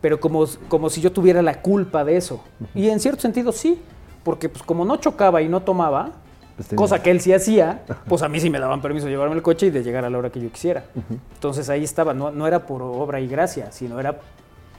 Pero 0.00 0.18
como, 0.18 0.44
como 0.66 0.90
si 0.90 1.00
yo 1.00 1.12
tuviera 1.12 1.42
la 1.42 1.62
culpa 1.62 2.02
de 2.02 2.16
eso. 2.16 2.42
Y 2.74 2.88
en 2.88 2.98
cierto 2.98 3.20
sentido 3.20 3.52
sí, 3.52 3.80
porque 4.24 4.48
pues 4.48 4.64
como 4.64 4.84
no 4.84 4.96
chocaba 4.96 5.40
y 5.42 5.48
no 5.48 5.62
tomaba, 5.62 6.10
Pues 6.56 6.70
cosa 6.74 7.00
que 7.00 7.12
él 7.12 7.20
sí 7.20 7.32
hacía, 7.32 7.84
pues 8.08 8.22
a 8.22 8.28
mí 8.28 8.40
sí 8.40 8.50
me 8.50 8.58
daban 8.58 8.82
permiso 8.82 9.06
de 9.06 9.12
llevarme 9.12 9.36
el 9.36 9.42
coche 9.42 9.66
y 9.66 9.70
de 9.70 9.84
llegar 9.84 10.04
a 10.04 10.10
la 10.10 10.18
hora 10.18 10.30
que 10.30 10.40
yo 10.40 10.50
quisiera. 10.50 10.86
Entonces 11.34 11.70
ahí 11.70 11.84
estaba, 11.84 12.14
no, 12.14 12.32
no 12.32 12.48
era 12.48 12.66
por 12.66 12.82
obra 12.82 13.20
y 13.20 13.28
gracia, 13.28 13.70
sino 13.70 14.00
era 14.00 14.18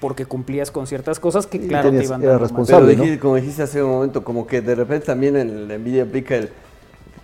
porque 0.01 0.25
cumplías 0.25 0.69
con 0.71 0.85
ciertas 0.87 1.19
cosas 1.21 1.47
que 1.47 1.59
claro 1.65 1.89
te 1.91 2.03
iban 2.03 2.19
dando 2.19 2.33
más. 2.33 2.41
responsable. 2.41 2.87
Pero 2.87 2.97
¿no? 2.97 3.03
dijiste- 3.05 3.21
como 3.21 3.35
dijiste 3.37 3.63
hace 3.63 3.81
un 3.81 3.91
momento, 3.91 4.23
como 4.25 4.45
que 4.45 4.59
de 4.61 4.75
repente 4.75 5.05
también 5.05 5.37
en 5.37 5.69
la 5.69 5.75
envidia 5.75 6.03
aplica 6.03 6.35
el 6.35 6.49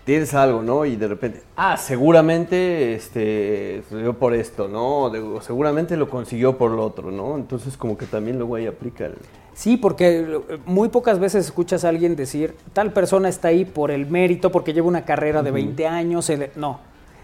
tienes 0.06 0.34
algo, 0.34 0.62
¿no? 0.62 0.86
Y 0.86 0.96
de 0.96 1.06
repente, 1.10 1.42
ah, 1.58 1.76
seguramente 1.76 2.94
este 2.96 3.84
sucedió 3.90 4.14
por 4.14 4.34
esto, 4.34 4.68
¿no? 4.70 5.10
De- 5.10 5.20
o 5.20 5.42
seguramente 5.42 5.98
lo 5.98 6.10
consiguió 6.10 6.58
por 6.58 6.72
lo 6.72 6.86
otro, 6.86 7.12
¿no? 7.12 7.36
Entonces 7.36 7.76
como 7.76 7.98
que 7.98 8.06
también 8.06 8.38
luego 8.38 8.56
ahí 8.56 8.68
aplica 8.68 9.06
el 9.08 9.16
Sí, 9.54 9.76
porque 9.76 10.20
eh, 10.20 10.60
muy 10.68 10.88
pocas 10.90 11.18
veces 11.20 11.46
escuchas 11.46 11.84
a 11.84 11.90
alguien 11.90 12.16
decir, 12.16 12.54
tal 12.74 12.94
persona 12.94 13.28
está 13.28 13.48
ahí 13.50 13.66
por 13.66 13.90
el 13.92 14.06
mérito, 14.06 14.52
porque 14.52 14.72
lleva 14.72 14.88
una 14.88 15.04
carrera 15.04 15.42
de 15.44 15.50
20 15.52 15.88
años. 15.88 16.30
el- 16.30 16.52
No, 16.56 16.80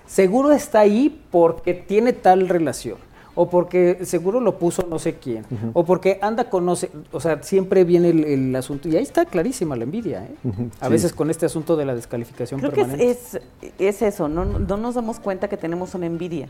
seguro 0.08 0.52
está 0.52 0.80
ahí 0.80 1.22
porque 1.32 1.74
tiene 1.76 2.12
tal 2.12 2.50
relación, 2.50 2.98
o 3.36 3.50
porque 3.50 4.06
seguro 4.06 4.40
lo 4.40 4.58
puso 4.60 4.86
no 4.88 5.00
sé 5.00 5.16
quién, 5.16 5.46
o 5.74 5.84
porque 5.86 6.20
anda 6.22 6.50
con 6.50 6.66
no 6.66 6.76
sé, 6.76 6.90
o 7.12 7.20
sea, 7.20 7.42
siempre 7.42 7.84
viene 7.84 8.10
el, 8.10 8.24
el 8.26 8.56
asunto, 8.56 8.88
y 8.90 8.96
ahí 8.96 9.04
está 9.04 9.26
clarísima 9.26 9.76
la 9.76 9.84
envidia, 9.86 10.26
¿eh? 10.26 10.36
A 10.80 10.86
sí. 10.88 10.92
veces 10.92 11.14
con 11.14 11.30
este 11.32 11.46
asunto 11.48 11.76
de 11.76 11.86
la 11.86 11.96
descalificación 11.96 12.60
Creo 12.60 12.72
que 12.72 12.82
es, 12.82 12.88
permanente. 12.88 13.12
es, 13.12 13.42
es 13.80 14.02
eso, 14.04 14.28
no, 14.28 14.46
no 14.46 14.78
nos 14.78 14.96
damos 14.96 15.20
cuenta 15.20 15.48
que 15.48 15.58
tenemos 15.58 15.96
una 15.96 16.06
envidia. 16.06 16.48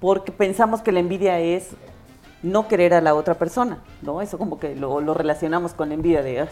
Porque 0.00 0.32
pensamos 0.32 0.82
que 0.82 0.92
la 0.92 1.00
envidia 1.00 1.40
es 1.40 1.68
no 2.42 2.68
querer 2.68 2.92
a 2.92 3.00
la 3.00 3.14
otra 3.14 3.34
persona, 3.38 3.78
¿no? 4.02 4.20
Eso 4.20 4.36
como 4.36 4.58
que 4.60 4.76
lo, 4.76 5.00
lo 5.00 5.14
relacionamos 5.14 5.72
con 5.72 5.88
la 5.88 5.94
envidia 5.94 6.22
de, 6.22 6.40
"Ay, 6.40 6.48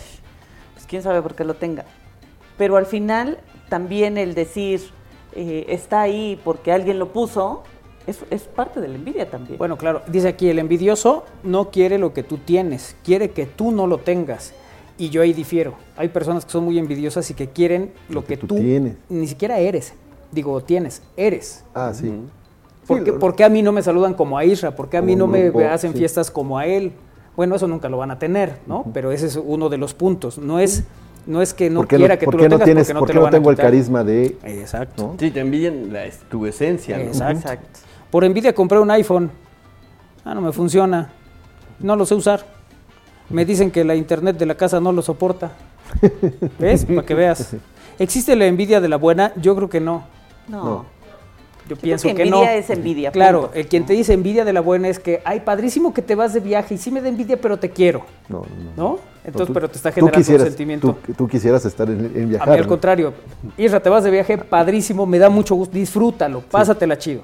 pues 0.72 0.86
quién 0.86 1.02
sabe 1.02 1.20
por 1.20 1.34
qué 1.34 1.44
lo 1.44 1.52
tenga. 1.54 1.84
Pero 2.56 2.76
al 2.78 2.86
final 2.86 3.38
también 3.68 4.16
el 4.16 4.34
decir, 4.34 4.80
eh, 5.34 5.66
está 5.68 6.00
ahí 6.00 6.40
porque 6.44 6.72
alguien 6.72 6.98
lo 6.98 7.12
puso, 7.12 7.62
es, 8.06 8.18
es 8.30 8.42
parte 8.42 8.80
de 8.80 8.88
la 8.88 8.94
envidia 8.96 9.28
también. 9.30 9.58
Bueno, 9.58 9.76
claro, 9.76 10.02
dice 10.08 10.28
aquí, 10.28 10.48
el 10.48 10.58
envidioso 10.58 11.24
no 11.42 11.70
quiere 11.70 11.98
lo 11.98 12.12
que 12.12 12.22
tú 12.22 12.38
tienes, 12.38 12.96
quiere 13.04 13.30
que 13.30 13.46
tú 13.46 13.70
no 13.72 13.86
lo 13.86 13.98
tengas. 13.98 14.52
Y 14.98 15.08
yo 15.10 15.22
ahí 15.22 15.32
difiero. 15.32 15.74
Hay 15.96 16.08
personas 16.08 16.44
que 16.44 16.50
son 16.52 16.64
muy 16.64 16.78
envidiosas 16.78 17.28
y 17.30 17.34
que 17.34 17.48
quieren 17.48 17.92
lo, 18.08 18.24
que, 18.24 18.36
tú, 18.36 18.56
tienes. 18.56 18.96
ni 19.08 19.26
siquiera 19.26 19.58
eres. 19.58 19.94
Digo, 20.30 20.60
tienes, 20.62 21.02
eres. 21.16 21.64
Ah, 21.74 21.92
sí. 21.94 22.12
¿Por, 22.86 22.98
Sí, 22.98 23.04
qué, 23.04 23.10
lo- 23.12 23.18
por 23.18 23.34
qué 23.34 23.44
a 23.44 23.48
mí 23.48 23.62
no 23.62 23.72
me 23.72 23.82
saludan 23.82 24.14
como 24.14 24.36
a 24.38 24.44
Isra? 24.44 24.74
¿Por 24.76 24.88
qué 24.88 24.96
a 24.98 25.02
mí 25.02 25.12
Como 25.16 25.26
no 25.36 25.52
me 25.52 25.64
hacen 25.66 25.92
sí. 25.92 25.98
fiestas 25.98 26.30
como 26.30 26.58
a 26.58 26.66
él? 26.66 26.92
Bueno, 27.36 27.54
eso 27.56 27.66
nunca 27.66 27.88
lo 27.88 27.96
van 27.96 28.10
a 28.10 28.18
tener, 28.18 28.58
¿no? 28.66 28.84
Pero 28.92 29.12
ese 29.12 29.26
es 29.26 29.36
uno 29.42 29.68
de 29.70 29.78
los 29.78 29.94
puntos. 29.94 30.36
No 30.38 30.58
es, 30.60 30.84
no 31.26 31.40
es 31.40 31.54
que 31.54 31.70
no 31.70 31.80
¿Por 31.80 31.88
qué 31.88 31.96
quiera 31.96 32.18
que 32.18 32.26
tú 32.26 32.32
lo 32.32 32.42
tengas 32.48 32.64
tienes, 32.64 32.86
porque 32.88 32.94
no 32.94 33.00
por 33.00 33.06
te 33.08 33.12
qué 33.12 33.14
lo 33.14 33.20
no 33.20 33.24
van 33.24 33.34
a 33.34 33.36
tengo 33.38 33.50
el 33.50 33.56
carisma 33.56 34.04
de... 34.04 34.36
Exacto. 34.44 35.02
¿no? 35.12 35.16
Sí, 35.18 35.30
te 35.30 35.40
envidian 35.40 35.92
la, 35.92 36.04
tu 36.30 36.44
esencia, 36.46 36.98
¿no? 36.98 37.04
Exacto. 37.04 37.80
Por 38.12 38.24
envidia 38.24 38.54
compré 38.54 38.78
un 38.78 38.90
iPhone. 38.90 39.30
Ah, 40.22 40.34
no 40.34 40.42
me 40.42 40.52
funciona. 40.52 41.10
No 41.80 41.96
lo 41.96 42.04
sé 42.04 42.14
usar. 42.14 42.44
Me 43.30 43.46
dicen 43.46 43.70
que 43.70 43.84
la 43.84 43.94
internet 43.94 44.36
de 44.36 44.44
la 44.44 44.54
casa 44.54 44.80
no 44.80 44.92
lo 44.92 45.00
soporta. 45.00 45.52
¿Ves? 46.58 46.84
Para 46.84 47.06
que 47.06 47.14
veas. 47.14 47.56
¿Existe 47.98 48.36
la 48.36 48.44
envidia 48.44 48.82
de 48.82 48.88
la 48.90 48.96
buena? 48.96 49.32
Yo 49.36 49.56
creo 49.56 49.70
que 49.70 49.80
no. 49.80 50.04
no. 50.46 50.62
no. 50.62 50.86
Yo 51.66 51.76
pienso 51.76 52.06
que 52.08 52.14
que, 52.14 52.26
no. 52.26 52.38
envidia 52.42 52.56
es 52.56 52.68
envidia, 52.68 53.12
Claro, 53.12 53.50
el 53.54 53.66
quien 53.68 53.86
te 53.86 53.94
dice 53.94 54.12
envidia 54.12 54.44
de 54.44 54.52
la 54.52 54.60
buena 54.60 54.88
es 54.88 54.98
que, 54.98 55.22
ay, 55.24 55.40
padrísimo 55.40 55.94
que 55.94 56.02
te 56.02 56.14
vas 56.16 56.34
de 56.34 56.40
viaje 56.40 56.74
y 56.74 56.78
sí 56.78 56.90
me 56.90 57.00
da 57.00 57.08
envidia, 57.08 57.40
pero 57.40 57.56
te 57.56 57.70
quiero. 57.70 58.02
No, 58.28 58.42
no, 58.76 58.76
¿No? 58.76 58.98
Entonces, 59.24 59.46
tú- 59.46 59.54
pero 59.54 59.70
te 59.70 59.76
está 59.76 59.90
generando 59.92 60.18
un 60.18 60.40
sentimiento. 60.40 60.98
Tú, 61.06 61.14
tú 61.14 61.28
quisieras 61.28 61.64
estar 61.64 61.88
en, 61.88 62.12
en 62.14 62.28
viajar. 62.28 62.48
A 62.48 62.52
mí 62.52 62.58
al 62.58 62.64
¿no? 62.64 62.68
contrario. 62.68 63.14
Isra, 63.56 63.80
te 63.80 63.88
vas 63.88 64.04
de 64.04 64.10
viaje, 64.10 64.36
padrísimo, 64.36 65.06
me 65.06 65.18
da 65.18 65.30
mucho 65.30 65.54
gusto, 65.54 65.72
disfrútalo, 65.74 66.40
pásatela 66.40 66.98
chido. 66.98 67.22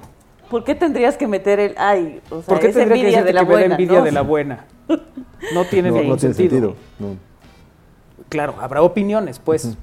¿Por 0.49 0.63
qué 0.63 0.75
tendrías 0.75 1.15
que 1.17 1.27
meter 1.27 1.59
el 1.59 1.75
ay? 1.77 2.21
O 2.29 2.37
sea, 2.41 2.45
¿Por 2.45 2.59
qué 2.59 2.67
es 2.67 2.73
tendría 2.75 3.19
que 3.19 3.23
de 3.23 3.33
la 3.33 3.41
que 3.41 3.45
buena? 3.45 3.75
envidia 3.75 3.99
¿no? 3.99 4.05
de 4.05 4.11
la 4.11 4.21
buena? 4.21 4.65
No 5.53 5.65
tiene 5.65 5.89
No, 5.89 5.95
ningún 5.97 6.09
no 6.11 6.17
tiene 6.17 6.33
sentido. 6.35 6.69
sentido. 6.69 6.75
no. 6.99 7.15
Claro, 8.29 8.55
habrá 8.59 8.81
opiniones, 8.81 9.39
pues. 9.39 9.75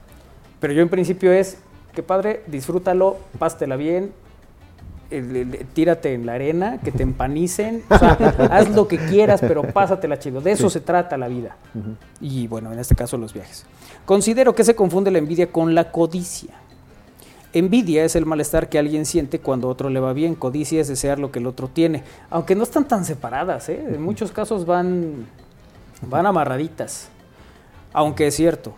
Pero 0.60 0.72
yo 0.72 0.82
en 0.82 0.88
principio 0.88 1.32
es, 1.32 1.58
que 1.94 2.02
padre, 2.02 2.42
disfrútalo, 2.46 3.16
pásatela 3.38 3.76
bien, 3.76 4.12
el- 5.10 5.36
el- 5.36 5.66
tírate 5.72 6.14
en 6.14 6.26
la 6.26 6.34
arena, 6.34 6.78
que 6.82 6.90
te 6.92 7.02
empanicen, 7.02 7.82
o 7.88 7.98
sea, 7.98 8.12
haz 8.50 8.68
lo 8.70 8.88
que 8.88 8.98
quieras, 8.98 9.40
pero 9.40 9.62
pásatela 9.62 10.18
chido. 10.18 10.40
De 10.40 10.52
eso 10.52 10.68
se 10.70 10.80
trata 10.80 11.16
la 11.16 11.28
vida. 11.28 11.56
Y 12.20 12.46
bueno, 12.48 12.72
en 12.72 12.78
este 12.78 12.94
caso 12.94 13.16
los 13.16 13.32
viajes. 13.32 13.64
Considero 14.04 14.54
que 14.54 14.64
se 14.64 14.74
confunde 14.74 15.10
la 15.10 15.18
envidia 15.18 15.50
con 15.50 15.74
la 15.74 15.90
codicia. 15.90 16.54
Envidia 17.58 18.04
es 18.04 18.16
el 18.16 18.26
malestar 18.26 18.68
que 18.68 18.78
alguien 18.78 19.06
siente 19.06 19.38
cuando 19.40 19.68
otro 19.68 19.88
le 19.90 20.00
va 20.00 20.12
bien. 20.12 20.34
Codicia 20.34 20.80
es 20.80 20.88
desear 20.88 21.18
lo 21.18 21.30
que 21.30 21.38
el 21.38 21.46
otro 21.46 21.68
tiene. 21.68 22.02
Aunque 22.30 22.54
no 22.54 22.62
están 22.64 22.86
tan 22.86 23.04
separadas, 23.04 23.68
¿eh? 23.68 23.82
En 23.94 24.02
muchos 24.02 24.30
casos 24.32 24.66
van, 24.66 25.26
van 26.02 26.26
amarraditas. 26.26 27.08
Aunque 27.92 28.26
es 28.26 28.34
cierto. 28.34 28.74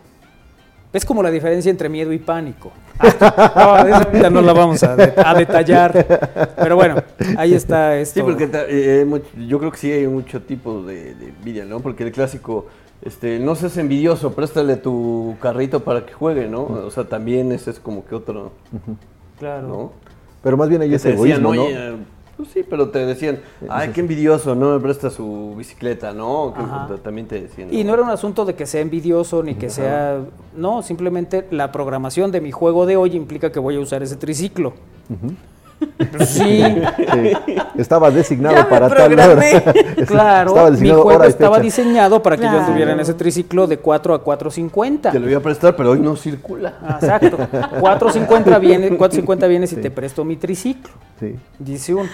Es 0.92 1.04
como 1.04 1.22
la 1.22 1.30
diferencia 1.30 1.70
entre 1.70 1.88
miedo 1.88 2.12
y 2.12 2.18
pánico. 2.18 2.70
No, 3.00 3.76
esa 3.86 3.98
ahorita 3.98 4.30
no 4.30 4.40
la 4.42 4.52
vamos 4.52 4.82
a, 4.82 4.96
de- 4.96 5.12
a 5.16 5.34
detallar. 5.34 6.52
Pero 6.56 6.74
bueno, 6.76 6.96
ahí 7.36 7.54
está 7.54 7.96
esto. 7.96 8.14
Sí, 8.20 8.22
porque 8.22 8.48
eh, 8.68 9.06
yo 9.46 9.58
creo 9.58 9.70
que 9.70 9.76
sí 9.78 9.92
hay 9.92 10.06
mucho 10.08 10.42
tipo 10.42 10.82
de, 10.82 11.14
de 11.14 11.28
envidia, 11.28 11.64
¿no? 11.64 11.78
Porque 11.80 12.02
el 12.04 12.10
clásico, 12.12 12.66
este, 13.02 13.38
no 13.38 13.54
seas 13.54 13.76
envidioso, 13.76 14.32
préstale 14.32 14.76
tu 14.76 15.36
carrito 15.40 15.80
para 15.84 16.04
que 16.04 16.12
juegue, 16.12 16.48
¿no? 16.48 16.62
O 16.62 16.90
sea, 16.90 17.04
también 17.04 17.52
ese 17.52 17.70
es 17.70 17.80
como 17.80 18.04
que 18.04 18.14
otro, 18.14 18.52
Claro. 19.38 19.68
¿no? 19.68 19.92
Pero 20.42 20.56
más 20.56 20.68
bien 20.68 20.82
ahí 20.82 20.94
es 20.94 21.02
te 21.02 21.10
decían, 21.10 21.40
egoísmo, 21.40 21.54
¿no? 21.54 21.62
oye, 21.62 21.96
pues 22.36 22.50
sí, 22.50 22.64
pero 22.68 22.90
te 22.90 23.04
decían, 23.04 23.40
ay, 23.68 23.90
qué 23.90 24.00
envidioso, 24.00 24.54
no 24.54 24.72
me 24.72 24.80
presta 24.80 25.10
su 25.10 25.54
bicicleta, 25.56 26.12
¿no? 26.12 26.54
Ajá. 26.56 26.88
también 27.02 27.26
te 27.26 27.40
decían. 27.40 27.74
Y 27.74 27.82
no 27.82 27.94
era 27.94 28.02
un 28.04 28.10
asunto 28.10 28.44
de 28.44 28.54
que 28.54 28.64
sea 28.64 28.80
envidioso 28.80 29.42
ni 29.42 29.56
que 29.56 29.70
sea... 29.70 30.20
No, 30.56 30.82
simplemente 30.82 31.46
la 31.50 31.72
programación 31.72 32.30
de 32.30 32.40
mi 32.40 32.52
juego 32.52 32.86
de 32.86 32.96
hoy 32.96 33.16
implica 33.16 33.50
que 33.50 33.58
voy 33.58 33.74
a 33.74 33.80
usar 33.80 34.04
ese 34.04 34.14
triciclo. 34.14 34.74
Sí, 36.26 36.62
Sí. 36.64 37.54
Estaba 37.76 38.10
designado 38.10 38.56
Ya 38.56 38.62
me 38.64 38.68
para 38.70 38.88
tal 38.88 39.12
hora. 39.12 39.26
programé. 39.26 39.62
claro. 40.06 40.48
Estaba 40.50 40.64
mi 40.70 40.70
designado 40.76 41.02
juego 41.02 41.24
estaba 41.24 41.60
diseñado 41.60 42.22
para 42.22 42.36
que 42.36 42.42
yo 42.42 42.48
Claro. 42.50 42.64
anduviera 42.66 42.92
en 42.92 43.00
ese 43.00 43.14
triciclo 43.14 43.66
de 43.66 43.78
4 43.78 44.14
a 44.14 44.24
4.50. 44.24 45.12
Te 45.12 45.18
lo 45.20 45.28
iba 45.30 45.38
a 45.38 45.42
prestar, 45.42 45.76
pero 45.76 45.90
hoy 45.92 46.00
no 46.00 46.16
circula. 46.16 46.74
Ah, 46.82 46.98
Exacto. 47.00 47.36
4.50 47.38 48.60
viene, 48.60 48.90
4.50 48.90 49.48
vienes 49.48 49.72
y 49.72 49.76
te 49.76 49.90
presto 49.90 50.24
mi 50.24 50.36
triciclo. 50.36 50.92
Sí. 51.20 51.34
Dice 51.58 51.94
uno. 51.94 52.08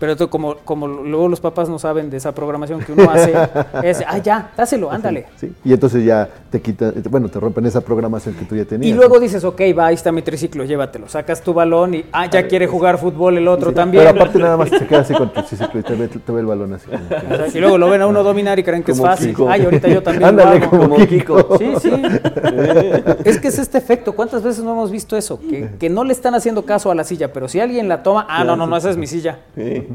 Pero 0.00 0.16
tú, 0.16 0.30
como, 0.30 0.56
como 0.64 0.88
luego 0.88 1.28
los 1.28 1.40
papás 1.40 1.68
no 1.68 1.78
saben 1.78 2.08
de 2.08 2.16
esa 2.16 2.34
programación 2.34 2.80
que 2.80 2.92
uno 2.92 3.10
hace, 3.10 3.34
es, 3.82 4.02
ah, 4.06 4.16
ya, 4.16 4.50
dáselo, 4.56 4.90
ándale. 4.90 5.26
Sí, 5.36 5.52
y 5.62 5.74
entonces 5.74 6.02
ya 6.04 6.26
te 6.50 6.60
quitan, 6.62 6.94
bueno, 7.10 7.28
te 7.28 7.38
rompen 7.38 7.66
esa 7.66 7.82
programación 7.82 8.34
que 8.34 8.46
tú 8.46 8.56
ya 8.56 8.64
tenías. 8.64 8.90
Y 8.90 8.94
luego 8.94 9.20
dices, 9.20 9.44
ok, 9.44 9.60
va, 9.78 9.86
ahí 9.88 9.94
está 9.94 10.10
mi 10.10 10.22
triciclo, 10.22 10.64
llévatelo. 10.64 11.06
Sacas 11.06 11.42
tu 11.42 11.52
balón 11.52 11.94
y, 11.94 12.04
ah, 12.12 12.24
ya 12.30 12.48
quiere 12.48 12.66
jugar 12.66 12.96
fútbol 12.96 13.36
el 13.36 13.46
otro 13.46 13.70
Sí, 13.70 13.76
también. 13.76 14.04
Pero 14.04 14.16
aparte 14.16 14.38
nada 14.38 14.56
más 14.56 14.70
se 14.70 14.86
queda 14.86 15.00
así 15.00 15.12
con 15.12 15.30
tu 15.32 15.42
triciclo 15.42 15.80
y 15.80 15.82
te 15.82 15.94
ve, 15.94 16.08
te 16.08 16.32
ve 16.32 16.40
el 16.40 16.46
balón 16.46 16.72
así. 16.72 16.86
O 16.90 17.36
sea, 17.36 17.48
y 17.52 17.60
luego 17.60 17.76
lo 17.76 17.90
ven 17.90 18.00
a 18.00 18.06
uno 18.06 18.22
dominar 18.22 18.58
y 18.58 18.64
creen 18.64 18.82
que 18.82 18.92
es 18.92 19.00
fácil. 19.00 19.28
Kiko. 19.28 19.50
Ay, 19.50 19.64
ahorita 19.64 19.86
yo 19.88 20.02
también 20.02 20.24
Ándale, 20.24 20.60
lo 20.60 20.66
hago. 20.66 20.70
como 20.70 20.94
como 20.94 21.06
Kiko. 21.06 21.58
Sí, 21.58 21.72
sí. 21.82 21.90
es 23.24 23.38
que 23.38 23.48
es 23.48 23.58
este 23.58 23.76
efecto. 23.76 24.14
¿Cuántas 24.14 24.42
veces 24.42 24.64
no 24.64 24.72
hemos 24.72 24.90
visto 24.90 25.14
eso? 25.14 25.38
Que, 25.38 25.68
que 25.78 25.90
no 25.90 26.04
le 26.04 26.12
están 26.12 26.34
haciendo 26.34 26.64
caso 26.64 26.90
a 26.90 26.94
la 26.94 27.04
silla, 27.04 27.32
pero 27.32 27.48
si 27.48 27.60
alguien 27.60 27.86
la 27.86 28.02
toma, 28.02 28.26
ah, 28.28 28.44
no, 28.44 28.56
no, 28.56 28.66
no, 28.66 28.76
esa 28.76 28.88
es 28.88 28.96
mi 28.96 29.06
silla. 29.06 29.40
Sí. 29.54 29.86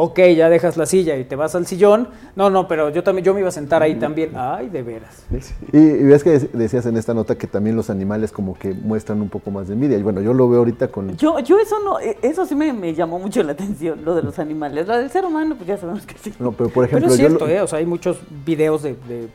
Ok, 0.00 0.20
ya 0.36 0.48
dejas 0.48 0.76
la 0.76 0.86
silla 0.86 1.16
y 1.16 1.24
te 1.24 1.34
vas 1.34 1.56
al 1.56 1.66
sillón. 1.66 2.08
No, 2.36 2.50
no, 2.50 2.68
pero 2.68 2.88
yo 2.90 3.02
también, 3.02 3.24
yo 3.24 3.34
me 3.34 3.40
iba 3.40 3.48
a 3.48 3.52
sentar 3.52 3.82
ahí 3.82 3.96
también. 3.96 4.30
Ay, 4.36 4.68
de 4.68 4.84
veras. 4.84 5.24
Y, 5.72 5.76
y 5.76 6.04
ves 6.04 6.22
que 6.22 6.38
dec- 6.38 6.50
decías 6.52 6.86
en 6.86 6.96
esta 6.96 7.14
nota 7.14 7.36
que 7.36 7.48
también 7.48 7.74
los 7.74 7.90
animales 7.90 8.30
como 8.30 8.56
que 8.56 8.72
muestran 8.74 9.20
un 9.20 9.28
poco 9.28 9.50
más 9.50 9.66
de 9.66 9.74
envidia. 9.74 9.98
Y 9.98 10.02
bueno, 10.04 10.20
yo 10.20 10.32
lo 10.34 10.48
veo 10.48 10.60
ahorita 10.60 10.86
con... 10.86 11.16
Yo, 11.16 11.40
yo 11.40 11.58
eso 11.58 11.80
no, 11.84 11.98
eh, 11.98 12.16
eso 12.22 12.46
sí 12.46 12.54
me, 12.54 12.72
me 12.72 12.94
llamó 12.94 13.18
mucho 13.18 13.42
la 13.42 13.50
atención, 13.52 14.04
lo 14.04 14.14
de 14.14 14.22
los 14.22 14.38
animales. 14.38 14.86
Lo 14.86 14.96
del 14.96 15.10
ser 15.10 15.24
humano, 15.24 15.56
pues 15.56 15.66
ya 15.66 15.76
sabemos 15.76 16.06
que 16.06 16.16
sí. 16.16 16.32
No, 16.38 16.52
pero 16.52 16.68
por 16.70 16.86
Pero 16.88 16.98
ejemplo, 16.98 17.12
es 17.14 17.18
yo 17.20 17.26
cierto, 17.28 17.46
lo- 17.48 17.52
¿eh? 17.52 17.60
O 17.62 17.66
sea, 17.66 17.80
hay 17.80 17.86
muchos 17.86 18.20
videos 18.46 18.84
de, 18.84 18.90
de 19.08 19.28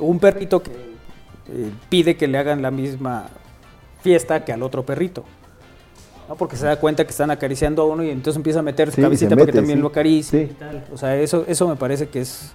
un 0.00 0.18
perrito 0.18 0.64
que 0.64 0.72
eh, 0.72 1.70
pide 1.88 2.16
que 2.16 2.26
le 2.26 2.38
hagan 2.38 2.60
la 2.60 2.72
misma 2.72 3.28
fiesta 4.02 4.44
que 4.44 4.52
al 4.52 4.64
otro 4.64 4.84
perrito. 4.84 5.22
¿No? 6.30 6.36
Porque 6.36 6.56
se 6.56 6.64
da 6.64 6.76
cuenta 6.76 7.04
que 7.04 7.10
están 7.10 7.30
acariciando 7.30 7.82
a 7.82 7.86
uno 7.86 8.04
y 8.04 8.10
entonces 8.10 8.36
empieza 8.36 8.60
a 8.60 8.62
meter 8.62 8.88
su 8.90 8.96
Sí, 8.96 9.02
cabecita 9.02 9.30
se 9.30 9.34
para 9.34 9.46
que 9.46 9.52
mete, 9.52 9.58
también 9.58 9.78
sí. 9.78 9.82
lo 9.82 9.88
acaricie 9.88 10.46
Sí. 10.46 10.52
y 10.52 10.54
tal. 10.54 10.84
O 10.94 10.96
sea, 10.96 11.16
eso, 11.16 11.44
eso 11.48 11.68
me 11.68 11.74
parece 11.76 12.08
que 12.08 12.20
es... 12.20 12.52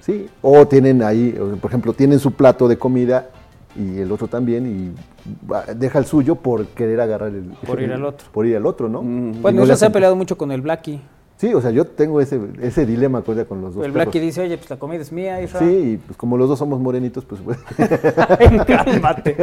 Sí, 0.00 0.28
o 0.40 0.66
tienen 0.66 1.02
ahí, 1.02 1.36
por 1.60 1.68
ejemplo, 1.70 1.92
tienen 1.92 2.18
su 2.20 2.32
plato 2.32 2.68
de 2.68 2.78
comida 2.78 3.28
y 3.76 3.98
el 3.98 4.10
otro 4.12 4.28
también 4.28 4.66
y 4.66 5.74
deja 5.74 5.98
el 5.98 6.06
suyo 6.06 6.36
por 6.36 6.64
querer 6.68 7.00
agarrar 7.00 7.30
el... 7.30 7.42
Por 7.66 7.82
ir 7.82 7.92
al 7.92 8.04
otro. 8.04 8.28
Por 8.32 8.46
ir 8.46 8.56
al 8.56 8.64
otro, 8.66 8.88
¿no? 8.88 9.02
Mm. 9.02 9.42
Bueno, 9.42 9.58
no 9.58 9.64
eso 9.64 9.76
se 9.76 9.86
ha 9.86 9.90
peleado 9.92 10.14
mucho 10.16 10.38
con 10.38 10.52
el 10.52 10.62
Blackie. 10.62 11.00
Sí, 11.36 11.52
o 11.54 11.60
sea, 11.60 11.70
yo 11.72 11.84
tengo 11.84 12.20
ese, 12.20 12.40
ese 12.62 12.86
dilema 12.86 13.22
con, 13.22 13.44
con 13.44 13.60
los 13.60 13.74
dos 13.74 13.84
El 13.84 13.92
Blackie 13.92 14.12
perros. 14.18 14.26
dice, 14.26 14.40
oye, 14.42 14.56
pues 14.58 14.70
la 14.70 14.76
comida 14.76 15.02
es 15.02 15.12
mía, 15.12 15.40
hija. 15.42 15.58
Sí, 15.58 15.64
y 15.64 15.96
pues 15.98 16.16
como 16.16 16.36
los 16.36 16.48
dos 16.48 16.58
somos 16.58 16.80
morenitos, 16.80 17.24
pues 17.24 17.42
bueno. 17.44 17.60
Ay, 18.38 18.58
cálmate. 18.66 19.36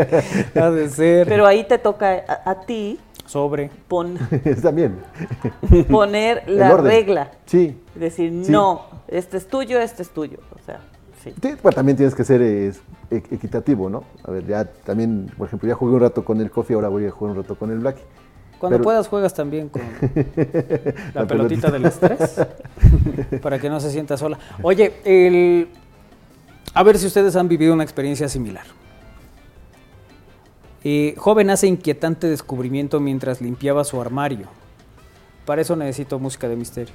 Ha 0.56 0.72
de 0.72 0.90
ser. 0.90 1.28
Pero 1.28 1.46
ahí 1.46 1.66
te 1.66 1.78
toca 1.78 2.24
a, 2.28 2.50
a 2.52 2.62
ti 2.62 3.00
Sobre. 3.26 3.70
pon- 3.88 4.18
poner 5.90 6.44
la 6.48 6.78
regla. 6.78 7.32
Sí. 7.46 7.78
Decir, 7.96 8.46
Sí. 8.46 8.52
no, 8.52 8.86
este 9.08 9.38
es 9.38 9.48
tuyo, 9.48 9.80
este 9.80 10.02
es 10.04 10.10
tuyo. 10.10 10.38
O 10.56 10.64
sea, 10.66 10.80
sí. 11.24 11.34
Sí, 11.42 11.56
bueno, 11.64 11.76
también 11.76 11.96
tienes 11.98 12.14
que 12.16 12.24
ser 12.24 12.42
es, 12.42 12.82
e- 13.10 13.24
equitativo, 13.32 13.90
¿no? 13.90 14.04
A 14.24 14.32
ver, 14.32 14.46
ya 14.46 14.66
también, 14.66 15.32
por 15.38 15.48
ejemplo, 15.48 15.68
ya 15.68 15.76
jugué 15.76 15.94
un 15.96 16.02
rato 16.02 16.24
con 16.24 16.40
el 16.42 16.52
Coffee, 16.52 16.76
ahora 16.76 16.90
voy 16.90 17.06
a 17.06 17.12
jugar 17.12 17.36
un 17.36 17.42
rato 17.44 17.56
con 17.56 17.72
el 17.72 17.80
Blackie. 17.80 18.04
Cuando 18.60 18.78
Pero- 18.78 18.84
puedas 18.86 19.08
juegas 19.08 19.34
también 19.34 19.70
con 19.70 19.82
la, 21.14 21.22
La 21.22 21.28
pelotita 21.28 21.70
pelotita. 21.70 21.72
del 21.72 21.86
estrés 21.86 22.42
para 23.42 23.60
que 23.60 23.70
no 23.70 23.80
se 23.80 23.92
sienta 23.92 24.18
sola. 24.18 24.40
Oye, 24.64 24.94
el... 25.04 25.68
a 26.74 26.84
ver 26.84 26.98
si 26.98 27.06
ustedes 27.08 27.36
han 27.36 27.48
vivido 27.50 27.74
una 27.74 27.84
experiencia 27.84 28.30
similar. 28.30 28.64
Eh, 30.88 31.16
joven 31.18 31.50
hace 31.50 31.66
inquietante 31.66 32.30
descubrimiento 32.30 33.00
mientras 33.00 33.42
limpiaba 33.42 33.84
su 33.84 34.00
armario. 34.00 34.46
Para 35.44 35.64
eso 35.64 35.76
necesito 35.76 36.20
música 36.20 36.48
de 36.48 36.56
misterio. 36.56 36.94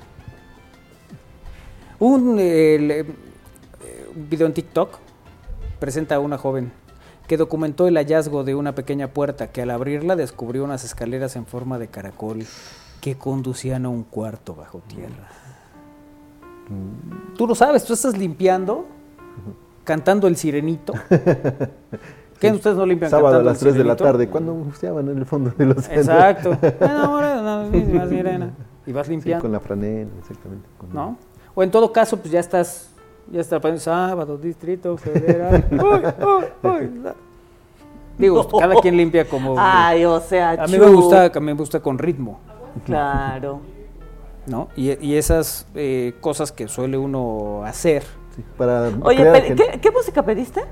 Un, 1.98 2.36
eh, 2.38 3.04
video 4.14 4.46
en 4.46 4.54
TikTok 4.54 4.96
presenta 5.80 6.14
a 6.14 6.20
una 6.20 6.38
joven 6.38 6.70
que 7.26 7.36
documentó 7.36 7.88
el 7.88 7.96
hallazgo 7.96 8.44
de 8.44 8.54
una 8.54 8.76
pequeña 8.76 9.08
puerta 9.08 9.50
que 9.50 9.62
al 9.62 9.70
abrirla 9.70 10.14
descubrió 10.14 10.62
unas 10.62 10.84
escaleras 10.84 11.34
en 11.34 11.44
forma 11.44 11.80
de 11.80 11.88
caracol 11.88 12.46
que 13.00 13.18
conducían 13.18 13.86
a 13.86 13.88
un 13.88 14.04
cuarto 14.04 14.54
bajo 14.54 14.82
tierra. 14.86 15.28
Tú 17.36 17.44
lo 17.44 17.56
sabes, 17.56 17.84
tú 17.84 17.94
estás 17.94 18.16
limpiando, 18.16 18.86
cantando 19.82 20.28
el 20.28 20.36
sirenito. 20.36 20.92
¿Qué 22.40 22.50
ustedes 22.52 22.76
no 22.76 22.86
limpian 22.86 23.10
Sábado 23.10 23.38
a 23.38 23.42
las 23.42 23.58
el 23.58 23.68
3 23.68 23.74
de 23.76 23.84
la 23.84 23.96
tarde, 23.96 24.28
cuando 24.28 24.54
buceaban 24.54 25.08
en 25.08 25.18
el 25.18 25.26
fondo 25.26 25.52
del 25.56 25.72
océano. 25.72 26.00
Exacto. 26.00 26.50
De 26.60 26.74
una 26.80 27.62
misma 27.70 28.08
sirena. 28.08 28.50
Y 28.86 28.92
vas 28.92 29.06
Sí, 29.06 29.12
limpiando. 29.12 29.42
con 29.42 29.52
la 29.52 29.60
franela, 29.60 30.10
exactamente. 30.18 30.66
con- 30.78 30.92
¿no? 30.92 31.16
O 31.54 31.62
en 31.62 31.70
todo 31.70 31.92
caso, 31.92 32.16
pues 32.16 32.30
ya 32.32 32.40
estás, 32.40 32.90
ya 33.30 33.40
está 33.40 33.60
poniendo 33.60 33.82
sábado, 33.82 34.38
distrito 34.38 34.96
federal. 34.96 35.64
Uy, 35.70 35.78
uy, 36.62 36.70
uy. 36.70 36.90
Digo, 38.18 38.46
cada 38.58 38.74
quien 38.76 38.96
limpia 38.96 39.26
como. 39.28 39.54
Ay, 39.58 40.04
o 40.04 40.20
sea, 40.20 40.52
a 40.52 40.66
mí 40.66 40.78
me 40.78 40.88
gusta, 40.88 41.26
a 41.26 41.40
mí 41.40 41.46
me 41.46 41.52
gusta 41.54 41.80
con 41.80 41.98
ritmo, 41.98 42.40
Claro. 42.86 43.60
¿no? 44.46 44.68
Y, 44.76 44.92
y 45.06 45.16
esas 45.16 45.66
eh, 45.74 46.14
cosas 46.20 46.52
que 46.52 46.68
suele 46.68 46.96
uno 46.98 47.62
hacer. 47.64 48.02
sí, 48.34 48.42
para 48.56 48.90
Oye, 49.02 49.18
crear 49.18 49.32
pero, 49.42 49.54
que- 49.56 49.70
¿qué, 49.72 49.80
qué 49.80 49.90
música 49.90 50.22
pediste? 50.22 50.62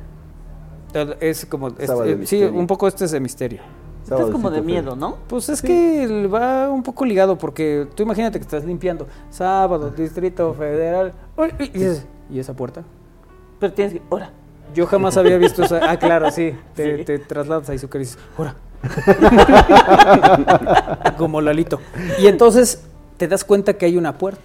Es 1.20 1.44
como, 1.46 1.68
es- 1.68 1.86
Sábado 1.86 2.06
de 2.06 2.12
eh, 2.22 2.26
sí, 2.26 2.42
un 2.42 2.66
poco 2.66 2.88
este 2.88 3.04
es 3.04 3.10
de 3.10 3.20
misterio. 3.20 3.60
Esto 4.04 4.24
es 4.26 4.32
como 4.32 4.50
de 4.50 4.62
miedo, 4.62 4.96
¿no? 4.96 5.18
Pues 5.28 5.50
es 5.50 5.60
que 5.60 6.26
va 6.32 6.70
un 6.70 6.82
poco 6.82 7.04
ligado 7.04 7.36
porque 7.36 7.86
tú 7.94 8.04
imagínate 8.04 8.38
que 8.38 8.44
estás 8.44 8.64
limpiando 8.64 9.06
sábado, 9.28 9.90
distrito 9.90 10.54
federal, 10.54 11.12
y, 11.58 11.68
dices, 11.68 12.06
¿y 12.30 12.38
esa 12.38 12.54
puerta? 12.54 12.82
Pero 13.60 13.72
tienes 13.74 13.94
que. 13.94 14.02
Ahora. 14.10 14.30
Yo 14.74 14.86
jamás 14.86 15.16
había 15.16 15.38
visto 15.38 15.62
esa. 15.62 15.90
Ah, 15.90 15.98
claro, 15.98 16.30
sí. 16.30 16.54
Te, 16.74 16.98
Sí. 16.98 17.04
te 17.04 17.18
trasladas 17.18 17.68
a 17.70 17.74
Izucar 17.74 18.00
y 18.00 18.04
dices, 18.04 18.18
¡Hora! 18.36 18.54
Como 21.16 21.40
Lalito. 21.40 21.80
Y 22.20 22.26
entonces 22.26 22.82
te 23.16 23.28
das 23.28 23.44
cuenta 23.44 23.74
que 23.74 23.86
hay 23.86 23.96
una 23.96 24.18
puerta. 24.18 24.42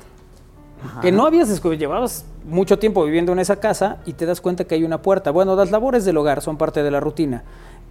Que 1.01 1.11
no 1.11 1.25
habías 1.25 1.49
descubierto, 1.49 1.79
llevabas 1.81 2.25
mucho 2.45 2.77
tiempo 2.79 3.03
viviendo 3.05 3.31
en 3.31 3.39
esa 3.39 3.57
casa 3.57 3.97
y 4.05 4.13
te 4.13 4.25
das 4.25 4.41
cuenta 4.41 4.63
que 4.65 4.75
hay 4.75 4.83
una 4.83 5.01
puerta. 5.01 5.31
Bueno, 5.31 5.55
las 5.55 5.71
labores 5.71 6.05
del 6.05 6.17
hogar 6.17 6.41
son 6.41 6.57
parte 6.57 6.83
de 6.83 6.91
la 6.91 6.99
rutina 6.99 7.43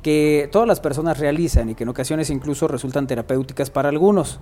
que 0.03 0.49
todas 0.51 0.67
las 0.67 0.81
personas 0.81 1.19
realizan 1.19 1.71
y 1.71 1.75
que 1.75 1.85
en 1.85 1.89
ocasiones 1.91 2.29
incluso 2.31 2.67
resultan 2.69 3.07
terapéuticas 3.07 3.71
para 3.71 3.89
algunos. 3.89 4.41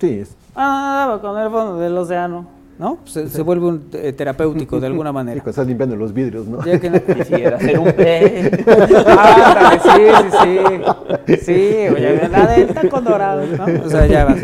Sí, 0.00 0.20
es- 0.20 0.36
Ah, 0.54 1.18
con 1.20 1.38
el 1.38 1.50
fondo 1.50 1.78
del 1.78 1.96
océano, 1.98 2.46
¿no? 2.78 2.98
Se, 3.06 3.28
se 3.28 3.42
vuelve 3.42 3.66
un 3.66 3.88
eh, 3.92 4.12
terapéutico 4.12 4.78
de 4.80 4.86
alguna 4.86 5.10
sí, 5.10 5.14
manera. 5.14 5.36
cuando 5.40 5.50
estás 5.50 5.66
limpiando 5.66 5.96
los 5.96 6.12
vidrios, 6.12 6.46
¿no? 6.46 6.64
Ya 6.64 6.78
que 6.78 6.90
no- 6.90 7.00
Quisiera 7.14 7.58
ser 7.58 7.78
un 7.78 7.92
pez. 7.92 8.52
Ándale, 8.68 9.80
sí, 9.80 10.28
sí, 10.30 11.36
sí. 11.36 11.36
Sí, 11.44 11.88
oye, 11.94 12.28
la 12.28 12.46
del 12.46 12.68
taco 12.68 13.00
dorado, 13.00 13.42
¿no? 13.46 13.84
O 13.84 13.88
sea, 13.90 14.06
ya 14.06 14.24
vas. 14.26 14.38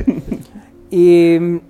Y 0.90 1.38
mm, 1.40 1.60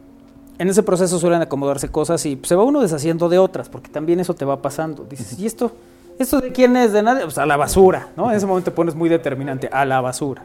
en 0.60 0.68
ese 0.68 0.82
proceso 0.82 1.18
suelen 1.18 1.40
acomodarse 1.40 1.88
cosas 1.88 2.26
y 2.26 2.38
se 2.42 2.54
va 2.54 2.64
uno 2.64 2.82
deshaciendo 2.82 3.30
de 3.30 3.38
otras, 3.38 3.70
porque 3.70 3.88
también 3.88 4.20
eso 4.20 4.34
te 4.34 4.44
va 4.44 4.60
pasando. 4.60 5.04
Dices, 5.04 5.38
¿y 5.38 5.46
esto? 5.46 5.72
¿Esto 6.18 6.38
de 6.38 6.52
quién 6.52 6.76
es? 6.76 6.92
¿De 6.92 7.02
nadie? 7.02 7.22
Pues 7.22 7.38
a 7.38 7.46
la 7.46 7.56
basura, 7.56 8.08
¿no? 8.14 8.30
En 8.30 8.36
ese 8.36 8.44
momento 8.44 8.70
te 8.70 8.76
pones 8.76 8.94
muy 8.94 9.08
determinante, 9.08 9.70
a 9.72 9.86
la 9.86 10.02
basura. 10.02 10.42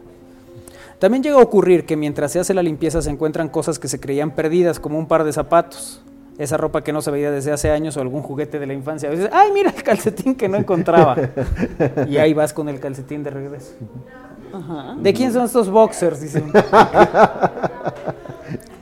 También 0.99 1.21
llega 1.21 1.35
a 1.35 1.41
ocurrir 1.41 1.85
que 1.85 1.97
mientras 1.97 2.31
se 2.31 2.39
hace 2.39 2.53
la 2.53 2.63
limpieza 2.63 3.01
se 3.01 3.09
encuentran 3.09 3.49
cosas 3.49 3.77
que 3.77 3.89
se 3.89 3.99
creían 3.99 4.31
perdidas, 4.31 4.79
como 4.79 4.97
un 4.97 5.05
par 5.05 5.25
de 5.25 5.33
zapatos, 5.33 6.01
esa 6.37 6.55
ropa 6.55 6.81
que 6.81 6.93
no 6.93 7.01
se 7.01 7.11
veía 7.11 7.29
desde 7.29 7.51
hace 7.51 7.69
años 7.69 7.97
o 7.97 7.99
algún 7.99 8.21
juguete 8.21 8.57
de 8.57 8.67
la 8.67 8.73
infancia. 8.73 9.09
A 9.09 9.11
veces, 9.11 9.29
ay, 9.33 9.51
mira 9.51 9.73
el 9.75 9.83
calcetín 9.83 10.35
que 10.35 10.47
no 10.47 10.55
encontraba. 10.55 11.17
y 12.07 12.15
ahí 12.15 12.33
vas 12.33 12.53
con 12.53 12.69
el 12.69 12.79
calcetín 12.79 13.21
de 13.21 13.31
regreso. 13.31 13.73
¿De 14.97 15.13
quién 15.13 15.33
son 15.33 15.43
estos 15.43 15.69
boxers? 15.69 16.21
Dicen. 16.21 16.53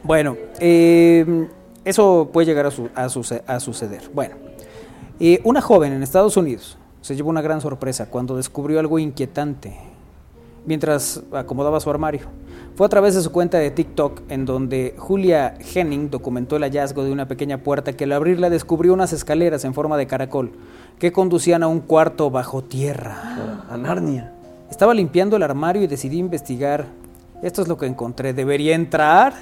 bueno, 0.04 0.36
eh, 0.60 1.48
eso 1.86 2.30
puede 2.32 2.46
llegar 2.48 2.66
a, 2.66 2.72
su- 2.72 2.90
a 2.96 3.10
suce- 3.10 3.44
a 3.48 3.60
suceder. 3.60 4.10
Bueno, 4.14 4.36
eh, 5.20 5.40
una 5.44 5.62
joven 5.62 5.94
en 5.94 6.04
Estados 6.04 6.38
Unidos 6.38 6.78
se 7.02 7.16
llevó 7.16 7.30
una 7.30 7.42
gran 7.42 7.62
sorpresa 7.62 8.08
cuando 8.10 8.36
descubrió 8.38 8.80
algo 8.80 9.00
inquietante 9.00 9.78
mientras 10.66 11.22
acomodaba 11.34 11.80
su 11.80 11.90
armario. 11.90 12.22
Fue 12.76 12.86
a 12.88 12.90
través 12.90 13.14
de 13.14 13.22
su 13.22 13.32
cuenta 13.32 13.60
de 13.60 13.70
TikTok 13.70 14.22
en 14.30 14.46
donde 14.46 14.96
Julia 14.98 15.54
Henning 15.76 16.10
documentó 16.10 16.56
el 16.56 16.64
hallazgo 16.64 17.04
de 17.04 17.12
una 17.12 17.28
pequeña 17.28 17.60
puerta 17.60 17.94
que 17.94 18.06
al 18.06 18.14
abrirla 18.14 18.50
descubrió 18.50 18.94
unas 18.94 19.14
escaleras 19.14 19.64
en 19.66 19.74
forma 19.74 19.96
de 19.98 20.08
caracol 20.08 20.54
que 21.00 21.12
conducían 21.12 21.62
a 21.64 21.68
un 21.68 21.82
cuarto 21.82 22.32
bajo 22.32 22.64
tierra. 22.64 23.66
A 23.70 23.78
Narnia. 23.78 24.34
Estaba 24.72 24.94
limpiando 24.96 25.36
el 25.36 25.44
armario 25.44 25.84
y 25.84 25.88
decidí 25.88 26.18
investigar 26.18 26.88
Esto 27.44 27.62
es 27.62 27.68
lo 27.68 27.78
que 27.78 27.86
encontré. 27.86 28.34
Debería 28.34 28.74
entrar. 28.74 29.34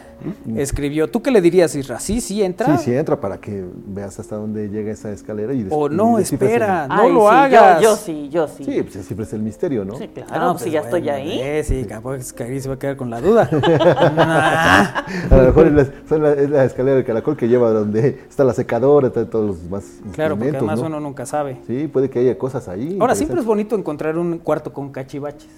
Escribió. 0.56 1.10
¿Tú 1.10 1.22
qué 1.22 1.32
le 1.32 1.40
dirías, 1.42 1.76
Isra? 1.76 2.00
Sí, 2.00 2.20
sí, 2.22 2.44
entra. 2.44 2.78
Sí, 2.78 2.86
sí, 2.86 2.96
entra 2.96 3.20
para 3.20 3.40
que 3.40 3.64
veas 3.88 4.20
hasta 4.20 4.36
dónde 4.36 4.70
llega 4.70 4.92
esa 4.92 5.12
escalera 5.12 5.54
y 5.54 5.68
O 5.70 5.88
no, 5.90 6.16
y 6.18 6.22
descifres 6.22 6.50
el- 6.52 6.56
espera, 6.58 6.88
no 6.88 7.02
Ay, 7.02 7.14
lo 7.14 7.20
sí, 7.22 7.28
hagas. 7.30 7.82
Yo, 7.82 7.96
sí, 7.96 8.30
yo 8.30 8.48
sí. 8.48 8.64
Sí, 8.64 8.84
pues 8.84 9.06
siempre 9.06 9.26
es 9.26 9.34
el 9.34 9.42
misterio, 9.42 9.84
¿no? 9.86 9.96
Sí, 9.98 10.08
claro, 10.08 10.30
Ah, 10.32 10.52
pues 10.52 10.64
si 10.64 10.72
ya 10.72 10.82
estoy 10.82 11.10
ahí. 11.10 11.40
eh, 11.42 11.64
sí, 11.64 11.86
capaz 11.86 12.34
que 12.34 12.44
Kairi 12.44 12.60
se 12.62 12.70
va 12.70 12.76
a 12.76 12.80
quedar 12.80 12.98
con 12.98 13.10
la 13.10 13.20
duda. 13.22 13.50
Nah. 13.52 15.04
A 15.32 15.38
lo 15.38 15.44
mejor 15.44 15.68
es 15.68 15.74
la, 15.74 15.88
son 16.08 16.24
la- 16.24 16.34
es 16.34 16.50
la 16.50 16.66
escalera 16.66 16.96
del 16.98 17.06
caracol 17.06 17.36
que 17.38 17.48
lleva 17.48 17.72
donde 17.72 18.20
está 18.30 18.44
la 18.44 18.54
secadora, 18.54 19.08
está 19.08 19.28
todos 19.30 19.46
los 19.48 19.64
demás 19.64 19.84
Claro, 20.14 20.38
porque 20.38 20.56
además 20.56 20.80
¿no? 20.80 20.88
uno 20.88 21.00
nunca 21.00 21.26
sabe. 21.26 21.58
Sí, 21.68 21.88
puede 21.88 22.10
que 22.10 22.20
haya 22.20 22.38
cosas 22.38 22.68
ahí. 22.68 22.98
Ahora, 23.00 23.16
siempre 23.16 23.40
es 23.40 23.46
bonito 23.46 23.76
encontrar 23.76 24.18
un 24.18 24.38
cuarto 24.40 24.72
con 24.74 24.92
cachivaches. 24.92 25.50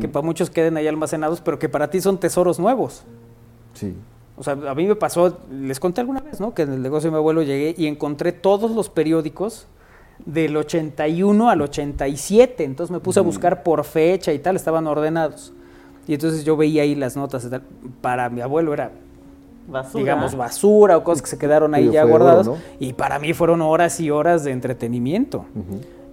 Que 0.00 0.08
para 0.08 0.24
muchos 0.24 0.48
queden 0.48 0.78
ahí 0.78 0.88
almacenados, 0.88 1.42
pero 1.42 1.58
que 1.58 1.68
para 1.68 1.90
ti 1.90 2.00
son 2.00 2.18
tesoros 2.18 2.58
nuevos. 2.58 3.04
Sí. 3.74 3.94
O 4.36 4.42
sea, 4.42 4.54
a 4.54 4.74
mí 4.74 4.86
me 4.86 4.96
pasó, 4.96 5.38
les 5.50 5.78
conté 5.78 6.00
alguna 6.00 6.20
vez, 6.20 6.40
¿no? 6.40 6.54
Que 6.54 6.62
en 6.62 6.72
el 6.72 6.82
negocio 6.82 7.08
de 7.08 7.12
mi 7.12 7.18
abuelo 7.18 7.42
llegué 7.42 7.74
y 7.76 7.86
encontré 7.86 8.32
todos 8.32 8.70
los 8.70 8.88
periódicos 8.88 9.66
del 10.24 10.56
81 10.56 11.50
al 11.50 11.60
87. 11.60 12.64
Entonces 12.64 12.90
me 12.92 13.00
puse 13.00 13.20
a 13.20 13.22
buscar 13.22 13.62
por 13.62 13.84
fecha 13.84 14.32
y 14.32 14.38
tal, 14.38 14.56
estaban 14.56 14.86
ordenados. 14.86 15.52
Y 16.06 16.14
entonces 16.14 16.44
yo 16.44 16.56
veía 16.56 16.82
ahí 16.82 16.94
las 16.94 17.16
notas 17.16 17.44
y 17.44 17.50
tal. 17.50 17.62
Para 18.00 18.28
mi 18.30 18.40
abuelo 18.40 18.72
era, 18.72 18.90
Basura. 19.68 20.00
digamos, 20.00 20.34
basura 20.34 20.96
o 20.96 21.04
cosas 21.04 21.22
que 21.22 21.28
se 21.28 21.38
quedaron 21.38 21.74
ahí 21.74 21.90
ya 21.90 22.02
fue 22.02 22.12
oro, 22.12 22.24
guardadas. 22.24 22.46
¿no? 22.46 22.58
Y 22.78 22.92
para 22.92 23.18
mí 23.18 23.32
fueron 23.32 23.62
horas 23.62 24.00
y 24.00 24.10
horas 24.10 24.44
de 24.44 24.50
entretenimiento. 24.50 25.46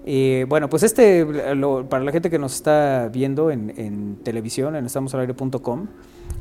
Eh, 0.06 0.46
bueno, 0.50 0.68
pues 0.70 0.84
este, 0.84 1.26
lo- 1.56 1.88
para 1.88 2.04
la 2.04 2.12
gente 2.12 2.30
que 2.30 2.40
nos 2.40 2.54
está 2.56 3.10
viendo 3.14 3.52
en, 3.52 3.72
en 3.78 4.16
televisión, 4.24 4.76
en 4.76 4.86
estamosalaire.com, 4.86 5.88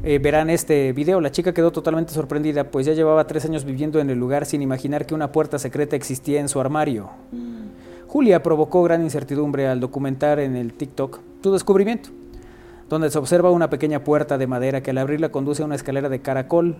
eh, 0.03 0.19
verán 0.19 0.49
este 0.49 0.93
video. 0.95 1.21
La 1.21 1.31
chica 1.31 1.53
quedó 1.53 1.71
totalmente 1.71 2.13
sorprendida, 2.15 2.65
pues 2.71 2.87
ya 2.87 2.95
llevaba 2.95 3.27
tres 3.27 3.45
años 3.45 3.65
viviendo 3.65 4.01
en 4.01 4.09
el 4.09 4.19
lugar 4.19 4.47
sin 4.47 4.63
imaginar 4.63 5.05
que 5.05 5.15
una 5.15 5.31
puerta 5.31 5.59
secreta 5.59 5.95
existía 5.95 6.41
en 6.41 6.49
su 6.49 6.59
armario. 6.59 7.11
Julia 8.07 8.43
provocó 8.43 8.83
gran 8.83 9.03
incertidumbre 9.03 9.69
al 9.69 9.79
documentar 9.79 10.41
en 10.41 10.57
el 10.57 10.73
TikTok 10.73 11.21
su 11.43 11.53
descubrimiento, 11.53 12.09
donde 12.89 13.11
se 13.11 13.19
observa 13.19 13.51
una 13.51 13.69
pequeña 13.71 14.03
puerta 14.03 14.39
de 14.39 14.47
madera 14.47 14.83
que 14.83 14.91
al 14.91 14.99
abrirla 14.99 15.29
conduce 15.29 15.63
a 15.63 15.67
una 15.67 15.75
escalera 15.77 16.09
de 16.09 16.21
caracol 16.21 16.77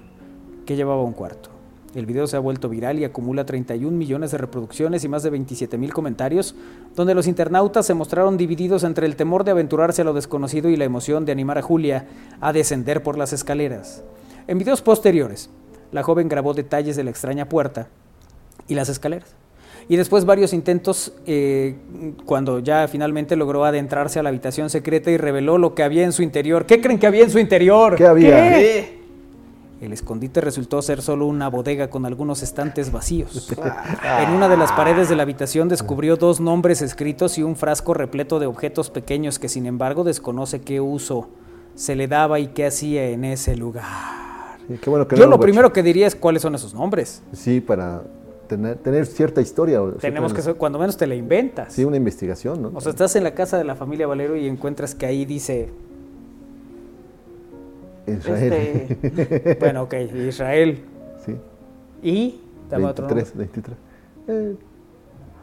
que 0.67 0.77
llevaba 0.77 1.03
a 1.03 1.05
un 1.05 1.13
cuarto. 1.13 1.51
El 1.95 2.07
video 2.07 2.29
se 2.29 2.37
ha 2.37 2.41
vuelto 2.41 2.69
viral 2.69 3.01
y 3.01 3.05
acumula 3.05 3.45
31 3.45 3.97
millones 3.97 4.31
de 4.31 4.39
reproducciones 4.39 5.03
y 5.03 5.09
más 5.09 5.25
de 5.25 5.31
27 5.31 5.77
mil 5.77 5.93
comentarios, 5.93 6.55
donde 6.95 7.15
los 7.15 7.27
internautas 7.27 7.85
se 7.85 7.95
mostraron 7.95 8.37
divididos 8.37 8.85
entre 8.85 9.07
el 9.07 9.17
temor 9.17 9.43
de 9.43 9.51
aventurarse 9.51 10.03
a 10.03 10.05
lo 10.05 10.13
desconocido 10.13 10.69
y 10.69 10.77
la 10.77 10.85
emoción 10.85 11.25
de 11.25 11.33
animar 11.33 11.59
a 11.59 11.63
Julia 11.63 12.07
a 12.41 12.53
descender 12.53 13.03
por 13.03 13.19
las 13.19 13.33
escaleras. 13.33 14.05
En 14.47 14.59
videos 14.59 14.83
posteriores, 14.83 15.51
la 15.91 16.05
joven 16.05 16.29
grabó 16.29 16.55
detalles 16.55 16.95
de 16.95 17.03
la 17.03 17.11
extraña 17.11 17.49
puerta 17.49 17.89
y 18.69 18.75
las 18.75 18.89
escaleras. 18.89 19.35
Y 19.89 19.97
después 19.97 20.25
varios 20.25 20.53
intentos 20.53 21.13
eh, 21.27 21.75
cuando 22.25 22.61
ya 22.61 22.87
finalmente 22.87 23.35
logró 23.35 23.65
adentrarse 23.65 24.21
a 24.21 24.23
la 24.23 24.29
habitación 24.29 24.71
secreta 24.71 25.11
y 25.11 25.17
reveló 25.17 25.59
lo 25.59 25.75
que 25.75 25.83
había 25.83 26.05
en 26.05 26.13
su 26.13 26.23
interior. 26.23 26.67
¿Qué 26.67 26.81
creen 26.81 27.01
que 27.01 27.09
había 27.09 27.25
en 27.25 27.31
su 27.31 27.41
interior? 27.41 27.97
¿Qué 27.97 28.07
había? 28.07 28.51
¿Qué? 28.53 29.00
El 29.81 29.95
escondite 29.95 30.43
resultó 30.43 30.83
ser 30.83 31.01
solo 31.01 31.27
una 31.27 31.49
bodega 31.49 31.89
con 31.89 32.05
algunos 32.05 32.43
estantes 32.43 32.93
vacíos. 32.93 33.51
En 34.21 34.31
una 34.31 34.49
de 34.49 34.57
las 34.59 34.73
paredes 34.73 35.09
de 35.09 35.17
la 35.17 35.23
habitación 35.23 35.69
descubrió 35.69 36.17
dos 36.17 36.41
nombres 36.41 36.83
escritos 36.83 37.39
y 37.39 37.43
un 37.43 37.57
frasco 37.57 37.95
repleto 37.95 38.39
de 38.39 38.47
objetos 38.47 38.91
pequeños 38.91 39.39
que 39.39 39.49
sin 39.49 39.65
embargo 39.67 40.05
desconoce 40.05 40.61
qué 40.61 40.81
uso 40.81 41.29
se 41.75 41.97
le 41.97 42.09
daba 42.09 42.39
y 42.41 42.49
qué 42.49 42.67
hacía 42.67 43.09
en 43.09 43.25
ese 43.25 43.57
lugar. 43.57 43.85
Sí, 44.69 44.79
qué 44.83 44.91
bueno 44.91 45.09
que 45.09 45.17
Yo 45.17 45.25
no 45.25 45.31
lo 45.31 45.41
primero 45.41 45.73
que 45.73 45.83
diría 45.83 46.07
es 46.07 46.15
cuáles 46.15 46.43
son 46.43 46.55
esos 46.55 46.75
nombres. 46.75 47.23
Sí, 47.33 47.61
para 47.61 48.03
tener, 48.49 48.77
tener 48.77 49.07
cierta 49.07 49.41
historia. 49.41 49.81
Tenemos 49.99 50.33
que 50.33 50.37
cierta- 50.43 50.51
ser, 50.53 50.57
cuando 50.57 50.79
menos 50.79 50.97
te 50.97 51.07
la 51.07 51.15
inventas. 51.15 51.73
Sí, 51.73 51.85
una 51.85 51.97
investigación, 51.97 52.61
¿no? 52.61 52.73
O 52.75 52.81
sea, 52.83 52.91
estás 52.91 53.17
en 53.17 53.25
la 53.25 53.33
casa 53.35 53.57
de 53.57 53.65
la 53.65 53.77
familia 53.77 54.07
Valero 54.07 54.37
y 54.37 54.47
encuentras 54.47 54.95
que 54.95 55.07
ahí 55.07 55.25
dice, 55.25 55.71
Israel. 58.19 58.53
Este, 59.03 59.57
bueno, 59.61 59.83
ok, 59.83 59.95
Israel. 60.29 60.83
sí. 61.25 61.37
Y 62.03 62.41
dame 62.71 62.87
otro 62.87 63.07
nombre. 63.07 63.25
23, 63.25 63.37
23. 63.37 63.77
Eh, 64.29 64.57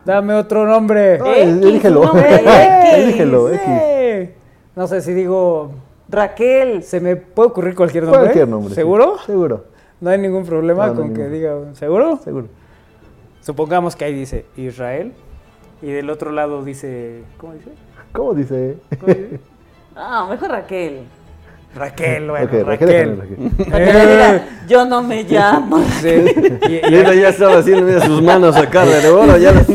Dame 0.06 0.34
otro 0.36 0.66
nombre. 0.66 1.18
no, 1.18 1.26
X, 1.34 1.44
elígelo. 1.44 2.00
un 2.02 2.06
nombre 2.08 2.36
X. 2.36 2.94
elígelo, 2.96 3.50
X. 3.50 3.62
Eh, 3.68 4.36
No 4.76 4.88
sé 4.88 5.02
si 5.02 5.14
digo, 5.14 5.72
Raquel. 6.10 6.84
se 6.84 7.00
me 7.02 7.16
puede 7.18 7.50
ocurrir 7.50 7.76
cualquier 7.76 8.04
nombre. 8.04 8.22
Cualquier 8.22 8.48
nombre. 8.48 8.70
sí. 8.70 8.76
¿Seguro? 8.76 9.18
Seguro, 9.26 9.66
No 10.00 10.10
hay 10.10 10.18
ningún 10.18 10.46
problema 10.46 10.88
No, 10.88 10.94
no 10.94 11.02
hay 11.02 11.08
con 11.10 11.16
que 11.18 11.28
diga, 11.30 11.56
¿seguro? 11.74 12.18
seguro. 12.24 12.48
Supongamos 13.42 13.96
que 13.96 14.06
ahí 14.06 14.14
dice 14.14 14.46
Israel 14.56 15.14
y 15.82 15.92
del 15.92 16.10
otro 16.10 16.32
lado 16.32 16.64
dice, 16.64 17.24
¿cómo 17.38 17.54
dice? 17.54 17.72
¿Cómo 18.14 18.34
dice? 18.34 18.78
¿Cómo 19.00 19.14
dice? 19.14 19.40
Ah, 20.00 20.28
mejor 20.30 20.50
Raquel. 20.52 21.00
Raquel, 21.76 22.30
bueno, 22.30 22.46
Raquel, 22.48 22.66
Raquel. 22.66 23.18
Raquel. 23.18 24.10
Diga, 24.10 24.46
yo 24.68 24.86
no 24.86 25.04
me 25.04 25.24
llamo. 25.24 25.78
Sí, 26.02 26.08
y- 26.70 26.76
ella 26.96 27.14
ya 27.14 27.30
estaba 27.30 27.58
haciendo 27.60 27.84
mira, 27.86 28.02
sus 28.06 28.22
manos 28.22 28.56
acá 28.56 28.84
de 28.86 29.08
oro, 29.10 29.38
ya 29.38 29.52
las- 29.52 29.68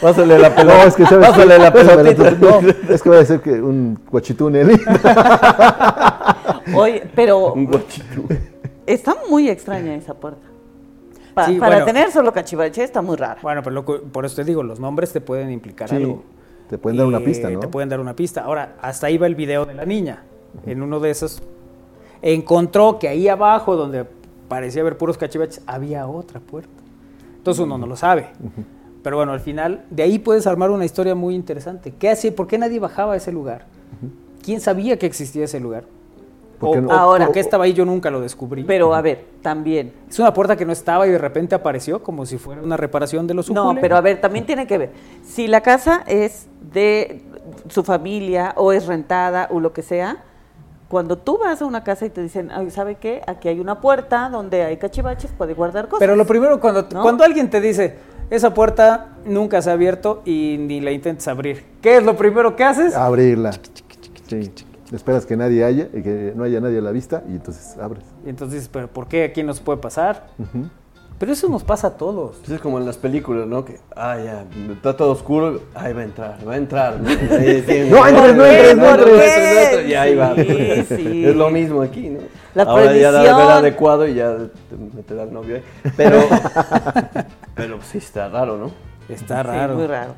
Pásale 0.00 0.38
la 0.38 0.54
pelota. 0.54 0.76
No, 0.78 0.84
es 0.88 0.94
que 0.94 1.04
sabes 1.04 1.28
Pásale 1.28 1.58
la 1.58 1.72
Pásale 1.72 2.14
pelotita. 2.14 2.30
No, 2.62 2.94
es 2.94 3.02
que 3.02 3.10
va 3.10 3.18
a 3.18 3.24
ser 3.24 3.40
que 3.40 3.50
un 3.52 3.98
guachitúnel. 4.10 4.80
Oye, 6.74 7.02
pero 7.14 7.52
Un 7.52 7.66
guachito. 7.66 8.22
está 8.86 9.16
muy 9.28 9.48
extraña 9.48 9.94
esa 9.94 10.14
puerta. 10.14 10.46
Pa- 11.34 11.46
Sí, 11.46 11.54
para 11.58 11.76
bueno. 11.76 11.86
tener 11.86 12.10
solo 12.10 12.32
cachivache 12.32 12.84
está 12.84 13.02
muy 13.02 13.16
rara. 13.16 13.38
Bueno, 13.42 13.62
pero 13.62 13.74
lo 13.74 13.84
que- 13.84 13.98
por 14.12 14.24
eso 14.24 14.36
te 14.36 14.44
digo, 14.44 14.62
los 14.62 14.80
nombres 14.80 15.12
te 15.12 15.20
pueden 15.20 15.50
implicar 15.50 15.88
Sí, 15.88 15.96
algo. 15.96 16.22
te 16.68 16.78
pueden 16.78 16.96
dar 16.98 17.06
una 17.06 17.18
Eh, 17.18 17.22
pista, 17.22 17.50
¿no? 17.50 17.60
Te 17.60 17.68
pueden 17.68 17.88
dar 17.88 18.00
una 18.00 18.14
pista. 18.14 18.42
Ahora, 18.42 18.74
hasta 18.80 19.06
ahí 19.06 19.18
va 19.18 19.26
el 19.26 19.34
video 19.34 19.64
de 19.66 19.74
la 19.74 19.84
niña. 19.84 20.24
En 20.66 20.82
uno 20.82 21.00
de 21.00 21.10
esos 21.10 21.42
encontró 22.20 22.98
que 22.98 23.08
ahí 23.08 23.28
abajo, 23.28 23.76
donde 23.76 24.04
parecía 24.48 24.82
haber 24.82 24.96
puros 24.98 25.18
cachivaches, 25.18 25.62
había 25.66 26.06
otra 26.06 26.40
puerta. 26.40 26.70
Entonces 27.36 27.64
uno 27.64 27.78
no 27.78 27.86
lo 27.86 27.96
sabe. 27.96 28.28
Pero 29.02 29.16
bueno, 29.16 29.32
al 29.32 29.40
final, 29.40 29.84
de 29.90 30.04
ahí 30.04 30.18
puedes 30.18 30.46
armar 30.46 30.70
una 30.70 30.84
historia 30.84 31.14
muy 31.14 31.34
interesante. 31.34 31.92
¿Qué 31.98 32.10
hacía? 32.10 32.34
¿Por 32.34 32.46
qué 32.46 32.58
nadie 32.58 32.78
bajaba 32.78 33.14
a 33.14 33.16
ese 33.16 33.32
lugar? 33.32 33.64
¿Quién 34.44 34.60
sabía 34.60 34.98
que 34.98 35.06
existía 35.06 35.44
ese 35.44 35.58
lugar? 35.58 35.84
¿Por 36.60 36.68
O, 36.68 36.72
qué 36.74 36.80
no? 36.82 36.88
o 36.88 36.92
Ahora- 36.92 37.24
¿Por 37.26 37.34
qué 37.34 37.40
estaba 37.40 37.64
ahí? 37.64 37.72
Yo 37.72 37.84
nunca 37.84 38.10
lo 38.12 38.20
descubrí. 38.20 38.62
Pero 38.62 38.94
a 38.94 39.00
ver, 39.02 39.24
también. 39.42 39.92
es 40.08 40.18
una 40.20 40.32
puerta 40.32 40.54
que 40.56 40.64
no 40.64 40.70
estaba 40.72 41.06
y 41.08 41.10
de 41.10 41.18
repente 41.18 41.56
apareció 41.56 42.00
como 42.04 42.24
si 42.26 42.38
fuera 42.38 42.62
una 42.62 42.76
reparación 42.76 43.26
de 43.26 43.34
los 43.34 43.50
No, 43.50 43.74
pero 43.80 43.96
a 43.96 44.00
ver, 44.00 44.20
también 44.20 44.46
tiene 44.46 44.68
que 44.68 44.78
ver. 44.78 44.90
Si 45.24 45.48
la 45.48 45.60
casa 45.62 46.04
es 46.06 46.46
de 46.72 47.22
su 47.68 47.82
familia 47.82 48.52
o 48.56 48.70
es 48.72 48.86
rentada 48.86 49.48
o 49.50 49.58
lo 49.58 49.72
que 49.72 49.82
sea, 49.82 50.22
cuando 50.92 51.16
tú 51.16 51.38
vas 51.38 51.62
a 51.62 51.64
una 51.64 51.82
casa 51.82 52.04
y 52.04 52.10
te 52.10 52.20
dicen, 52.22 52.50
"Ay, 52.52 52.70
¿sabe 52.70 52.96
qué? 52.96 53.22
Aquí 53.26 53.48
hay 53.48 53.58
una 53.60 53.80
puerta 53.80 54.28
donde 54.28 54.62
hay 54.62 54.76
cachivaches, 54.76 55.32
puede 55.32 55.54
guardar 55.54 55.86
cosas. 55.88 56.00
Pero 56.00 56.16
lo 56.16 56.26
primero, 56.26 56.60
cuando, 56.60 56.86
¿No? 56.92 57.00
cuando 57.00 57.24
alguien 57.24 57.48
te 57.48 57.62
dice, 57.62 57.96
esa 58.28 58.52
puerta 58.52 59.16
nunca 59.24 59.62
se 59.62 59.70
ha 59.70 59.72
abierto 59.72 60.20
y 60.26 60.58
ni 60.60 60.82
la 60.82 60.90
intentes 60.90 61.26
abrir, 61.28 61.64
¿qué 61.80 61.96
es 61.96 62.02
lo 62.04 62.14
primero 62.14 62.54
que 62.56 62.64
haces? 62.64 62.94
Abrirla. 62.94 63.52
Sí. 64.28 64.52
Esperas 64.92 65.24
que 65.24 65.34
nadie 65.34 65.64
haya, 65.64 65.88
y 65.94 66.02
que 66.02 66.34
no 66.36 66.44
haya 66.44 66.60
nadie 66.60 66.76
a 66.76 66.82
la 66.82 66.90
vista 66.90 67.22
y 67.26 67.32
entonces 67.36 67.78
abres. 67.78 68.04
Y 68.26 68.28
entonces 68.28 68.56
dices, 68.56 68.68
¿pero 68.70 68.86
por 68.88 69.08
qué 69.08 69.24
aquí 69.24 69.42
nos 69.42 69.60
puede 69.60 69.78
pasar? 69.78 70.26
Ujú. 70.38 70.68
Pero 71.22 71.34
eso 71.34 71.48
nos 71.48 71.62
pasa 71.62 71.86
a 71.86 71.90
todos. 71.90 72.38
Pues 72.38 72.50
es 72.50 72.60
como 72.60 72.78
en 72.80 72.84
las 72.84 72.96
películas, 72.96 73.46
¿no? 73.46 73.64
Que, 73.64 73.78
ah, 73.94 74.16
ya, 74.18 74.44
está 74.72 74.96
todo 74.96 75.12
oscuro, 75.12 75.60
ahí 75.72 75.92
va 75.92 76.00
a 76.00 76.04
entrar, 76.04 76.38
va 76.48 76.54
a 76.54 76.56
entrar. 76.56 76.98
¿no? 76.98 77.08
Entres, 77.08 77.88
no 77.88 78.04
entres, 78.08 78.36
no 78.36 78.36
¿Por 78.36 78.48
entres. 78.48 78.76
No 78.76 78.88
entres, 78.90 79.88
Y 79.88 79.94
ahí 79.94 80.14
va. 80.16 80.34
Sí, 80.34 80.84
sí. 80.96 81.24
Es 81.28 81.36
lo 81.36 81.48
mismo 81.48 81.80
aquí, 81.80 82.08
¿no? 82.08 82.18
La 82.56 82.64
Ahora 82.64 82.86
ya 82.96 83.10
prohibición. 83.12 83.34
haber 83.36 83.50
adecuado 83.52 84.08
y 84.08 84.14
ya 84.14 84.36
te 84.36 84.96
meterá 84.96 85.22
el 85.22 85.32
novio 85.32 85.54
ahí. 85.54 85.62
Pero, 85.96 86.18
pero 87.54 87.78
sí 87.82 87.98
está 87.98 88.28
raro, 88.28 88.56
¿no? 88.58 88.72
Está 89.08 89.42
Sí, 89.42 89.48
raro. 89.48 89.74
muy 89.76 89.86
raro. 89.86 90.14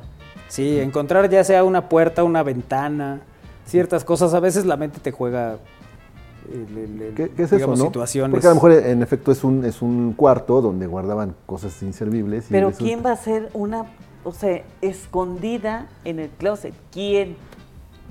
Sí, 0.47 0.79
encontrar 0.79 1.29
ya 1.29 1.43
sea 1.43 1.63
una 1.63 1.87
puerta, 1.87 2.23
una 2.23 2.41
ventana, 2.41 3.19
ciertas 3.67 4.03
cosas, 4.03 4.33
a 4.33 4.39
veces 4.39 4.65
la 4.65 4.75
mente 4.75 4.99
te 4.99 5.11
juega... 5.11 5.57
el- 6.53 6.77
el- 6.77 7.01
el- 7.01 7.13
¿Qué, 7.13 7.29
qué 7.29 7.43
es 7.43 7.51
eso, 7.53 7.67
no? 7.67 7.75
situaciones. 7.77 8.31
Porque 8.31 8.47
a 8.47 8.49
lo 8.49 8.55
mejor 8.55 8.71
en 8.73 9.01
efecto 9.01 9.31
es 9.31 9.43
un, 9.43 9.63
es 9.65 9.81
un 9.81 10.13
cuarto 10.13 10.61
donde 10.61 10.87
guardaban 10.87 11.35
cosas 11.45 11.81
inservibles. 11.83 12.45
y 12.49 12.53
Pero 12.53 12.67
resulta- 12.69 12.85
¿quién 12.85 13.05
va 13.05 13.11
a 13.11 13.15
ser 13.17 13.49
una, 13.53 13.85
o 14.23 14.31
sea, 14.31 14.61
escondida 14.81 15.87
en 16.03 16.19
el 16.19 16.29
closet? 16.29 16.73
¿Quién? 16.91 17.35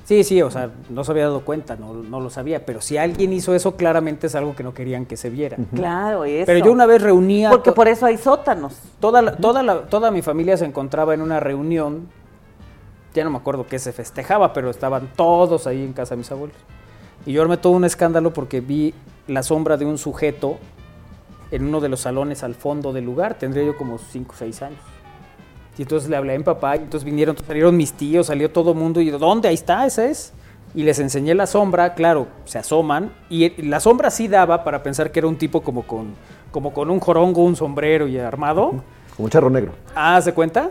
Sí, 0.04 0.22
sí, 0.22 0.42
o 0.42 0.50
sea, 0.50 0.70
no 0.90 1.02
se 1.02 1.12
había 1.12 1.24
dado 1.24 1.46
cuenta, 1.46 1.76
no, 1.76 1.94
no 1.94 2.20
lo 2.20 2.28
sabía, 2.28 2.66
pero 2.66 2.82
si 2.82 2.98
alguien 2.98 3.32
hizo 3.32 3.54
eso, 3.54 3.74
claramente 3.74 4.26
es 4.26 4.34
algo 4.34 4.54
que 4.54 4.62
no 4.62 4.74
querían 4.74 5.06
que 5.06 5.16
se 5.16 5.30
viera. 5.30 5.56
Claro, 5.74 6.26
eso. 6.26 6.44
Pero 6.44 6.62
yo 6.62 6.72
una 6.72 6.84
vez 6.84 7.00
reunía... 7.00 7.48
Porque 7.48 7.70
to- 7.70 7.74
por 7.74 7.88
eso 7.88 8.04
hay 8.04 8.18
sótanos. 8.18 8.76
Toda, 9.00 9.22
la- 9.22 9.36
toda, 9.36 9.62
la- 9.62 9.86
toda 9.86 10.10
mi 10.10 10.20
familia 10.20 10.58
se 10.58 10.66
encontraba 10.66 11.14
en 11.14 11.22
una 11.22 11.40
reunión, 11.40 12.08
ya 13.14 13.24
no 13.24 13.30
me 13.30 13.38
acuerdo 13.38 13.64
qué 13.66 13.78
se 13.78 13.92
festejaba, 13.92 14.52
pero 14.52 14.68
estaban 14.68 15.08
todos 15.16 15.66
ahí 15.66 15.82
en 15.82 15.94
casa 15.94 16.14
de 16.14 16.18
mis 16.18 16.30
abuelos. 16.30 16.56
Y 17.26 17.32
yo 17.32 17.42
armé 17.42 17.56
todo 17.56 17.72
un 17.72 17.84
escándalo 17.84 18.32
porque 18.32 18.60
vi 18.60 18.94
la 19.26 19.42
sombra 19.42 19.76
de 19.76 19.84
un 19.84 19.98
sujeto 19.98 20.58
en 21.50 21.64
uno 21.64 21.80
de 21.80 21.88
los 21.88 22.00
salones 22.00 22.42
al 22.42 22.54
fondo 22.54 22.92
del 22.92 23.04
lugar. 23.04 23.34
Tendría 23.34 23.64
yo 23.64 23.76
como 23.76 23.98
5 23.98 24.32
o 24.32 24.36
6 24.36 24.62
años. 24.62 24.80
Y 25.76 25.82
entonces 25.82 26.08
le 26.08 26.16
hablé 26.16 26.34
a 26.34 26.38
mi 26.38 26.44
papá, 26.44 26.76
y 26.76 26.80
entonces 26.80 27.04
vinieron, 27.04 27.36
salieron 27.36 27.76
mis 27.76 27.92
tíos, 27.92 28.28
salió 28.28 28.50
todo 28.50 28.72
el 28.72 28.78
mundo, 28.78 29.00
y 29.00 29.06
yo, 29.06 29.18
¿dónde? 29.18 29.48
Ahí 29.48 29.54
está, 29.54 29.84
esa 29.86 30.04
es. 30.06 30.32
Y 30.74 30.84
les 30.84 30.98
enseñé 30.98 31.34
la 31.34 31.46
sombra, 31.46 31.94
claro, 31.94 32.28
se 32.44 32.58
asoman, 32.58 33.12
y 33.28 33.60
la 33.62 33.80
sombra 33.80 34.10
sí 34.10 34.28
daba 34.28 34.62
para 34.62 34.82
pensar 34.82 35.10
que 35.10 35.20
era 35.20 35.28
un 35.28 35.36
tipo 35.36 35.62
como 35.62 35.82
con, 35.82 36.14
como 36.52 36.72
con 36.72 36.90
un 36.90 37.00
jorongo, 37.00 37.44
un 37.44 37.56
sombrero 37.56 38.06
y 38.06 38.18
armado. 38.18 38.82
Como 39.16 39.28
charro 39.28 39.50
negro. 39.50 39.72
Ah, 39.94 40.20
¿se 40.22 40.32
cuenta? 40.32 40.70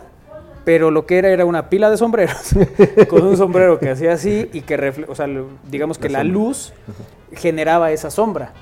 Pero 0.64 0.90
lo 0.90 1.04
que 1.06 1.18
era 1.18 1.28
era 1.28 1.44
una 1.44 1.68
pila 1.68 1.90
de 1.90 1.96
sombreros 1.98 2.54
con 3.08 3.22
un 3.26 3.36
sombrero 3.36 3.78
que 3.78 3.90
hacía 3.90 4.14
así 4.14 4.48
y 4.52 4.62
que, 4.62 4.78
refle- 4.78 5.04
o 5.08 5.14
sea, 5.14 5.26
digamos 5.70 5.98
que 5.98 6.08
la, 6.08 6.24
luz 6.24 6.72
generaba 7.34 7.90
esa 7.92 8.10
sombra. 8.10 8.52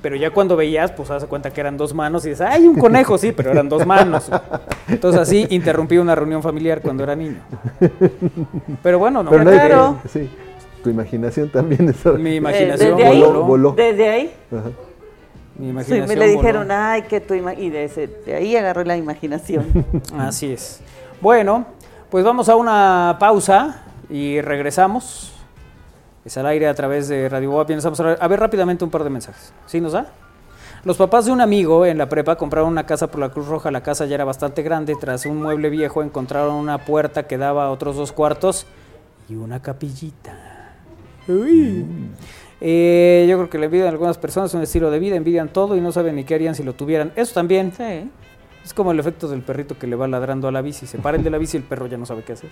Pero 0.00 0.14
ya 0.14 0.30
cuando 0.30 0.54
veías, 0.56 0.92
pues 0.92 1.10
haz 1.10 1.22
de 1.22 1.28
cuenta 1.28 1.50
que 1.50 1.60
eran 1.60 1.76
dos 1.76 1.92
manos 1.92 2.24
y 2.24 2.28
dices, 2.28 2.46
¡ay, 2.48 2.68
un 2.68 2.76
conejo! 2.76 3.18
Sí, 3.18 3.32
pero 3.32 3.50
eran 3.50 3.68
dos 3.68 3.84
manos. 3.84 4.30
Entonces 4.86 5.20
así 5.20 5.46
interrumpí 5.50 5.98
una 5.98 6.14
reunión 6.14 6.40
familiar 6.40 6.80
cuando 6.80 7.02
era 7.02 7.16
niño. 7.16 7.38
Pero 8.82 9.00
bueno, 9.00 9.24
no. 9.24 9.30
Pero 9.30 9.42
nadie- 9.42 9.58
claro. 9.66 9.98
sí, 10.08 10.30
tu 10.84 10.90
imaginación 10.90 11.48
también 11.50 11.88
es... 11.88 12.04
Mi 12.16 12.36
imaginación 12.36 12.96
desde 12.96 13.08
ahí, 13.10 13.20
voló, 13.22 13.42
voló. 13.44 13.72
Desde 13.72 14.08
ahí, 14.08 14.32
Ajá. 14.52 14.70
Mi 15.56 15.64
sí, 15.64 15.70
imaginación 15.70 16.08
me 16.08 16.14
le 16.14 16.26
voló. 16.26 16.40
dijeron, 16.40 16.68
ay, 16.70 17.02
que 17.02 17.20
tu 17.20 17.34
ima-", 17.34 17.54
y 17.54 17.68
de, 17.70 17.84
ese- 17.86 18.06
de 18.06 18.34
ahí 18.36 18.54
agarré 18.54 18.84
la 18.84 18.96
imaginación. 18.96 19.66
Así 20.16 20.52
es. 20.52 20.78
Bueno, 21.20 21.66
pues 22.10 22.24
vamos 22.24 22.48
a 22.48 22.54
una 22.54 23.16
pausa 23.18 23.82
y 24.08 24.40
regresamos. 24.40 25.32
Es 26.24 26.38
al 26.38 26.46
aire 26.46 26.68
a 26.68 26.74
través 26.74 27.08
de 27.08 27.28
Radio 27.28 27.50
Boa. 27.50 27.66
A 27.68 28.24
a 28.24 28.28
ver 28.28 28.38
rápidamente 28.38 28.84
un 28.84 28.90
par 28.90 29.02
de 29.02 29.10
mensajes. 29.10 29.52
¿Sí 29.66 29.80
nos 29.80 29.92
da? 29.92 30.06
Los 30.84 30.96
papás 30.96 31.26
de 31.26 31.32
un 31.32 31.40
amigo 31.40 31.84
en 31.84 31.98
la 31.98 32.08
prepa 32.08 32.36
compraron 32.36 32.70
una 32.70 32.86
casa 32.86 33.08
por 33.10 33.18
la 33.18 33.30
Cruz 33.30 33.48
Roja. 33.48 33.72
La 33.72 33.82
casa 33.82 34.06
ya 34.06 34.14
era 34.14 34.24
bastante 34.24 34.62
grande. 34.62 34.94
Tras 34.94 35.26
un 35.26 35.42
mueble 35.42 35.70
viejo 35.70 36.04
encontraron 36.04 36.54
una 36.54 36.78
puerta 36.84 37.26
que 37.26 37.36
daba 37.36 37.64
a 37.64 37.70
otros 37.70 37.96
dos 37.96 38.12
cuartos 38.12 38.66
y 39.28 39.34
una 39.34 39.60
capillita. 39.60 40.76
Uy. 41.26 41.84
Eh, 42.60 43.26
yo 43.28 43.36
creo 43.38 43.50
que 43.50 43.58
le 43.58 43.64
envidian 43.66 43.88
a 43.88 43.90
algunas 43.90 44.18
personas 44.18 44.54
un 44.54 44.62
estilo 44.62 44.92
de 44.92 45.00
vida, 45.00 45.16
envidian 45.16 45.48
todo 45.48 45.76
y 45.76 45.80
no 45.80 45.90
saben 45.90 46.14
ni 46.14 46.22
qué 46.22 46.36
harían 46.36 46.54
si 46.54 46.62
lo 46.62 46.74
tuvieran. 46.74 47.12
Eso 47.16 47.34
también. 47.34 47.72
Sí. 47.76 48.08
Es 48.68 48.74
como 48.74 48.92
el 48.92 49.00
efecto 49.00 49.28
del 49.28 49.40
perrito 49.40 49.78
que 49.78 49.86
le 49.86 49.96
va 49.96 50.06
ladrando 50.06 50.46
a 50.46 50.52
la 50.52 50.60
bici. 50.60 50.86
Se 50.86 50.98
para 50.98 51.16
el 51.16 51.24
de 51.24 51.30
la 51.30 51.38
bici 51.38 51.56
y 51.56 51.60
el 51.60 51.64
perro 51.66 51.86
ya 51.86 51.96
no 51.96 52.04
sabe 52.04 52.22
qué 52.22 52.34
hacer. 52.34 52.50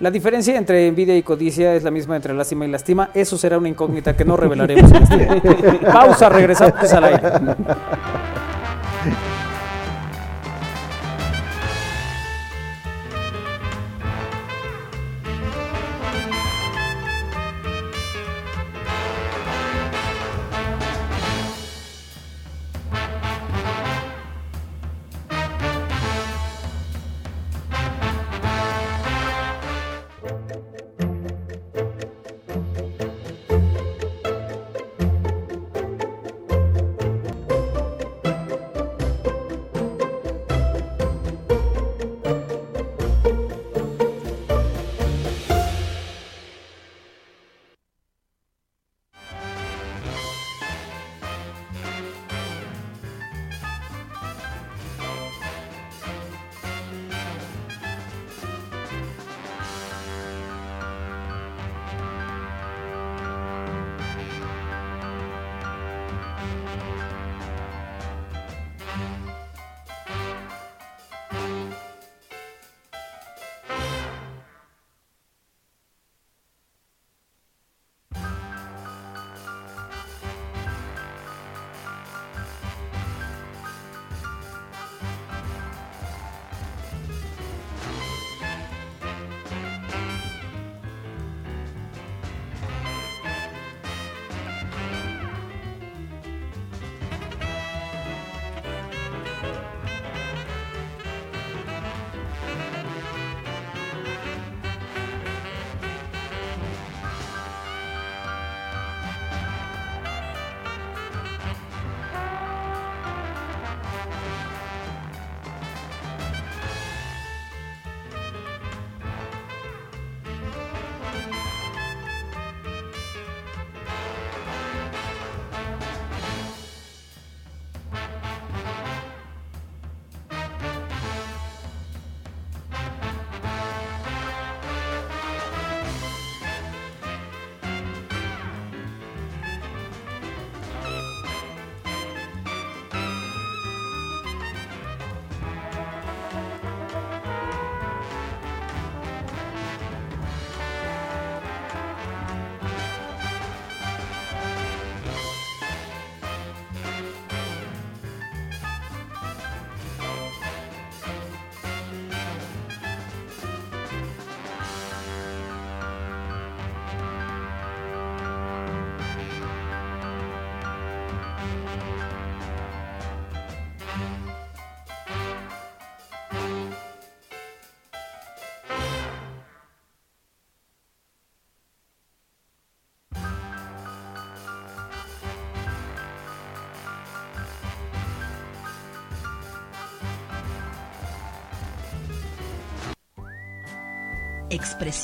La 0.00 0.10
diferencia 0.10 0.58
entre 0.58 0.86
envidia 0.86 1.16
y 1.16 1.22
codicia 1.22 1.74
es 1.74 1.84
la 1.84 1.90
misma 1.90 2.16
entre 2.16 2.34
lástima 2.34 2.66
y 2.66 2.70
lastima. 2.70 3.08
Eso 3.14 3.38
será 3.38 3.56
una 3.56 3.70
incógnita 3.70 4.14
que 4.14 4.26
no 4.26 4.36
revelaremos. 4.36 4.92
este- 4.92 5.80
Pausa, 5.90 6.28
regresamos 6.28 6.92
al 6.92 7.04
aire. 7.04 7.22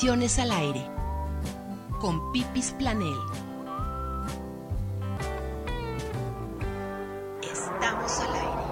Al 0.01 0.53
aire 0.53 0.87
con 2.01 2.31
Pipis 2.31 2.71
Planel. 2.79 3.19
Estamos 7.43 8.21
al 8.21 8.33
aire. 8.33 8.63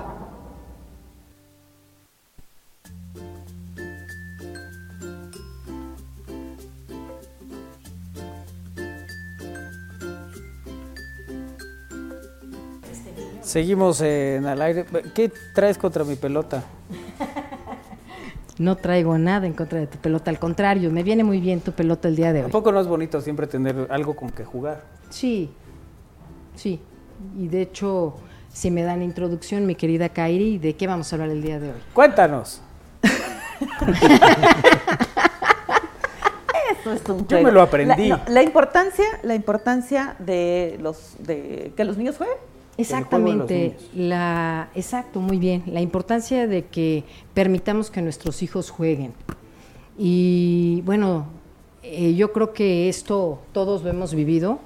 Seguimos 13.42 14.00
en 14.00 14.46
al 14.46 14.62
aire. 14.62 14.86
¿Qué 15.12 15.32
traes 15.52 15.76
contra 15.76 16.04
mi 16.04 16.14
pelota? 16.14 16.62
No 18.58 18.76
traigo 18.76 19.18
nada 19.18 19.46
en 19.46 19.52
contra 19.52 19.78
de 19.78 19.86
tu 19.86 19.98
pelota, 19.98 20.30
al 20.30 20.38
contrario, 20.38 20.90
me 20.90 21.02
viene 21.02 21.22
muy 21.24 21.40
bien 21.40 21.60
tu 21.60 21.72
pelota 21.72 22.08
el 22.08 22.16
día 22.16 22.32
de 22.32 22.38
hoy. 22.38 22.44
Tampoco 22.44 22.72
no 22.72 22.80
es 22.80 22.86
bonito 22.86 23.20
siempre 23.20 23.46
tener 23.46 23.86
algo 23.90 24.16
con 24.16 24.30
que 24.30 24.44
jugar. 24.44 24.82
Sí, 25.10 25.50
sí. 26.54 26.80
Y 27.38 27.48
de 27.48 27.62
hecho, 27.62 28.14
si 28.50 28.70
me 28.70 28.82
dan 28.82 29.02
introducción, 29.02 29.66
mi 29.66 29.74
querida 29.74 30.08
Kairi, 30.08 30.56
¿de 30.58 30.74
qué 30.74 30.86
vamos 30.86 31.12
a 31.12 31.16
hablar 31.16 31.30
el 31.30 31.42
día 31.42 31.60
de 31.60 31.72
hoy? 31.72 31.80
Cuéntanos. 31.92 32.62
Eso 36.80 36.92
es 36.92 37.08
un 37.08 37.26
Yo 37.28 37.42
me 37.42 37.52
lo 37.52 37.60
aprendí. 37.60 38.08
La, 38.08 38.16
no, 38.16 38.22
la 38.26 38.42
importancia, 38.42 39.04
la 39.22 39.34
importancia 39.34 40.16
de 40.18 40.78
los 40.80 41.16
de 41.18 41.72
que 41.76 41.84
los 41.84 41.98
niños 41.98 42.16
jueguen. 42.16 42.38
Exactamente, 42.78 43.76
la, 43.94 44.68
exacto, 44.74 45.20
muy 45.20 45.38
bien. 45.38 45.62
La 45.66 45.80
importancia 45.80 46.46
de 46.46 46.66
que 46.66 47.04
permitamos 47.34 47.90
que 47.90 48.02
nuestros 48.02 48.42
hijos 48.42 48.70
jueguen. 48.70 49.12
Y 49.98 50.82
bueno, 50.84 51.26
eh, 51.82 52.14
yo 52.14 52.32
creo 52.32 52.52
que 52.52 52.88
esto 52.88 53.40
todos 53.52 53.82
lo 53.82 53.90
hemos 53.90 54.14
vivido. 54.14 54.58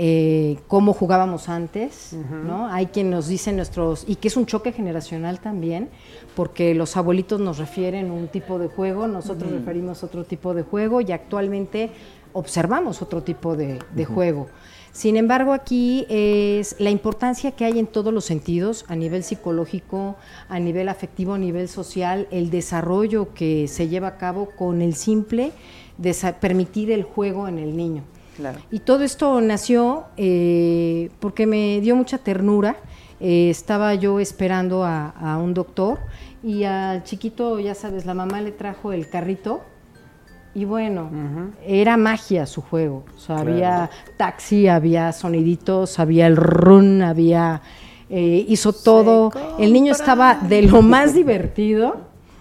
eh, 0.00 0.58
cómo 0.68 0.92
jugábamos 0.92 1.48
antes, 1.48 2.12
¿no? 2.46 2.68
Hay 2.68 2.86
quien 2.86 3.10
nos 3.10 3.26
dice 3.26 3.52
nuestros, 3.52 4.04
y 4.06 4.14
que 4.14 4.28
es 4.28 4.36
un 4.36 4.46
choque 4.46 4.70
generacional 4.70 5.40
también, 5.40 5.88
porque 6.36 6.72
los 6.72 6.96
abuelitos 6.96 7.40
nos 7.40 7.58
refieren 7.58 8.12
un 8.12 8.28
tipo 8.28 8.60
de 8.60 8.68
juego, 8.68 9.08
nosotros 9.08 9.50
Ujú. 9.50 9.58
referimos 9.58 10.04
otro 10.04 10.22
tipo 10.22 10.54
de 10.54 10.62
juego 10.62 11.00
y 11.00 11.10
actualmente 11.10 11.90
observamos 12.32 13.02
otro 13.02 13.24
tipo 13.24 13.56
de, 13.56 13.80
juego. 14.04 14.46
Sin 14.98 15.16
embargo, 15.16 15.52
aquí 15.52 16.06
es 16.08 16.74
la 16.80 16.90
importancia 16.90 17.52
que 17.52 17.64
hay 17.64 17.78
en 17.78 17.86
todos 17.86 18.12
los 18.12 18.24
sentidos, 18.24 18.84
a 18.88 18.96
nivel 18.96 19.22
psicológico, 19.22 20.16
a 20.48 20.58
nivel 20.58 20.88
afectivo, 20.88 21.34
a 21.34 21.38
nivel 21.38 21.68
social, 21.68 22.26
el 22.32 22.50
desarrollo 22.50 23.32
que 23.32 23.68
se 23.68 23.86
lleva 23.86 24.08
a 24.08 24.16
cabo 24.16 24.48
con 24.58 24.82
el 24.82 24.96
simple 24.96 25.52
de 25.98 26.12
permitir 26.40 26.90
el 26.90 27.04
juego 27.04 27.46
en 27.46 27.60
el 27.60 27.76
niño. 27.76 28.02
Claro. 28.36 28.58
Y 28.72 28.80
todo 28.80 29.04
esto 29.04 29.40
nació 29.40 30.06
eh, 30.16 31.10
porque 31.20 31.46
me 31.46 31.80
dio 31.80 31.94
mucha 31.94 32.18
ternura. 32.18 32.74
Eh, 33.20 33.50
estaba 33.50 33.94
yo 33.94 34.18
esperando 34.18 34.82
a, 34.82 35.10
a 35.10 35.38
un 35.38 35.54
doctor 35.54 36.00
y 36.42 36.64
al 36.64 37.04
chiquito, 37.04 37.60
ya 37.60 37.76
sabes, 37.76 38.04
la 38.04 38.14
mamá 38.14 38.40
le 38.40 38.50
trajo 38.50 38.92
el 38.92 39.08
carrito 39.08 39.62
y 40.58 40.64
bueno, 40.64 41.08
era 41.64 41.96
magia 41.96 42.44
su 42.46 42.60
juego. 42.62 43.04
O 43.16 43.20
sea, 43.20 43.36
Claro. 43.36 43.52
había 43.52 43.90
taxi, 44.16 44.66
había 44.66 45.12
soniditos, 45.12 45.98
había 46.00 46.26
el 46.26 46.36
run, 46.36 47.02
había... 47.02 47.62
eh, 48.10 48.44
hizo 48.48 48.72
todo. 48.72 49.30
El 49.58 49.72
niño 49.72 49.92
estaba 49.92 50.34
de 50.34 50.62
lo 50.62 50.82
más 50.82 51.14
divertido 51.14 51.98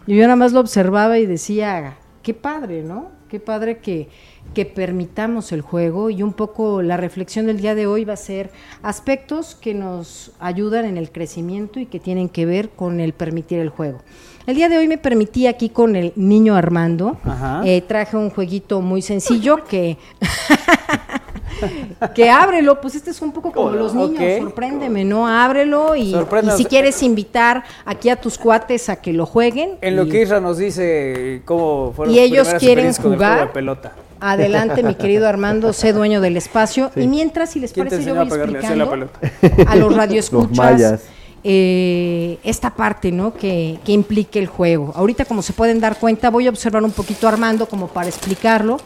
y 0.08 0.16
yo 0.16 0.24
nada 0.24 0.36
más 0.36 0.52
lo 0.54 0.62
observaba 0.62 1.20
y 1.20 1.26
decía, 1.26 1.98
qué 2.24 2.34
padre, 2.34 2.82
¿no? 2.84 3.10
Qué 3.30 3.40
padre 3.42 3.80
que, 3.80 4.08
que 4.54 4.66
permitamos 4.66 5.52
el 5.52 5.60
juego 5.62 6.10
y 6.10 6.24
un 6.24 6.32
poco 6.32 6.82
la 6.82 6.96
reflexión 6.96 7.46
del 7.46 7.60
día 7.60 7.76
de 7.76 7.86
hoy 7.86 8.06
va 8.06 8.14
a 8.14 8.16
ser 8.16 8.50
aspectos 8.82 9.54
que 9.54 9.74
nos 9.74 10.32
ayudan 10.40 10.86
en 10.86 10.98
el 10.98 11.12
crecimiento 11.12 11.80
y 11.82 11.86
que 11.86 12.00
tienen 12.00 12.30
que 12.30 12.46
ver 12.46 12.70
con 12.70 13.02
el 13.02 13.12
permitir 13.12 13.60
el 13.60 13.68
juego. 13.70 14.00
El 14.48 14.56
día 14.56 14.70
de 14.70 14.78
hoy 14.78 14.88
me 14.88 14.98
permití 14.98 15.46
aquí 15.46 15.68
con 15.68 15.98
el 15.98 16.14
niño 16.16 16.56
Armando, 16.56 17.18
Ajá. 17.26 17.64
eh, 17.66 17.82
traje 17.82 18.16
un 18.16 18.30
jueguito 18.30 18.80
muy 18.80 19.02
sencillo 19.02 19.66
que... 19.66 19.98
que 22.16 22.30
ábrelo, 22.30 22.80
pues 22.80 22.96
este 22.96 23.12
es 23.12 23.22
un 23.22 23.34
poco 23.34 23.52
como 23.52 23.68
Hola. 23.68 23.78
los 23.78 23.94
niños, 23.94 24.24
sorpréndeme, 24.40 25.04
¿no? 25.04 25.28
Ábrelo 25.28 25.98
y, 25.98 26.16
si 26.56 26.64
quieres 26.64 27.04
invitar 27.04 27.66
aquí 27.84 28.08
a 28.08 28.16
tus 28.16 28.38
cuates 28.38 28.88
a 28.88 29.02
que 29.02 29.12
lo 29.12 29.26
jueguen. 29.26 29.72
En 29.82 29.98
lo 29.98 30.06
y- 30.06 30.10
que 30.12 30.22
Isra 30.22 30.40
nos 30.40 30.58
dice 30.60 31.42
cómo 31.44 31.92
fueron 31.94 32.16
Y 32.16 32.20
ellos 32.20 32.48
quieren 32.58 32.94
jugar. 32.94 33.48
de 33.48 33.48
pelota. 33.48 33.96
Adelante, 34.22 34.82
mi 34.82 34.96
querido 34.96 35.28
Armando, 35.28 35.74
sé 35.74 35.92
dueño 35.92 36.22
del 36.22 36.38
espacio. 36.38 36.90
Sí. 36.98 37.02
Y 37.02 37.08
mientras, 37.08 37.50
si 37.50 37.60
les 37.60 37.74
¿Quién 37.74 37.88
te 37.88 37.98
parece, 37.98 38.08
yo 38.08 38.20
a 38.20 38.24
voy 38.24 38.34
a 38.34 38.38
la 38.38 38.44
explicando 38.46 38.94
a 38.94 38.96
los 38.96 39.10
Los 39.78 39.94
radioescuchas 39.96 40.58
mayas. 40.58 41.02
Eh, 41.50 42.40
esta 42.44 42.76
parte 42.76 43.10
¿no? 43.10 43.34
que, 43.34 43.80
que 43.86 43.94
implica 43.94 44.38
el 44.38 44.48
juego. 44.48 44.92
Ahorita, 44.94 45.24
como 45.24 45.42
se 45.42 45.54
pueden 45.54 45.80
dar 45.80 45.98
cuenta, 45.98 46.30
voy 46.30 46.46
a 46.46 46.50
observar 46.50 46.84
un 46.84 46.92
poquito 46.92 47.26
a 47.26 47.32
Armando 47.32 47.70
como 47.70 47.88
para 47.88 48.10
explicarlo, 48.10 48.82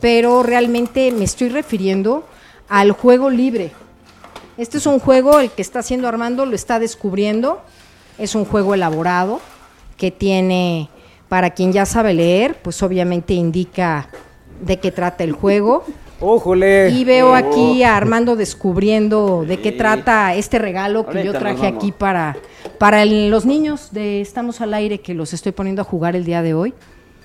pero 0.00 0.42
realmente 0.42 1.12
me 1.12 1.24
estoy 1.24 1.50
refiriendo 1.50 2.24
al 2.66 2.92
juego 2.92 3.28
libre. 3.28 3.72
Este 4.56 4.78
es 4.78 4.86
un 4.86 5.00
juego, 5.00 5.38
el 5.38 5.50
que 5.50 5.60
está 5.60 5.80
haciendo 5.80 6.08
Armando 6.08 6.46
lo 6.46 6.54
está 6.54 6.78
descubriendo. 6.78 7.60
Es 8.16 8.34
un 8.34 8.46
juego 8.46 8.72
elaborado 8.72 9.42
que 9.98 10.10
tiene, 10.10 10.88
para 11.28 11.50
quien 11.50 11.74
ya 11.74 11.84
sabe 11.84 12.14
leer, 12.14 12.58
pues 12.62 12.82
obviamente 12.82 13.34
indica 13.34 14.08
de 14.62 14.78
qué 14.78 14.92
trata 14.92 15.24
el 15.24 15.32
juego. 15.32 15.84
¡Ójole! 16.20 16.90
Y 16.90 17.04
veo 17.04 17.34
aquí 17.34 17.82
a 17.84 17.96
Armando 17.96 18.34
descubriendo 18.36 19.44
de 19.46 19.60
qué 19.60 19.70
trata 19.72 20.34
este 20.34 20.58
regalo 20.58 21.06
que 21.06 21.24
yo 21.24 21.32
traje 21.32 21.66
aquí 21.66 21.92
para, 21.92 22.36
para 22.78 23.02
el- 23.02 23.30
los 23.30 23.46
niños 23.46 23.92
de 23.92 24.20
Estamos 24.20 24.60
al 24.60 24.74
aire 24.74 25.00
que 25.00 25.14
los 25.14 25.32
estoy 25.32 25.52
poniendo 25.52 25.82
a 25.82 25.84
jugar 25.84 26.16
el 26.16 26.24
día 26.24 26.42
de 26.42 26.54
hoy. 26.54 26.74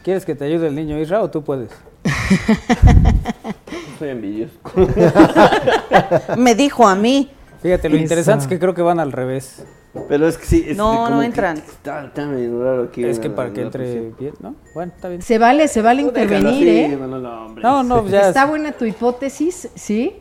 ¿Quieres 0.03 0.25
que 0.25 0.35
te 0.35 0.45
ayude 0.45 0.67
el 0.67 0.75
niño 0.75 0.99
Isra 0.99 1.21
o 1.23 1.29
tú 1.31 1.43
puedes? 1.43 1.69
Soy 3.99 4.09
envidioso. 4.09 4.53
Me 6.37 6.53
dijo 6.55 6.87
a 6.87 6.95
mí. 6.95 7.31
Fíjate, 7.61 7.87
lo 7.89 7.95
Eso. 7.95 8.03
interesante 8.03 8.43
es 8.43 8.49
que 8.49 8.59
creo 8.59 8.73
que 8.73 8.81
van 8.81 8.99
al 8.99 9.11
revés. 9.11 9.63
Pero 10.07 10.27
es 10.27 10.37
que 10.37 10.45
sí. 10.45 10.65
es 10.67 10.75
No, 10.77 10.93
no 10.93 11.05
como 11.07 11.19
que 11.19 11.25
entran. 11.27 11.57
Está, 11.57 12.05
está 12.05 12.25
medio 12.25 12.63
raro 12.63 12.83
aquí. 12.83 13.03
Es 13.03 13.19
que 13.19 13.29
la- 13.29 13.35
para 13.35 13.53
que 13.53 13.61
entre 13.61 14.11
bien, 14.19 14.33
¿no? 14.39 14.55
Bueno, 14.73 14.91
está 14.95 15.07
bien. 15.09 15.21
Se 15.21 15.37
vale, 15.37 15.67
se 15.67 15.81
vale 15.83 16.01
intervenir, 16.01 16.67
¿eh? 16.67 16.97
Manolo, 16.99 17.45
hombre. 17.45 17.61
No, 17.63 17.83
no, 17.83 18.07
ya. 18.07 18.27
Está 18.29 18.45
buena 18.45 18.71
tu 18.71 18.85
hipótesis, 18.85 19.69
¿sí? 19.75 20.13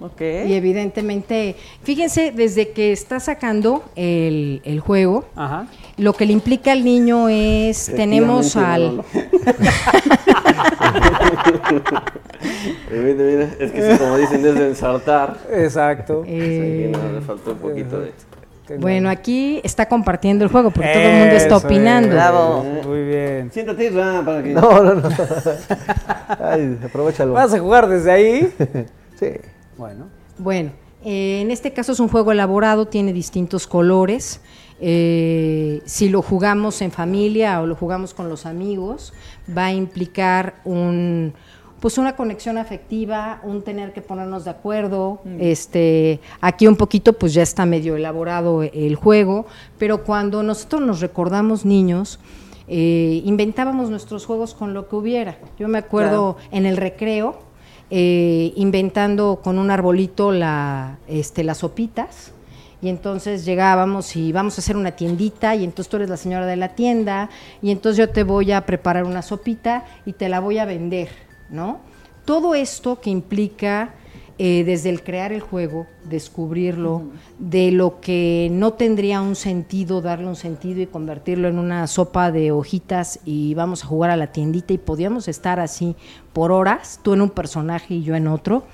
Ok. 0.00 0.20
Y 0.20 0.52
evidentemente, 0.54 1.56
fíjense, 1.84 2.32
desde 2.32 2.72
que 2.72 2.92
está 2.92 3.18
sacando 3.20 3.84
el, 3.96 4.60
el 4.64 4.80
juego, 4.80 5.24
Ajá. 5.36 5.68
lo 5.96 6.12
que 6.12 6.26
le 6.26 6.32
implica 6.32 6.72
al 6.72 6.84
niño 6.84 7.28
es, 7.30 7.86
tenemos 7.94 8.56
al... 8.56 9.02
Mira, 12.90 13.24
mira, 13.24 13.48
Es 13.58 13.72
que 13.72 13.92
sí, 13.92 13.98
como 13.98 14.16
dicen, 14.18 14.44
es 14.44 14.54
de 14.54 14.68
ensartar. 14.68 15.38
Exacto. 15.52 16.22
Eh, 16.26 16.90
Sí, 16.92 16.98
no, 16.98 17.12
le 17.12 17.20
faltó 17.20 17.52
un 17.52 17.58
poquito 17.58 18.00
de... 18.00 18.12
Bueno, 18.78 19.10
aquí 19.10 19.60
está 19.62 19.86
compartiendo 19.86 20.44
el 20.44 20.50
juego 20.50 20.70
porque 20.70 20.88
todo 20.88 21.02
el 21.02 21.18
mundo 21.18 21.34
está 21.34 21.56
opinando. 21.56 22.08
es. 22.08 22.14
Bravo. 22.14 22.64
Muy 22.84 23.04
bien. 23.04 23.50
Siéntate, 23.52 23.90
Ra, 23.90 24.22
para 24.24 24.42
que... 24.42 24.54
No, 24.54 24.82
no, 24.82 24.94
no. 24.94 25.08
Ay, 26.40 26.78
aprovechalo. 26.84 27.34
¿Vas 27.34 27.52
a 27.52 27.58
jugar 27.58 27.88
desde 27.88 28.10
ahí? 28.10 28.52
Sí. 29.14 29.28
Bueno. 29.76 30.08
Bueno, 30.38 30.72
eh, 31.04 31.40
en 31.40 31.52
este 31.52 31.72
caso 31.72 31.92
es 31.92 32.00
un 32.00 32.08
juego 32.08 32.32
elaborado, 32.32 32.88
tiene 32.88 33.12
distintos 33.12 33.68
colores. 33.68 34.40
Eh, 34.80 35.80
si 35.84 36.08
lo 36.08 36.20
jugamos 36.20 36.82
en 36.82 36.90
familia 36.90 37.60
o 37.60 37.66
lo 37.66 37.76
jugamos 37.76 38.12
con 38.12 38.28
los 38.28 38.44
amigos, 38.44 39.12
va 39.56 39.66
a 39.66 39.72
implicar 39.72 40.54
un 40.64 41.32
pues 41.84 41.98
una 41.98 42.16
conexión 42.16 42.56
afectiva, 42.56 43.42
un 43.42 43.60
tener 43.60 43.92
que 43.92 44.00
ponernos 44.00 44.46
de 44.46 44.52
acuerdo. 44.52 45.20
Este, 45.38 46.18
aquí 46.40 46.66
un 46.66 46.76
poquito 46.76 47.12
pues 47.12 47.34
ya 47.34 47.42
está 47.42 47.66
medio 47.66 47.94
elaborado 47.94 48.62
el 48.62 48.96
juego, 48.96 49.44
pero 49.78 50.02
cuando 50.02 50.42
nosotros 50.42 50.80
nos 50.80 51.02
recordamos 51.02 51.66
niños, 51.66 52.20
eh, 52.68 53.20
inventábamos 53.26 53.90
nuestros 53.90 54.24
juegos 54.24 54.54
con 54.54 54.72
lo 54.72 54.88
que 54.88 54.96
hubiera. 54.96 55.36
Yo 55.58 55.68
me 55.68 55.76
acuerdo 55.76 56.38
en 56.52 56.64
el 56.64 56.78
recreo, 56.78 57.38
eh, 57.90 58.54
inventando 58.56 59.40
con 59.44 59.58
un 59.58 59.70
arbolito 59.70 60.32
la, 60.32 60.96
este, 61.06 61.44
las 61.44 61.58
sopitas. 61.58 62.32
Y 62.80 62.88
entonces 62.90 63.44
llegábamos 63.44 64.16
y 64.16 64.32
vamos 64.32 64.58
a 64.58 64.62
hacer 64.62 64.76
una 64.76 64.92
tiendita 64.92 65.54
y 65.54 65.64
entonces 65.64 65.90
tú 65.90 65.96
eres 65.96 66.10
la 66.10 66.18
señora 66.18 66.44
de 66.44 66.56
la 66.56 66.68
tienda 66.74 67.30
y 67.62 67.70
entonces 67.70 67.96
yo 67.96 68.10
te 68.10 68.24
voy 68.24 68.52
a 68.52 68.66
preparar 68.66 69.04
una 69.04 69.22
sopita 69.22 69.86
y 70.04 70.12
te 70.12 70.28
la 70.28 70.38
voy 70.40 70.58
a 70.58 70.66
vender, 70.66 71.08
¿no? 71.50 71.80
Todo 72.24 72.54
esto 72.54 73.00
que 73.00 73.10
implica 73.10 73.94
eh, 74.36 74.64
desde 74.64 74.90
el 74.90 75.04
crear 75.04 75.32
el 75.32 75.40
juego, 75.40 75.86
descubrirlo, 76.04 77.02
de 77.38 77.70
lo 77.70 78.00
que 78.00 78.48
no 78.50 78.72
tendría 78.72 79.20
un 79.20 79.36
sentido, 79.36 80.00
darle 80.00 80.26
un 80.26 80.34
sentido 80.34 80.80
y 80.80 80.86
convertirlo 80.86 81.46
en 81.46 81.56
una 81.56 81.86
sopa 81.86 82.32
de 82.32 82.50
hojitas 82.50 83.20
y 83.24 83.54
vamos 83.54 83.84
a 83.84 83.86
jugar 83.86 84.10
a 84.10 84.16
la 84.16 84.32
tiendita 84.32 84.72
y 84.72 84.78
podíamos 84.78 85.28
estar 85.28 85.60
así 85.60 85.94
por 86.32 86.50
horas, 86.50 86.98
tú 87.04 87.12
en 87.12 87.20
un 87.20 87.30
personaje 87.30 87.94
y 87.94 88.02
yo 88.02 88.16
en 88.16 88.26
otro. 88.26 88.64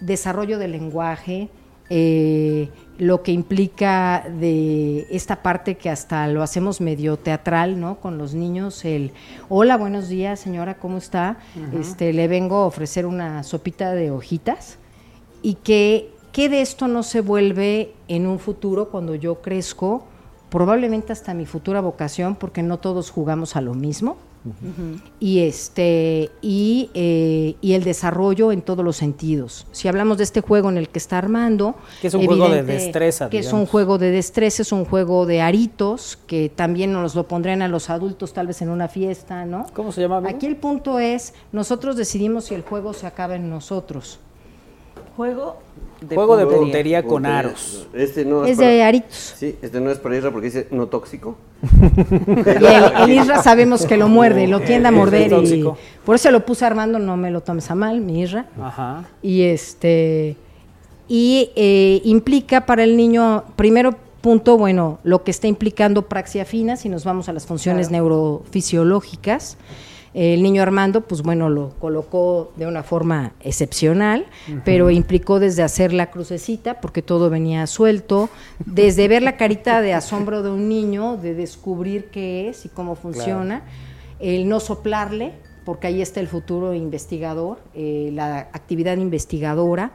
Desarrollo 0.00 0.58
del 0.58 0.72
lenguaje, 0.72 1.50
eh, 1.90 2.70
lo 2.98 3.22
que 3.22 3.32
implica 3.32 4.26
de 4.28 5.06
esta 5.10 5.42
parte 5.42 5.76
que 5.76 5.88
hasta 5.88 6.26
lo 6.26 6.42
hacemos 6.42 6.80
medio 6.80 7.16
teatral, 7.16 7.80
¿no? 7.80 8.00
Con 8.00 8.18
los 8.18 8.34
niños, 8.34 8.84
el 8.84 9.12
hola, 9.48 9.76
buenos 9.76 10.08
días, 10.08 10.40
señora, 10.40 10.78
¿cómo 10.78 10.98
está? 10.98 11.38
Este, 11.72 12.12
le 12.12 12.26
vengo 12.26 12.56
a 12.56 12.66
ofrecer 12.66 13.06
una 13.06 13.44
sopita 13.44 13.92
de 13.92 14.10
hojitas 14.10 14.78
y 15.42 15.54
que 15.54 16.10
¿qué 16.32 16.48
de 16.48 16.60
esto 16.60 16.88
no 16.88 17.02
se 17.04 17.20
vuelve 17.20 17.94
en 18.08 18.26
un 18.26 18.38
futuro 18.40 18.90
cuando 18.90 19.14
yo 19.14 19.40
crezco? 19.42 20.04
Probablemente 20.50 21.12
hasta 21.12 21.34
mi 21.34 21.46
futura 21.46 21.80
vocación, 21.80 22.34
porque 22.34 22.62
no 22.62 22.78
todos 22.78 23.10
jugamos 23.10 23.54
a 23.54 23.60
lo 23.60 23.74
mismo 23.74 24.16
y 25.20 25.40
este 25.40 26.30
y, 26.40 26.90
eh, 26.94 27.56
y, 27.60 27.72
el 27.72 27.84
desarrollo 27.84 28.52
en 28.52 28.62
todos 28.62 28.84
los 28.84 28.96
sentidos. 28.96 29.66
Si 29.72 29.88
hablamos 29.88 30.18
de 30.18 30.24
este 30.24 30.40
juego 30.40 30.68
en 30.68 30.78
el 30.78 30.88
que 30.88 30.98
está 30.98 31.18
Armando, 31.18 31.74
que 32.00 32.08
es 32.08 32.14
un 32.14 32.26
juego 32.26 32.48
de 32.48 32.62
destreza, 32.62 33.30
que 33.30 33.38
es 33.38 33.52
un 33.52 33.66
juego 33.66 33.98
de 33.98 34.10
destreza, 34.10 34.62
es 34.62 34.72
un 34.72 34.84
juego 34.84 35.26
de 35.26 35.40
aritos 35.40 36.18
que 36.26 36.48
también 36.48 36.92
nos 36.92 37.14
lo 37.14 37.26
pondrían 37.26 37.62
a 37.62 37.68
los 37.68 37.90
adultos 37.90 38.32
tal 38.32 38.46
vez 38.46 38.62
en 38.62 38.70
una 38.70 38.88
fiesta, 38.88 39.44
¿no? 39.44 39.66
¿Cómo 39.74 39.92
se 39.92 40.02
llama? 40.02 40.22
Aquí 40.28 40.46
el 40.46 40.56
punto 40.56 40.98
es 40.98 41.34
nosotros 41.52 41.96
decidimos 41.96 42.46
si 42.46 42.54
el 42.54 42.62
juego 42.62 42.92
se 42.92 43.06
acaba 43.06 43.36
en 43.36 43.48
nosotros. 43.50 44.20
Juego 45.18 45.56
de 46.00 46.14
Juego 46.14 46.36
de 46.36 46.46
puntería 46.46 47.02
con 47.02 47.26
aros. 47.26 47.88
Este 47.92 48.24
no 48.24 48.44
es, 48.44 48.56
de 48.56 48.84
aritos. 48.84 49.34
Sí, 49.36 49.56
este 49.60 49.80
no 49.80 49.90
es 49.90 49.98
para 49.98 50.16
Isra 50.16 50.30
porque 50.30 50.46
dice 50.46 50.68
no 50.70 50.86
tóxico. 50.86 51.36
y 53.02 53.10
el, 53.10 53.10
Isra 53.10 53.42
sabemos 53.42 53.84
que 53.84 53.96
lo 53.96 54.06
muerde, 54.06 54.46
lo 54.46 54.60
tiende 54.60 54.86
a 54.86 54.92
morder. 54.92 55.32
Y 55.44 55.64
por 56.04 56.14
eso 56.14 56.30
lo 56.30 56.46
puse 56.46 56.64
Armando, 56.64 57.00
no 57.00 57.16
me 57.16 57.32
lo 57.32 57.40
tomes 57.40 57.68
a 57.68 57.74
mal, 57.74 58.00
mi 58.00 58.22
Isra. 58.22 58.46
Ajá. 58.62 59.08
Y 59.20 59.42
este 59.42 60.36
y 61.08 61.50
eh, 61.56 62.00
implica 62.04 62.64
para 62.64 62.84
el 62.84 62.96
niño, 62.96 63.42
primero 63.56 63.96
punto, 64.20 64.56
bueno, 64.56 65.00
lo 65.02 65.24
que 65.24 65.32
está 65.32 65.48
implicando 65.48 66.02
praxia 66.02 66.44
fina, 66.44 66.76
si 66.76 66.88
nos 66.88 67.02
vamos 67.02 67.28
a 67.28 67.32
las 67.32 67.44
funciones 67.44 67.90
neurofisiológicas. 67.90 69.56
El 70.18 70.42
niño 70.42 70.62
Armando, 70.62 71.02
pues 71.02 71.22
bueno, 71.22 71.48
lo 71.48 71.70
colocó 71.78 72.50
de 72.56 72.66
una 72.66 72.82
forma 72.82 73.34
excepcional, 73.40 74.26
pero 74.64 74.90
implicó 74.90 75.38
desde 75.38 75.62
hacer 75.62 75.92
la 75.92 76.10
crucecita, 76.10 76.80
porque 76.80 77.02
todo 77.02 77.30
venía 77.30 77.68
suelto, 77.68 78.28
desde 78.66 79.06
ver 79.06 79.22
la 79.22 79.36
carita 79.36 79.80
de 79.80 79.94
asombro 79.94 80.42
de 80.42 80.50
un 80.50 80.68
niño, 80.68 81.16
de 81.18 81.34
descubrir 81.34 82.06
qué 82.06 82.48
es 82.48 82.64
y 82.64 82.68
cómo 82.68 82.96
funciona, 82.96 83.62
el 84.18 84.48
no 84.48 84.58
soplarle, 84.58 85.34
porque 85.64 85.86
ahí 85.86 86.02
está 86.02 86.18
el 86.18 86.26
futuro 86.26 86.74
investigador, 86.74 87.60
eh, 87.74 88.10
la 88.12 88.38
actividad 88.38 88.96
investigadora, 88.96 89.92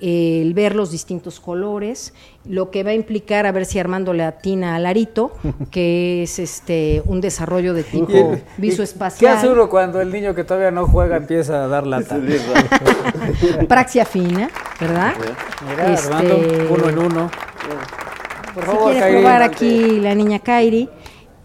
el 0.00 0.54
ver 0.54 0.74
los 0.74 0.90
distintos 0.90 1.40
colores, 1.40 2.14
lo 2.44 2.70
que 2.70 2.82
va 2.82 2.90
a 2.90 2.94
implicar 2.94 3.46
a 3.46 3.52
ver 3.52 3.66
si 3.66 3.78
Armando 3.78 4.12
le 4.12 4.24
atina 4.24 4.76
al 4.76 4.86
arito, 4.86 5.32
que 5.70 6.22
es 6.22 6.38
este 6.38 7.02
un 7.06 7.20
desarrollo 7.20 7.74
de 7.74 7.82
tipo 7.82 8.36
visoespacial. 8.56 9.32
¿Qué 9.32 9.38
hace 9.38 9.48
uno 9.48 9.68
cuando 9.68 10.00
el 10.00 10.10
niño 10.10 10.34
que 10.34 10.44
todavía 10.44 10.70
no 10.70 10.86
juega 10.86 11.16
empieza 11.16 11.64
a 11.64 11.68
dar 11.68 11.86
lata? 11.86 12.18
Praxia 13.68 14.04
fina, 14.04 14.50
¿verdad? 14.80 15.14
Mira, 15.68 15.92
este, 15.92 16.06
Armando, 16.06 16.38
uno 16.70 16.88
en 16.88 16.98
uno. 16.98 17.30
Por 18.54 18.64
favor, 18.64 18.92
quiere 18.92 19.10
probar 19.12 19.42
aquí 19.42 20.00
la 20.00 20.14
niña 20.14 20.38
Kairi. 20.38 20.88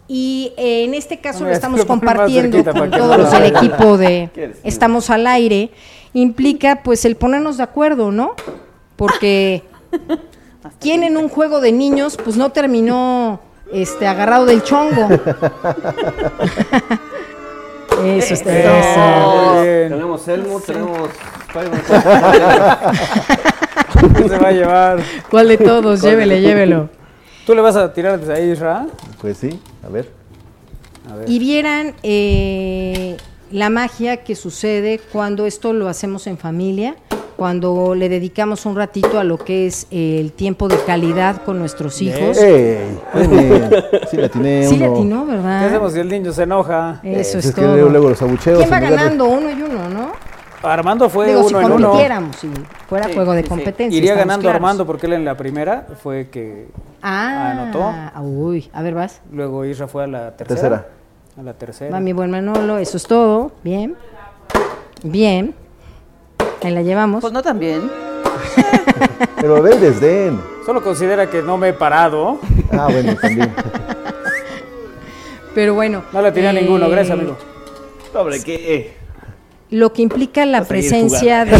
Y 0.07 0.53
eh, 0.57 0.83
en 0.83 0.93
este 0.93 1.19
caso 1.19 1.45
lo 1.45 1.49
estamos 1.49 1.83
compartiendo 1.85 2.63
con 2.63 2.91
todos 2.91 3.33
el 3.33 3.45
equipo 3.45 3.97
de 3.97 4.29
Estamos 4.63 5.09
al 5.09 5.25
aire 5.25 5.71
implica 6.15 6.81
pues 6.83 7.05
el 7.05 7.15
ponernos 7.15 7.57
de 7.57 7.63
acuerdo, 7.63 8.11
¿no? 8.11 8.33
Porque 8.95 9.61
quien 10.79 11.03
en 11.03 11.17
un 11.17 11.29
juego 11.29 11.61
de 11.61 11.71
niños 11.71 12.17
pues 12.17 12.37
no 12.37 12.51
terminó 12.51 13.39
este 13.71 14.07
agarrado 14.07 14.47
del 14.47 14.63
chongo. 14.63 15.07
eso 18.03 18.33
está 18.33 18.51
Tenemos 19.89 20.27
Elmo, 20.27 20.59
tenemos 20.59 21.09
¿Qué 24.17 24.23
se 24.29 24.37
va 24.37 24.47
a 24.49 24.51
llevar? 24.51 24.99
¿Cuál 25.29 25.47
de 25.47 25.57
todos? 25.57 26.01
Llévele, 26.01 26.41
llévelo. 26.41 26.89
¿Tú 27.45 27.55
le 27.55 27.61
vas 27.61 27.75
a 27.75 27.93
tirar 27.93 28.19
desde 28.19 28.33
ahí, 28.33 28.51
Isra? 28.51 28.87
Pues 29.21 29.37
sí, 29.37 29.59
a 29.85 29.89
ver. 29.89 30.09
A 31.11 31.15
ver. 31.15 31.29
Y 31.29 31.39
vieran 31.39 31.93
eh, 32.03 33.15
la 33.51 33.69
magia 33.69 34.17
que 34.17 34.35
sucede 34.35 34.99
cuando 35.11 35.45
esto 35.45 35.73
lo 35.73 35.87
hacemos 35.87 36.27
en 36.27 36.37
familia, 36.37 36.95
cuando 37.35 37.95
le 37.95 38.07
dedicamos 38.09 38.65
un 38.65 38.75
ratito 38.75 39.19
a 39.19 39.23
lo 39.23 39.37
que 39.37 39.67
es 39.67 39.87
el 39.91 40.31
tiempo 40.31 40.67
de 40.67 40.77
calidad 40.85 41.43
con 41.43 41.59
nuestros 41.59 42.01
hijos. 42.01 42.37
Ey, 42.37 42.97
sí 44.09 44.17
le 44.17 44.25
atiné 44.25 44.67
Sí 44.67 44.83
atinó, 44.83 45.25
¿verdad? 45.25 45.59
¿Qué 45.59 45.65
hacemos 45.65 45.93
si 45.93 45.99
el 45.99 46.09
niño 46.09 46.31
se 46.31 46.43
enoja? 46.43 47.01
Eso 47.03 47.39
es, 47.39 47.45
es 47.45 47.55
todo. 47.55 47.75
Que 47.75 47.81
luego 47.81 48.09
los 48.09 48.21
abucheos 48.21 48.59
¿Quién 48.59 48.71
va 48.71 48.79
ganando? 48.79 49.25
Uno 49.25 49.51
y 49.51 49.61
uno, 49.61 49.89
¿no? 49.89 50.11
Armando 50.63 51.09
fue 51.09 51.27
Digo, 51.27 51.41
uno 51.41 51.49
si 51.49 51.65
en 51.65 51.71
uno. 51.71 51.87
compitiéramos, 51.89 52.35
si 52.37 52.49
fuera 52.87 53.07
juego 53.13 53.33
de 53.33 53.43
competencia. 53.43 53.97
Iría 53.97 54.15
ganando 54.15 54.49
Armando 54.49 54.85
porque 54.85 55.05
él 55.05 55.13
en 55.13 55.25
la 55.25 55.35
primera 55.37 55.85
fue 56.01 56.29
que 56.29 56.67
ah, 57.01 57.51
anotó. 57.51 57.93
Uy, 58.23 58.69
a 58.73 58.81
ver, 58.81 58.95
vas. 58.95 59.21
Luego 59.31 59.65
Isra 59.65 59.87
fue 59.87 60.05
a 60.05 60.07
la 60.07 60.35
tercera. 60.35 60.61
tercera. 60.61 60.87
A 61.37 61.43
la 61.43 61.53
tercera. 61.53 61.91
Va 61.91 61.99
mi 61.99 62.13
buen 62.13 62.31
Manolo, 62.31 62.77
eso 62.77 62.95
es 62.95 63.03
todo. 63.03 63.51
Bien. 63.63 63.95
Bien. 65.03 65.53
Ahí 66.63 66.71
la 66.71 66.81
llevamos. 66.81 67.21
Pues 67.21 67.33
no 67.33 67.43
tan 67.43 67.59
bien. 67.59 67.91
Pero 69.41 69.61
ve 69.61 69.73
el 69.73 69.81
desdén. 69.81 70.39
Solo 70.65 70.81
considera 70.81 71.29
que 71.29 71.41
no 71.41 71.57
me 71.57 71.69
he 71.69 71.73
parado. 71.73 72.39
Ah, 72.71 72.87
bueno, 72.89 73.15
también. 73.15 73.53
Pero 75.53 75.73
bueno. 75.73 76.03
No 76.13 76.21
le 76.21 76.31
tiré 76.31 76.47
a 76.47 76.53
ninguno, 76.53 76.89
gracias, 76.89 77.17
amigo. 77.17 77.35
Sobre 78.13 78.41
qué. 78.41 78.93
Lo 79.71 79.91
que 79.91 80.03
implica 80.03 80.45
la 80.45 80.63
presencia 80.63 81.43
de. 81.43 81.57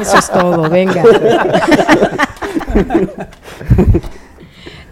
Eso 0.00 0.18
es 0.18 0.30
todo, 0.30 0.70
venga. 0.70 1.02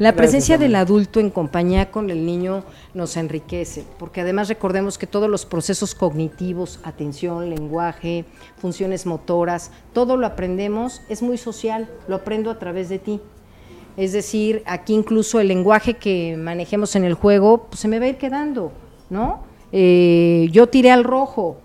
La 0.00 0.16
presencia 0.16 0.56
del 0.56 0.76
adulto 0.76 1.20
en 1.20 1.28
compañía 1.28 1.90
con 1.90 2.08
el 2.08 2.24
niño 2.24 2.64
nos 2.94 3.18
enriquece, 3.18 3.84
porque 3.98 4.22
además 4.22 4.48
recordemos 4.48 4.96
que 4.96 5.06
todos 5.06 5.28
los 5.28 5.44
procesos 5.44 5.94
cognitivos, 5.94 6.80
atención, 6.84 7.50
lenguaje, 7.50 8.24
funciones 8.56 9.04
motoras, 9.04 9.70
todo 9.92 10.16
lo 10.16 10.26
aprendemos, 10.26 11.02
es 11.10 11.20
muy 11.20 11.36
social, 11.36 11.86
lo 12.08 12.16
aprendo 12.16 12.50
a 12.50 12.58
través 12.58 12.88
de 12.88 12.98
ti. 12.98 13.20
Es 13.98 14.14
decir, 14.14 14.62
aquí 14.64 14.94
incluso 14.94 15.38
el 15.38 15.48
lenguaje 15.48 15.92
que 15.92 16.34
manejemos 16.34 16.96
en 16.96 17.04
el 17.04 17.12
juego 17.12 17.66
pues, 17.68 17.80
se 17.80 17.86
me 17.88 17.98
va 17.98 18.06
a 18.06 18.08
ir 18.08 18.16
quedando, 18.16 18.72
¿no? 19.10 19.40
Eh, 19.70 20.48
yo 20.50 20.66
tiré 20.68 20.92
al 20.92 21.04
rojo, 21.04 21.58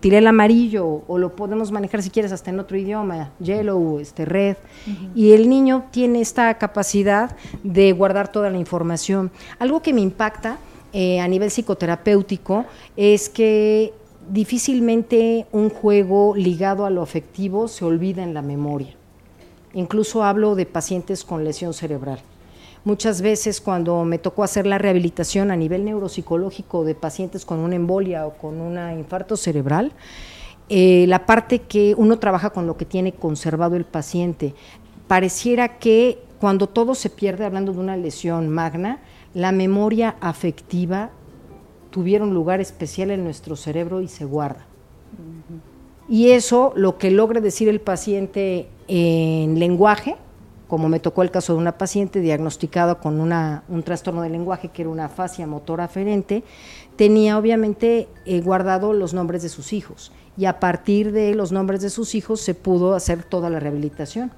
tiré 0.00 0.18
el 0.18 0.26
amarillo 0.26 1.02
o 1.06 1.18
lo 1.18 1.34
podemos 1.36 1.70
manejar 1.70 2.02
si 2.02 2.10
quieres 2.10 2.32
hasta 2.32 2.50
en 2.50 2.60
otro 2.60 2.76
idioma, 2.76 3.30
yellow, 3.38 3.98
este 3.98 4.24
red. 4.24 4.56
Y 5.14 5.32
el 5.32 5.48
niño 5.48 5.84
tiene 5.90 6.20
esta 6.20 6.56
capacidad 6.58 7.36
de 7.62 7.92
guardar 7.92 8.30
toda 8.30 8.50
la 8.50 8.58
información. 8.58 9.30
Algo 9.58 9.82
que 9.82 9.92
me 9.92 10.00
impacta 10.00 10.58
eh, 10.92 11.20
a 11.20 11.28
nivel 11.28 11.50
psicoterapéutico 11.50 12.66
es 12.96 13.28
que 13.28 13.94
difícilmente 14.30 15.46
un 15.52 15.70
juego 15.70 16.34
ligado 16.36 16.84
a 16.84 16.90
lo 16.90 17.02
afectivo 17.02 17.68
se 17.68 17.84
olvida 17.84 18.22
en 18.22 18.34
la 18.34 18.42
memoria. 18.42 18.94
Incluso 19.74 20.22
hablo 20.22 20.54
de 20.54 20.66
pacientes 20.66 21.24
con 21.24 21.44
lesión 21.44 21.72
cerebral. 21.72 22.20
Muchas 22.84 23.22
veces 23.22 23.60
cuando 23.60 24.04
me 24.04 24.18
tocó 24.18 24.42
hacer 24.42 24.66
la 24.66 24.78
rehabilitación 24.78 25.52
a 25.52 25.56
nivel 25.56 25.84
neuropsicológico 25.84 26.84
de 26.84 26.96
pacientes 26.96 27.44
con 27.44 27.60
una 27.60 27.76
embolia 27.76 28.26
o 28.26 28.34
con 28.34 28.60
un 28.60 28.76
infarto 28.98 29.36
cerebral, 29.36 29.92
eh, 30.68 31.04
la 31.06 31.24
parte 31.24 31.60
que 31.60 31.94
uno 31.96 32.18
trabaja 32.18 32.50
con 32.50 32.66
lo 32.66 32.76
que 32.76 32.84
tiene 32.84 33.12
conservado 33.12 33.76
el 33.76 33.84
paciente, 33.84 34.54
pareciera 35.06 35.78
que 35.78 36.18
cuando 36.40 36.68
todo 36.68 36.96
se 36.96 37.08
pierde, 37.08 37.44
hablando 37.44 37.72
de 37.72 37.78
una 37.78 37.96
lesión 37.96 38.48
magna, 38.48 39.00
la 39.32 39.52
memoria 39.52 40.16
afectiva 40.20 41.10
tuviera 41.90 42.24
un 42.24 42.34
lugar 42.34 42.60
especial 42.60 43.12
en 43.12 43.22
nuestro 43.22 43.54
cerebro 43.54 44.00
y 44.00 44.08
se 44.08 44.24
guarda. 44.24 44.66
Y 46.08 46.30
eso, 46.30 46.72
lo 46.74 46.98
que 46.98 47.12
logre 47.12 47.40
decir 47.40 47.68
el 47.68 47.80
paciente 47.80 48.66
en 48.88 49.58
lenguaje, 49.60 50.16
como 50.72 50.88
me 50.88 51.00
tocó 51.00 51.22
el 51.22 51.30
caso 51.30 51.52
de 51.52 51.58
una 51.58 51.76
paciente 51.76 52.20
diagnosticada 52.20 52.94
con 52.94 53.20
una, 53.20 53.62
un 53.68 53.82
trastorno 53.82 54.22
del 54.22 54.32
lenguaje 54.32 54.68
que 54.68 54.80
era 54.80 54.90
una 54.90 55.10
fascia 55.10 55.46
motora 55.46 55.84
aferente, 55.84 56.44
tenía 56.96 57.36
obviamente 57.36 58.08
eh, 58.24 58.40
guardado 58.40 58.94
los 58.94 59.12
nombres 59.12 59.42
de 59.42 59.50
sus 59.50 59.74
hijos 59.74 60.12
y 60.34 60.46
a 60.46 60.60
partir 60.60 61.12
de 61.12 61.34
los 61.34 61.52
nombres 61.52 61.82
de 61.82 61.90
sus 61.90 62.14
hijos 62.14 62.40
se 62.40 62.54
pudo 62.54 62.94
hacer 62.94 63.22
toda 63.22 63.50
la 63.50 63.60
rehabilitación, 63.60 64.32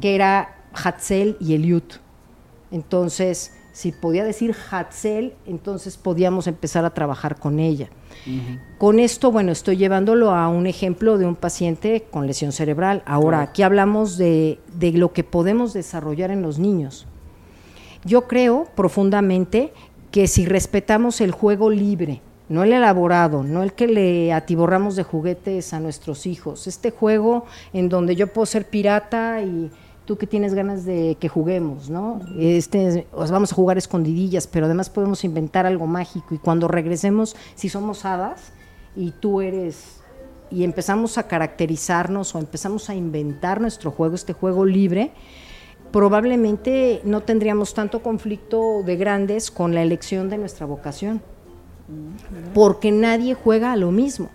que 0.00 0.16
era 0.16 0.56
Hatzel 0.72 1.36
y 1.38 1.54
Eliud. 1.54 1.84
Entonces, 2.72 3.52
si 3.72 3.92
podía 3.92 4.24
decir 4.24 4.54
Hatzel, 4.70 5.34
entonces 5.46 5.96
podíamos 5.96 6.46
empezar 6.46 6.84
a 6.84 6.90
trabajar 6.90 7.38
con 7.38 7.60
ella. 7.60 7.88
Con 8.78 8.98
esto, 8.98 9.30
bueno, 9.30 9.52
estoy 9.52 9.76
llevándolo 9.76 10.32
a 10.32 10.48
un 10.48 10.66
ejemplo 10.66 11.16
de 11.16 11.26
un 11.26 11.36
paciente 11.36 12.06
con 12.10 12.26
lesión 12.26 12.52
cerebral. 12.52 13.02
Ahora, 13.06 13.40
aquí 13.40 13.62
hablamos 13.62 14.18
de, 14.18 14.58
de 14.74 14.92
lo 14.92 15.12
que 15.12 15.24
podemos 15.24 15.72
desarrollar 15.72 16.30
en 16.30 16.42
los 16.42 16.58
niños. 16.58 17.06
Yo 18.04 18.26
creo 18.26 18.66
profundamente 18.74 19.72
que 20.10 20.26
si 20.26 20.44
respetamos 20.44 21.20
el 21.20 21.30
juego 21.30 21.70
libre, 21.70 22.20
no 22.48 22.64
el 22.64 22.72
elaborado, 22.72 23.44
no 23.44 23.62
el 23.62 23.74
que 23.74 23.86
le 23.86 24.32
atiborramos 24.32 24.96
de 24.96 25.04
juguetes 25.04 25.72
a 25.72 25.78
nuestros 25.78 26.26
hijos. 26.26 26.66
Este 26.66 26.90
juego 26.90 27.46
en 27.72 27.88
donde 27.88 28.16
yo 28.16 28.26
puedo 28.26 28.44
ser 28.44 28.68
pirata 28.68 29.40
y 29.40 29.70
tú 30.04 30.16
que 30.16 30.26
tienes 30.26 30.54
ganas 30.54 30.84
de 30.84 31.16
que 31.20 31.28
juguemos, 31.28 31.90
¿no? 31.90 32.20
Este, 32.38 33.06
os 33.12 33.30
vamos 33.30 33.52
a 33.52 33.54
jugar 33.54 33.78
escondidillas, 33.78 34.46
pero 34.46 34.66
además 34.66 34.90
podemos 34.90 35.24
inventar 35.24 35.66
algo 35.66 35.86
mágico 35.86 36.34
y 36.34 36.38
cuando 36.38 36.68
regresemos, 36.68 37.36
si 37.54 37.68
somos 37.68 38.04
hadas 38.04 38.52
y 38.96 39.12
tú 39.12 39.40
eres 39.40 40.00
y 40.50 40.64
empezamos 40.64 41.16
a 41.16 41.28
caracterizarnos 41.28 42.34
o 42.34 42.38
empezamos 42.38 42.90
a 42.90 42.94
inventar 42.94 43.60
nuestro 43.60 43.90
juego, 43.92 44.16
este 44.16 44.32
juego 44.32 44.64
libre, 44.64 45.12
probablemente 45.92 47.00
no 47.04 47.20
tendríamos 47.22 47.74
tanto 47.74 48.02
conflicto 48.02 48.82
de 48.84 48.96
grandes 48.96 49.50
con 49.50 49.74
la 49.74 49.82
elección 49.82 50.28
de 50.28 50.38
nuestra 50.38 50.66
vocación, 50.66 51.22
porque 52.52 52.90
nadie 52.90 53.34
juega 53.34 53.72
a 53.72 53.76
lo 53.76 53.92
mismo. 53.92 54.30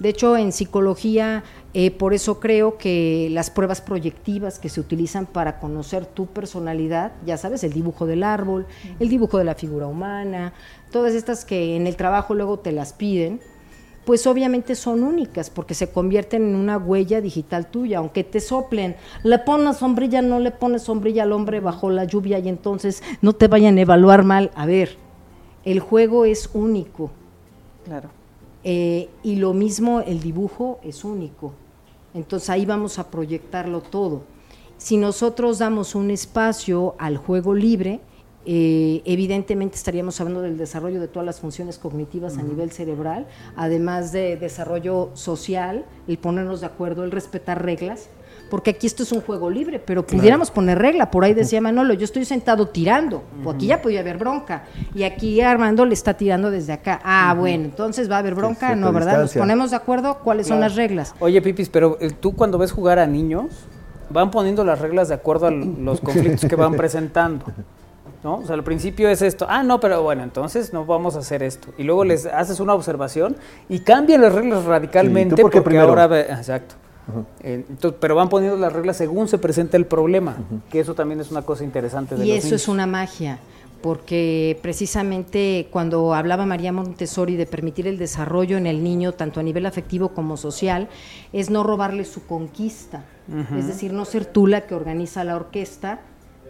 De 0.00 0.08
hecho, 0.08 0.36
en 0.38 0.50
psicología, 0.50 1.44
eh, 1.74 1.90
por 1.90 2.14
eso 2.14 2.40
creo 2.40 2.78
que 2.78 3.28
las 3.30 3.50
pruebas 3.50 3.82
proyectivas 3.82 4.58
que 4.58 4.70
se 4.70 4.80
utilizan 4.80 5.26
para 5.26 5.60
conocer 5.60 6.06
tu 6.06 6.26
personalidad, 6.26 7.12
ya 7.26 7.36
sabes, 7.36 7.62
el 7.64 7.74
dibujo 7.74 8.06
del 8.06 8.22
árbol, 8.22 8.66
el 8.98 9.10
dibujo 9.10 9.36
de 9.36 9.44
la 9.44 9.54
figura 9.54 9.86
humana, 9.86 10.54
todas 10.90 11.14
estas 11.14 11.44
que 11.44 11.76
en 11.76 11.86
el 11.86 11.96
trabajo 11.96 12.34
luego 12.34 12.58
te 12.58 12.72
las 12.72 12.94
piden, 12.94 13.40
pues 14.06 14.26
obviamente 14.26 14.74
son 14.74 15.02
únicas 15.02 15.50
porque 15.50 15.74
se 15.74 15.90
convierten 15.90 16.48
en 16.48 16.54
una 16.54 16.78
huella 16.78 17.20
digital 17.20 17.66
tuya, 17.66 17.98
aunque 17.98 18.24
te 18.24 18.40
soplen, 18.40 18.96
le 19.22 19.38
pones 19.38 19.76
sombrilla, 19.76 20.22
no 20.22 20.40
le 20.40 20.50
pones 20.50 20.82
sombrilla 20.82 21.24
al 21.24 21.32
hombre 21.32 21.60
bajo 21.60 21.90
la 21.90 22.04
lluvia 22.04 22.38
y 22.38 22.48
entonces 22.48 23.02
no 23.20 23.34
te 23.34 23.48
vayan 23.48 23.76
a 23.76 23.82
evaluar 23.82 24.24
mal. 24.24 24.50
A 24.54 24.64
ver, 24.64 24.96
el 25.64 25.80
juego 25.80 26.24
es 26.24 26.48
único. 26.54 27.10
Claro. 27.84 28.19
Eh, 28.62 29.08
y 29.22 29.36
lo 29.36 29.54
mismo 29.54 30.00
el 30.00 30.20
dibujo 30.20 30.80
es 30.82 31.04
único. 31.04 31.52
Entonces 32.14 32.50
ahí 32.50 32.66
vamos 32.66 32.98
a 32.98 33.10
proyectarlo 33.10 33.80
todo. 33.80 34.22
Si 34.76 34.96
nosotros 34.96 35.58
damos 35.58 35.94
un 35.94 36.10
espacio 36.10 36.94
al 36.98 37.16
juego 37.16 37.54
libre, 37.54 38.00
eh, 38.46 39.02
evidentemente 39.04 39.76
estaríamos 39.76 40.18
hablando 40.20 40.40
del 40.40 40.56
desarrollo 40.56 41.00
de 41.00 41.08
todas 41.08 41.26
las 41.26 41.40
funciones 41.40 41.78
cognitivas 41.78 42.38
a 42.38 42.42
nivel 42.42 42.72
cerebral, 42.72 43.26
además 43.54 44.12
de 44.12 44.36
desarrollo 44.36 45.10
social, 45.12 45.84
el 46.08 46.16
ponernos 46.16 46.60
de 46.60 46.66
acuerdo, 46.66 47.04
el 47.04 47.10
respetar 47.10 47.62
reglas, 47.62 48.08
porque 48.50 48.70
aquí 48.70 48.86
esto 48.86 49.04
es 49.04 49.12
un 49.12 49.20
juego 49.22 49.48
libre, 49.48 49.78
pero 49.78 50.04
pudiéramos 50.04 50.50
poner 50.50 50.78
regla. 50.78 51.10
Por 51.10 51.24
ahí 51.24 51.32
decía 51.32 51.60
Manolo, 51.60 51.94
yo 51.94 52.04
estoy 52.04 52.24
sentado 52.24 52.66
tirando, 52.68 53.22
o 53.44 53.50
aquí 53.50 53.68
ya 53.68 53.80
podía 53.80 54.00
haber 54.00 54.18
bronca, 54.18 54.64
y 54.94 55.04
aquí 55.04 55.40
Armando 55.40 55.86
le 55.86 55.94
está 55.94 56.14
tirando 56.14 56.50
desde 56.50 56.74
acá. 56.74 57.00
Ah, 57.02 57.34
bueno, 57.38 57.64
entonces 57.64 58.10
va 58.10 58.16
a 58.16 58.18
haber 58.18 58.34
bronca, 58.34 58.74
no, 58.74 58.92
¿verdad? 58.92 59.20
Nos 59.20 59.32
ponemos 59.32 59.70
de 59.70 59.76
acuerdo 59.76 60.18
cuáles 60.18 60.48
son 60.48 60.60
las 60.60 60.74
reglas. 60.74 61.14
Oye, 61.20 61.40
Pipis, 61.40 61.70
pero 61.70 61.96
eh, 62.00 62.10
tú 62.10 62.34
cuando 62.34 62.58
ves 62.58 62.72
jugar 62.72 62.98
a 62.98 63.06
niños, 63.06 63.46
van 64.10 64.30
poniendo 64.30 64.64
las 64.64 64.80
reglas 64.80 65.08
de 65.08 65.14
acuerdo 65.14 65.46
a 65.46 65.50
los 65.50 66.00
conflictos 66.02 66.48
que 66.48 66.56
van 66.56 66.74
presentando. 66.74 67.46
¿no? 68.22 68.38
O 68.38 68.44
sea, 68.44 68.54
al 68.54 68.64
principio 68.64 69.08
es 69.08 69.22
esto, 69.22 69.46
ah, 69.48 69.62
no, 69.62 69.80
pero 69.80 70.02
bueno, 70.02 70.22
entonces 70.22 70.72
no 70.72 70.84
vamos 70.84 71.16
a 71.16 71.20
hacer 71.20 71.42
esto. 71.42 71.68
Y 71.78 71.84
luego 71.84 72.04
les 72.04 72.26
haces 72.26 72.60
una 72.60 72.74
observación 72.74 73.36
y 73.68 73.80
cambian 73.80 74.20
las 74.20 74.34
reglas 74.34 74.64
radicalmente 74.64 75.36
Sí, 75.36 75.36
¿tú 75.36 75.42
por 75.42 75.50
qué 75.50 75.58
porque 75.58 75.70
primero? 75.70 75.88
ahora, 75.88 76.08
Eh, 77.42 77.64
entonces, 77.68 77.98
pero 78.00 78.14
van 78.14 78.28
poniendo 78.28 78.56
las 78.56 78.72
reglas 78.72 78.96
según 78.96 79.28
se 79.28 79.38
presenta 79.38 79.76
el 79.76 79.86
problema, 79.86 80.36
que 80.70 80.80
eso 80.80 80.94
también 80.94 81.20
es 81.20 81.30
una 81.30 81.42
cosa 81.42 81.64
interesante 81.64 82.14
de 82.16 82.24
Y 82.24 82.28
los 82.28 82.38
eso 82.38 82.46
niños. 82.46 82.62
es 82.62 82.68
una 82.68 82.86
magia, 82.86 83.38
porque 83.82 84.58
precisamente 84.62 85.68
cuando 85.70 86.14
hablaba 86.14 86.44
María 86.46 86.72
Montessori 86.72 87.36
de 87.36 87.46
permitir 87.46 87.86
el 87.86 87.96
desarrollo 87.98 88.56
en 88.56 88.66
el 88.66 88.82
niño, 88.84 89.12
tanto 89.12 89.40
a 89.40 89.42
nivel 89.42 89.66
afectivo 89.66 90.10
como 90.10 90.36
social, 90.36 90.88
es 91.32 91.50
no 91.50 91.62
robarle 91.62 92.04
su 92.04 92.26
conquista. 92.26 93.04
Es 93.56 93.68
decir, 93.68 93.92
no 93.92 94.04
ser 94.04 94.24
tú 94.24 94.48
la 94.48 94.62
que 94.62 94.74
organiza 94.74 95.22
la 95.22 95.36
orquesta, 95.36 96.00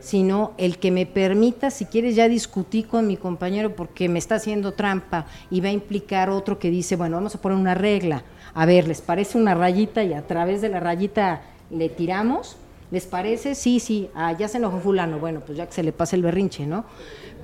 sino 0.01 0.53
el 0.59 0.79
que 0.79 0.91
me 0.91 1.07
permita, 1.07 1.71
si 1.71 1.85
quieres 1.85 2.17
ya 2.17 2.29
discutí 2.29 2.83
con 2.83 3.07
mi 3.07 3.17
compañero 3.17 3.77
porque 3.77 4.09
me 4.09 4.19
está 4.19 4.37
haciendo 4.37 4.73
trampa 4.73 5.27
y 5.51 5.61
va 5.61 5.69
a 5.69 5.73
implicar 5.73 6.31
otro 6.31 6.59
que 6.59 6.71
dice, 6.71 6.97
bueno, 6.97 7.17
vamos 7.17 7.35
a 7.35 7.41
poner 7.41 7.59
una 7.59 7.75
regla. 7.75 8.25
A 8.55 8.67
ver, 8.67 8.89
¿les 8.89 9.01
parece 9.01 9.39
una 9.39 9.55
rayita 9.55 10.03
y 10.03 10.15
a 10.15 10.27
través 10.27 10.61
de 10.63 10.71
la 10.71 10.81
rayita 10.81 11.43
le 11.71 11.89
tiramos? 11.89 12.57
¿Les 12.91 13.07
parece? 13.07 13.55
Sí, 13.55 13.79
sí, 13.79 14.11
ah, 14.15 14.33
ya 14.33 14.49
se 14.49 14.59
enojó 14.59 14.81
fulano, 14.81 15.21
bueno, 15.21 15.41
pues 15.41 15.57
ya 15.57 15.67
que 15.67 15.73
se 15.73 15.83
le 15.85 15.93
pase 15.93 16.17
el 16.17 16.23
berrinche, 16.23 16.67
¿no? 16.67 16.85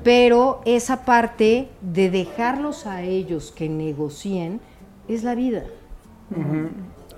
Pero 0.02 0.60
esa 0.64 1.04
parte 1.04 1.68
de 1.80 2.10
dejarlos 2.10 2.86
a 2.86 3.02
ellos 3.02 3.52
que 3.52 3.68
negocien 3.68 4.60
es 5.06 5.22
la 5.22 5.34
vida. 5.36 5.64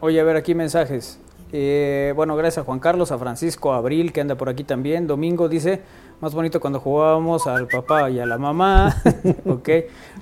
Oye, 0.00 0.20
a 0.20 0.24
ver, 0.24 0.36
aquí 0.36 0.54
mensajes. 0.54 1.18
Eh, 1.52 2.12
bueno, 2.14 2.36
gracias 2.36 2.62
a 2.62 2.64
Juan 2.66 2.78
Carlos, 2.78 3.10
a 3.10 3.18
Francisco, 3.18 3.72
a 3.72 3.78
Abril, 3.78 4.12
que 4.12 4.20
anda 4.20 4.34
por 4.34 4.48
aquí 4.48 4.64
también. 4.64 5.06
Domingo 5.06 5.48
dice, 5.48 5.82
más 6.20 6.34
bonito 6.34 6.60
cuando 6.60 6.80
jugábamos 6.80 7.46
al 7.46 7.66
papá 7.68 8.10
y 8.10 8.20
a 8.20 8.26
la 8.26 8.38
mamá. 8.38 8.96
ok. 9.46 9.68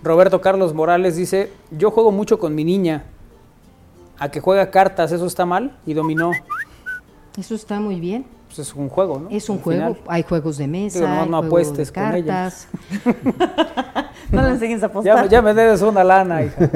Roberto 0.02 0.40
Carlos 0.40 0.72
Morales 0.74 1.16
dice, 1.16 1.50
yo 1.70 1.90
juego 1.90 2.12
mucho 2.12 2.38
con 2.38 2.54
mi 2.54 2.64
niña. 2.64 3.04
A 4.18 4.30
que 4.30 4.40
juega 4.40 4.70
cartas, 4.70 5.12
¿eso 5.12 5.26
está 5.26 5.44
mal? 5.44 5.76
Y 5.84 5.94
dominó. 5.94 6.30
Eso 7.38 7.54
está 7.54 7.80
muy 7.80 8.00
bien. 8.00 8.24
Pues 8.46 8.60
es 8.60 8.74
un 8.74 8.88
juego, 8.88 9.18
¿no? 9.18 9.28
Es 9.30 9.50
un 9.50 9.58
Al 9.58 9.62
juego. 9.62 9.80
final. 9.94 9.98
Hay 10.06 10.22
juegos 10.22 10.56
de 10.56 10.66
mesa, 10.68 11.00
Digo, 11.00 11.08
nomás 11.08 11.24
hay 11.24 11.30
no 11.30 11.36
apuestes 11.38 11.92
de 11.92 12.00
con 12.00 12.14
ella. 12.14 12.26
cartas. 12.26 12.68
No 14.30 14.42
le 14.42 14.48
enseñes 14.50 14.82
a 14.82 14.86
apostar. 14.86 15.24
Ya, 15.24 15.28
ya 15.30 15.42
me 15.42 15.54
debes 15.54 15.82
una 15.82 16.02
lana, 16.02 16.42
hija. 16.42 16.70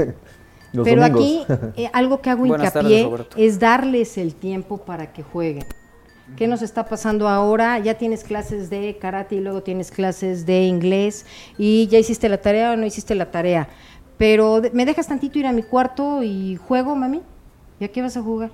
Los 0.72 0.84
Pero 0.84 1.02
domingos. 1.02 1.46
aquí 1.50 1.82
eh, 1.82 1.90
algo 1.92 2.20
que 2.20 2.30
hago 2.30 2.46
Buenas 2.46 2.74
hincapié 2.74 3.08
es 3.36 3.58
darles 3.58 4.18
el 4.18 4.34
tiempo 4.34 4.78
para 4.78 5.12
que 5.12 5.22
jueguen. 5.22 5.64
¿Qué 6.36 6.46
nos 6.46 6.62
está 6.62 6.86
pasando 6.86 7.28
ahora? 7.28 7.78
Ya 7.80 7.94
tienes 7.94 8.22
clases 8.22 8.70
de 8.70 8.96
karate 8.98 9.34
y 9.36 9.40
luego 9.40 9.62
tienes 9.62 9.90
clases 9.90 10.46
de 10.46 10.62
inglés 10.62 11.26
y 11.58 11.88
ya 11.88 11.98
hiciste 11.98 12.28
la 12.28 12.40
tarea 12.40 12.72
o 12.72 12.76
no 12.76 12.86
hiciste 12.86 13.14
la 13.14 13.30
tarea. 13.30 13.68
Pero 14.16 14.62
¿me 14.72 14.84
dejas 14.84 15.08
tantito 15.08 15.38
ir 15.38 15.46
a 15.46 15.52
mi 15.52 15.62
cuarto 15.62 16.22
y 16.22 16.56
juego, 16.56 16.94
mami? 16.94 17.22
¿Y 17.80 17.84
a 17.84 17.88
qué 17.88 18.02
vas 18.02 18.16
a 18.16 18.22
jugar? 18.22 18.52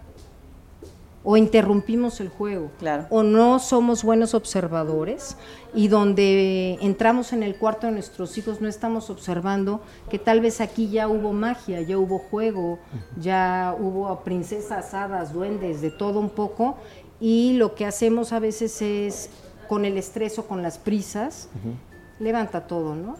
O 1.28 1.36
interrumpimos 1.36 2.20
el 2.20 2.28
juego. 2.28 2.70
Claro. 2.78 3.06
O 3.10 3.24
no 3.24 3.58
somos 3.58 4.04
buenos 4.04 4.32
observadores 4.32 5.36
y 5.74 5.88
donde 5.88 6.78
entramos 6.80 7.32
en 7.32 7.42
el 7.42 7.56
cuarto 7.56 7.88
de 7.88 7.94
nuestros 7.94 8.38
hijos 8.38 8.60
no 8.60 8.68
estamos 8.68 9.10
observando 9.10 9.80
que 10.08 10.20
tal 10.20 10.40
vez 10.40 10.60
aquí 10.60 10.88
ya 10.88 11.08
hubo 11.08 11.32
magia, 11.32 11.80
ya 11.82 11.98
hubo 11.98 12.20
juego, 12.20 12.78
ya 13.20 13.74
hubo 13.76 14.20
princesas, 14.20 14.94
hadas, 14.94 15.32
duendes, 15.32 15.80
de 15.80 15.90
todo 15.90 16.20
un 16.20 16.30
poco. 16.30 16.76
Y 17.18 17.54
lo 17.54 17.74
que 17.74 17.86
hacemos 17.86 18.32
a 18.32 18.38
veces 18.38 18.80
es, 18.80 19.30
con 19.68 19.84
el 19.84 19.98
estrés 19.98 20.38
o 20.38 20.46
con 20.46 20.62
las 20.62 20.78
prisas, 20.78 21.48
levanta 22.20 22.68
todo, 22.68 22.94
¿no? 22.94 23.16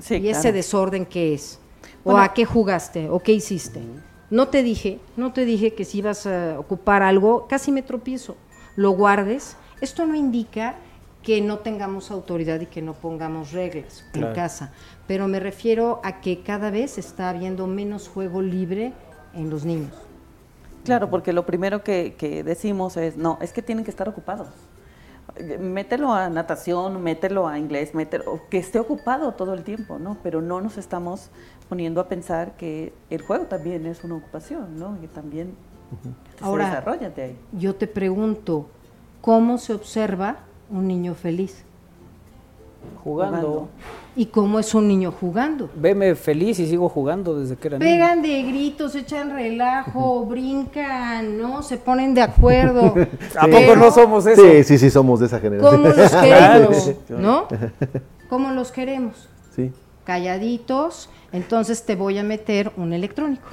Sí, 0.00 0.16
y 0.16 0.22
claro. 0.22 0.38
ese 0.38 0.52
desorden 0.52 1.06
qué 1.06 1.34
es. 1.34 1.60
Bueno. 2.02 2.18
o 2.18 2.22
a 2.22 2.34
qué 2.34 2.44
jugaste, 2.44 3.08
o 3.08 3.20
qué 3.20 3.32
hiciste. 3.32 3.80
No 4.30 4.48
te 4.48 4.62
dije, 4.62 4.98
no 5.16 5.32
te 5.32 5.44
dije 5.44 5.74
que 5.74 5.84
si 5.84 5.98
ibas 5.98 6.26
a 6.26 6.58
ocupar 6.58 7.02
algo, 7.02 7.46
casi 7.48 7.70
me 7.72 7.82
tropiezo. 7.82 8.36
Lo 8.76 8.90
guardes. 8.92 9.56
Esto 9.80 10.06
no 10.06 10.14
indica 10.14 10.76
que 11.22 11.40
no 11.40 11.58
tengamos 11.58 12.10
autoridad 12.10 12.60
y 12.60 12.66
que 12.66 12.82
no 12.82 12.94
pongamos 12.94 13.52
reglas 13.52 14.04
en 14.12 14.20
Claro. 14.20 14.34
casa, 14.34 14.72
pero 15.06 15.26
me 15.26 15.40
refiero 15.40 16.00
a 16.04 16.20
que 16.20 16.42
cada 16.42 16.70
vez 16.70 16.98
está 16.98 17.30
habiendo 17.30 17.66
menos 17.66 18.08
juego 18.08 18.42
libre 18.42 18.92
en 19.32 19.48
los 19.48 19.64
niños. 19.64 19.92
Claro, 20.84 21.08
porque 21.08 21.32
lo 21.32 21.46
primero 21.46 21.82
que, 21.82 22.14
que 22.18 22.42
decimos 22.44 22.98
es, 22.98 23.16
no, 23.16 23.38
es 23.40 23.54
que 23.54 23.62
tienen 23.62 23.84
que 23.84 23.90
estar 23.90 24.06
ocupados. 24.08 24.48
Mételo 25.58 26.12
a 26.12 26.28
natación, 26.30 27.02
mételo 27.02 27.48
a 27.48 27.58
inglés, 27.58 27.92
mételo, 27.94 28.40
que 28.50 28.58
esté 28.58 28.78
ocupado 28.78 29.32
todo 29.32 29.52
el 29.54 29.64
tiempo, 29.64 29.98
¿no? 29.98 30.16
Pero 30.22 30.40
no 30.40 30.60
nos 30.60 30.78
estamos 30.78 31.30
poniendo 31.68 32.00
a 32.00 32.08
pensar 32.08 32.52
que 32.56 32.92
el 33.10 33.22
juego 33.22 33.46
también 33.46 33.84
es 33.86 34.04
una 34.04 34.14
ocupación, 34.14 34.78
¿no? 34.78 35.00
Que 35.00 35.08
también 35.08 35.54
Ahora- 36.40 36.64
se 36.66 36.70
desarrolla 36.70 37.10
de 37.10 37.22
ahí. 37.22 37.38
Yo 37.52 37.74
te 37.74 37.88
pregunto, 37.88 38.66
¿cómo 39.20 39.58
se 39.58 39.74
observa 39.74 40.36
un 40.70 40.86
niño 40.86 41.14
feliz? 41.14 41.64
Jugando. 43.02 43.36
Jugando. 43.40 43.68
¿Y 44.16 44.26
cómo 44.26 44.60
es 44.60 44.72
un 44.74 44.86
niño 44.86 45.10
jugando? 45.10 45.68
Veme 45.74 46.14
feliz 46.14 46.60
y 46.60 46.68
sigo 46.68 46.88
jugando 46.88 47.38
desde 47.40 47.56
que 47.56 47.66
era 47.68 47.78
niño. 47.78 47.90
Pegan 47.90 48.22
de 48.22 48.42
gritos, 48.44 48.94
echan 48.94 49.30
relajo, 49.30 50.24
brincan, 50.24 51.36
¿no? 51.36 51.62
Se 51.62 51.78
ponen 51.78 52.14
de 52.14 52.22
acuerdo. 52.22 52.94
¿A 53.38 53.46
poco 53.48 53.74
no 53.76 53.90
somos 53.90 54.24
eso? 54.26 54.40
Sí, 54.40 54.62
sí, 54.62 54.78
sí, 54.78 54.90
somos 54.90 55.18
de 55.18 55.26
esa 55.26 55.40
generación. 55.40 55.82
¿Cómo 55.82 55.88
los 55.88 56.12
queremos? 56.22 56.92
¿No? 57.08 57.48
¿Cómo 58.28 58.50
los 58.52 58.70
queremos? 58.70 59.28
Sí. 59.54 59.72
Calladitos, 60.04 61.08
entonces 61.32 61.84
te 61.84 61.96
voy 61.96 62.18
a 62.18 62.22
meter 62.22 62.70
un 62.76 62.92
electrónico. 62.92 63.48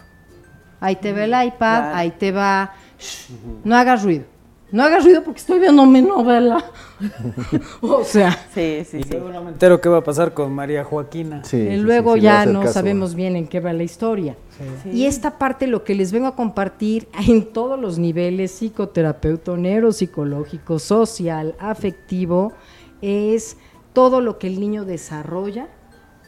Ahí 0.80 0.96
te 0.96 1.12
va 1.14 1.24
el 1.24 1.48
iPad, 1.48 1.80
Claro. 1.80 1.96
ahí 1.96 2.12
te 2.12 2.32
va... 2.32 2.74
Shh, 3.00 3.32
no 3.64 3.76
hagas 3.76 4.04
ruido. 4.04 4.26
No 4.72 4.84
hagas 4.84 5.04
ruido 5.04 5.24
porque 5.24 5.40
estoy 5.40 5.60
viendo 5.60 5.86
mi 5.86 6.02
novela. 6.02 6.64
o 7.82 8.04
sea, 8.04 8.32
Sí, 8.54 8.84
sí, 8.90 8.98
Y 9.00 9.04
sí. 9.04 9.10
luego 9.12 9.30
no 9.30 9.44
me 9.44 9.50
entero 9.52 9.82
qué 9.82 9.90
va 9.90 9.98
a 9.98 10.04
pasar 10.04 10.34
con 10.34 10.54
María 10.54 10.84
Joaquina. 10.84 11.44
Sí, 11.44 11.58
y 11.58 11.70
sí, 11.72 11.78
luego 11.78 12.16
sí, 12.16 12.22
ya 12.22 12.46
no 12.46 12.62
caso. 12.62 12.74
sabemos 12.74 13.14
bien 13.16 13.36
en 13.36 13.48
qué 13.48 13.60
va 13.60 13.74
la 13.74 13.84
historia. 13.84 14.36
Sí. 14.84 14.90
Y 14.92 15.06
esta 15.08 15.38
parte 15.38 15.68
lo 15.68 15.84
que 15.84 15.94
les 15.96 16.12
vengo 16.12 16.28
a 16.28 16.36
compartir 16.36 17.08
en 17.28 17.52
todos 17.52 17.80
los 17.80 17.98
niveles, 18.00 18.52
psicoterapeuta, 18.52 19.58
neuropsicológico, 19.58 20.80
social, 20.80 21.56
afectivo, 21.60 22.54
es 23.02 23.58
todo 23.94 24.22
lo 24.22 24.38
que 24.40 24.48
el 24.48 24.60
niño 24.60 24.86
desarrolla 24.86 25.68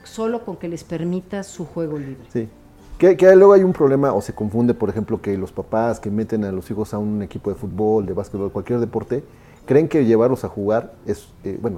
solo 0.03 0.43
con 0.43 0.57
que 0.57 0.67
les 0.67 0.83
permita 0.83 1.43
su 1.43 1.65
juego 1.65 1.97
libre. 1.97 2.25
Sí. 2.33 2.49
Que, 2.97 3.17
que 3.17 3.35
luego 3.35 3.53
hay 3.53 3.63
un 3.63 3.73
problema 3.73 4.13
o 4.13 4.21
se 4.21 4.33
confunde, 4.33 4.73
por 4.73 4.89
ejemplo, 4.89 5.21
que 5.21 5.37
los 5.37 5.51
papás 5.51 5.99
que 5.99 6.09
meten 6.09 6.45
a 6.45 6.51
los 6.51 6.69
hijos 6.71 6.93
a 6.93 6.99
un 6.99 7.21
equipo 7.21 7.49
de 7.49 7.55
fútbol, 7.55 8.05
de 8.05 8.13
básquetbol, 8.13 8.51
cualquier 8.51 8.79
deporte, 8.79 9.23
creen 9.65 9.87
que 9.87 10.05
llevarlos 10.05 10.43
a 10.43 10.49
jugar 10.49 10.91
es, 11.05 11.27
eh, 11.43 11.57
bueno, 11.61 11.77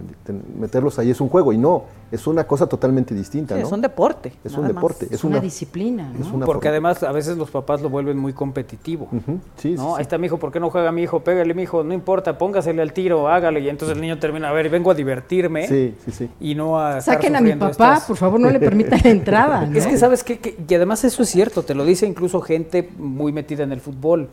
meterlos 0.60 0.98
ahí 0.99 1.12
es 1.12 1.22
un 1.22 1.30
juego 1.30 1.53
y 1.53 1.57
no, 1.57 1.84
es 2.12 2.26
una 2.28 2.45
cosa 2.45 2.68
totalmente 2.68 3.14
distinta, 3.14 3.56
Sí, 3.56 3.62
¿no? 3.62 3.68
es 3.68 3.72
un 3.74 3.82
deporte. 3.82 4.34
Es 4.44 4.57
un 4.57 4.68
deporte, 4.68 5.07
Es, 5.12 5.24
una, 5.24 5.36
una, 5.38 5.41
disciplina, 5.44 6.12
¿no? 6.12 6.20
es 6.26 6.32
una 6.32 6.45
Porque 6.45 6.70
forma- 6.70 6.90
además 6.90 7.03
a 7.03 7.12
veces 7.12 7.38
los 7.38 7.52
papás 7.52 7.82
lo 7.82 7.90
vuelven 7.90 8.18
muy 8.18 8.34
competitivo. 8.34 9.07
Sí, 9.12 9.20
sí, 9.57 9.72
¿no? 9.76 9.90
sí. 9.90 9.94
Ahí 9.98 10.02
está 10.02 10.18
mi 10.18 10.28
hijo, 10.28 10.38
¿por 10.38 10.52
qué 10.52 10.60
no 10.60 10.70
juega 10.70 10.91
mi 10.91 11.03
hijo? 11.03 11.20
Pégale 11.20 11.53
mi 11.53 11.64
hijo, 11.64 11.84
no 11.84 11.94
importa, 11.94 12.38
póngasele 12.38 12.82
al 12.82 12.94
tiro, 12.94 13.28
hágale. 13.28 13.60
Y 13.60 13.70
entonces 13.70 13.95
el 13.95 14.02
niño 14.02 14.18
termina, 14.20 14.49
a 14.49 14.53
ver, 14.53 14.70
vengo 14.70 14.90
a 14.91 14.95
divertirme 14.95 15.68
Sí, 15.68 15.95
sí, 16.06 16.12
sí. 16.12 16.30
y 16.40 16.56
no 16.56 16.80
a... 16.80 16.98
estar 16.99 17.16
Saquen 17.16 17.36
a 17.36 17.41
mi 17.41 17.53
papá, 17.53 17.70
estas- 17.95 18.06
por 18.06 18.18
favor, 18.18 18.40
no 18.40 18.49
le 18.49 18.60
permitan 18.60 18.99
la 19.03 19.10
entrada. 19.12 19.66
¿no? 19.66 19.78
Es 19.78 19.86
que 19.86 19.98
sabes 19.98 20.24
qué? 20.24 20.40
que, 20.40 20.56
y 20.68 20.74
además 20.74 21.03
eso 21.03 21.22
es 21.24 21.30
cierto, 21.30 21.64
te 21.64 21.76
lo 21.76 21.86
dice 21.86 22.07
incluso 22.07 22.41
gente 22.41 22.90
muy 22.98 23.32
metida 23.32 23.64
en 23.64 23.72
el 23.72 23.82
fútbol. 23.82 24.30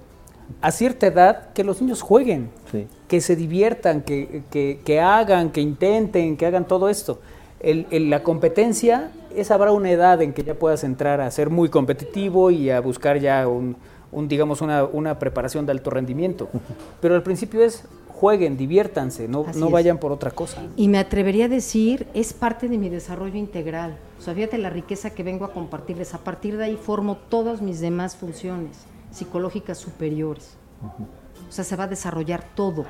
A 0.61 0.71
cierta 0.71 1.07
edad, 1.07 1.53
que 1.53 1.65
los 1.65 1.81
niños 1.81 2.03
jueguen, 2.03 2.51
Sí. 2.71 2.87
que 3.09 3.21
se 3.21 3.35
diviertan, 3.37 4.03
que, 4.03 4.43
que- 4.51 4.81
que 4.85 5.01
hagan, 5.01 5.51
que 5.51 5.61
intenten, 5.61 6.37
que 6.37 6.47
hagan 6.47 6.67
todo 6.67 6.89
esto. 6.89 7.21
El- 7.61 7.87
el- 7.91 8.11
la 8.11 8.23
competencia 8.23 9.11
es 9.35 9.51
habrá 9.51 9.73
una 9.73 9.91
edad 9.91 10.21
en 10.23 10.33
que 10.33 10.43
ya 10.45 10.55
puedas 10.55 10.85
entrar 10.85 11.21
a 11.21 11.31
ser 11.31 11.49
muy 11.51 11.69
competitivo 11.69 12.51
y 12.51 12.71
a 12.71 12.81
buscar 12.81 13.19
ya 13.19 13.47
un, 13.49 13.77
un, 14.13 14.29
digamos 14.29 14.61
una, 14.61 14.85
una 14.85 15.19
preparación 15.19 15.65
de 15.67 15.73
alto 15.73 15.91
rendimiento. 15.91 16.49
Pero 17.01 17.15
al 17.15 17.23
principio 17.23 17.63
es 17.63 17.85
jueguen, 18.09 18.57
diviértanse, 18.57 19.27
no, 19.27 19.45
Así 19.49 19.59
no 19.59 19.67
es. 19.67 19.73
vayan 19.73 19.99
por 19.99 20.13
otra 20.13 20.31
cosa. 20.31 20.63
Y 20.77 20.87
me 20.89 20.99
atrevería 20.99 21.47
a 21.47 21.49
decir, 21.49 22.07
es 22.15 22.33
parte 22.33 22.69
de 22.69 22.79
mi 22.79 22.89
desarrollo 22.89 23.37
integral. 23.37 23.97
O 24.19 24.23
sea, 24.23 24.33
fíjate 24.35 24.59
la 24.59 24.71
riqueza 24.71 25.11
que 25.11 25.25
vengo 25.25 25.45
a 25.45 25.53
compartirles. 25.53 26.15
A 26.15 26.19
partir 26.19 26.57
de 26.57 26.65
ahí 26.65 26.77
formo 26.77 27.17
todas 27.29 27.61
mis 27.63 27.81
demás 27.81 28.15
funciones 28.17 28.77
psicológicas 29.13 29.79
superiores. 29.79 30.57
O 31.49 31.53
sea, 31.53 31.65
se 31.65 31.77
va 31.77 31.85
a 31.85 31.89
desarrollar 31.89 32.45
todo. 32.55 32.85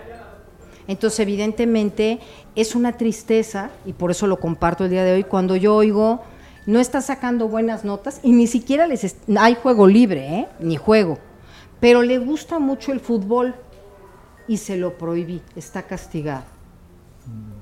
Entonces, 0.89 1.21
evidentemente, 1.21 2.21
es 2.55 2.75
una 2.75 2.97
tristeza, 2.97 3.71
y 3.85 3.93
por 3.93 4.11
eso 4.11 4.27
lo 4.27 4.41
comparto 4.41 4.85
el 4.85 4.91
día 4.91 5.05
de 5.05 5.13
hoy, 5.13 5.25
cuando 5.25 5.57
yo 5.57 5.75
oigo, 5.75 6.23
no 6.67 6.81
está 6.81 7.01
sacando 7.01 7.49
buenas 7.49 7.85
notas, 7.85 8.21
y 8.23 8.33
ni 8.33 8.47
siquiera 8.47 8.87
les 8.87 9.17
hay 9.37 9.55
juego 9.55 9.87
libre, 9.87 10.39
¿eh? 10.39 10.49
ni 10.61 10.77
juego, 10.77 11.19
pero 11.81 12.03
le 12.03 12.19
gusta 12.19 12.59
mucho 12.59 12.93
el 12.93 13.01
fútbol 13.01 13.55
y 14.49 14.57
se 14.57 14.77
lo 14.77 14.99
prohibí, 14.99 15.43
está 15.57 15.83
castigado. 15.83 16.45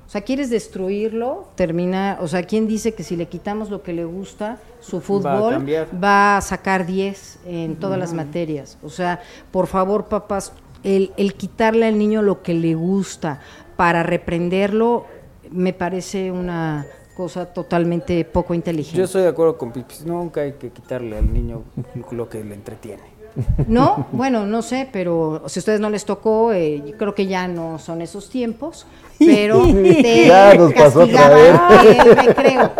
sea, 0.11 0.21
quieres 0.21 0.49
destruirlo, 0.49 1.47
termina, 1.55 2.17
o 2.19 2.27
sea, 2.27 2.43
¿quién 2.43 2.67
dice 2.67 2.93
que 2.93 3.01
si 3.01 3.15
le 3.15 3.27
quitamos 3.27 3.69
lo 3.69 3.81
que 3.81 3.93
le 3.93 4.03
gusta, 4.03 4.57
su 4.81 4.99
fútbol 4.99 5.65
va 6.03 6.35
a 6.35 6.41
sacar 6.41 6.85
10 6.85 7.39
en 7.45 7.77
todas 7.77 7.97
las 7.97 8.11
materias? 8.11 8.77
O 8.83 8.89
sea, 8.89 9.21
por 9.51 9.67
favor, 9.67 10.09
papás, 10.09 10.51
el, 10.83 11.13
el 11.15 11.33
quitarle 11.35 11.85
al 11.85 11.97
niño 11.97 12.23
lo 12.23 12.41
que 12.41 12.53
le 12.53 12.75
gusta 12.75 13.39
para 13.77 14.03
reprenderlo 14.03 15.05
me 15.49 15.71
parece 15.71 16.29
una 16.29 16.85
cosa 17.15 17.45
totalmente 17.45 18.25
poco 18.25 18.53
inteligente. 18.53 18.97
Yo 18.97 19.05
estoy 19.05 19.21
de 19.21 19.29
acuerdo 19.29 19.57
con 19.57 19.71
Pipis, 19.71 20.05
nunca 20.05 20.41
hay 20.41 20.53
que 20.53 20.71
quitarle 20.71 21.17
al 21.17 21.31
niño 21.31 21.63
lo 22.11 22.27
que 22.27 22.43
le 22.43 22.53
entretiene. 22.53 23.20
¿No? 23.67 24.07
Bueno, 24.11 24.45
no 24.45 24.61
sé, 24.61 24.87
pero 24.91 25.43
si 25.47 25.59
a 25.59 25.61
ustedes 25.61 25.79
no 25.79 25.89
les 25.89 26.03
tocó, 26.05 26.51
eh, 26.53 26.83
yo 26.85 26.97
creo 26.97 27.15
que 27.15 27.27
ya 27.27 27.47
no 27.47 27.79
son 27.79 28.01
esos 28.01 28.29
tiempos, 28.29 28.85
pero 29.19 29.61
te 29.65 30.27
Ya 30.27 30.53
nos 30.55 30.73
pasó 30.73 30.99
castigaban 30.99 31.87
el 31.87 32.15
recreo. 32.15 32.71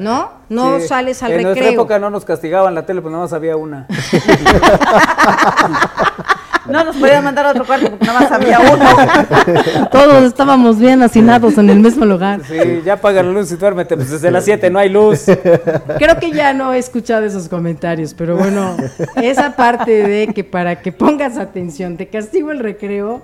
¿No? 0.00 0.30
No 0.48 0.78
Sí. 0.80 0.88
sales 0.88 1.22
al 1.22 1.32
en 1.32 1.42
nuestra 1.42 1.62
recreo. 1.64 1.80
época 1.80 1.98
no 1.98 2.10
nos 2.10 2.24
castigaban 2.24 2.74
la 2.74 2.84
tele, 2.86 3.00
pues 3.00 3.10
nada 3.12 3.24
más 3.24 3.32
había 3.32 3.56
una. 3.56 3.86
No 6.68 6.84
nos 6.84 6.96
podían 6.96 7.24
mandar 7.24 7.46
a 7.46 7.50
otro 7.50 7.64
cuarto 7.64 7.90
porque 7.90 8.06
nada 8.06 8.20
más 8.20 8.32
había 8.32 8.58
uno. 8.60 9.88
Todos 9.92 10.24
estábamos 10.24 10.78
bien 10.78 11.02
hacinados 11.02 11.58
en 11.58 11.70
el 11.70 11.80
mismo 11.80 12.04
lugar. 12.04 12.40
Sí, 12.46 12.82
ya 12.84 12.94
apaga 12.94 13.22
la 13.22 13.30
luz 13.30 13.52
y 13.52 13.56
duérmete, 13.56 13.96
pues 13.96 14.10
desde 14.10 14.30
las 14.30 14.44
7 14.44 14.70
no 14.70 14.78
hay 14.78 14.88
luz. 14.88 15.24
Creo 15.98 16.18
que 16.18 16.32
ya 16.32 16.52
no 16.52 16.72
he 16.72 16.78
escuchado 16.78 17.24
esos 17.24 17.48
comentarios, 17.48 18.14
pero 18.14 18.36
bueno, 18.36 18.76
esa 19.16 19.54
parte 19.54 20.02
de 20.02 20.28
que 20.34 20.44
para 20.44 20.82
que 20.82 20.92
pongas 20.92 21.38
atención, 21.38 21.96
te 21.96 22.08
castigo 22.08 22.50
el 22.50 22.58
recreo, 22.58 23.22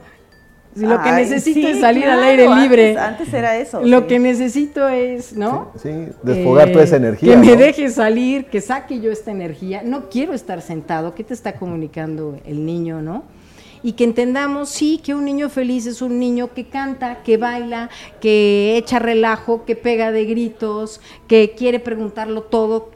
si 0.74 0.86
lo 0.86 1.02
que 1.02 1.12
necesito 1.12 1.60
sí, 1.60 1.66
es 1.66 1.80
salir 1.80 2.06
al 2.06 2.22
aire 2.22 2.48
libre. 2.54 2.90
Antes, 2.90 3.02
antes 3.02 3.34
era 3.34 3.56
eso. 3.58 3.82
Lo 3.82 4.00
sí. 4.00 4.06
que 4.06 4.18
necesito 4.18 4.88
es, 4.88 5.34
¿no? 5.34 5.70
Sí, 5.82 5.90
desfogar 6.22 6.72
toda 6.72 6.84
esa 6.84 6.96
Eh, 6.96 6.98
energía. 6.98 7.32
Que 7.32 7.38
me 7.38 7.56
deje 7.56 7.90
salir, 7.90 8.46
que 8.46 8.60
saque 8.60 9.00
yo 9.00 9.12
esta 9.12 9.30
energía. 9.30 9.82
No 9.84 10.08
quiero 10.08 10.32
estar 10.32 10.62
sentado. 10.62 11.14
¿Qué 11.14 11.24
te 11.24 11.34
está 11.34 11.54
comunicando 11.54 12.38
el 12.46 12.64
niño, 12.64 13.02
no? 13.02 13.24
Y 13.82 13.92
que 13.92 14.04
entendamos, 14.04 14.68
sí, 14.68 15.00
que 15.04 15.14
un 15.14 15.24
niño 15.24 15.48
feliz 15.48 15.86
es 15.86 16.02
un 16.02 16.20
niño 16.20 16.54
que 16.54 16.68
canta, 16.68 17.22
que 17.24 17.36
baila, 17.36 17.90
que 18.20 18.76
echa 18.76 18.98
relajo, 19.00 19.64
que 19.64 19.74
pega 19.74 20.12
de 20.12 20.24
gritos, 20.24 21.00
que 21.26 21.54
quiere 21.56 21.80
preguntarlo 21.80 22.42
todo. 22.42 22.92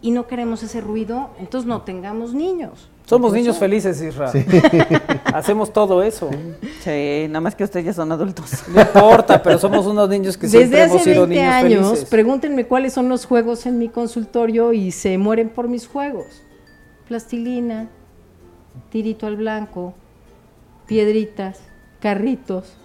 Y 0.00 0.10
no 0.12 0.26
queremos 0.26 0.62
ese 0.62 0.80
ruido, 0.80 1.30
entonces 1.38 1.68
no 1.68 1.82
tengamos 1.82 2.32
niños. 2.32 2.88
Somos 3.06 3.32
niños 3.32 3.56
felices, 3.56 4.02
Isra. 4.02 4.32
Hacemos 5.32 5.72
todo 5.72 6.02
eso. 6.02 6.28
Sí, 6.80 7.26
nada 7.28 7.40
más 7.40 7.54
que 7.54 7.62
ustedes 7.62 7.86
ya 7.86 7.92
son 7.92 8.10
adultos. 8.10 8.50
No 8.68 8.80
importa, 8.80 9.40
pero 9.42 9.58
somos 9.58 9.86
unos 9.86 10.08
niños 10.08 10.36
que 10.36 10.48
siempre 10.48 10.68
Desde 10.70 10.84
hemos 10.84 11.00
hace 11.00 11.12
sido 11.12 11.26
20 11.26 11.34
niños 11.40 11.54
años, 11.54 11.88
felices. 11.90 12.08
pregúntenme 12.10 12.66
cuáles 12.66 12.92
son 12.92 13.08
los 13.08 13.24
juegos 13.24 13.64
en 13.66 13.78
mi 13.78 13.88
consultorio 13.88 14.72
y 14.72 14.90
se 14.90 15.16
mueren 15.18 15.48
por 15.50 15.68
mis 15.68 15.86
juegos. 15.86 16.26
Plastilina, 17.06 17.88
tirito 18.90 19.28
al 19.28 19.36
blanco, 19.36 19.94
piedritas, 20.86 21.60
carritos. 22.00 22.76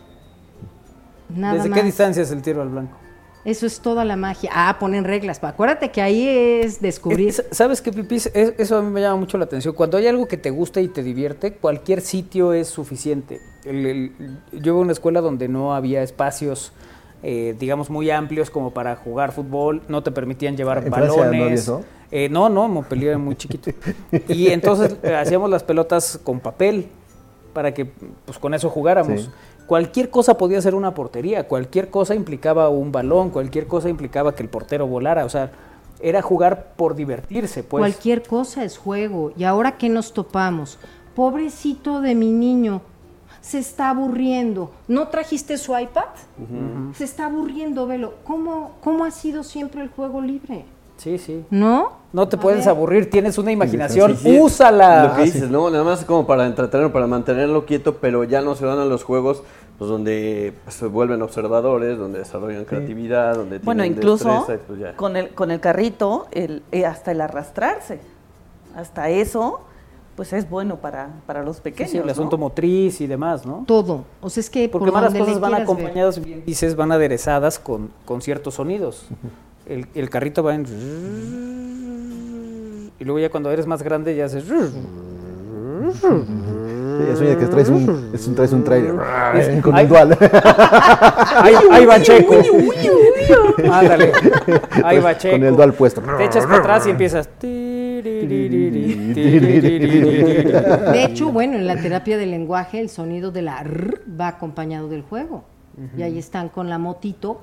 Nada 1.30 1.56
¿Desde 1.56 1.70
más. 1.70 1.80
qué 1.80 1.86
distancia 1.86 2.22
es 2.22 2.30
el 2.32 2.44
tiro 2.44 2.62
al 2.62 2.70
blanco? 2.70 2.96
Eso 3.44 3.66
es 3.66 3.80
toda 3.80 4.06
la 4.06 4.16
magia. 4.16 4.52
Ah, 4.54 4.78
ponen 4.80 5.04
reglas. 5.04 5.44
Acuérdate 5.44 5.90
que 5.90 6.02
ahí 6.02 6.28
es 6.28 6.80
descubrir. 6.82 7.30
Es- 7.30 7.44
¿Sabes 7.52 7.82
qué, 7.82 7.92
Pipis? 7.92 8.28
Es- 8.34 8.54
eso 8.58 8.78
a 8.78 8.82
mí 8.82 8.92
me 8.92 9.02
llama 9.02 9.16
mucho 9.18 9.38
la 9.38 9.46
atención. 9.46 9.74
Cuando 9.74 9.98
hay 9.98 10.08
algo 10.08 10.28
que 10.28 10.38
te 10.38 10.52
gusta 10.52 10.80
y 10.82 10.88
te 10.88 11.02
divierte, 11.02 11.54
cualquier 11.54 12.02
sitio 12.02 12.54
es 12.54 12.68
suficiente. 12.68 13.42
El- 13.66 13.86
el- 13.86 14.12
yo 14.52 14.74
iba 14.74 14.78
a 14.78 14.82
una 14.82 14.92
escuela 14.92 15.22
donde 15.22 15.48
no 15.48 15.74
había 15.74 16.04
espacios, 16.04 16.72
eh, 17.24 17.56
digamos, 17.60 17.90
muy 17.90 18.12
amplios 18.12 18.50
como 18.52 18.72
para 18.72 18.96
jugar 18.96 19.32
fútbol. 19.32 19.82
No 19.88 20.04
te 20.04 20.12
permitían 20.12 20.56
llevar 20.56 20.78
¿En 20.86 20.92
Francia 20.94 21.24
no 21.26 21.30
balones. 21.32 21.72
Eh, 22.12 22.28
no, 22.30 22.50
no, 22.50 22.68
Montpellier 22.68 23.10
era 23.12 23.18
muy 23.18 23.36
chiquito. 23.36 23.72
Y 24.28 24.50
entonces 24.50 24.98
eh, 25.02 25.16
hacíamos 25.20 25.50
las 25.50 25.64
pelotas 25.64 26.20
con 26.24 26.40
papel 26.42 26.90
para 27.54 27.74
que 27.74 27.86
pues 27.86 28.38
con 28.40 28.54
eso 28.54 28.70
jugáramos. 28.70 29.22
Sí. 29.22 29.30
Cualquier 29.68 30.10
cosa 30.10 30.38
podía 30.38 30.62
ser 30.62 30.76
una 30.76 30.94
portería, 30.94 31.48
cualquier 31.48 31.90
cosa 31.90 32.14
implicaba 32.16 32.70
un 32.70 32.92
balón, 32.92 33.30
cualquier 33.30 33.68
cosa 33.68 33.90
implicaba 33.90 34.36
que 34.36 34.44
el 34.44 34.50
portero 34.50 34.86
volara, 34.88 35.24
o 35.24 35.30
sea, 35.30 35.52
era 36.02 36.22
jugar 36.22 36.74
por 36.76 36.96
divertirse, 36.96 37.64
pues. 37.64 37.82
Cualquier 37.82 38.24
cosa 38.24 38.64
es 38.64 38.78
juego. 38.78 39.32
Y 39.38 39.44
ahora 39.44 39.78
que 39.78 39.88
nos 39.88 40.14
topamos, 40.14 40.78
pobrecito 41.16 42.02
de 42.02 42.16
mi 42.16 42.32
niño, 42.32 42.82
se 43.42 43.60
está 43.60 43.90
aburriendo. 43.90 44.72
¿No 44.88 45.08
trajiste 45.08 45.58
su 45.58 45.78
iPad? 45.78 46.06
Se 46.94 47.04
está 47.04 47.26
aburriendo, 47.26 47.88
velo. 47.88 48.16
¿Cómo, 48.24 48.74
¿Cómo 48.82 49.06
ha 49.06 49.12
sido 49.12 49.44
siempre 49.44 49.82
el 49.82 49.90
juego 49.90 50.22
libre? 50.22 50.66
Sí, 51.02 51.18
sí. 51.18 51.44
¿No? 51.50 51.94
No 52.14 52.28
te 52.28 52.36
A 52.36 52.40
puedes 52.40 52.60
ver. 52.66 52.70
aburrir, 52.70 53.10
tienes 53.10 53.38
una 53.40 53.52
imaginación, 53.52 54.16
Sí, 54.18 54.24
sí. 54.24 54.40
úsala. 54.40 55.06
Lo 55.08 55.16
que 55.16 55.24
dices, 55.24 55.50
¿no? 55.50 55.70
Nada 55.72 55.84
más 55.84 56.06
como 56.06 56.28
para 56.28 56.46
entretenerlo, 56.46 56.94
para 56.94 57.08
mantenerlo 57.08 57.66
quieto, 57.66 57.96
pero 57.98 58.24
ya 58.24 58.42
no 58.42 58.54
se 58.56 58.66
van 58.66 58.78
a 58.78 58.86
los 58.86 59.04
juegos 59.04 59.42
pues, 59.80 59.90
donde 59.90 60.54
pues, 60.64 60.76
se 60.76 60.86
vuelven 60.86 61.22
observadores, 61.24 61.98
donde 61.98 62.20
desarrollan 62.20 62.66
creatividad, 62.66 63.36
donde 63.36 63.58
Bueno, 63.60 63.82
tienen 63.82 63.98
incluso 63.98 64.30
destreza, 64.32 64.62
pues 64.68 64.80
ya. 64.80 64.96
con 64.96 65.18
el 65.18 65.30
con 65.30 65.50
el 65.50 65.60
carrito, 65.60 66.28
el, 66.32 66.62
eh, 66.72 66.86
hasta 66.86 67.12
el 67.14 67.22
arrastrarse, 67.22 68.00
hasta 68.76 69.10
eso, 69.10 69.62
pues 70.16 70.34
es 70.34 70.48
bueno 70.48 70.76
para, 70.76 71.10
para 71.26 71.42
los 71.44 71.62
pequeños. 71.62 71.92
sí, 71.92 71.98
el 71.98 72.06
¿no? 72.06 72.12
asunto 72.12 72.38
motriz 72.38 73.02
y 73.02 73.08
demás, 73.08 73.44
¿no? 73.44 73.64
Todo. 73.66 74.04
O 74.22 74.30
sea, 74.30 74.42
es 74.42 74.52
que 74.52 74.70
Porque 74.70 74.92
por 74.92 74.94
más 75.02 75.12
las 75.12 75.20
cosas 75.20 75.40
van 75.40 75.56
acompañadas, 75.56 76.24
bien 76.24 76.44
dices, 76.46 76.76
van 76.76 76.92
aderezadas 76.92 77.58
con, 77.58 77.90
con 78.06 78.22
ciertos 78.22 78.54
sonidos. 78.56 79.08
El, 79.72 79.88
el 79.96 80.10
carrito 80.10 80.44
va 80.44 80.56
en... 80.56 80.66
Y 83.00 83.04
luego 83.06 83.20
ya 83.20 83.30
cuando 83.30 83.50
eres 83.52 83.66
más 83.68 83.82
grande 83.82 84.16
ya 84.16 84.26
haces... 84.26 84.44
Sí, 87.18 87.26
ya 87.26 87.38
que 87.38 87.46
traes 87.48 87.70
un, 87.70 88.12
es 88.14 88.28
un, 88.28 88.36
traes 88.36 88.52
un 88.54 88.64
trailer 88.64 88.94
Es- 89.36 89.62
con 89.64 89.76
Ay. 89.76 89.84
un 89.86 89.90
dual. 89.90 90.18
Ahí, 91.36 91.56
ahí 91.72 91.86
va 91.86 92.00
Checo. 92.02 92.36
Ándale. 93.72 94.12
Ahí 94.84 95.00
va 95.00 95.18
Checo. 95.18 95.36
Con 95.38 95.44
el 95.46 95.56
dual 95.56 95.74
puesto. 95.74 96.02
Te 96.18 96.26
echas 96.26 96.46
para 96.46 96.58
atrás 96.58 96.86
y 96.88 96.92
empiezas. 96.92 97.30
De 97.42 98.54
hecho, 101.04 101.30
bueno, 101.32 101.56
en 101.56 101.68
la 101.68 101.76
terapia 101.78 102.18
del 102.18 102.32
lenguaje 102.32 102.80
el 102.80 102.90
sonido 102.90 103.32
de 103.32 103.42
la 103.42 103.62
R 103.62 104.00
va 104.20 104.28
acompañado 104.30 104.88
del 104.90 105.02
juego. 105.02 105.44
Y 105.98 106.02
ahí 106.04 106.18
están 106.18 106.50
con 106.50 106.70
la 106.70 106.78
motito. 106.78 107.42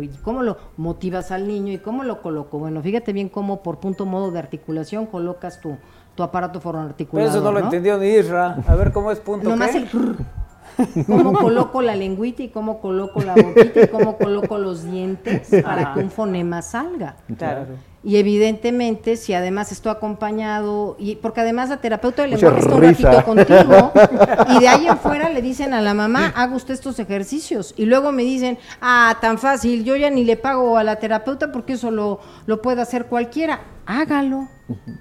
¿Y 0.00 0.08
cómo 0.22 0.42
lo 0.42 0.56
motivas 0.76 1.30
al 1.30 1.46
niño? 1.46 1.72
¿Y 1.72 1.78
cómo 1.78 2.04
lo 2.04 2.22
coloco? 2.22 2.58
Bueno, 2.58 2.82
fíjate 2.82 3.12
bien 3.12 3.28
cómo 3.28 3.62
por 3.62 3.78
punto 3.78 4.06
modo 4.06 4.30
de 4.30 4.38
articulación 4.38 5.06
colocas 5.06 5.60
tu, 5.60 5.76
tu 6.14 6.22
aparato 6.22 6.58
Pero 6.60 6.72
fonoarticulador. 6.72 7.30
eso 7.30 7.40
no 7.42 7.52
lo 7.52 7.58
entendió 7.60 7.98
ni 7.98 8.06
Isra. 8.08 8.56
A 8.66 8.74
ver 8.76 8.92
cómo 8.92 9.10
es 9.10 9.20
punto. 9.20 9.48
Nomás 9.48 9.74
el 9.74 9.88
cómo 11.06 11.32
coloco 11.38 11.82
la 11.82 11.94
lengüita 11.96 12.42
y 12.42 12.48
cómo 12.48 12.80
coloco 12.80 13.20
la 13.20 13.34
boquita 13.34 13.82
y 13.82 13.88
cómo 13.88 14.16
coloco 14.16 14.56
los 14.58 14.84
dientes 14.84 15.50
para 15.62 15.82
Ajá. 15.82 15.94
que 15.94 16.00
un 16.00 16.10
fonema 16.10 16.62
salga. 16.62 17.16
Claro. 17.36 17.66
Y 18.02 18.16
evidentemente, 18.16 19.16
si 19.16 19.34
además 19.34 19.72
estoy 19.72 19.92
acompañado, 19.92 20.96
y 20.98 21.16
porque 21.16 21.42
además 21.42 21.68
la 21.68 21.76
terapeuta 21.82 22.22
del 22.22 22.30
lenguaje 22.30 22.60
está 22.60 22.74
un 22.74 22.82
ratito 22.82 23.24
contigo, 23.24 23.92
y 24.48 24.60
de 24.60 24.68
ahí 24.68 24.86
en 24.86 24.96
fuera 25.02 25.28
le 25.28 25.42
dicen 25.42 25.74
a 25.74 25.82
la 25.82 25.92
mamá, 25.92 26.32
haga 26.34 26.56
usted 26.56 26.72
estos 26.72 26.98
ejercicios. 26.98 27.74
Y 27.76 27.84
luego 27.84 28.10
me 28.10 28.22
dicen, 28.22 28.56
ah, 28.80 29.18
tan 29.20 29.36
fácil, 29.36 29.84
yo 29.84 29.96
ya 29.96 30.08
ni 30.08 30.24
le 30.24 30.38
pago 30.38 30.78
a 30.78 30.84
la 30.84 30.96
terapeuta 30.96 31.52
porque 31.52 31.74
eso 31.74 31.90
lo, 31.90 32.20
lo 32.46 32.62
puede 32.62 32.80
hacer 32.80 33.04
cualquiera. 33.04 33.60
Hágalo, 33.84 34.48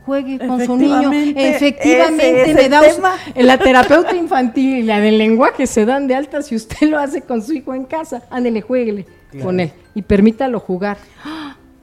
juegue 0.06 0.38
con 0.46 0.66
su 0.66 0.76
niño. 0.76 1.12
Efectivamente, 1.14 2.54
me 2.54 2.66
el 2.66 2.70
da 2.72 2.82
tema. 2.82 3.14
la 3.36 3.58
terapeuta 3.58 4.16
infantil 4.16 4.80
y 4.80 4.84
la 4.84 5.00
del 5.00 5.18
lenguaje 5.18 5.68
se 5.68 5.86
dan 5.86 6.08
de 6.08 6.16
alta 6.16 6.42
si 6.42 6.56
usted 6.56 6.90
lo 6.90 7.00
hace 7.00 7.22
con 7.22 7.42
su 7.42 7.54
hijo 7.54 7.74
en 7.74 7.86
casa. 7.86 8.24
Ándele, 8.30 8.62
jueguele 8.62 9.06
con 9.42 9.60
él 9.60 9.72
y 9.94 10.02
permítalo 10.02 10.60
jugar. 10.60 10.98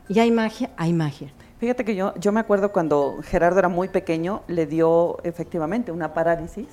Y 0.09 0.19
hay 0.21 0.31
magia, 0.31 0.71
hay 0.77 0.93
magia. 0.93 1.33
Fíjate 1.59 1.85
que 1.85 1.97
yo, 1.97 2.15
yo 2.17 2.33
me 2.33 2.41
acuerdo 2.41 2.71
cuando 2.73 3.17
Gerardo 3.23 3.59
era 3.59 3.69
muy 3.69 3.89
pequeño, 3.89 4.43
le 4.47 4.67
dio 4.67 5.19
efectivamente 5.25 5.91
una 5.91 6.13
parálisis 6.13 6.69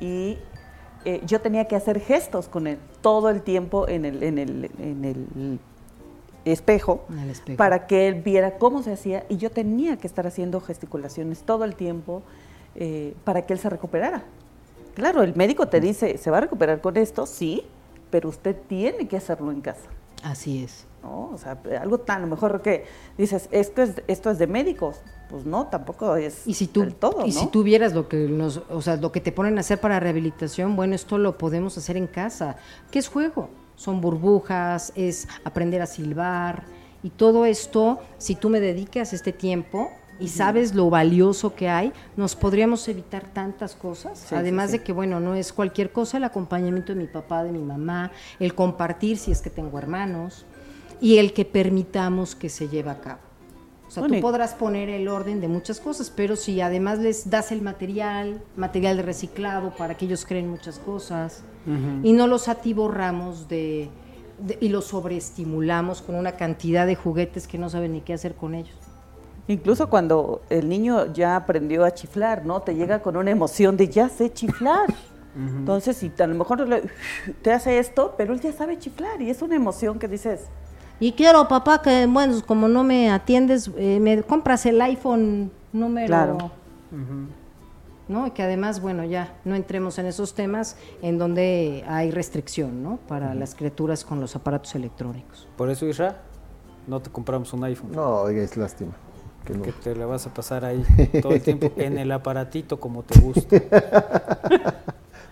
y 0.00 0.38
eh, 1.04 1.20
yo 1.26 1.40
tenía 1.40 1.66
que 1.66 1.76
hacer 1.76 2.00
gestos 2.00 2.48
con 2.48 2.66
él 2.66 2.78
todo 3.02 3.28
el 3.28 3.42
tiempo 3.42 3.86
en 3.86 4.04
el, 4.04 4.22
en 4.22 4.38
el, 4.38 4.70
en 4.78 5.04
el 5.04 5.58
espejo, 6.44 7.04
En 7.10 7.18
el 7.18 7.30
espejo. 7.30 7.58
para 7.58 7.86
que 7.86 8.08
él 8.08 8.22
viera 8.22 8.56
cómo 8.58 8.82
se 8.82 8.92
hacía 8.92 9.24
y 9.28 9.36
yo 9.36 9.50
tenía 9.50 9.98
que 9.98 10.06
estar 10.06 10.26
haciendo 10.26 10.60
gesticulaciones 10.60 11.42
todo 11.42 11.64
el 11.64 11.74
tiempo 11.76 12.22
eh, 12.74 13.14
para 13.24 13.44
que 13.44 13.52
él 13.52 13.58
se 13.58 13.68
recuperara. 13.68 14.24
Claro, 14.94 15.22
el 15.22 15.36
médico 15.36 15.68
te 15.68 15.80
dice, 15.80 16.16
¿se 16.18 16.30
va 16.30 16.38
a 16.38 16.40
recuperar 16.40 16.80
con 16.80 16.96
esto? 16.96 17.26
Sí, 17.26 17.62
pero 18.10 18.30
usted 18.30 18.56
tiene 18.68 19.06
que 19.06 19.16
hacerlo 19.16 19.52
en 19.52 19.60
casa. 19.60 19.88
Así 20.24 20.64
es. 20.64 20.86
¿No? 21.02 21.30
O 21.32 21.38
sea, 21.38 21.58
algo 21.80 21.98
tan, 21.98 22.18
a 22.18 22.20
lo 22.20 22.26
mejor 22.28 22.62
que 22.62 22.86
dices, 23.16 23.48
esto 23.50 23.82
es, 23.82 24.02
esto 24.06 24.30
es 24.30 24.38
de 24.38 24.46
médicos. 24.46 25.00
Pues 25.28 25.44
no, 25.44 25.66
tampoco 25.66 26.16
es 26.16 26.46
Y 26.46 26.54
si 26.54 26.68
tú, 26.68 26.80
del 26.80 26.94
todo, 26.94 27.26
y 27.26 27.32
¿no? 27.32 27.40
si 27.40 27.46
tú 27.48 27.62
vieras 27.62 27.92
lo 27.92 28.08
que 28.08 28.16
nos, 28.28 28.62
o 28.70 28.80
sea, 28.80 28.96
lo 28.96 29.12
que 29.12 29.20
te 29.20 29.30
ponen 29.30 29.58
a 29.58 29.60
hacer 29.60 29.78
para 29.78 30.00
rehabilitación, 30.00 30.74
bueno, 30.74 30.94
esto 30.94 31.18
lo 31.18 31.36
podemos 31.36 31.76
hacer 31.76 31.98
en 31.98 32.06
casa. 32.06 32.56
¿Qué 32.90 32.98
es 32.98 33.08
juego? 33.08 33.50
Son 33.76 34.00
burbujas, 34.00 34.92
es 34.96 35.28
aprender 35.44 35.82
a 35.82 35.86
silbar 35.86 36.64
y 37.02 37.10
todo 37.10 37.44
esto, 37.46 38.00
si 38.18 38.34
tú 38.34 38.48
me 38.48 38.60
dedicas 38.60 39.12
este 39.12 39.32
tiempo 39.32 39.90
y 40.18 40.28
sabes 40.28 40.74
lo 40.74 40.90
valioso 40.90 41.54
que 41.54 41.68
hay, 41.68 41.92
nos 42.16 42.34
podríamos 42.34 42.88
evitar 42.88 43.24
tantas 43.32 43.76
cosas. 43.76 44.18
Sí, 44.18 44.34
Además 44.34 44.70
sí, 44.70 44.72
sí. 44.72 44.78
de 44.78 44.84
que, 44.84 44.92
bueno, 44.92 45.20
no 45.20 45.36
es 45.36 45.52
cualquier 45.52 45.92
cosa 45.92 46.16
el 46.16 46.24
acompañamiento 46.24 46.92
de 46.92 46.98
mi 46.98 47.06
papá, 47.06 47.44
de 47.44 47.52
mi 47.52 47.62
mamá, 47.62 48.10
el 48.40 48.54
compartir 48.54 49.16
si 49.18 49.30
es 49.30 49.40
que 49.40 49.50
tengo 49.50 49.78
hermanos 49.78 50.44
y 51.00 51.18
el 51.18 51.32
que 51.32 51.44
permitamos 51.44 52.34
que 52.34 52.48
se 52.48 52.68
lleve 52.68 52.90
a 52.90 53.00
cabo. 53.00 53.20
O 53.86 53.90
sea, 53.90 54.02
Bueno, 54.02 54.16
tú 54.16 54.20
podrás 54.20 54.52
poner 54.54 54.90
el 54.90 55.08
orden 55.08 55.40
de 55.40 55.48
muchas 55.48 55.80
cosas, 55.80 56.10
pero 56.14 56.36
si 56.36 56.60
además 56.60 56.98
les 56.98 57.30
das 57.30 57.52
el 57.52 57.62
material, 57.62 58.42
material 58.56 58.96
de 58.98 59.02
reciclado 59.02 59.74
para 59.76 59.96
que 59.96 60.04
ellos 60.04 60.26
creen 60.26 60.48
muchas 60.50 60.78
cosas 60.78 61.42
y 62.02 62.12
no 62.12 62.26
los 62.26 62.48
atiborramos 62.48 63.48
de, 63.48 63.88
de- 64.38 64.58
y 64.60 64.68
los 64.70 64.86
sobreestimulamos 64.86 66.00
con 66.02 66.14
una 66.16 66.32
cantidad 66.32 66.86
de 66.86 66.96
juguetes 66.96 67.46
que 67.46 67.58
no 67.58 67.68
saben 67.70 67.92
ni 67.92 68.00
qué 68.00 68.14
hacer 68.14 68.34
con 68.34 68.54
ellos. 68.54 68.76
Incluso 69.48 69.88
cuando 69.88 70.42
el 70.50 70.68
niño 70.68 71.12
ya 71.14 71.36
aprendió 71.36 71.84
a 71.84 71.92
chiflar, 71.92 72.44
¿no? 72.44 72.60
Te 72.60 72.74
llega 72.74 73.00
con 73.00 73.16
una 73.16 73.30
emoción 73.30 73.76
de 73.78 73.88
ya 73.88 74.08
sé 74.10 74.30
chiflar. 74.32 74.92
Entonces, 75.36 75.96
si 75.96 76.10
a 76.18 76.26
lo 76.26 76.34
mejor 76.34 76.66
te 77.42 77.52
hace 77.52 77.78
esto, 77.78 78.14
pero 78.18 78.32
él 78.34 78.40
ya 78.40 78.52
sabe 78.52 78.78
chiflar 78.78 79.22
y 79.22 79.30
es 79.30 79.40
una 79.40 79.54
emoción 79.56 79.98
que 79.98 80.08
dices, 80.08 80.46
Y 81.00 81.12
quiero, 81.12 81.46
papá, 81.48 81.80
que, 81.80 82.06
bueno, 82.06 82.42
como 82.46 82.68
no 82.68 82.82
me 82.82 83.10
atiendes, 83.10 83.70
eh, 83.76 83.98
me 84.00 84.22
compras 84.22 84.66
el 84.66 84.80
iPhone 84.80 85.50
número... 85.72 86.06
Claro. 86.06 86.50
¿no? 88.08 88.26
Y 88.26 88.30
que 88.30 88.42
además, 88.42 88.80
bueno, 88.80 89.04
ya 89.04 89.34
no 89.44 89.54
entremos 89.54 89.98
en 89.98 90.06
esos 90.06 90.34
temas 90.34 90.76
en 91.02 91.18
donde 91.18 91.84
hay 91.86 92.10
restricción, 92.10 92.82
¿no? 92.82 92.98
Para 93.06 93.34
las 93.34 93.54
criaturas 93.54 94.04
con 94.04 94.20
los 94.20 94.34
aparatos 94.34 94.74
electrónicos. 94.74 95.46
Por 95.56 95.70
eso, 95.70 95.86
Isra, 95.86 96.16
no 96.86 97.00
te 97.00 97.10
compramos 97.10 97.52
un 97.52 97.64
iPhone. 97.64 97.92
No, 97.92 98.22
oiga, 98.22 98.42
es 98.42 98.56
lástima. 98.56 98.92
que 99.44 99.52
no. 99.52 99.62
Que 99.62 99.72
te 99.72 99.94
la 99.94 100.06
vas 100.06 100.26
a 100.26 100.32
pasar 100.32 100.64
ahí 100.64 100.82
todo 101.22 101.32
el 101.32 101.42
tiempo 101.42 101.70
en 101.76 101.98
el 101.98 102.10
aparatito 102.10 102.80
como 102.80 103.02
te 103.02 103.20
gusta. 103.20 103.56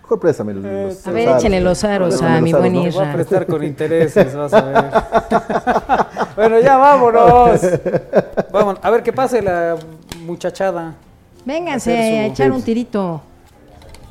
Mejor 0.07 0.19
préstame 0.21 0.53
los, 0.53 0.63
los- 0.63 1.05
A 1.07 1.11
ver, 1.11 1.27
aros. 1.27 1.41
échenle 1.43 1.59
los 1.59 1.83
aros 1.83 2.21
a 2.21 2.39
mi 2.39 2.53
buen 2.53 2.71
¿no? 2.71 2.83
Te 2.83 2.85
voy 2.85 2.85
a 2.85 2.89
Isra. 3.03 3.13
prestar 3.13 3.45
con 3.45 3.61
intereses, 3.61 4.33
vas 4.37 4.53
a 4.53 4.61
ver. 4.61 4.85
bueno, 6.37 6.59
ya 6.61 6.77
vámonos. 6.77 7.59
Vamos, 8.53 8.77
a 8.81 8.89
ver 8.89 9.03
qué 9.03 9.11
pase 9.11 9.41
la 9.41 9.75
muchachada. 10.25 10.93
Vénganse 11.43 11.91
su- 11.93 12.17
a 12.21 12.25
echar 12.27 12.51
un 12.53 12.61
tirito. 12.61 13.21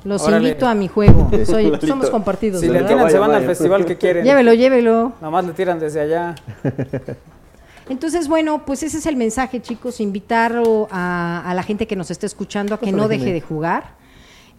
Los 0.04 0.22
Órale. 0.22 0.48
invito 0.48 0.66
a 0.66 0.74
mi 0.74 0.86
juego. 0.86 1.30
Soy, 1.46 1.72
somos 1.86 2.10
compartidos. 2.10 2.60
Si 2.60 2.66
le 2.66 2.74
¿verdad? 2.74 2.88
tiran, 2.88 3.10
se 3.10 3.18
van 3.18 3.28
Vaya, 3.28 3.38
al 3.38 3.44
vaya. 3.44 3.48
festival 3.56 3.86
que 3.86 3.96
quieren. 3.96 4.22
Llévelo, 4.22 4.52
llévelo. 4.52 5.12
Nada 5.22 5.30
más 5.30 5.46
le 5.46 5.54
tiran 5.54 5.78
desde 5.80 6.00
allá. 6.02 6.34
Entonces, 7.88 8.28
bueno, 8.28 8.64
pues 8.66 8.82
ese 8.82 8.98
es 8.98 9.06
el 9.06 9.16
mensaje, 9.16 9.62
chicos, 9.62 10.00
invitar 10.00 10.60
a, 10.90 11.42
a 11.50 11.54
la 11.54 11.62
gente 11.62 11.86
que 11.86 11.96
nos 11.96 12.10
está 12.10 12.26
escuchando 12.26 12.74
a 12.74 12.78
que 12.80 12.92
no 12.92 13.08
deje 13.08 13.32
de 13.32 13.40
jugar. 13.40 13.96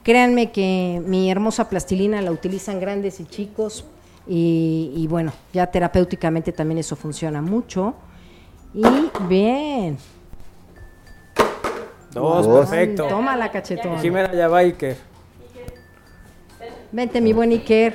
Créanme 0.03 0.51
que 0.51 1.01
mi 1.05 1.29
hermosa 1.29 1.69
plastilina 1.69 2.21
la 2.21 2.31
utilizan 2.31 2.79
grandes 2.79 3.19
y 3.19 3.25
chicos 3.25 3.85
y, 4.25 4.93
y 4.95 5.07
bueno, 5.07 5.33
ya 5.53 5.67
terapéuticamente 5.67 6.51
también 6.51 6.77
eso 6.77 6.95
funciona 6.95 7.41
mucho. 7.41 7.93
Y 8.73 8.83
bien. 9.27 9.97
Dos, 12.11 12.47
Dos. 12.47 12.69
perfecto. 12.69 13.07
Toma 13.07 13.35
la 13.35 13.51
cachetón. 13.51 13.99
Jimena 13.99 14.33
ya 14.33 14.47
va 14.47 14.59
Iker. 14.59 14.97
Vente, 16.91 17.21
mi 17.21 17.33
buen 17.33 17.51
Iker. 17.51 17.93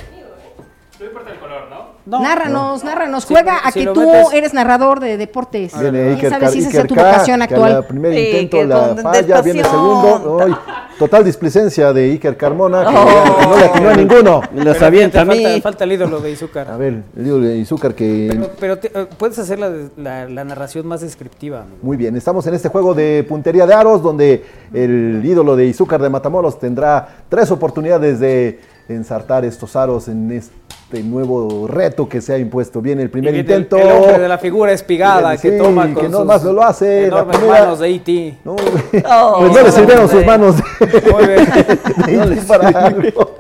No 1.01 1.07
importa 1.07 1.33
el 1.33 1.39
color, 1.39 1.69
¿no? 1.71 1.82
No, 2.05 2.21
nárranos, 2.21 2.83
nárranos. 2.83 3.25
Si- 3.25 3.33
Juega 3.33 3.59
a 3.59 3.71
si 3.71 3.81
que 3.81 3.93
tú 3.93 4.01
metes- 4.01 4.33
eres 4.33 4.53
narrador 4.55 4.99
de 4.99 5.17
deportes. 5.17 5.73
Viene 5.79 6.01
¿Quién 6.01 6.15
Iker, 6.17 6.31
sabe 6.31 6.41
Car- 6.45 6.53
si 6.53 6.59
esa 6.59 6.69
Iker 6.69 6.81
sea 6.81 6.89
tu 6.89 6.95
vocación 6.97 7.43
actual? 7.43 7.73
al 7.77 7.87
primer 7.87 8.13
intento 8.19 8.57
que 8.59 8.67
la 8.67 8.97
falla, 8.97 9.41
viene 9.43 9.61
el 9.61 9.67
segundo. 9.67 10.39
Ay, 10.45 10.55
total 10.99 11.25
displicencia 11.25 11.93
de 11.93 12.11
Iker 12.11 12.37
Carmona, 12.37 12.83
que, 12.83 12.97
Oh. 12.97 13.37
que 13.39 13.47
no 13.47 13.57
le 13.57 13.65
atinó 13.67 13.89
a 13.91 13.95
ninguno. 13.95 14.41
Me 14.53 14.71
avienta 14.71 15.21
a 15.21 15.25
fíjate, 15.25 15.39
mí. 15.39 15.45
Falta, 15.45 15.63
falta 15.63 15.85
el 15.85 15.93
ídolo 15.93 16.21
de 16.21 16.31
Izúcar. 16.33 16.71
A 16.71 16.77
ver, 16.77 17.03
el 17.17 17.25
lío 17.25 17.39
de 17.39 17.57
Izúcar 17.59 17.95
que... 17.95 18.29
Pero, 18.33 18.51
pero 18.59 18.79
te- 18.79 18.91
eh, 18.93 19.07
puedes 19.17 19.39
hacer 19.39 19.61
la, 19.61 19.71
la- 19.97 20.29
la 20.29 20.45
narración 20.45 20.87
más 20.87 21.03
descriptiva. 21.03 21.61
amigo. 21.61 21.77
Muy 21.83 21.97
bien, 21.97 22.17
estamos 22.17 22.45
en 22.49 22.55
este 22.55 22.69
juego 22.69 22.95
de 22.95 23.25
puntería 23.29 23.65
de 23.67 23.75
aros 23.75 24.03
donde 24.03 24.45
el 24.75 25.23
ídolo 25.25 25.55
de 25.55 25.67
Izúcar 25.67 26.03
de 26.03 26.11
Matamoros 26.11 26.59
tendrá 26.59 27.07
tres 27.29 27.51
oportunidades 27.53 28.19
de 28.19 28.61
ensartar 28.89 29.45
estos 29.45 29.77
aros 29.77 30.09
en 30.09 30.33
este 30.33 30.53
nuevo 31.01 31.67
reto 31.69 32.09
que 32.09 32.21
se 32.21 32.35
ha 32.35 32.39
impuesto. 32.39 32.81
Viene 32.83 33.03
el 33.03 33.09
Y 33.09 33.11
primer 33.13 33.33
viene 33.33 33.49
intento. 33.49 33.77
El, 33.77 33.87
el 33.89 33.93
hombre 33.93 34.19
de 34.19 34.29
la 34.29 34.39
figura 34.39 34.73
espigada 34.73 35.37
Sí, 35.37 35.49
que 35.51 35.59
toma 35.59 35.85
con 35.93 35.95
que 36.03 36.09
no 36.09 36.19
sus 36.19 36.27
más 36.27 36.43
lo 36.45 36.63
hace. 36.63 37.03
La 37.03 37.07
enormes 37.21 37.37
primera- 37.39 37.61
manos 37.61 37.79
de 37.79 37.89
E.T. 37.95 38.39
No, 38.45 38.57
Oh, 39.09 39.37
pues 39.41 39.53
no 39.53 39.63
le 39.63 39.73
sirvieron 39.73 40.09
sus 40.09 40.27
manos 40.27 40.57
Muy 40.81 41.27
bien. 41.27 41.47
de 42.27 42.37
IT 42.37 42.47
para 42.47 42.69
algo. 42.87 43.35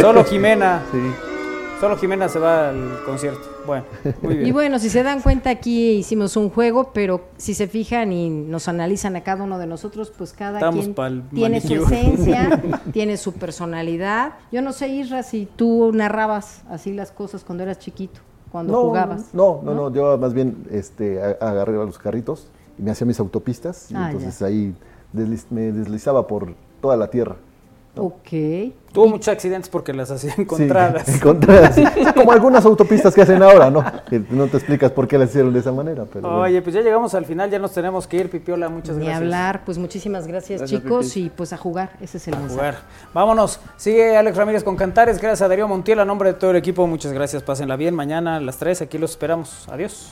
Solo 0.00 0.24
Jimena. 0.24 0.82
Sí. 0.92 0.98
Solo 1.82 1.96
Jimena 1.96 2.28
se 2.28 2.38
va 2.38 2.68
al 2.68 3.02
concierto. 3.04 3.40
Bueno, 3.66 3.84
muy 4.22 4.36
bien. 4.36 4.46
Y 4.46 4.52
bueno, 4.52 4.78
si 4.78 4.88
se 4.88 5.02
dan 5.02 5.20
cuenta, 5.20 5.50
aquí 5.50 5.90
hicimos 5.94 6.36
un 6.36 6.48
juego, 6.48 6.92
pero 6.94 7.22
si 7.38 7.54
se 7.54 7.66
fijan 7.66 8.12
y 8.12 8.30
nos 8.30 8.68
analizan 8.68 9.16
a 9.16 9.24
cada 9.24 9.42
uno 9.42 9.58
de 9.58 9.66
nosotros, 9.66 10.12
pues 10.16 10.32
cada 10.32 10.58
Estamos 10.60 10.88
quien 10.94 11.22
tiene 11.34 11.60
su 11.60 11.74
esencia, 11.74 12.62
tiene 12.92 13.16
su 13.16 13.32
personalidad. 13.32 14.34
Yo 14.52 14.62
no 14.62 14.72
sé, 14.72 14.86
Isra, 14.90 15.24
si 15.24 15.44
tú 15.56 15.90
narrabas 15.92 16.62
así 16.70 16.92
las 16.92 17.10
cosas 17.10 17.42
cuando 17.42 17.64
eras 17.64 17.80
chiquito, 17.80 18.20
cuando 18.52 18.74
No, 18.74 18.82
jugabas. 18.82 19.34
No, 19.34 19.60
no, 19.64 19.74
no, 19.74 19.92
yo 19.92 20.16
más 20.18 20.34
bien 20.34 20.64
este, 20.70 21.20
agarré 21.40 21.74
a 21.82 21.84
los 21.84 21.98
carritos 21.98 22.46
y 22.78 22.82
me 22.82 22.92
hacía 22.92 23.08
mis 23.08 23.18
autopistas 23.18 23.90
y 23.90 23.94
Ah, 23.96 24.12
entonces 24.12 24.40
ahí 24.42 24.72
desliz- 25.12 25.46
me 25.50 25.72
deslizaba 25.72 26.28
por 26.28 26.54
toda 26.80 26.96
la 26.96 27.08
tierra. 27.10 27.34
Ok. 27.94 28.28
Tuvo 28.92 29.06
muchos 29.08 29.28
accidentes 29.28 29.68
porque 29.68 29.92
las 29.92 30.10
hacía 30.10 30.34
encontradas. 30.38 31.06
Sí, 31.74 31.84
como 32.14 32.32
algunas 32.32 32.64
autopistas 32.64 33.14
que 33.14 33.22
hacen 33.22 33.42
ahora, 33.42 33.70
¿no? 33.70 33.84
Que 34.08 34.22
no 34.30 34.46
te 34.46 34.56
explicas 34.56 34.90
por 34.92 35.06
qué 35.08 35.18
las 35.18 35.30
hicieron 35.30 35.52
de 35.52 35.60
esa 35.60 35.72
manera. 35.72 36.04
Pero 36.10 36.28
bueno. 36.28 36.42
Oye, 36.42 36.62
pues 36.62 36.74
ya 36.74 36.80
llegamos 36.80 37.14
al 37.14 37.24
final, 37.26 37.50
ya 37.50 37.58
nos 37.58 37.72
tenemos 37.72 38.06
que 38.06 38.16
ir, 38.18 38.30
Pipiola, 38.30 38.68
muchas 38.68 38.96
Ni 38.96 39.04
gracias. 39.04 39.22
hablar, 39.22 39.64
pues 39.64 39.78
muchísimas 39.78 40.26
gracias, 40.26 40.60
Gracias, 40.60 40.82
chicos 40.82 41.12
Pipi. 41.12 41.26
y 41.26 41.30
pues 41.30 41.52
a 41.52 41.56
jugar, 41.58 41.90
ese 42.00 42.16
es 42.18 42.28
el 42.28 42.36
mensaje. 42.36 42.54
Jugar. 42.54 42.76
Vámonos. 43.12 43.60
Sigue 43.76 44.16
Alex 44.16 44.36
Ramírez 44.36 44.64
con 44.64 44.76
Cantares. 44.76 45.18
Gracias 45.20 45.42
a 45.42 45.48
Darío 45.48 45.68
Montiel, 45.68 46.00
a 46.00 46.04
nombre 46.04 46.32
de 46.32 46.38
todo 46.38 46.50
el 46.52 46.56
equipo. 46.56 46.86
Muchas 46.86 47.12
gracias. 47.12 47.42
Pásenla 47.42 47.76
bien. 47.76 47.94
Mañana 47.94 48.36
a 48.36 48.40
las 48.40 48.56
3 48.56 48.82
aquí 48.82 48.96
los 48.98 49.10
esperamos. 49.12 49.66
Adiós. 49.70 50.10